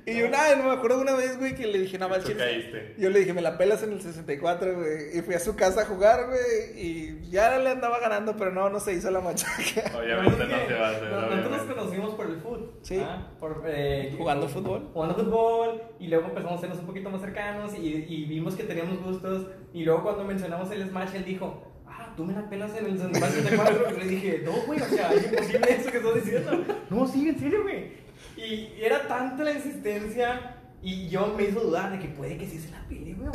Y 0.08 0.18
yo, 0.20 0.30
nada, 0.30 0.56
no 0.56 0.66
me 0.66 0.72
acuerdo 0.72 0.97
de 0.97 1.03
una 1.03 1.16
vez, 1.16 1.38
güey, 1.39 1.56
que 1.56 1.66
le 1.66 1.80
dije, 1.80 1.97
nada 1.97 2.10
más, 2.12 2.24
Tú 2.24 2.28
chile". 2.32 2.39
caíste. 2.43 2.95
Yo 2.97 3.10
le 3.10 3.20
dije, 3.20 3.34
me 3.34 3.41
la 3.41 3.58
pelas 3.58 3.82
en 3.82 3.91
el 3.93 4.01
64, 4.01 4.76
güey. 4.76 5.18
Y 5.18 5.22
fui 5.24 5.34
a 5.34 5.39
su 5.39 5.56
casa 5.56 5.82
a 5.82 5.86
jugar, 5.86 6.28
güey. 6.28 6.39
Y 6.80 7.30
ya 7.32 7.58
le 7.58 7.70
andaba 7.72 7.99
ganando, 7.99 8.36
pero 8.38 8.51
no, 8.51 8.70
no 8.70 8.80
se 8.80 8.93
hizo 8.93 9.10
la 9.10 9.20
machaca. 9.22 9.97
Obviamente 9.97 10.45
no 10.45 10.68
se 10.68 10.74
va 10.76 10.88
a 10.88 10.91
hacer. 10.91 11.10
No- 11.12 11.22
Nosotros 11.36 11.51
nos 11.68 11.76
conocimos 11.76 12.14
por 12.14 12.26
el 12.28 12.36
fútbol. 12.38 12.72
Sí. 12.84 12.99
¿ah? 13.01 13.32
Por, 13.39 13.64
eh, 13.68 14.14
Jugando 14.18 14.47
fútbol. 14.47 14.89
Jugando 14.93 15.16
fútbol. 15.16 15.82
Y 15.99 16.08
luego 16.08 16.26
empezamos 16.28 16.51
a 16.51 16.56
hacernos 16.58 16.80
un 16.80 16.86
poquito 16.86 17.10
más 17.10 17.22
cercanos. 17.22 17.74
Y, 17.74 18.06
y 18.08 18.26
vimos 18.26 18.56
que 18.56 18.64
teníamos 18.64 19.01
gustos. 19.03 19.47
Y 19.74 19.84
luego 19.86 20.03
cuando 20.03 20.24
mencionamos 20.24 20.70
el 20.72 20.88
Smash, 20.88 21.16
él 21.16 21.26
dijo. 21.26 21.72
Ah, 21.88 22.14
tú 22.18 22.26
me 22.26 22.34
la 22.34 22.47
pelas 22.49 22.76
en 22.78 22.86
el 22.86 22.97
Smash 22.99 23.32
64. 23.32 23.88
y 23.95 23.99
le 24.01 24.06
dije, 24.08 24.41
no, 24.45 24.51
güey, 24.68 24.82
o 24.82 24.86
sea, 24.86 25.14
es 25.14 25.32
imposible 25.32 25.68
eso 25.72 25.89
que 25.91 25.97
estás 25.97 26.16
diciendo. 26.16 26.64
No, 26.89 27.08
sí, 27.08 27.30
en 27.30 27.39
serio, 27.39 27.64
güey. 27.64 28.05
Y 28.38 28.69
era 28.82 29.07
tanta 29.07 29.43
la 29.43 29.51
insistencia. 29.51 30.57
Y 30.82 31.07
yo 31.09 31.34
me 31.36 31.43
hizo 31.43 31.61
dudar 31.61 31.91
de 31.91 31.99
que 31.99 32.07
puede 32.09 32.38
que 32.38 32.45
sí 32.45 32.59
se 32.59 32.69
la 32.71 32.84
pele, 32.88 33.13
güey. 33.13 33.30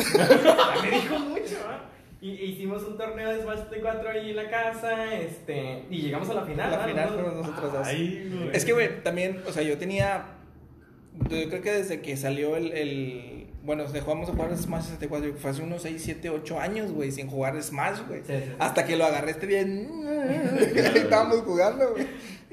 me 0.82 0.90
dijo 0.90 1.18
mucho, 1.18 1.56
¿ah? 1.66 1.90
Y 2.22 2.36
e 2.36 2.44
hicimos 2.46 2.82
un 2.82 2.98
torneo 2.98 3.30
de 3.30 3.40
Smash 3.40 3.60
64 3.60 4.10
ahí 4.10 4.30
en 4.30 4.36
la 4.36 4.50
casa, 4.50 5.14
este, 5.14 5.84
y 5.88 6.02
llegamos 6.02 6.28
a 6.28 6.34
la 6.34 6.42
final. 6.42 6.70
La 6.70 6.80
final 6.80 7.08
fuimos 7.08 7.34
nosotros 7.34 7.72
dos. 7.72 7.86
Ay. 7.86 8.50
Es 8.52 8.66
que, 8.66 8.74
güey, 8.74 9.02
también, 9.02 9.42
o 9.46 9.52
sea, 9.52 9.62
yo 9.62 9.78
tenía. 9.78 10.26
Yo 11.30 11.48
creo 11.48 11.62
que 11.62 11.72
desde 11.72 12.02
que 12.02 12.16
salió 12.18 12.56
el. 12.56 12.72
el 12.72 13.46
bueno, 13.62 13.84
dejamos 13.84 14.26
de 14.26 14.34
jugar 14.34 14.56
Smash 14.56 14.84
64, 14.84 15.16
yo 15.16 15.22
creo 15.22 15.34
que 15.34 15.40
fue 15.40 15.50
hace 15.50 15.62
unos 15.62 15.82
6, 15.82 16.02
7, 16.02 16.30
8 16.30 16.60
años, 16.60 16.92
güey, 16.92 17.10
sin 17.10 17.26
jugar 17.28 17.60
Smash, 17.62 18.00
güey. 18.06 18.20
Sí, 18.20 18.32
sí, 18.34 18.42
sí. 18.46 18.52
Hasta 18.58 18.84
que 18.84 18.96
lo 18.96 19.06
agarré 19.06 19.30
este 19.30 19.46
día. 19.46 19.60
Estábamos 20.94 21.40
jugando, 21.40 21.92
güey. 21.92 22.06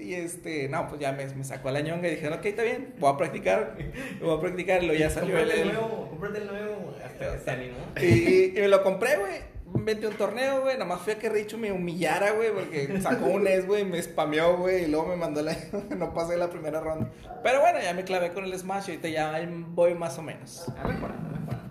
Y 0.08 0.14
este, 0.14 0.70
no, 0.70 0.88
pues 0.88 1.02
ya 1.02 1.12
me, 1.12 1.26
me 1.26 1.44
sacó 1.44 1.70
la 1.70 1.82
ñonga 1.82 2.08
y 2.08 2.12
dije, 2.12 2.30
ok, 2.30 2.46
está 2.46 2.64
bien, 2.64 2.94
voy 2.98 3.12
a 3.14 3.18
practicar. 3.18 3.76
Voy 4.22 4.38
a 4.38 4.40
practicar, 4.40 4.82
y 4.82 4.86
luego 4.86 4.98
ya 5.02 5.10
salió. 5.10 5.36
Cómprate 5.36 5.62
el 5.62 5.68
el- 5.68 5.74
nuevo, 5.74 6.08
cómprate 6.10 6.38
el 6.38 6.48
nuevo. 6.48 6.96
Hasta 7.04 7.34
que 7.34 7.40
se 7.40 7.52
animó. 7.52 7.78
y, 8.02 8.58
y 8.58 8.62
me 8.62 8.70
lo 8.70 8.82
compré, 8.84 9.18
güey. 9.18 9.58
Metí 9.84 10.06
un 10.06 10.14
torneo, 10.14 10.62
güey. 10.62 10.76
Nada 10.76 10.86
más 10.86 11.02
fui 11.02 11.12
a 11.12 11.20
que 11.20 11.28
Richo 11.28 11.58
me 11.58 11.74
humillara, 11.74 12.32
güey. 12.32 12.52
Porque 12.52 13.02
sacó 13.02 13.26
un 13.26 13.44
NES, 13.44 13.68
güey. 13.68 13.84
Me 13.84 14.02
spameó, 14.02 14.56
güey. 14.56 14.86
Y 14.86 14.88
luego 14.88 15.08
me 15.08 15.18
mandó 15.18 15.42
la. 15.42 15.54
no 15.98 16.14
pasé 16.14 16.38
la 16.38 16.50
primera 16.50 16.80
ronda. 16.80 17.12
Pero 17.44 17.60
bueno, 17.60 17.80
ya 17.84 17.94
me 17.94 18.06
clavé 18.06 18.32
con 18.32 18.46
el 18.46 18.58
Smash. 18.58 18.88
Y 18.88 18.92
ahorita 18.92 19.10
ya 19.10 19.34
ahí 19.34 19.46
voy 19.52 19.94
más 19.94 20.18
o 20.18 20.22
menos. 20.22 20.68
Mejorado, 20.86 21.20
ha 21.20 21.40
mejorado. 21.40 21.70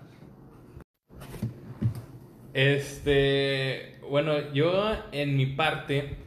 Este. 2.53 3.95
Bueno, 4.07 4.53
yo 4.53 4.93
en 5.11 5.35
mi 5.35 5.47
parte. 5.47 6.26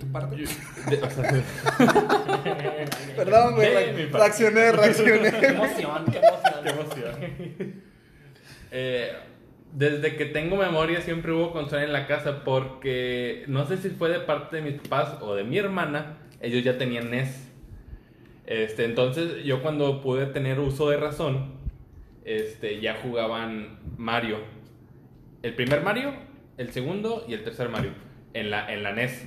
Tu 0.00 0.06
parte. 0.12 0.36
yo- 0.36 0.46
de- 0.90 1.02
o 1.02 1.10
sea, 1.10 1.30
Perdón, 3.16 3.54
güey. 3.54 3.68
Re- 3.74 4.06
reaccioné, 4.10 4.60
Qué 4.60 4.72
reaccioné. 4.72 5.28
emoción, 5.28 6.04
qué 6.10 6.18
emoción. 6.18 6.54
Qué 6.62 6.70
emoción. 6.70 7.82
Eh, 8.70 9.12
desde 9.72 10.16
que 10.16 10.26
tengo 10.26 10.56
memoria 10.56 11.00
siempre 11.00 11.32
hubo 11.32 11.52
consola 11.52 11.84
en 11.84 11.92
la 11.92 12.06
casa 12.06 12.44
porque 12.44 13.44
no 13.48 13.66
sé 13.66 13.76
si 13.78 13.90
fue 13.90 14.08
de 14.08 14.20
parte 14.20 14.56
de 14.56 14.62
mis 14.62 14.80
papás 14.80 15.18
o 15.20 15.34
de 15.34 15.44
mi 15.44 15.58
hermana, 15.58 16.18
ellos 16.40 16.62
ya 16.64 16.78
tenían 16.78 17.10
NES. 17.10 17.48
Este, 18.46 18.84
entonces 18.84 19.44
yo 19.44 19.62
cuando 19.62 20.00
pude 20.02 20.26
tener 20.26 20.60
uso 20.60 20.90
de 20.90 20.96
razón, 20.98 21.54
este, 22.24 22.80
ya 22.80 22.96
jugaban 23.02 23.78
Mario. 23.96 24.38
El 25.42 25.54
primer 25.54 25.82
Mario, 25.82 26.12
el 26.56 26.72
segundo 26.72 27.24
y 27.28 27.34
el 27.34 27.42
tercer 27.42 27.68
Mario 27.68 27.92
en 28.32 28.50
la, 28.50 28.72
en 28.72 28.82
la 28.82 28.92
NES. 28.92 29.26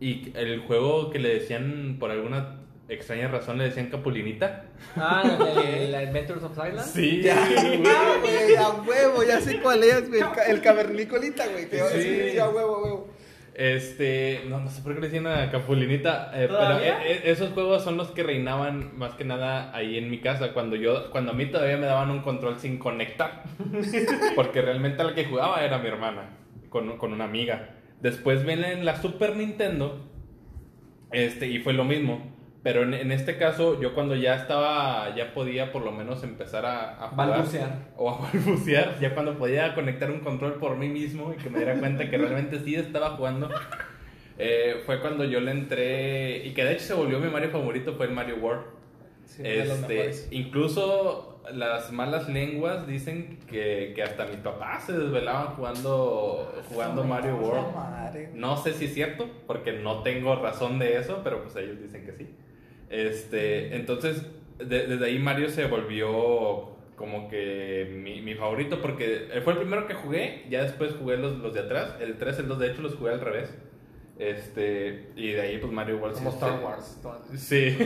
Y 0.00 0.32
el 0.36 0.60
juego 0.60 1.10
que 1.10 1.18
le 1.18 1.30
decían, 1.34 1.96
por 1.98 2.10
alguna 2.10 2.58
extraña 2.88 3.28
razón, 3.28 3.58
le 3.58 3.64
decían 3.64 3.86
Capulinita. 3.88 4.66
Ah, 4.96 5.22
el, 5.56 5.64
el 5.88 5.94
Adventures 5.94 6.42
of 6.42 6.52
Island. 6.52 6.80
Sí, 6.86 7.22
Ya, 7.22 7.34
güey. 7.48 7.82
ah, 7.86 8.14
güey, 8.20 8.56
a 8.56 8.68
huevo, 8.70 9.22
ya 9.24 9.40
sé 9.40 9.60
cuál 9.60 9.82
es, 9.82 10.08
güey. 10.08 10.20
El, 10.20 10.30
ca- 10.32 10.44
el 10.46 10.60
cavernícolita, 10.60 11.46
güey. 11.48 11.68
que- 11.68 11.78
Sí. 11.78 12.00
Sí, 12.02 12.30
sí, 12.32 12.38
a 12.38 12.48
huevo, 12.48 12.76
a 12.76 12.82
huevo. 12.82 13.16
Este, 13.58 14.42
no, 14.50 14.60
no 14.60 14.68
sé 14.70 14.82
por 14.82 14.92
qué 14.94 15.00
le 15.00 15.06
decían 15.08 15.26
a 15.26 15.50
Capulinita, 15.50 16.30
eh, 16.34 16.46
pero 16.46 16.78
eh, 16.78 16.92
eh, 17.06 17.20
esos 17.24 17.52
juegos 17.54 17.82
son 17.82 17.96
los 17.96 18.10
que 18.10 18.22
reinaban 18.22 18.96
más 18.98 19.14
que 19.14 19.24
nada 19.24 19.74
ahí 19.74 19.96
en 19.96 20.10
mi 20.10 20.20
casa 20.20 20.52
cuando 20.52 20.76
yo, 20.76 21.10
cuando 21.10 21.32
a 21.32 21.34
mí 21.34 21.46
todavía 21.46 21.78
me 21.78 21.86
daban 21.86 22.10
un 22.10 22.20
control 22.20 22.58
sin 22.60 22.78
conectar, 22.78 23.44
porque 24.36 24.60
realmente 24.60 25.02
la 25.02 25.14
que 25.14 25.24
jugaba 25.24 25.64
era 25.64 25.78
mi 25.78 25.88
hermana 25.88 26.36
con, 26.68 26.98
con 26.98 27.14
una 27.14 27.24
amiga. 27.24 27.75
Después 28.00 28.44
viene 28.44 28.82
la 28.82 29.00
Super 29.00 29.36
Nintendo, 29.36 30.08
este, 31.12 31.48
y 31.48 31.58
fue 31.60 31.72
lo 31.72 31.84
mismo. 31.84 32.34
Pero 32.62 32.82
en, 32.82 32.94
en 32.94 33.12
este 33.12 33.36
caso, 33.36 33.80
yo 33.80 33.94
cuando 33.94 34.16
ya 34.16 34.34
estaba, 34.34 35.14
ya 35.14 35.32
podía 35.34 35.70
por 35.70 35.82
lo 35.84 35.92
menos 35.92 36.24
empezar 36.24 36.66
a, 36.66 37.04
a 37.04 37.08
jugar. 37.10 37.30
Balbucear. 37.30 37.92
O 37.96 38.10
a 38.10 38.18
balbucear, 38.32 38.98
ya 39.00 39.14
cuando 39.14 39.38
podía 39.38 39.74
conectar 39.74 40.10
un 40.10 40.20
control 40.20 40.54
por 40.54 40.76
mí 40.76 40.88
mismo 40.88 41.32
y 41.32 41.36
que 41.36 41.48
me 41.48 41.58
diera 41.58 41.78
cuenta 41.78 42.10
que 42.10 42.18
realmente 42.18 42.58
sí 42.60 42.74
estaba 42.74 43.10
jugando. 43.10 43.50
eh, 44.38 44.82
fue 44.84 45.00
cuando 45.00 45.24
yo 45.24 45.40
le 45.40 45.52
entré, 45.52 46.44
y 46.46 46.54
que 46.54 46.64
de 46.64 46.72
hecho 46.74 46.84
se 46.84 46.94
volvió 46.94 47.20
mi 47.20 47.30
Mario 47.30 47.50
favorito, 47.50 47.94
fue 47.94 48.06
el 48.06 48.12
Mario 48.12 48.36
World. 48.36 48.64
Sí, 49.24 49.42
Este, 49.44 50.10
incluso 50.30 51.35
las 51.52 51.92
malas 51.92 52.28
lenguas 52.28 52.86
dicen 52.86 53.38
que, 53.48 53.92
que 53.94 54.02
hasta 54.02 54.26
mis 54.26 54.36
papás 54.36 54.84
se 54.84 54.92
desvelaban 54.92 55.54
jugando, 55.56 56.52
jugando 56.68 57.04
Mario 57.04 57.36
World. 57.36 57.74
Madre. 57.74 58.30
No 58.34 58.56
sé 58.56 58.72
si 58.72 58.86
es 58.86 58.94
cierto, 58.94 59.28
porque 59.46 59.72
no 59.72 60.02
tengo 60.02 60.34
razón 60.36 60.78
de 60.78 60.96
eso, 60.98 61.20
pero 61.24 61.42
pues 61.42 61.56
ellos 61.56 61.80
dicen 61.80 62.04
que 62.04 62.12
sí. 62.12 62.28
Este, 62.90 63.74
entonces, 63.76 64.26
de- 64.58 64.86
desde 64.86 65.04
ahí 65.06 65.18
Mario 65.18 65.48
se 65.48 65.66
volvió 65.66 66.74
como 66.96 67.28
que 67.28 67.90
mi, 68.02 68.22
mi 68.22 68.34
favorito 68.34 68.80
porque 68.80 69.28
fue 69.44 69.52
el 69.52 69.58
primero 69.58 69.86
que 69.86 69.94
jugué, 69.94 70.46
ya 70.48 70.62
después 70.62 70.94
jugué 70.98 71.18
los, 71.18 71.36
los 71.38 71.52
de 71.52 71.60
atrás, 71.60 71.96
el 72.00 72.16
3, 72.16 72.38
el 72.38 72.48
2 72.48 72.58
de 72.58 72.70
hecho 72.70 72.82
los 72.82 72.94
jugué 72.94 73.12
al 73.12 73.20
revés. 73.20 73.52
Este, 74.18 75.10
y 75.14 75.32
de 75.32 75.40
ahí 75.42 75.58
pues 75.58 75.70
Mario 75.72 75.96
igual 75.96 76.12
Como 76.12 76.30
sí- 76.30 76.36
Star 76.38 76.58
sí- 76.58 76.64
Wars. 76.64 77.00
Sí. 77.36 77.76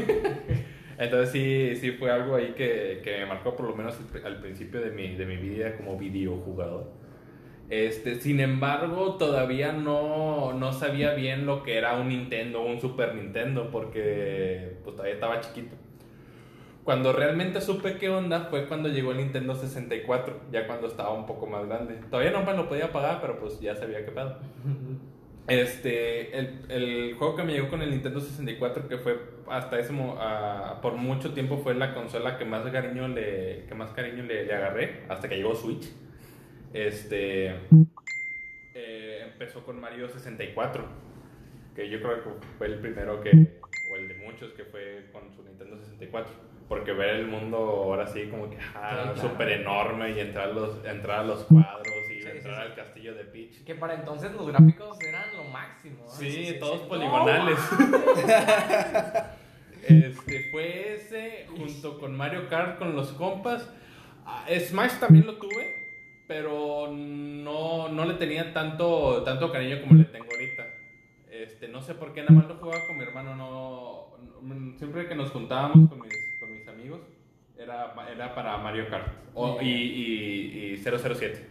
Entonces 1.00 1.30
sí, 1.30 1.76
sí 1.76 1.92
fue 1.92 2.10
algo 2.10 2.36
ahí 2.36 2.52
que, 2.54 3.00
que 3.02 3.20
me 3.20 3.26
marcó 3.26 3.56
por 3.56 3.66
lo 3.66 3.74
menos 3.74 3.98
al, 4.22 4.38
principio 4.38 4.82
de 4.82 4.90
mi, 4.90 5.16
de 5.16 5.24
mi 5.24 5.38
vida 5.38 5.74
como 5.78 5.96
videojugador. 5.96 6.92
Este, 7.70 8.16
sin 8.16 8.38
embargo, 8.38 9.14
todavía 9.14 9.72
no, 9.72 10.52
no 10.52 10.72
sabía 10.74 11.14
bien 11.14 11.46
lo 11.46 11.62
que 11.62 11.78
era 11.78 11.98
un 11.98 12.08
Nintendo 12.08 12.60
un 12.60 12.82
Super 12.82 13.14
Nintendo 13.14 13.70
porque 13.70 14.76
pues, 14.84 14.94
todavía 14.94 15.14
estaba 15.14 15.40
chiquito. 15.40 15.74
Cuando 16.84 17.14
realmente 17.14 17.62
supe 17.62 17.96
qué 17.96 18.10
onda 18.10 18.48
fue 18.50 18.66
cuando 18.66 18.90
llegó 18.90 19.12
el 19.12 19.18
Nintendo 19.18 19.54
64, 19.54 20.40
ya 20.52 20.66
cuando 20.66 20.86
estaba 20.86 21.14
un 21.14 21.24
poco 21.24 21.46
más 21.46 21.66
grande. 21.66 21.94
Todavía 22.10 22.32
no 22.32 22.42
me 22.42 22.52
lo 22.52 22.68
podía 22.68 22.92
pagar, 22.92 23.22
pero 23.22 23.40
pues 23.40 23.58
ya 23.58 23.74
sabía 23.74 24.04
qué 24.04 24.12
pedo. 24.12 24.36
Este, 25.50 26.38
el, 26.38 26.60
el 26.68 27.14
juego 27.14 27.34
que 27.34 27.42
me 27.42 27.52
llegó 27.52 27.68
con 27.68 27.82
el 27.82 27.90
Nintendo 27.90 28.20
64, 28.20 28.88
que 28.88 28.98
fue 28.98 29.18
hasta 29.48 29.80
ese 29.80 29.92
mo- 29.92 30.16
ah, 30.20 30.78
por 30.80 30.94
mucho 30.94 31.34
tiempo 31.34 31.58
fue 31.58 31.74
la 31.74 31.92
consola 31.92 32.38
que 32.38 32.44
más 32.44 32.62
cariño 32.70 33.08
le, 33.08 33.64
que 33.68 33.74
más 33.74 33.90
cariño 33.90 34.22
le, 34.22 34.44
le 34.46 34.54
agarré, 34.54 35.02
hasta 35.08 35.28
que 35.28 35.36
llegó 35.36 35.56
Switch. 35.56 35.88
Este, 36.72 37.48
eh, 38.74 39.22
empezó 39.24 39.64
con 39.64 39.80
Mario 39.80 40.08
64, 40.08 40.84
que 41.74 41.90
yo 41.90 42.00
creo 42.00 42.22
que 42.22 42.30
fue 42.58 42.66
el 42.68 42.78
primero 42.78 43.20
que, 43.20 43.30
o 43.92 43.96
el 43.96 44.06
de 44.08 44.14
muchos 44.24 44.52
que 44.52 44.64
fue 44.64 45.06
con 45.12 45.32
su 45.34 45.42
Nintendo 45.42 45.76
64. 45.78 46.32
Porque 46.68 46.92
ver 46.92 47.16
el 47.16 47.26
mundo 47.26 47.56
ahora 47.56 48.06
sí 48.06 48.28
como 48.30 48.48
que 48.48 48.56
ah, 48.76 49.14
súper 49.16 49.48
enorme 49.50 50.12
y 50.12 50.20
entrar 50.20 50.50
a 50.50 50.52
los, 50.52 50.84
entrar 50.84 51.18
a 51.20 51.24
los 51.24 51.42
cuadros 51.42 52.09
entrar 52.50 52.66
sí, 52.68 52.72
sí. 52.74 52.80
al 52.80 52.86
castillo 52.86 53.14
de 53.14 53.24
Peach. 53.24 53.64
Que 53.64 53.74
para 53.74 53.94
entonces 53.94 54.32
los 54.32 54.46
gráficos 54.46 55.00
eran 55.00 55.24
lo 55.36 55.44
máximo. 55.44 56.04
¿no? 56.04 56.10
Sí, 56.10 56.56
todos 56.60 56.80
poligonales. 56.82 57.58
Este, 59.82 60.50
fue 60.50 60.94
ese 60.94 61.46
junto 61.56 61.98
con 61.98 62.14
Mario 62.16 62.48
Kart 62.48 62.78
con 62.78 62.94
los 62.94 63.12
compas. 63.12 63.68
Ah, 64.26 64.46
Smash 64.58 64.98
también 65.00 65.26
lo 65.26 65.36
tuve, 65.36 65.74
pero 66.28 66.92
no, 66.92 67.88
no 67.88 68.04
le 68.04 68.14
tenía 68.14 68.52
tanto, 68.52 69.22
tanto 69.24 69.50
cariño 69.50 69.80
como 69.80 69.94
le 69.94 70.04
tengo 70.04 70.26
ahorita. 70.30 70.66
Este, 71.30 71.68
no 71.68 71.80
sé 71.80 71.94
por 71.94 72.12
qué, 72.12 72.20
nada 72.20 72.34
más 72.34 72.46
lo 72.46 72.56
jugaba 72.56 72.86
con 72.86 72.98
mi 72.98 73.04
hermano. 73.04 73.34
No, 73.34 74.16
no- 74.42 74.78
siempre 74.78 75.08
que 75.08 75.14
nos 75.14 75.30
juntábamos 75.30 75.88
con 75.88 75.98
mis, 76.00 76.12
con 76.40 76.52
mis 76.52 76.68
amigos, 76.68 77.00
era, 77.58 77.94
era 78.12 78.34
para 78.34 78.58
Mario 78.58 78.86
Kart 78.90 79.08
o- 79.34 79.60
y, 79.62 79.68
y, 79.70 80.72
y 80.74 80.76
007. 80.76 81.46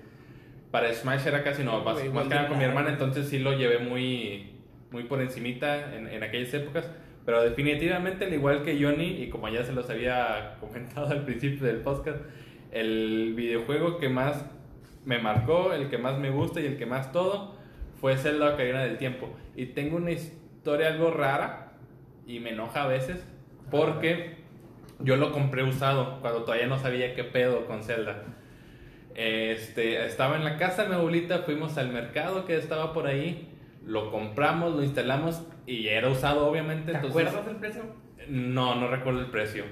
Para 0.71 0.93
Smash 0.93 1.25
era 1.27 1.43
casi 1.43 1.63
no, 1.63 1.83
más, 1.83 2.03
más 2.13 2.27
que 2.27 2.35
nada 2.35 2.47
con 2.47 2.57
mi 2.57 2.63
hermana, 2.63 2.89
entonces 2.89 3.27
sí 3.27 3.39
lo 3.39 3.53
llevé 3.53 3.79
muy, 3.79 4.51
muy 4.91 5.03
por 5.03 5.21
encimita 5.21 5.95
en, 5.95 6.07
en 6.07 6.23
aquellas 6.23 6.53
épocas. 6.53 6.89
Pero 7.25 7.43
definitivamente, 7.43 8.25
al 8.25 8.33
igual 8.33 8.63
que 8.63 8.81
Johnny, 8.81 9.23
y 9.23 9.29
como 9.29 9.49
ya 9.49 9.63
se 9.63 9.73
los 9.73 9.89
había 9.89 10.57
comentado 10.59 11.07
al 11.11 11.25
principio 11.25 11.65
del 11.65 11.77
podcast, 11.77 12.19
el 12.71 13.33
videojuego 13.35 13.97
que 13.97 14.09
más 14.09 14.45
me 15.05 15.19
marcó, 15.19 15.73
el 15.73 15.89
que 15.89 15.97
más 15.97 16.19
me 16.19 16.29
gusta 16.29 16.61
y 16.61 16.65
el 16.65 16.77
que 16.77 16.85
más 16.85 17.11
todo, 17.11 17.55
fue 17.99 18.17
Zelda 18.17 18.53
Ocarina 18.53 18.83
del 18.83 18.97
Tiempo. 18.97 19.29
Y 19.55 19.67
tengo 19.67 19.97
una 19.97 20.11
historia 20.11 20.87
algo 20.87 21.11
rara 21.11 21.73
y 22.25 22.39
me 22.39 22.51
enoja 22.51 22.83
a 22.83 22.87
veces 22.87 23.25
porque 23.71 24.37
yo 24.99 25.15
lo 25.15 25.31
compré 25.31 25.63
usado 25.63 26.19
cuando 26.21 26.43
todavía 26.43 26.67
no 26.67 26.77
sabía 26.77 27.15
qué 27.15 27.23
pedo 27.23 27.65
con 27.65 27.83
Zelda. 27.83 28.23
Este, 29.15 30.05
estaba 30.05 30.35
en 30.37 30.43
la 30.45 30.57
casa 30.57 30.83
de 30.83 30.89
mi 30.89 30.95
abuelita, 30.95 31.39
fuimos 31.39 31.77
al 31.77 31.89
mercado 31.91 32.45
que 32.45 32.55
estaba 32.55 32.93
por 32.93 33.07
ahí, 33.07 33.49
lo 33.83 34.11
compramos, 34.11 34.75
lo 34.75 34.83
instalamos 34.83 35.41
y 35.65 35.87
era 35.87 36.09
usado 36.09 36.47
obviamente. 36.47 36.91
¿Te 36.91 36.97
entonces, 36.97 37.27
acuerdas 37.27 37.45
del 37.45 37.55
precio? 37.57 37.83
No, 38.27 38.75
no 38.75 38.87
recuerdo 38.87 39.19
el 39.21 39.31
precio. 39.31 39.63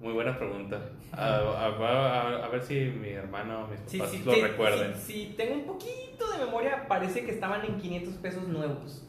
Muy 0.00 0.12
buena 0.12 0.36
pregunta. 0.38 0.80
A, 1.12 1.36
a- 1.36 1.66
a- 1.68 2.44
a 2.44 2.48
ver 2.48 2.62
si 2.62 2.74
mi 2.80 3.08
hermano 3.08 3.64
o 3.64 3.68
mis 3.68 3.80
Sí, 3.86 3.98
papás 3.98 4.12
sí, 4.12 4.22
lo 4.24 4.32
sí, 4.32 4.40
recuerden. 4.42 4.94
sí, 4.94 5.12
sí, 5.12 5.34
tengo 5.36 5.54
un 5.54 5.64
poquito 5.64 6.30
de 6.32 6.44
memoria, 6.44 6.86
parece 6.88 7.24
que 7.24 7.32
estaban 7.32 7.64
en 7.64 7.78
500 7.78 8.14
pesos 8.14 8.46
nuevos. 8.48 9.06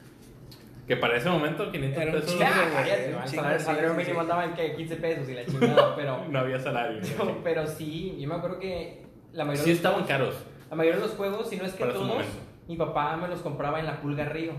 Que 0.87 0.95
para 0.95 1.17
ese 1.17 1.29
momento 1.29 1.69
500 1.71 2.01
Era 2.01 2.11
un 2.13 2.19
pesos 2.21 2.39
Ya, 2.39 2.47
un 2.47 2.47
el 3.23 3.29
salario, 3.29 3.59
salario 3.59 3.93
mínimo 3.93 4.13
sí. 4.15 4.19
andaba 4.21 4.45
en 4.45 4.53
que 4.53 4.73
15 4.75 4.95
pesos 4.95 5.27
y 5.29 5.33
la 5.33 5.45
chingada, 5.45 5.95
pero, 5.97 6.25
no 6.29 6.39
había 6.39 6.59
salario. 6.59 7.01
pero, 7.01 7.37
pero 7.43 7.67
sí, 7.67 8.15
yo 8.19 8.29
me 8.29 8.35
acuerdo 8.35 8.59
que 8.59 9.06
la 9.33 9.45
mayoría 9.45 9.63
Sí 9.63 9.69
de 9.69 9.75
los 9.75 9.77
estaban 9.77 9.99
juegos- 10.05 10.09
caros. 10.09 10.35
La 10.69 10.75
mayoría 10.75 10.99
de 10.99 11.05
los 11.07 11.15
juegos, 11.15 11.49
si 11.49 11.55
no 11.57 11.65
es 11.65 11.73
que 11.73 11.79
Para 11.79 11.93
todos, 11.93 12.25
mi 12.67 12.75
papá 12.75 13.15
me 13.17 13.27
los 13.27 13.41
compraba 13.41 13.79
en 13.79 13.85
la 13.85 14.01
Pulga 14.01 14.25
Río. 14.25 14.51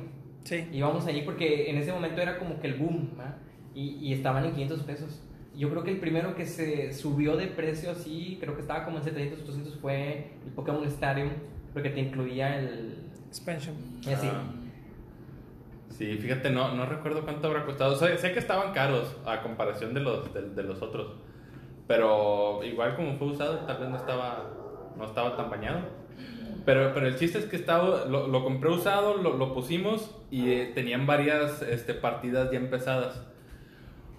Sí. 0.44 0.66
Íbamos 0.72 1.06
allí 1.06 1.22
porque 1.22 1.68
en 1.70 1.76
ese 1.76 1.92
momento 1.92 2.20
era 2.22 2.38
como 2.38 2.58
que 2.60 2.68
el 2.68 2.74
boom, 2.74 3.10
y, 3.74 3.96
y 4.00 4.12
estaban 4.14 4.44
en 4.44 4.52
500 4.52 4.80
pesos. 4.84 5.20
Yo 5.56 5.68
creo 5.70 5.82
que 5.82 5.90
el 5.90 5.98
primero 5.98 6.34
que 6.34 6.46
se 6.46 6.92
subió 6.94 7.36
de 7.36 7.48
precio 7.48 7.90
así, 7.90 8.38
creo 8.40 8.54
que 8.54 8.60
estaba 8.62 8.84
como 8.84 8.98
en 8.98 9.04
700, 9.04 9.40
800, 9.42 9.76
fue 9.80 10.30
el 10.46 10.52
Pokémon 10.52 10.84
Stadium, 10.86 11.30
porque 11.72 11.90
te 11.90 12.00
incluía 12.00 12.58
el... 12.58 12.98
Expansion. 13.28 13.74
y 14.06 14.10
así. 14.10 14.28
Ah. 14.32 14.42
Sí, 15.90 16.16
fíjate, 16.16 16.50
no, 16.50 16.74
no 16.74 16.86
recuerdo 16.86 17.22
cuánto 17.24 17.48
habrá 17.48 17.64
costado. 17.64 17.96
Sé, 17.96 18.16
sé 18.18 18.32
que 18.32 18.38
estaban 18.38 18.72
caros 18.72 19.16
a 19.26 19.42
comparación 19.42 19.94
de 19.94 20.00
los, 20.00 20.32
de, 20.32 20.42
de 20.50 20.62
los 20.62 20.80
otros. 20.80 21.12
Pero 21.89 22.61
igual 22.62 22.95
como 22.95 23.16
fue 23.16 23.28
usado, 23.28 23.57
tal 23.66 23.78
vez 23.78 23.89
no 23.89 23.97
estaba, 23.97 24.45
no 24.97 25.05
estaba 25.05 25.36
tan 25.36 25.51
bañado. 25.51 25.80
Pero, 26.64 26.93
pero 26.93 27.07
el 27.07 27.16
chiste 27.16 27.39
es 27.39 27.47
que 27.47 27.57
estaba, 27.57 28.05
lo, 28.05 28.28
lo 28.28 28.45
compré 28.45 28.70
usado, 28.70 29.16
lo, 29.16 29.32
lo 29.32 29.55
pusimos 29.55 30.14
y 30.30 30.51
eh, 30.51 30.72
tenían 30.74 31.07
varias 31.07 31.62
este, 31.62 31.95
partidas 31.95 32.51
ya 32.53 32.59
empezadas. 32.59 33.26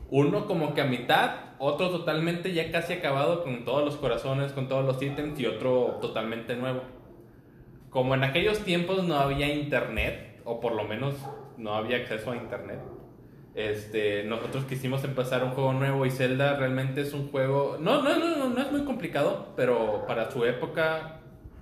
Uno 0.10 0.48
como 0.48 0.74
que 0.74 0.82
a 0.82 0.86
mitad, 0.86 1.32
otro 1.60 1.92
totalmente 1.92 2.52
ya 2.54 2.72
casi 2.72 2.94
acabado 2.94 3.44
con 3.44 3.66
todos 3.66 3.86
los 3.86 3.98
corazones, 3.98 4.52
con 4.54 4.68
todos 4.68 4.84
los 4.84 5.00
ítems 5.00 5.40
y 5.40 5.46
otro 5.46 6.00
totalmente 6.02 6.56
nuevo. 6.56 6.82
Como 7.92 8.16
en 8.16 8.24
aquellos 8.24 8.60
tiempos 8.64 9.04
no 9.04 9.20
había 9.20 9.54
internet, 9.54 10.42
o 10.44 10.60
por 10.60 10.74
lo 10.74 10.86
menos 10.86 11.14
no 11.58 11.76
había 11.76 11.98
acceso 11.98 12.32
a 12.32 12.36
internet, 12.36 12.80
este, 13.56 14.24
nosotros 14.24 14.66
quisimos 14.66 15.04
empezar 15.04 15.44
un 15.44 15.52
juego 15.52 15.74
nuevo 15.74 16.06
y 16.06 16.12
Zelda 16.12 16.56
realmente 16.58 17.02
es 17.02 17.14
un 17.14 17.30
juego, 17.30 17.78
no, 17.80 18.02
no, 18.02 18.18
no, 18.18 18.36
no, 18.38 18.50
no 18.50 18.62
es 18.62 18.72
muy 18.72 18.84
complicado, 18.84 19.54
pero 19.56 20.06
para 20.08 20.32
su 20.32 20.46
época, 20.46 21.20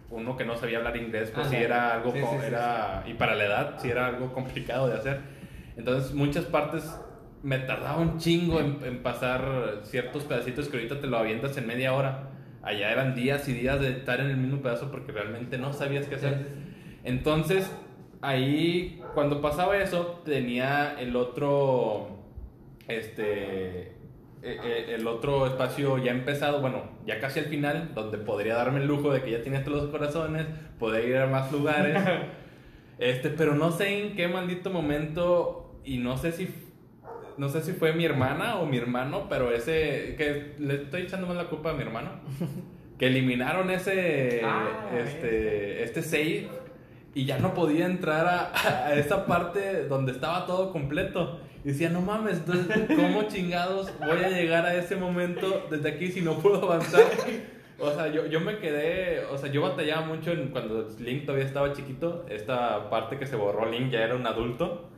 uno 0.09 0.37
que 0.37 0.45
no 0.45 0.55
sabía 0.57 0.77
hablar 0.77 0.97
inglés, 0.97 1.31
pues 1.33 1.47
sí 1.47 1.55
no. 1.55 1.61
era 1.61 1.93
algo, 1.93 2.11
sí, 2.11 2.19
era, 2.45 3.03
y 3.07 3.13
para 3.13 3.35
la 3.35 3.45
edad 3.45 3.75
sí 3.77 3.89
era 3.89 4.07
algo 4.07 4.33
complicado 4.33 4.87
de 4.89 4.95
hacer. 4.95 5.21
Entonces 5.75 6.13
muchas 6.13 6.45
partes 6.45 6.99
me 7.43 7.59
tardaba 7.59 7.97
un 7.99 8.17
chingo 8.17 8.59
en, 8.59 8.79
en 8.83 9.03
pasar 9.03 9.81
ciertos 9.83 10.23
pedacitos 10.23 10.67
que 10.69 10.77
ahorita 10.77 10.99
te 10.99 11.07
lo 11.07 11.17
avientas 11.17 11.55
en 11.57 11.67
media 11.67 11.93
hora. 11.93 12.31
Allá 12.63 12.91
eran 12.91 13.15
días 13.15 13.47
y 13.47 13.53
días 13.53 13.79
de 13.79 13.91
estar 13.91 14.19
en 14.19 14.27
el 14.27 14.37
mismo 14.37 14.61
pedazo 14.61 14.91
porque 14.91 15.11
realmente 15.11 15.57
no 15.57 15.71
sabías 15.71 16.07
qué 16.07 16.15
hacer. 16.15 16.47
Entonces, 17.03 17.71
ahí, 18.21 19.01
cuando 19.17 19.41
pasaba 19.41 19.75
eso, 19.79 20.21
tenía 20.23 20.95
el 20.99 21.15
otro, 21.15 22.19
este, 22.87 23.81
eh, 23.81 23.91
eh, 24.43 24.85
el 24.89 25.07
otro 25.07 25.47
espacio 25.47 25.97
ya 25.97 26.11
empezado, 26.11 26.61
bueno, 26.61 26.83
ya 27.03 27.19
casi 27.19 27.39
al 27.39 27.45
final, 27.45 27.95
donde 27.95 28.19
podría 28.19 28.53
darme 28.53 28.79
el 28.79 28.85
lujo 28.85 29.11
de 29.11 29.23
que 29.23 29.31
ya 29.31 29.41
tenía 29.41 29.63
todos 29.63 29.81
los 29.81 29.89
corazones, 29.89 30.45
poder 30.77 31.09
ir 31.09 31.17
a 31.17 31.25
más 31.25 31.51
lugares, 31.51 31.97
este, 32.99 33.31
pero 33.31 33.55
no 33.55 33.71
sé 33.71 34.03
en 34.03 34.15
qué 34.15 34.27
maldito 34.27 34.69
momento, 34.69 35.81
y 35.83 35.97
no 35.97 36.15
sé 36.17 36.31
si, 36.31 36.53
no 37.37 37.49
sé 37.49 37.63
si 37.63 37.71
fue 37.71 37.93
mi 37.93 38.05
hermana 38.05 38.57
o 38.57 38.67
mi 38.67 38.77
hermano, 38.77 39.25
pero 39.27 39.51
ese, 39.51 40.13
que 40.15 40.53
le 40.59 40.83
estoy 40.83 41.01
echando 41.01 41.25
más 41.25 41.37
la 41.37 41.45
culpa 41.45 41.71
a 41.71 41.73
mi 41.73 41.81
hermano, 41.81 42.11
que 42.99 43.07
eliminaron 43.07 43.71
ese, 43.71 44.41
Ah, 44.43 44.91
este, 44.95 45.81
este 45.81 46.03
save 46.03 46.66
y 47.21 47.25
ya 47.25 47.39
no 47.39 47.53
podía 47.53 47.85
entrar 47.85 48.25
a, 48.27 48.51
a 48.87 48.93
esa 48.95 49.25
parte 49.25 49.87
donde 49.87 50.11
estaba 50.11 50.45
todo 50.45 50.71
completo. 50.71 51.39
Y 51.65 51.69
decía, 51.69 51.89
no 51.89 52.01
mames, 52.01 52.37
entonces, 52.37 52.67
¿cómo 52.95 53.23
chingados 53.23 53.91
voy 53.99 54.23
a 54.23 54.29
llegar 54.29 54.65
a 54.65 54.75
ese 54.75 54.95
momento 54.95 55.65
desde 55.69 55.89
aquí 55.89 56.11
si 56.11 56.21
no 56.21 56.33
puedo 56.39 56.63
avanzar? 56.63 57.03
O 57.79 57.91
sea, 57.91 58.07
yo, 58.07 58.25
yo 58.27 58.39
me 58.39 58.57
quedé, 58.59 59.23
o 59.31 59.37
sea, 59.37 59.51
yo 59.51 59.61
batallaba 59.61 60.05
mucho 60.05 60.31
en, 60.31 60.47
cuando 60.49 60.87
Link 60.99 61.25
todavía 61.25 61.45
estaba 61.45 61.73
chiquito, 61.73 62.25
esta 62.29 62.89
parte 62.89 63.17
que 63.19 63.25
se 63.27 63.35
borró, 63.35 63.69
Link 63.69 63.91
ya 63.91 64.01
era 64.01 64.15
un 64.15 64.25
adulto, 64.25 64.89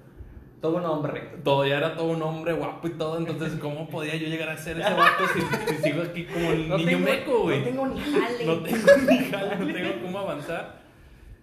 Todo 0.61 0.77
un 0.77 0.85
hombre. 0.85 1.21
todo 1.43 1.65
ya 1.65 1.77
era 1.77 1.95
todo 1.95 2.07
un 2.07 2.21
hombre 2.21 2.53
guapo 2.53 2.87
y 2.87 2.91
todo, 2.91 3.17
entonces, 3.17 3.57
¿cómo 3.59 3.89
podía 3.89 4.15
yo 4.15 4.27
llegar 4.27 4.49
a 4.49 4.57
ser 4.57 4.79
ese 4.79 4.93
vato 4.93 5.23
si, 5.33 5.41
si 5.75 5.83
sigo 5.83 6.01
aquí 6.03 6.25
como 6.25 6.51
el 6.51 6.69
No 6.69 6.77
niño 6.77 6.89
tengo, 6.91 7.05
meco, 7.11 7.39
güey? 7.43 7.59
no 7.59 7.65
tengo 7.65 7.87
ni 7.87 7.99
jale. 8.01 8.45
No 8.45 8.53
tengo 8.61 8.87
ni 9.09 9.17
jale, 9.29 9.55
no 9.57 9.73
tengo 9.73 10.01
cómo 10.03 10.19
avanzar. 10.19 10.79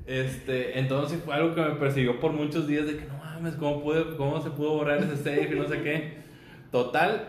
Este, 0.07 0.78
entonces 0.78 1.20
fue 1.24 1.34
algo 1.34 1.54
que 1.54 1.62
me 1.62 1.74
persiguió 1.74 2.20
por 2.20 2.32
muchos 2.32 2.66
días 2.68 2.86
de 2.86 2.96
que 2.96 3.07
no 3.07 3.16
mames, 3.18 3.54
¿cómo, 3.57 3.82
pude, 3.82 4.16
cómo 4.16 4.40
se 4.40 4.50
pudo 4.50 4.74
borrar 4.74 4.98
ese 4.98 5.16
save 5.16 5.50
y 5.52 5.59
no 5.59 5.66
sé 5.66 5.82
qué. 5.82 6.18
Total, 6.70 7.28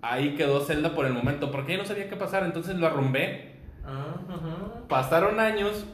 ahí 0.00 0.36
quedó 0.36 0.60
Zelda 0.60 0.94
por 0.94 1.06
el 1.06 1.12
momento, 1.12 1.50
porque 1.50 1.72
ya 1.72 1.78
no 1.78 1.84
sabía 1.84 2.08
qué 2.08 2.16
pasar, 2.16 2.44
entonces 2.44 2.76
lo 2.76 2.86
arrumbé. 2.86 3.56
Ah, 3.84 4.14
ajá. 4.28 4.86
Pasaron 4.88 5.40
años, 5.40 5.84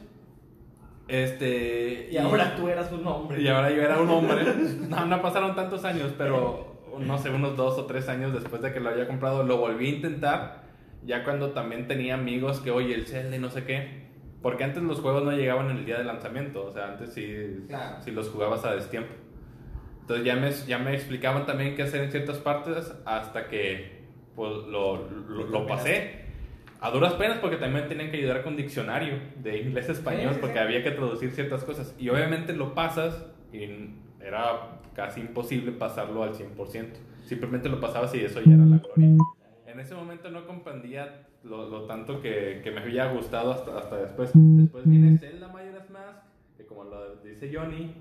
este... 1.07 2.09
Y 2.11 2.17
ahora 2.17 2.55
tú 2.55 2.69
eras 2.69 2.91
un 2.91 3.05
hombre. 3.07 3.41
Y 3.41 3.47
ahora 3.47 3.71
yo 3.71 3.81
era 3.81 3.99
un 3.99 4.09
hombre. 4.09 4.45
No, 4.89 5.05
no 5.05 5.21
pasaron 5.21 5.55
tantos 5.55 5.83
años, 5.83 6.13
pero 6.15 6.69
no 6.99 7.17
sé, 7.17 7.29
unos 7.31 7.57
dos 7.57 7.77
o 7.79 7.85
tres 7.85 8.07
años 8.09 8.33
después 8.33 8.61
de 8.61 8.71
que 8.71 8.79
lo 8.79 8.89
había 8.89 9.07
comprado, 9.07 9.43
lo 9.43 9.57
volví 9.57 9.87
a 9.87 9.95
intentar. 9.95 10.63
Ya 11.05 11.23
cuando 11.23 11.51
también 11.51 11.87
tenía 11.87 12.15
amigos 12.15 12.59
que, 12.59 12.71
oye, 12.71 12.93
el 12.93 13.07
Zelda 13.07 13.35
y 13.35 13.39
no 13.39 13.49
sé 13.49 13.63
qué. 13.63 14.08
Porque 14.41 14.63
antes 14.63 14.81
los 14.83 14.99
juegos 15.01 15.23
no 15.23 15.31
llegaban 15.31 15.69
en 15.69 15.77
el 15.77 15.85
día 15.85 15.97
de 15.97 16.05
lanzamiento. 16.05 16.65
O 16.65 16.71
sea, 16.71 16.89
antes 16.93 17.13
sí, 17.13 17.65
Claro. 17.67 17.97
sí 18.03 18.11
los 18.11 18.29
jugabas 18.29 18.63
a 18.65 18.73
destiempo. 18.73 19.13
Entonces 20.01 20.25
ya 20.25 20.35
me, 20.35 20.51
ya 20.51 20.77
me 20.79 20.93
explicaban 20.95 21.45
también 21.45 21.75
qué 21.75 21.83
hacer 21.83 22.01
en 22.03 22.11
ciertas 22.11 22.37
partes 22.37 22.93
hasta 23.05 23.47
que 23.47 23.99
pues, 24.35 24.51
lo, 24.67 25.07
lo, 25.09 25.45
lo 25.47 25.67
pasé. 25.67 26.27
A 26.81 26.91
duras 26.91 27.13
penas 27.15 27.39
porque 27.39 27.57
también 27.57 27.89
tenían 27.89 28.09
que 28.09 28.17
ayudar 28.17 28.41
con 28.41 28.55
diccionario 28.55 29.19
de 29.43 29.59
inglés 29.59 29.89
a 29.89 29.91
español 29.91 30.37
porque 30.39 30.59
había 30.59 30.81
que 30.81 30.91
traducir 30.91 31.31
ciertas 31.31 31.63
cosas. 31.65 31.93
Y 31.99 32.07
obviamente 32.09 32.53
lo 32.53 32.73
pasas 32.73 33.25
y 33.51 33.95
era 34.21 34.79
casi 34.95 35.19
imposible 35.19 35.73
pasarlo 35.73 36.23
al 36.23 36.33
100%. 36.33 36.87
Simplemente 37.23 37.67
lo 37.67 37.81
pasabas 37.81 38.15
y 38.15 38.21
eso 38.23 38.39
ya 38.41 38.53
era 38.53 38.63
la 38.65 38.77
gloria. 38.77 39.17
En 39.67 39.79
ese 39.79 39.93
momento 39.93 40.31
no 40.31 40.47
comprendía 40.47 41.27
lo, 41.43 41.69
lo 41.69 41.85
tanto 41.85 42.21
que, 42.21 42.61
que 42.63 42.71
me 42.71 42.81
había 42.81 43.11
gustado 43.11 43.51
hasta, 43.51 43.77
hasta 43.77 43.97
después. 43.97 44.31
Después 44.33 44.87
viene 44.87 45.17
Zelda 45.17 45.47
Majora's 45.47 45.89
Mask, 45.89 46.19
que 46.57 46.65
como 46.65 46.83
lo 46.83 47.17
dice 47.17 47.51
Johnny, 47.53 47.93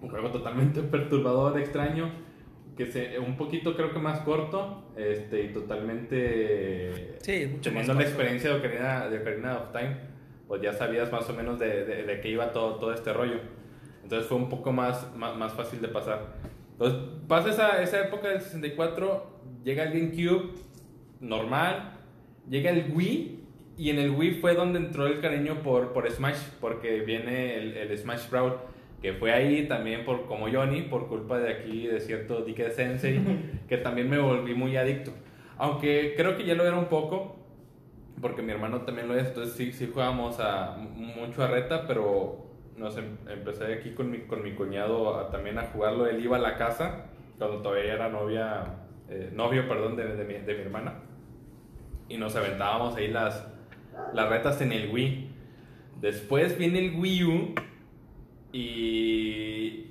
un 0.00 0.08
juego 0.08 0.30
totalmente 0.30 0.82
perturbador, 0.90 1.58
extraño, 1.58 2.10
que 2.76 2.86
se, 2.86 3.18
un 3.18 3.36
poquito 3.36 3.74
creo 3.74 3.92
que 3.92 3.98
más 3.98 4.20
corto 4.20 4.92
este, 4.96 5.42
y 5.42 5.52
totalmente 5.52 7.16
Sí, 7.20 7.46
mucho 7.46 7.70
teniendo 7.70 7.94
más 7.94 8.04
la 8.04 8.08
experiencia 8.08 8.50
de 8.50 8.58
Ocarina, 8.58 9.08
de 9.08 9.18
Ocarina 9.18 9.58
of 9.58 9.72
Time, 9.72 9.96
pues 10.46 10.62
ya 10.62 10.72
sabías 10.72 11.10
más 11.12 11.28
o 11.28 11.34
menos 11.34 11.58
de, 11.58 11.84
de, 11.84 12.04
de 12.04 12.20
qué 12.20 12.30
iba 12.30 12.52
todo, 12.52 12.76
todo 12.76 12.92
este 12.92 13.12
rollo. 13.12 13.40
Entonces 14.02 14.28
fue 14.28 14.38
un 14.38 14.48
poco 14.48 14.72
más, 14.72 15.14
más, 15.16 15.36
más 15.36 15.52
fácil 15.52 15.82
de 15.82 15.88
pasar. 15.88 16.36
Entonces 16.72 17.00
pasa 17.26 17.50
esa, 17.50 17.82
esa 17.82 18.00
época 18.00 18.28
del 18.28 18.40
64, 18.40 19.40
llega 19.64 19.82
el 19.82 19.92
GameCube 19.92 20.54
normal, 21.20 21.97
llega 22.50 22.70
el 22.70 22.92
Wii 22.94 23.44
y 23.76 23.90
en 23.90 23.98
el 23.98 24.10
Wii 24.10 24.34
fue 24.40 24.54
donde 24.54 24.78
entró 24.78 25.06
el 25.06 25.20
cariño 25.20 25.62
por, 25.62 25.92
por 25.92 26.10
Smash, 26.10 26.38
porque 26.60 27.00
viene 27.00 27.56
el, 27.56 27.76
el 27.76 27.96
Smash 27.98 28.28
Brawl, 28.30 28.56
que 29.00 29.12
fue 29.12 29.32
ahí 29.32 29.68
también 29.68 30.04
por 30.04 30.26
como 30.26 30.50
Johnny, 30.50 30.82
por 30.82 31.06
culpa 31.08 31.38
de 31.38 31.52
aquí 31.52 31.86
de 31.86 32.00
cierto 32.00 32.42
Dike 32.42 32.70
Sensei, 32.70 33.20
que 33.68 33.76
también 33.78 34.10
me 34.10 34.18
volví 34.18 34.54
muy 34.54 34.76
adicto. 34.76 35.12
Aunque 35.56 36.14
creo 36.16 36.36
que 36.36 36.44
ya 36.44 36.54
lo 36.54 36.66
era 36.66 36.76
un 36.76 36.86
poco, 36.86 37.36
porque 38.20 38.42
mi 38.42 38.50
hermano 38.52 38.82
también 38.82 39.06
lo 39.08 39.16
es, 39.16 39.28
entonces 39.28 39.54
sí, 39.54 39.72
sí 39.72 39.88
jugábamos 39.92 40.40
a, 40.40 40.76
mucho 40.76 41.42
a 41.44 41.46
reta, 41.48 41.86
pero 41.86 42.46
nos 42.76 42.96
em- 42.96 43.16
empecé 43.28 43.72
aquí 43.74 43.90
con 43.90 44.10
mi, 44.10 44.18
con 44.20 44.42
mi 44.42 44.52
cuñado 44.52 45.16
a- 45.18 45.30
también 45.30 45.58
a 45.58 45.62
jugarlo. 45.66 46.06
Él 46.06 46.22
iba 46.24 46.36
a 46.36 46.40
la 46.40 46.56
casa 46.56 47.06
cuando 47.38 47.58
todavía 47.62 47.94
era 47.94 48.08
novia, 48.08 48.64
eh, 49.08 49.30
novio, 49.32 49.68
perdón, 49.68 49.94
de, 49.96 50.16
de 50.16 50.24
mi, 50.24 50.34
de 50.34 50.54
mi 50.54 50.62
hermana. 50.62 50.94
Y 52.08 52.16
nos 52.16 52.34
aventábamos 52.36 52.96
ahí 52.96 53.08
las, 53.08 53.46
las 54.12 54.28
retas 54.28 54.60
en 54.60 54.72
el 54.72 54.90
Wii. 54.90 55.30
Después 56.00 56.56
viene 56.56 56.78
el 56.78 56.94
Wii 56.96 57.24
U 57.24 57.54
y 58.52 59.88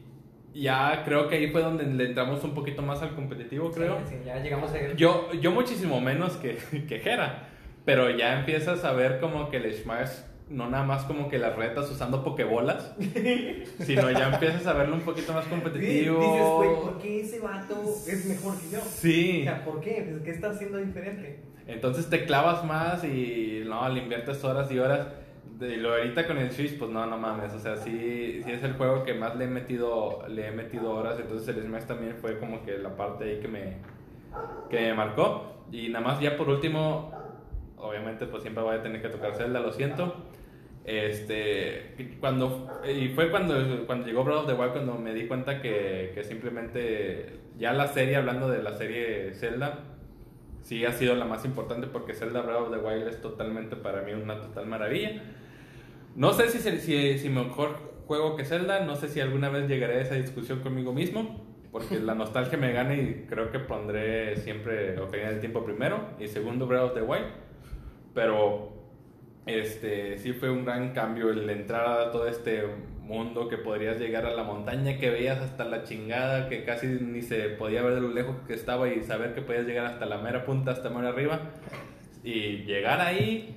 ya 0.54 1.04
creo 1.06 1.28
que 1.28 1.36
ahí 1.36 1.48
fue 1.52 1.62
donde 1.62 1.86
le 1.86 2.06
entramos 2.06 2.44
un 2.44 2.54
poquito 2.54 2.82
más 2.82 3.02
al 3.02 3.14
competitivo, 3.14 3.72
creo. 3.72 4.00
Sí, 4.06 4.16
sí, 4.16 4.26
ya 4.26 4.40
llegamos 4.40 4.72
a 4.72 4.94
Yo, 4.94 5.32
yo 5.34 5.52
muchísimo 5.52 6.02
menos 6.02 6.38
que, 6.38 6.58
que 6.88 7.00
Jera, 7.00 7.50
pero 7.86 8.10
ya 8.10 8.40
empiezas 8.40 8.84
a 8.84 8.94
ver 8.94 9.20
como 9.20 9.50
que 9.50 9.58
el 9.58 9.74
Smash 9.74 10.10
no 10.50 10.70
nada 10.70 10.86
más 10.86 11.04
como 11.04 11.28
que 11.28 11.38
las 11.38 11.56
retas 11.56 11.90
usando 11.92 12.24
pokebolas, 12.24 12.96
sino 13.80 14.10
ya 14.12 14.30
empiezas 14.34 14.66
a 14.66 14.74
verlo 14.74 14.96
un 14.96 15.02
poquito 15.02 15.34
más 15.34 15.46
competitivo. 15.46 16.20
Dices, 16.20 16.48
güey, 16.56 16.76
¿por 16.76 16.98
qué 17.00 17.22
ese 17.22 17.40
vato 17.40 17.84
es 18.08 18.26
mejor 18.26 18.58
que 18.60 18.70
yo? 18.70 18.80
Sí. 18.82 19.42
O 19.42 19.44
sea, 19.44 19.66
¿por 19.66 19.82
qué? 19.82 20.08
Pues, 20.10 20.24
¿Qué 20.24 20.32
está 20.32 20.52
haciendo 20.52 20.78
diferente? 20.78 21.40
Entonces 21.68 22.10
te 22.10 22.26
clavas 22.26 22.64
más 22.64 23.04
y 23.04 23.64
no, 23.66 23.88
le 23.90 24.02
inviertes 24.02 24.44
horas 24.44 24.72
y 24.72 24.80
horas. 24.80 25.08
De, 25.60 25.76
lo 25.78 25.94
ahorita 25.94 26.28
con 26.28 26.38
el 26.38 26.52
Switch, 26.52 26.78
pues 26.78 26.90
no, 26.90 27.06
no 27.06 27.18
mames. 27.18 27.54
O 27.54 27.60
sea, 27.60 27.76
sí, 27.76 28.42
sí 28.44 28.52
es 28.52 28.64
el 28.64 28.74
juego 28.74 29.04
que 29.04 29.14
más 29.14 29.36
le 29.36 29.46
he 29.46 29.48
metido, 29.48 30.24
le 30.30 30.48
he 30.48 30.52
metido 30.52 30.92
horas. 30.92 31.20
Entonces 31.20 31.56
el 31.56 31.64
Smash 31.64 31.84
también 31.84 32.16
fue 32.16 32.40
como 32.40 32.64
que 32.64 32.78
la 32.78 32.96
parte 32.96 33.26
ahí 33.26 33.40
que 33.40 33.48
me, 33.48 33.78
que 34.70 34.80
me 34.80 34.94
marcó. 34.94 35.66
Y 35.72 35.90
nada 35.90 36.06
más 36.06 36.20
ya 36.22 36.38
por 36.38 36.48
último, 36.50 37.12
obviamente 37.78 38.26
pues 38.26 38.44
siempre 38.44 38.64
voy 38.64 38.76
a 38.76 38.82
tener 38.82 39.02
que 39.02 39.10
tocar 39.10 39.36
Zelda, 39.36 39.60
lo 39.60 39.72
siento. 39.74 40.16
Este, 40.86 42.16
cuando, 42.22 42.80
y 42.90 43.10
fue 43.10 43.30
cuando, 43.30 43.86
cuando 43.86 44.08
llegó 44.08 44.24
Breath 44.24 44.38
of 44.38 44.48
the 44.48 44.54
Wild 44.54 44.72
cuando 44.72 44.96
me 44.96 45.14
di 45.14 45.28
cuenta 45.28 45.62
que, 45.62 46.12
que 46.16 46.24
simplemente 46.24 47.42
ya 47.58 47.74
la 47.74 47.88
serie, 47.88 48.16
hablando 48.16 48.48
de 48.48 48.64
la 48.64 48.74
serie 48.74 49.34
Zelda, 49.34 49.97
sí 50.68 50.84
ha 50.84 50.92
sido 50.92 51.16
la 51.16 51.24
más 51.24 51.46
importante 51.46 51.88
porque 51.88 52.14
Zelda 52.14 52.42
Breath 52.42 52.64
of 52.64 52.72
the 52.72 52.78
Wild 52.78 53.08
es 53.08 53.22
totalmente 53.22 53.78
para 53.78 54.02
mí 54.02 54.12
una 54.12 54.42
total 54.42 54.66
maravilla. 54.66 55.24
No 56.14 56.34
sé 56.34 56.50
si, 56.50 56.60
si, 56.60 57.18
si 57.18 57.30
mejor 57.30 57.78
juego 58.06 58.36
que 58.36 58.44
Zelda, 58.44 58.82
no 58.82 58.98
sé 58.98 59.08
si 59.08 59.22
alguna 59.22 59.48
vez 59.48 59.70
llegaré 59.70 60.00
a 60.00 60.02
esa 60.02 60.16
discusión 60.16 60.60
conmigo 60.60 60.92
mismo, 60.92 61.42
porque 61.72 62.00
la 62.02 62.16
nostalgia 62.16 62.58
me 62.58 62.74
gana 62.74 62.96
y 62.96 63.26
creo 63.30 63.50
que 63.50 63.60
pondré 63.60 64.36
siempre 64.36 65.00
Ocarina 65.00 65.30
del 65.30 65.40
Tiempo 65.40 65.64
primero 65.64 66.02
y 66.20 66.28
segundo 66.28 66.68
Breath 66.68 66.84
of 66.84 66.94
the 66.96 67.02
Wild, 67.02 67.28
pero 68.14 68.74
este 69.46 70.18
sí 70.18 70.34
fue 70.34 70.50
un 70.50 70.66
gran 70.66 70.92
cambio 70.92 71.30
el 71.30 71.50
entrar 71.50 71.88
a 71.88 72.12
todo 72.12 72.28
este 72.28 72.66
mundo 73.08 73.48
que 73.48 73.58
podrías 73.58 73.98
llegar 74.00 74.26
a 74.26 74.34
la 74.34 74.44
montaña 74.44 74.98
que 74.98 75.10
veías 75.10 75.40
hasta 75.40 75.64
la 75.66 75.84
chingada 75.84 76.50
que 76.50 76.64
casi 76.64 76.88
ni 76.88 77.22
se 77.22 77.50
podía 77.50 77.82
ver 77.82 77.96
de 77.96 78.02
lo 78.02 78.10
lejos 78.10 78.36
que 78.48 78.54
estaba 78.54 78.88
y 78.90 79.02
saber 79.04 79.34
que 79.34 79.42
podías 79.42 79.66
llegar 79.66 79.86
hasta 79.86 80.06
la 80.06 80.18
mera 80.18 80.46
punta 80.46 80.72
hasta 80.72 80.90
muy 80.90 81.06
arriba 81.06 81.40
y 82.24 82.64
llegar 82.66 83.00
ahí 83.02 83.56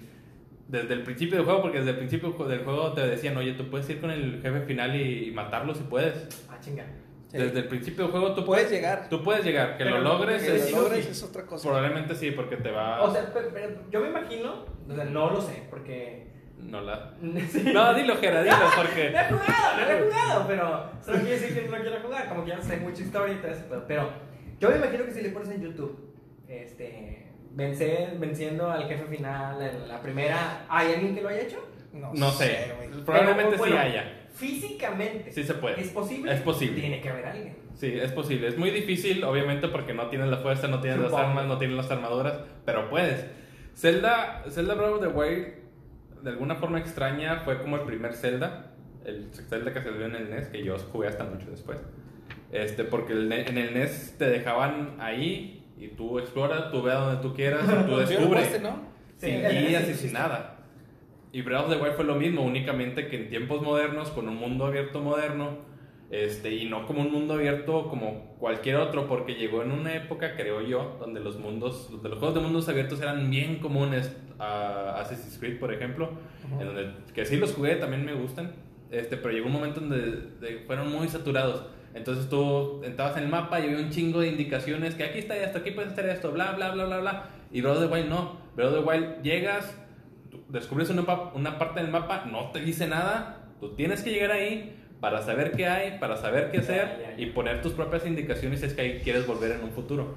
desde 0.68 0.94
el 0.94 1.03
principio 1.03 1.36
del 1.36 1.44
juego 1.44 1.62
porque 1.62 1.78
desde 1.78 1.90
el 1.90 1.96
principio 1.98 2.30
del 2.46 2.64
juego 2.64 2.92
te 2.92 3.07
decían 3.07 3.36
oye 3.36 3.55
tú 3.55 3.68
puedes 3.68 3.88
ir 3.90 4.01
con 4.01 4.11
el 4.11 4.40
jefe 4.40 4.61
final 4.62 4.94
y, 4.94 5.28
y 5.28 5.30
matarlo 5.32 5.74
si 5.74 5.82
puedes 5.84 6.46
Ah, 6.48 6.59
chinga. 6.61 6.84
Sí. 7.28 7.38
desde 7.38 7.61
el 7.61 7.68
principio 7.68 8.05
del 8.05 8.11
juego 8.12 8.34
tú 8.34 8.44
Puedes 8.44 8.70
llegar. 8.70 9.09
tú 9.09 9.22
puedes 9.22 9.44
llegar 9.44 9.76
que 9.78 9.84
Pero 9.84 9.98
lo 9.98 10.03
logres 10.18 10.42
Que 10.42 10.57
es- 10.57 10.72
lo 10.72 10.82
logres 10.82 11.05
sí. 11.05 11.11
es 11.12 11.22
otra 11.22 11.44
cosa. 11.46 11.68
probablemente 11.68 12.14
sí 12.14 12.30
porque 12.32 12.57
te 12.57 12.70
va 12.70 13.03
O 13.03 13.12
sea, 13.12 13.30
pero, 13.32 13.48
pero 13.53 13.68
yo 13.90 14.01
me 14.01 14.09
imagino, 14.09 14.64
o 14.88 14.94
sea, 14.94 15.05
no 15.05 15.30
lo 15.30 15.40
sé, 15.40 15.62
porque... 15.70 16.30
no 16.65 16.81
la 16.83 17.13
Sí. 17.49 17.63
no 17.73 17.95
dilo 17.95 18.17
Jera 18.17 18.43
dilo 18.43 18.57
porque 18.77 19.11
No 19.11 19.19
he 19.21 19.25
jugado, 19.25 19.77
no 19.77 19.91
he 19.91 20.03
jugado, 20.03 20.45
pero 20.47 20.91
eso 21.01 21.13
no 21.13 21.21
quiere 21.21 21.41
decir 21.41 21.63
que 21.63 21.69
no 21.69 21.77
quiero 21.79 22.01
jugar, 22.01 22.29
como 22.29 22.45
que 22.45 22.51
ya 22.51 22.61
sé 22.63 22.77
mucha 22.79 23.03
historia 23.03 23.35
y 23.35 23.39
todo 23.39 23.51
eso, 23.51 23.65
pero, 23.69 23.87
pero 23.87 24.11
yo 24.59 24.71
me 24.71 24.77
imagino 24.77 25.05
que 25.05 25.13
si 25.13 25.21
le 25.23 25.31
pones 25.31 25.51
en 25.51 25.63
YouTube, 25.63 26.15
este, 26.49 27.27
vencer, 27.53 28.19
venciendo 28.19 28.71
al 28.71 28.87
jefe 28.87 29.05
final, 29.05 29.61
en 29.63 29.89
la 29.89 30.01
primera, 30.01 30.67
¿hay 30.69 30.93
alguien 30.95 31.15
que 31.15 31.23
lo 31.23 31.29
haya 31.29 31.43
hecho? 31.43 31.65
no 31.93 32.31
sé 32.31 32.73
güey. 32.77 33.05
probablemente 33.05 33.51
Pero, 33.51 33.59
bueno, 33.59 33.77
sí 33.77 33.83
haya 33.83 34.17
Físicamente. 34.33 35.33
Sí 35.33 35.43
se 35.45 35.55
puede. 35.55 35.81
¿Es 35.81 35.89
posible? 35.89 36.33
Es 36.33 36.41
posible. 36.41 36.81
Tiene 36.81 37.01
que 37.01 37.09
haber 37.09 37.27
alguien. 37.27 37.57
Sí, 37.75 37.99
es 38.01 38.13
posible. 38.13 38.49
Es 38.49 38.57
muy 38.57 38.71
difícil, 38.71 39.25
obviamente, 39.25 39.69
porque 39.69 39.93
no 39.93 40.07
tienes 40.09 40.29
la 40.29 40.39
fuerza, 40.39 40.69
no 40.69 40.81
tienes 40.81 41.01
las 41.01 41.11
Supongo. 41.11 41.29
armas, 41.29 41.47
no 41.47 41.59
tienes 41.59 41.77
las 41.77 41.91
armaduras, 41.91 42.39
pero 42.65 42.89
puedes. 42.89 43.27
Zelda, 43.75 44.45
Zelda 44.49 44.75
Breath 44.75 44.93
of 44.93 45.01
the 45.01 45.09
Wild, 45.09 45.49
de 46.23 46.31
alguna 46.31 46.57
forma 46.57 46.78
extraña, 46.78 47.40
fue 47.44 47.59
como 47.61 47.77
el 47.77 47.82
primer 47.82 48.15
Zelda, 48.15 48.73
el 49.05 49.28
Zelda 49.32 49.73
que 49.73 49.82
salió 49.82 50.05
en 50.07 50.15
el 50.15 50.31
NES, 50.31 50.49
que 50.49 50.62
yo 50.65 50.77
jugué 50.78 51.09
hasta 51.09 51.24
mucho 51.24 51.51
después. 51.51 51.78
Este, 52.53 52.85
porque 52.85 53.12
el 53.12 53.28
ne- 53.28 53.49
en 53.49 53.59
el 53.59 53.74
NES 53.74 54.16
te 54.19 54.28
dejaban 54.28 54.97
ahí 54.99 55.65
y 55.78 55.89
tú 55.89 56.19
exploras, 56.19 56.70
tú 56.70 56.82
ve 56.82 56.93
a 56.93 56.97
donde 56.97 57.23
tú 57.23 57.35
quieras, 57.35 57.62
y 57.65 57.66
tú 57.66 57.81
¿Sí 57.85 57.90
lo 57.90 57.99
descubres. 57.99 58.61
no? 58.62 58.82
Sin 59.16 59.40
guías 59.49 59.89
y 59.89 59.94
sin 59.94 60.12
nada. 60.12 60.57
Y 61.32 61.43
Breath 61.43 61.66
of 61.66 61.70
the 61.70 61.77
Wild 61.81 61.94
fue 61.94 62.05
lo 62.05 62.16
mismo, 62.16 62.43
únicamente 62.43 63.07
que 63.09 63.16
en 63.16 63.28
tiempos 63.31 63.62
modernos, 63.62 64.11
con 64.11 64.28
un 64.28 64.36
mundo 64.36 64.66
abierto 64.66 65.01
moderno, 65.01 65.59
este, 66.11 66.53
y 66.55 66.69
no 66.69 66.87
como 66.87 67.03
un 67.03 67.12
mundo 67.12 67.35
abierto 67.35 67.89
como 67.89 68.35
cualquier 68.39 68.77
otro, 68.77 69.07
porque 69.07 69.35
llegó 69.35 69.62
en 69.62 69.70
una 69.70 69.95
época, 69.95 70.35
creo 70.37 70.61
yo, 70.61 70.97
donde 70.99 71.20
los 71.20 71.39
mundos, 71.39 71.89
donde 71.91 72.09
los 72.09 72.19
juegos 72.19 72.35
de 72.35 72.41
mundos 72.43 72.69
abiertos 72.69 73.01
eran 73.01 73.31
bien 73.31 73.59
comunes, 73.61 74.16
a 74.39 74.99
Assassin's 75.01 75.39
Creed, 75.39 75.59
por 75.61 75.73
ejemplo, 75.73 76.11
en 76.59 76.66
donde, 76.66 76.91
que 77.15 77.24
sí 77.27 77.37
los 77.37 77.53
jugué, 77.55 77.77
también 77.77 78.05
me 78.05 78.15
gustan, 78.15 78.53
este, 78.91 79.16
pero 79.19 79.32
llegó 79.32 79.47
un 79.47 79.53
momento 79.53 79.81
donde 79.81 80.01
de- 80.41 80.59
fueron 80.66 80.91
muy 80.91 81.07
saturados. 81.09 81.65
Entonces 81.93 82.28
tú 82.28 82.82
entrabas 82.85 83.16
en 83.16 83.24
el 83.24 83.28
mapa 83.28 83.61
y 83.61 83.65
había 83.65 83.78
un 83.78 83.91
chingo 83.91 84.20
de 84.20 84.28
indicaciones 84.28 84.95
que 84.95 85.05
aquí 85.05 85.19
está 85.19 85.37
esto, 85.37 85.59
aquí 85.59 85.73
puedes 85.73 85.93
hacer 85.93 86.09
esto, 86.09 86.32
bla, 86.32 86.53
bla, 86.53 86.70
bla, 86.73 86.87
bla, 86.87 86.99
bla. 87.01 87.31
Y 87.53 87.61
Breath 87.61 87.77
of 87.78 87.89
the 87.89 87.93
Wild 87.95 88.09
no. 88.09 88.41
Breath 88.57 88.73
of 88.73 88.78
the 88.85 88.89
Wild 88.89 89.23
llegas, 89.23 89.77
descubres 90.49 90.89
una, 90.91 91.03
una 91.35 91.59
parte 91.59 91.81
del 91.81 91.91
mapa, 91.91 92.24
no 92.31 92.51
te 92.51 92.61
dice 92.61 92.87
nada, 92.87 93.49
tú 93.61 93.74
tienes 93.74 94.03
que 94.03 94.11
llegar 94.11 94.31
ahí 94.32 94.80
para 95.01 95.22
saber 95.22 95.52
qué 95.52 95.66
hay, 95.66 95.98
para 95.98 96.16
saber 96.16 96.51
qué 96.51 96.59
hacer 96.59 97.14
y 97.16 97.27
poner 97.27 97.62
tus 97.62 97.72
propias 97.72 98.06
indicaciones 98.06 98.60
si 98.60 98.66
es 98.66 98.74
que 98.74 98.82
ahí 98.82 99.01
quieres 99.02 99.27
volver 99.27 99.52
en 99.52 99.64
un 99.64 99.70
futuro. 99.70 100.14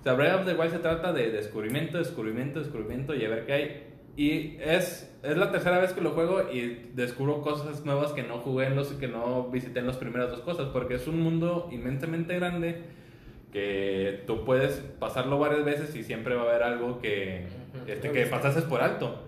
O 0.00 0.02
sea, 0.02 0.12
Breath 0.12 0.40
of 0.40 0.46
the 0.46 0.54
Wild 0.54 0.72
se 0.72 0.78
trata 0.78 1.12
de 1.12 1.30
descubrimiento, 1.30 1.98
descubrimiento, 1.98 2.58
descubrimiento 2.58 3.14
y 3.14 3.24
a 3.24 3.28
ver 3.28 3.46
qué 3.46 3.52
hay. 3.52 3.86
Y 4.16 4.56
es, 4.60 5.14
es 5.22 5.36
la 5.36 5.50
tercera 5.50 5.78
vez 5.78 5.92
que 5.92 6.00
lo 6.00 6.10
juego 6.10 6.50
y 6.50 6.90
descubro 6.94 7.42
cosas 7.42 7.84
nuevas 7.84 8.12
que 8.12 8.22
no 8.22 8.38
jugué 8.38 8.66
en 8.66 8.76
los 8.76 8.88
que 8.92 9.08
no 9.08 9.48
visité 9.50 9.80
en 9.80 9.86
las 9.86 9.96
primeras 9.96 10.30
dos 10.30 10.40
cosas, 10.40 10.68
porque 10.68 10.94
es 10.94 11.06
un 11.06 11.20
mundo 11.20 11.68
inmensamente 11.70 12.34
grande 12.34 12.82
que 13.52 14.22
tú 14.26 14.44
puedes 14.44 14.82
pasarlo 14.98 15.38
varias 15.38 15.64
veces 15.64 15.94
y 15.96 16.02
siempre 16.02 16.34
va 16.34 16.42
a 16.42 16.48
haber 16.50 16.62
algo 16.62 16.98
que, 16.98 17.46
este, 17.86 18.10
que 18.10 18.26
pasases 18.26 18.64
por 18.64 18.82
alto. 18.82 19.22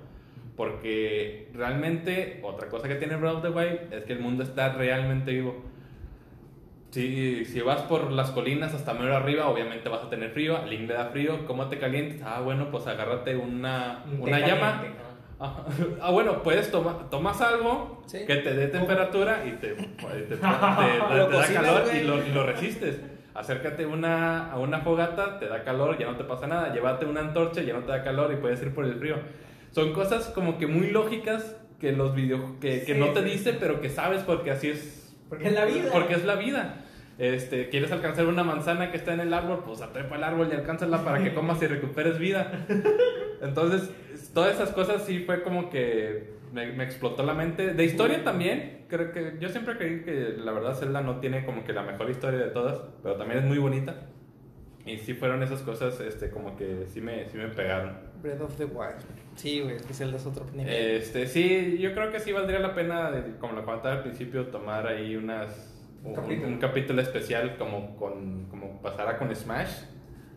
Porque 0.58 1.48
realmente, 1.54 2.40
otra 2.42 2.68
cosa 2.68 2.88
que 2.88 2.96
tiene 2.96 3.14
Breath 3.14 3.36
of 3.36 3.42
the 3.42 3.48
Wild 3.50 3.92
es 3.94 4.02
que 4.04 4.12
el 4.14 4.18
mundo 4.18 4.42
está 4.42 4.70
realmente 4.72 5.30
vivo. 5.30 5.54
Si, 6.90 7.44
si 7.44 7.60
vas 7.60 7.82
por 7.82 8.10
las 8.10 8.32
colinas 8.32 8.74
hasta 8.74 8.92
mero 8.92 9.14
arriba, 9.16 9.46
obviamente 9.48 9.88
vas 9.88 10.02
a 10.02 10.10
tener 10.10 10.30
frío. 10.30 10.56
A 10.56 10.66
Link 10.66 10.88
le 10.88 10.94
da 10.94 11.06
frío. 11.06 11.46
¿Cómo 11.46 11.68
te 11.68 11.78
calientas? 11.78 12.26
Ah, 12.26 12.40
bueno, 12.40 12.72
pues 12.72 12.88
agárrate 12.88 13.36
una, 13.36 14.04
una 14.18 14.40
llama. 14.40 14.82
Ah, 15.38 15.64
ah, 16.02 16.10
bueno, 16.10 16.42
puedes 16.42 16.72
tomar, 16.72 17.08
tomas 17.08 17.40
algo 17.40 18.02
Sí. 18.06 18.26
que 18.26 18.36
te 18.38 18.52
dé 18.54 18.66
temperatura 18.66 19.44
y 19.46 19.52
te, 19.60 19.74
te- 19.74 19.84
te- 19.84 20.22
te- 20.22 20.36
da 20.38 21.46
calor 21.54 21.82
y 21.94 22.04
lo, 22.04 22.26
y 22.26 22.30
lo 22.32 22.44
resistes. 22.44 23.00
Acércate 23.32 23.86
una, 23.86 24.50
a 24.50 24.58
una 24.58 24.80
fogata, 24.80 25.38
te 25.38 25.46
da 25.46 25.62
calor, 25.62 25.96
ya 25.98 26.06
no 26.10 26.16
te 26.16 26.24
pasa 26.24 26.48
nada. 26.48 26.74
Llévate 26.74 27.06
una 27.06 27.20
antorcha, 27.20 27.62
ya 27.62 27.74
no 27.74 27.80
te 27.80 27.92
da 27.92 28.02
calor 28.02 28.32
y 28.32 28.36
puedes 28.36 28.60
ir 28.60 28.74
por 28.74 28.84
el 28.84 28.96
frío. 28.96 29.14
Son 29.70 29.92
cosas 29.92 30.26
como 30.26 30.58
que 30.58 30.66
muy 30.66 30.90
lógicas 30.90 31.56
que 31.80 31.92
los 31.92 32.14
videos 32.14 32.42
que, 32.60 32.82
que 32.84 32.94
Sí, 32.94 33.00
no 33.00 33.12
te 33.12 33.22
dice, 33.22 33.52
pero 33.52 33.80
que 33.80 33.88
sabes 33.88 34.22
porque 34.22 34.50
así 34.50 34.68
es. 34.68 35.14
Porque 35.28 35.48
es 35.48 35.52
la 35.52 35.64
vida. 35.64 35.90
Porque 35.92 36.14
es 36.14 36.24
la 36.24 36.36
vida. 36.36 36.84
Este, 37.18 37.68
quieres 37.68 37.90
alcanzar 37.90 38.26
una 38.26 38.44
manzana 38.44 38.90
que 38.90 38.96
está 38.96 39.12
en 39.12 39.20
el 39.20 39.34
árbol, 39.34 39.62
pues 39.64 39.82
atrepa 39.82 40.16
el 40.16 40.22
árbol 40.22 40.48
y 40.50 40.54
alcánzala 40.54 41.04
para 41.04 41.22
que 41.22 41.34
comas 41.34 41.60
y 41.62 41.66
recuperes 41.66 42.18
vida. 42.18 42.66
Entonces, 43.42 43.90
todas 44.32 44.54
esas 44.54 44.70
cosas 44.70 45.04
sí 45.04 45.24
fue 45.26 45.42
como 45.42 45.68
que 45.68 46.38
me, 46.52 46.72
me 46.72 46.84
explotó 46.84 47.24
la 47.24 47.34
mente. 47.34 47.74
De 47.74 47.84
historia 47.84 48.22
también, 48.22 48.84
creo 48.88 49.12
que 49.12 49.36
yo 49.40 49.48
siempre 49.48 49.76
creí 49.76 50.02
que 50.02 50.34
la 50.38 50.52
verdad 50.52 50.74
Zelda 50.74 51.00
no 51.00 51.18
tiene 51.18 51.44
como 51.44 51.64
que 51.64 51.72
la 51.72 51.82
mejor 51.82 52.08
historia 52.08 52.38
de 52.38 52.50
todas, 52.50 52.80
pero 53.02 53.16
también 53.16 53.40
es 53.40 53.46
muy 53.46 53.58
bonita. 53.58 54.06
Y 54.86 54.98
sí 54.98 55.14
fueron 55.14 55.42
esas 55.42 55.60
cosas 55.62 56.00
este, 56.00 56.30
como 56.30 56.56
que 56.56 56.86
sí 56.86 57.00
me, 57.00 57.28
sí 57.28 57.36
me 57.36 57.48
pegaron. 57.48 58.07
Breath 58.22 58.40
of 58.40 58.56
the 58.56 58.64
Wild. 58.64 58.96
Sí, 59.36 59.60
güey, 59.60 59.76
es 59.76 59.82
que 59.82 59.94
Zelda 59.94 60.16
es 60.16 60.26
otro 60.26 60.44
nivel. 60.52 60.68
Este, 60.72 61.26
sí, 61.26 61.78
yo 61.78 61.94
creo 61.94 62.10
que 62.10 62.18
sí 62.20 62.32
valdría 62.32 62.58
la 62.58 62.74
pena, 62.74 63.10
de- 63.10 63.36
como 63.38 63.52
lo 63.54 63.64
comentaba 63.64 63.96
al 63.96 64.02
principio, 64.02 64.46
tomar 64.48 64.86
ahí 64.86 65.14
unas, 65.16 65.74
Un 66.02 66.10
un, 66.10 66.14
capítulo. 66.16 66.48
un 66.48 66.58
capítulo 66.58 67.02
especial 67.02 67.56
como, 67.56 67.96
con, 67.96 68.46
como 68.46 68.80
pasara 68.82 69.16
con 69.18 69.34
Smash. 69.34 69.70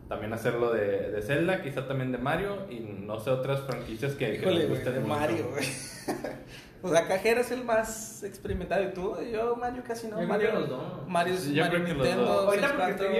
También 0.07 0.33
hacerlo 0.33 0.73
de, 0.73 1.09
de 1.11 1.21
Zelda, 1.21 1.61
quizá 1.61 1.87
también 1.87 2.11
de 2.11 2.17
Mario 2.17 2.67
y 2.69 2.79
no 2.81 3.17
sé, 3.19 3.29
otras 3.29 3.61
franquicias 3.61 4.13
que, 4.15 4.27
que 4.31 4.35
Híjole, 4.39 4.51
nos 4.55 4.63
güey, 4.65 4.69
gusten 4.75 4.93
de 4.93 4.99
mucho. 4.99 5.13
Mario, 5.19 5.49
güey. 5.51 5.65
O 6.83 6.89
sea, 6.89 7.07
Cajera 7.07 7.41
es 7.41 7.51
el 7.51 7.63
más 7.63 8.23
experimentado. 8.23 8.83
¿Y 8.83 8.91
tú? 8.91 9.15
Yo, 9.31 9.55
Mario 9.55 9.83
casi 9.87 10.07
no. 10.07 10.13
Yo 10.13 10.17
creo 10.17 10.27
Mario, 10.29 10.49
que 10.49 10.59
los 10.61 10.69
dos. 10.69 11.07
Mario 11.07 11.37
Sí, 11.37 11.53
yo 11.53 11.63
Mario 11.63 11.77
creo 11.83 11.85
que 11.85 11.93
los 11.93 12.07
Nintendo. 12.07 12.33
dos. 12.33 12.45
Ahorita 12.47 12.67
porque 12.69 12.83
64, 12.93 13.05
estoy 13.05 13.19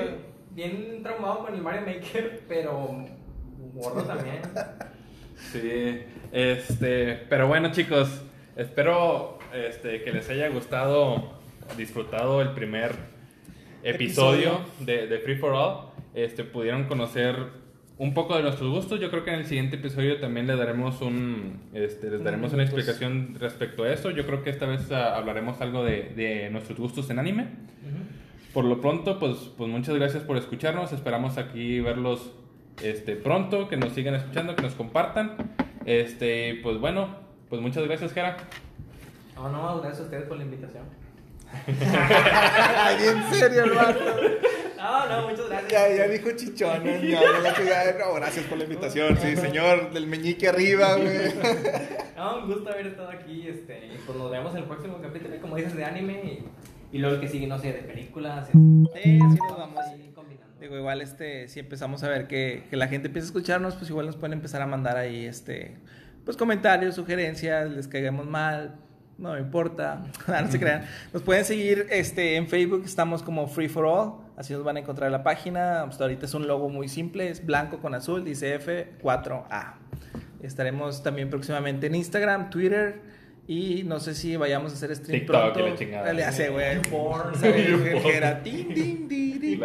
bien, 0.55 0.81
bien 0.81 1.03
traumado 1.03 1.39
con 1.45 1.53
el 1.53 1.61
Mario 1.61 1.81
Maker, 1.81 2.41
pero 2.47 3.05
gordo 3.73 4.03
también. 4.03 4.41
Sí, 5.51 6.03
este, 6.31 7.23
pero 7.29 7.47
bueno 7.47 7.71
chicos, 7.71 8.21
espero 8.55 9.39
este, 9.53 10.03
que 10.03 10.11
les 10.11 10.29
haya 10.29 10.49
gustado, 10.49 11.31
disfrutado 11.77 12.41
el 12.41 12.51
primer 12.51 12.95
episodio, 13.83 14.61
De, 14.79 15.07
de 15.07 15.19
Free 15.19 15.35
for 15.35 15.53
All. 15.53 15.91
Este, 16.13 16.43
pudieron 16.43 16.85
conocer 16.85 17.35
un 17.97 18.13
poco 18.13 18.35
de 18.35 18.43
nuestros 18.43 18.69
gustos. 18.69 18.99
Yo 18.99 19.09
creo 19.09 19.23
que 19.23 19.31
en 19.31 19.39
el 19.39 19.45
siguiente 19.45 19.75
episodio 19.75 20.19
también 20.19 20.47
les 20.47 20.57
daremos 20.57 21.01
un, 21.01 21.59
este, 21.73 22.09
les 22.09 22.23
daremos 22.23 22.53
una 22.53 22.63
explicación 22.63 23.35
respecto 23.39 23.83
a 23.83 23.93
eso. 23.93 24.09
Yo 24.11 24.25
creo 24.25 24.43
que 24.43 24.49
esta 24.49 24.65
vez 24.65 24.91
ah, 24.91 25.15
hablaremos 25.15 25.61
algo 25.61 25.83
de, 25.83 26.11
de 26.15 26.49
nuestros 26.49 26.79
gustos 26.79 27.09
en 27.09 27.19
anime. 27.19 27.47
Por 28.53 28.65
lo 28.65 28.81
pronto, 28.81 29.17
pues, 29.17 29.51
pues 29.55 29.69
muchas 29.69 29.95
gracias 29.95 30.23
por 30.23 30.35
escucharnos. 30.35 30.91
Esperamos 30.91 31.37
aquí 31.37 31.79
verlos 31.79 32.31
este, 32.83 33.15
pronto, 33.15 33.67
que 33.67 33.77
nos 33.77 33.93
sigan 33.93 34.15
escuchando, 34.15 34.55
que 34.55 34.61
nos 34.63 34.75
compartan. 34.75 35.35
Este, 35.85 36.59
pues 36.61 36.79
bueno, 36.79 37.15
pues 37.49 37.61
muchas 37.61 37.83
gracias, 37.83 38.13
Jera. 38.13 38.37
No, 39.35 39.49
no, 39.49 39.81
gracias 39.81 40.01
a 40.01 40.03
ustedes 40.03 40.25
por 40.25 40.37
la 40.37 40.43
invitación. 40.43 40.83
Ay, 42.77 42.97
en 43.07 43.33
serio, 43.33 43.75
vato. 43.75 43.99
No, 44.77 45.05
no, 45.07 45.29
muchas 45.29 45.49
gracias. 45.49 45.71
Ya, 45.71 45.95
ya 45.95 46.07
dijo 46.07 46.31
chichones, 46.35 47.01
ya, 47.03 47.19
no, 47.19 47.53
chingada. 47.53 47.97
No, 47.99 48.13
gracias 48.15 48.45
por 48.45 48.57
la 48.57 48.63
invitación. 48.63 49.17
Sí, 49.17 49.35
señor, 49.35 49.91
del 49.91 50.07
meñique 50.07 50.47
arriba, 50.47 50.95
güey. 50.95 51.33
No, 52.15 52.39
un 52.39 52.47
gusto 52.53 52.71
haber 52.71 52.87
estado 52.87 53.09
aquí. 53.09 53.47
Este, 53.47 53.87
y 53.87 53.99
pues 54.05 54.17
nos 54.17 54.31
vemos 54.31 54.53
en 54.53 54.59
el 54.59 54.65
próximo 54.65 54.99
capítulo, 55.01 55.35
como 55.41 55.55
dices, 55.55 55.75
de 55.75 55.85
anime. 55.85 56.43
Y, 56.93 56.97
y 56.97 56.99
luego 56.99 57.15
el 57.15 57.21
que 57.21 57.27
sigue, 57.27 57.47
no 57.47 57.59
sé, 57.59 57.73
de 57.73 57.79
películas. 57.79 58.47
Sí, 58.47 58.91
sí 59.03 59.19
nos 59.19 59.57
vamos. 59.57 59.79
Combinando. 59.79 60.10
Digo, 60.61 60.77
igual 60.77 61.01
este, 61.01 61.47
si 61.47 61.59
empezamos 61.59 62.03
a 62.03 62.07
ver 62.07 62.27
que, 62.27 62.67
que 62.69 62.77
la 62.77 62.87
gente 62.87 63.07
empieza 63.07 63.25
a 63.25 63.29
escucharnos, 63.29 63.73
pues 63.73 63.89
igual 63.89 64.05
nos 64.05 64.15
pueden 64.15 64.33
empezar 64.33 64.61
a 64.61 64.67
mandar 64.67 64.95
ahí 64.95 65.25
este, 65.25 65.75
pues 66.23 66.37
comentarios, 66.37 66.93
sugerencias, 66.93 67.71
les 67.71 67.87
caigamos 67.87 68.27
mal, 68.27 68.75
no 69.17 69.33
me 69.33 69.39
importa, 69.39 70.03
no 70.27 70.51
se 70.51 70.59
crean. 70.59 70.85
Nos 71.11 71.23
pueden 71.23 71.45
seguir 71.45 71.87
este, 71.89 72.35
en 72.35 72.47
Facebook, 72.47 72.83
estamos 72.85 73.23
como 73.23 73.47
Free 73.47 73.69
for 73.69 73.85
All, 73.85 74.13
así 74.37 74.53
nos 74.53 74.63
van 74.63 74.77
a 74.77 74.81
encontrar 74.81 75.07
en 75.07 75.13
la 75.13 75.23
página. 75.23 75.81
Hasta 75.81 76.03
ahorita 76.03 76.27
es 76.27 76.33
un 76.35 76.45
logo 76.45 76.69
muy 76.69 76.87
simple, 76.87 77.31
es 77.31 77.43
blanco 77.43 77.79
con 77.79 77.95
azul, 77.95 78.23
dice 78.23 78.59
F4A. 78.59 79.73
Estaremos 80.43 81.01
también 81.01 81.31
próximamente 81.31 81.87
en 81.87 81.95
Instagram, 81.95 82.51
Twitter 82.51 83.01
y 83.47 83.83
no 83.83 83.99
sé 83.99 84.13
si 84.15 84.35
vayamos 84.37 84.71
a 84.71 84.75
hacer 84.75 84.95
stream 84.95 85.21
TikTok 85.21 85.53
pronto. 85.53 85.67
la 85.69 85.75
chingada. 85.75 86.05
Dale, 86.07 86.23
hace, 86.23 86.49
güey. 86.49 86.81
Porn. 86.89 87.35
¿Sabes? 87.35 87.67
YouPorn. 87.67 88.01
Que 88.03 88.17
era 88.17 88.41
tin, 88.43 88.73
tin, 88.73 89.07
tin, 89.09 89.41
tin. 89.41 89.59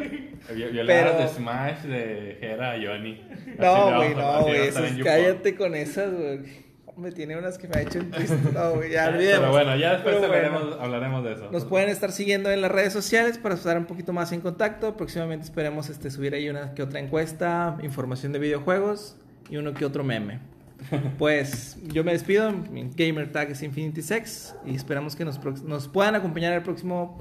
Vio- 0.54 0.70
Violadas 0.72 1.04
Pero- 1.14 1.18
de 1.18 1.28
Smash 1.28 1.82
de 1.82 2.36
Jera 2.40 2.72
a 2.72 2.76
Johnny. 2.76 3.20
No, 3.58 3.90
le 3.90 3.96
güey, 3.96 4.14
no, 4.14 4.42
güey. 4.42 4.66
YouPorn. 4.68 5.02
Cállate 5.04 5.54
con 5.54 5.74
esas, 5.74 6.12
güey. 6.12 6.66
Me 6.96 7.12
tiene 7.12 7.36
unas 7.36 7.58
que 7.58 7.68
me 7.68 7.76
ha 7.76 7.82
hecho 7.82 7.98
un 7.98 8.10
triste. 8.10 8.38
No, 8.54 8.72
güey, 8.76 8.90
ya 8.90 9.04
Pero 9.10 9.16
olvidemos. 9.18 9.50
bueno, 9.50 9.76
ya 9.76 9.92
después 9.92 10.16
Pero 10.18 10.28
bueno. 10.28 10.76
hablaremos 10.80 11.22
de 11.24 11.34
eso. 11.34 11.50
Nos 11.52 11.66
pueden 11.66 11.90
estar 11.90 12.10
siguiendo 12.10 12.50
en 12.50 12.62
las 12.62 12.70
redes 12.70 12.94
sociales 12.94 13.36
para 13.36 13.54
estar 13.54 13.76
un 13.76 13.84
poquito 13.84 14.14
más 14.14 14.32
en 14.32 14.40
contacto. 14.40 14.96
Próximamente 14.96 15.44
esperemos 15.44 15.90
este, 15.90 16.10
subir 16.10 16.32
ahí 16.32 16.48
una 16.48 16.72
que 16.72 16.82
otra 16.82 16.98
encuesta, 16.98 17.76
información 17.82 18.32
de 18.32 18.38
videojuegos 18.38 19.18
y 19.50 19.58
uno 19.58 19.74
que 19.74 19.84
otro 19.84 20.04
meme. 20.04 20.40
Pues 21.18 21.78
yo 21.92 22.04
me 22.04 22.12
despido. 22.12 22.52
Mi 22.52 22.90
gamer 22.94 23.32
tag 23.32 23.50
es 23.50 23.62
Infinity 23.62 24.02
Sex 24.02 24.54
y 24.64 24.74
esperamos 24.74 25.16
que 25.16 25.24
nos, 25.24 25.42
nos 25.64 25.88
puedan 25.88 26.14
acompañar 26.14 26.52
el 26.52 26.62
próximo 26.62 27.18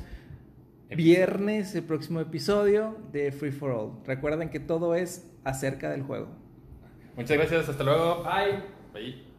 viernes, 0.89 1.75
el 1.75 1.83
próximo 1.83 2.19
episodio 2.19 2.97
de 3.11 3.31
Free 3.31 3.51
for 3.51 3.71
All. 3.71 3.91
Recuerden 4.05 4.49
que 4.49 4.59
todo 4.59 4.95
es 4.95 5.31
acerca 5.43 5.89
del 5.89 6.03
juego. 6.03 6.27
Muchas 7.15 7.37
gracias, 7.37 7.69
hasta 7.69 7.83
luego. 7.83 8.23
Bye. 8.23 8.63
Bye. 8.93 9.34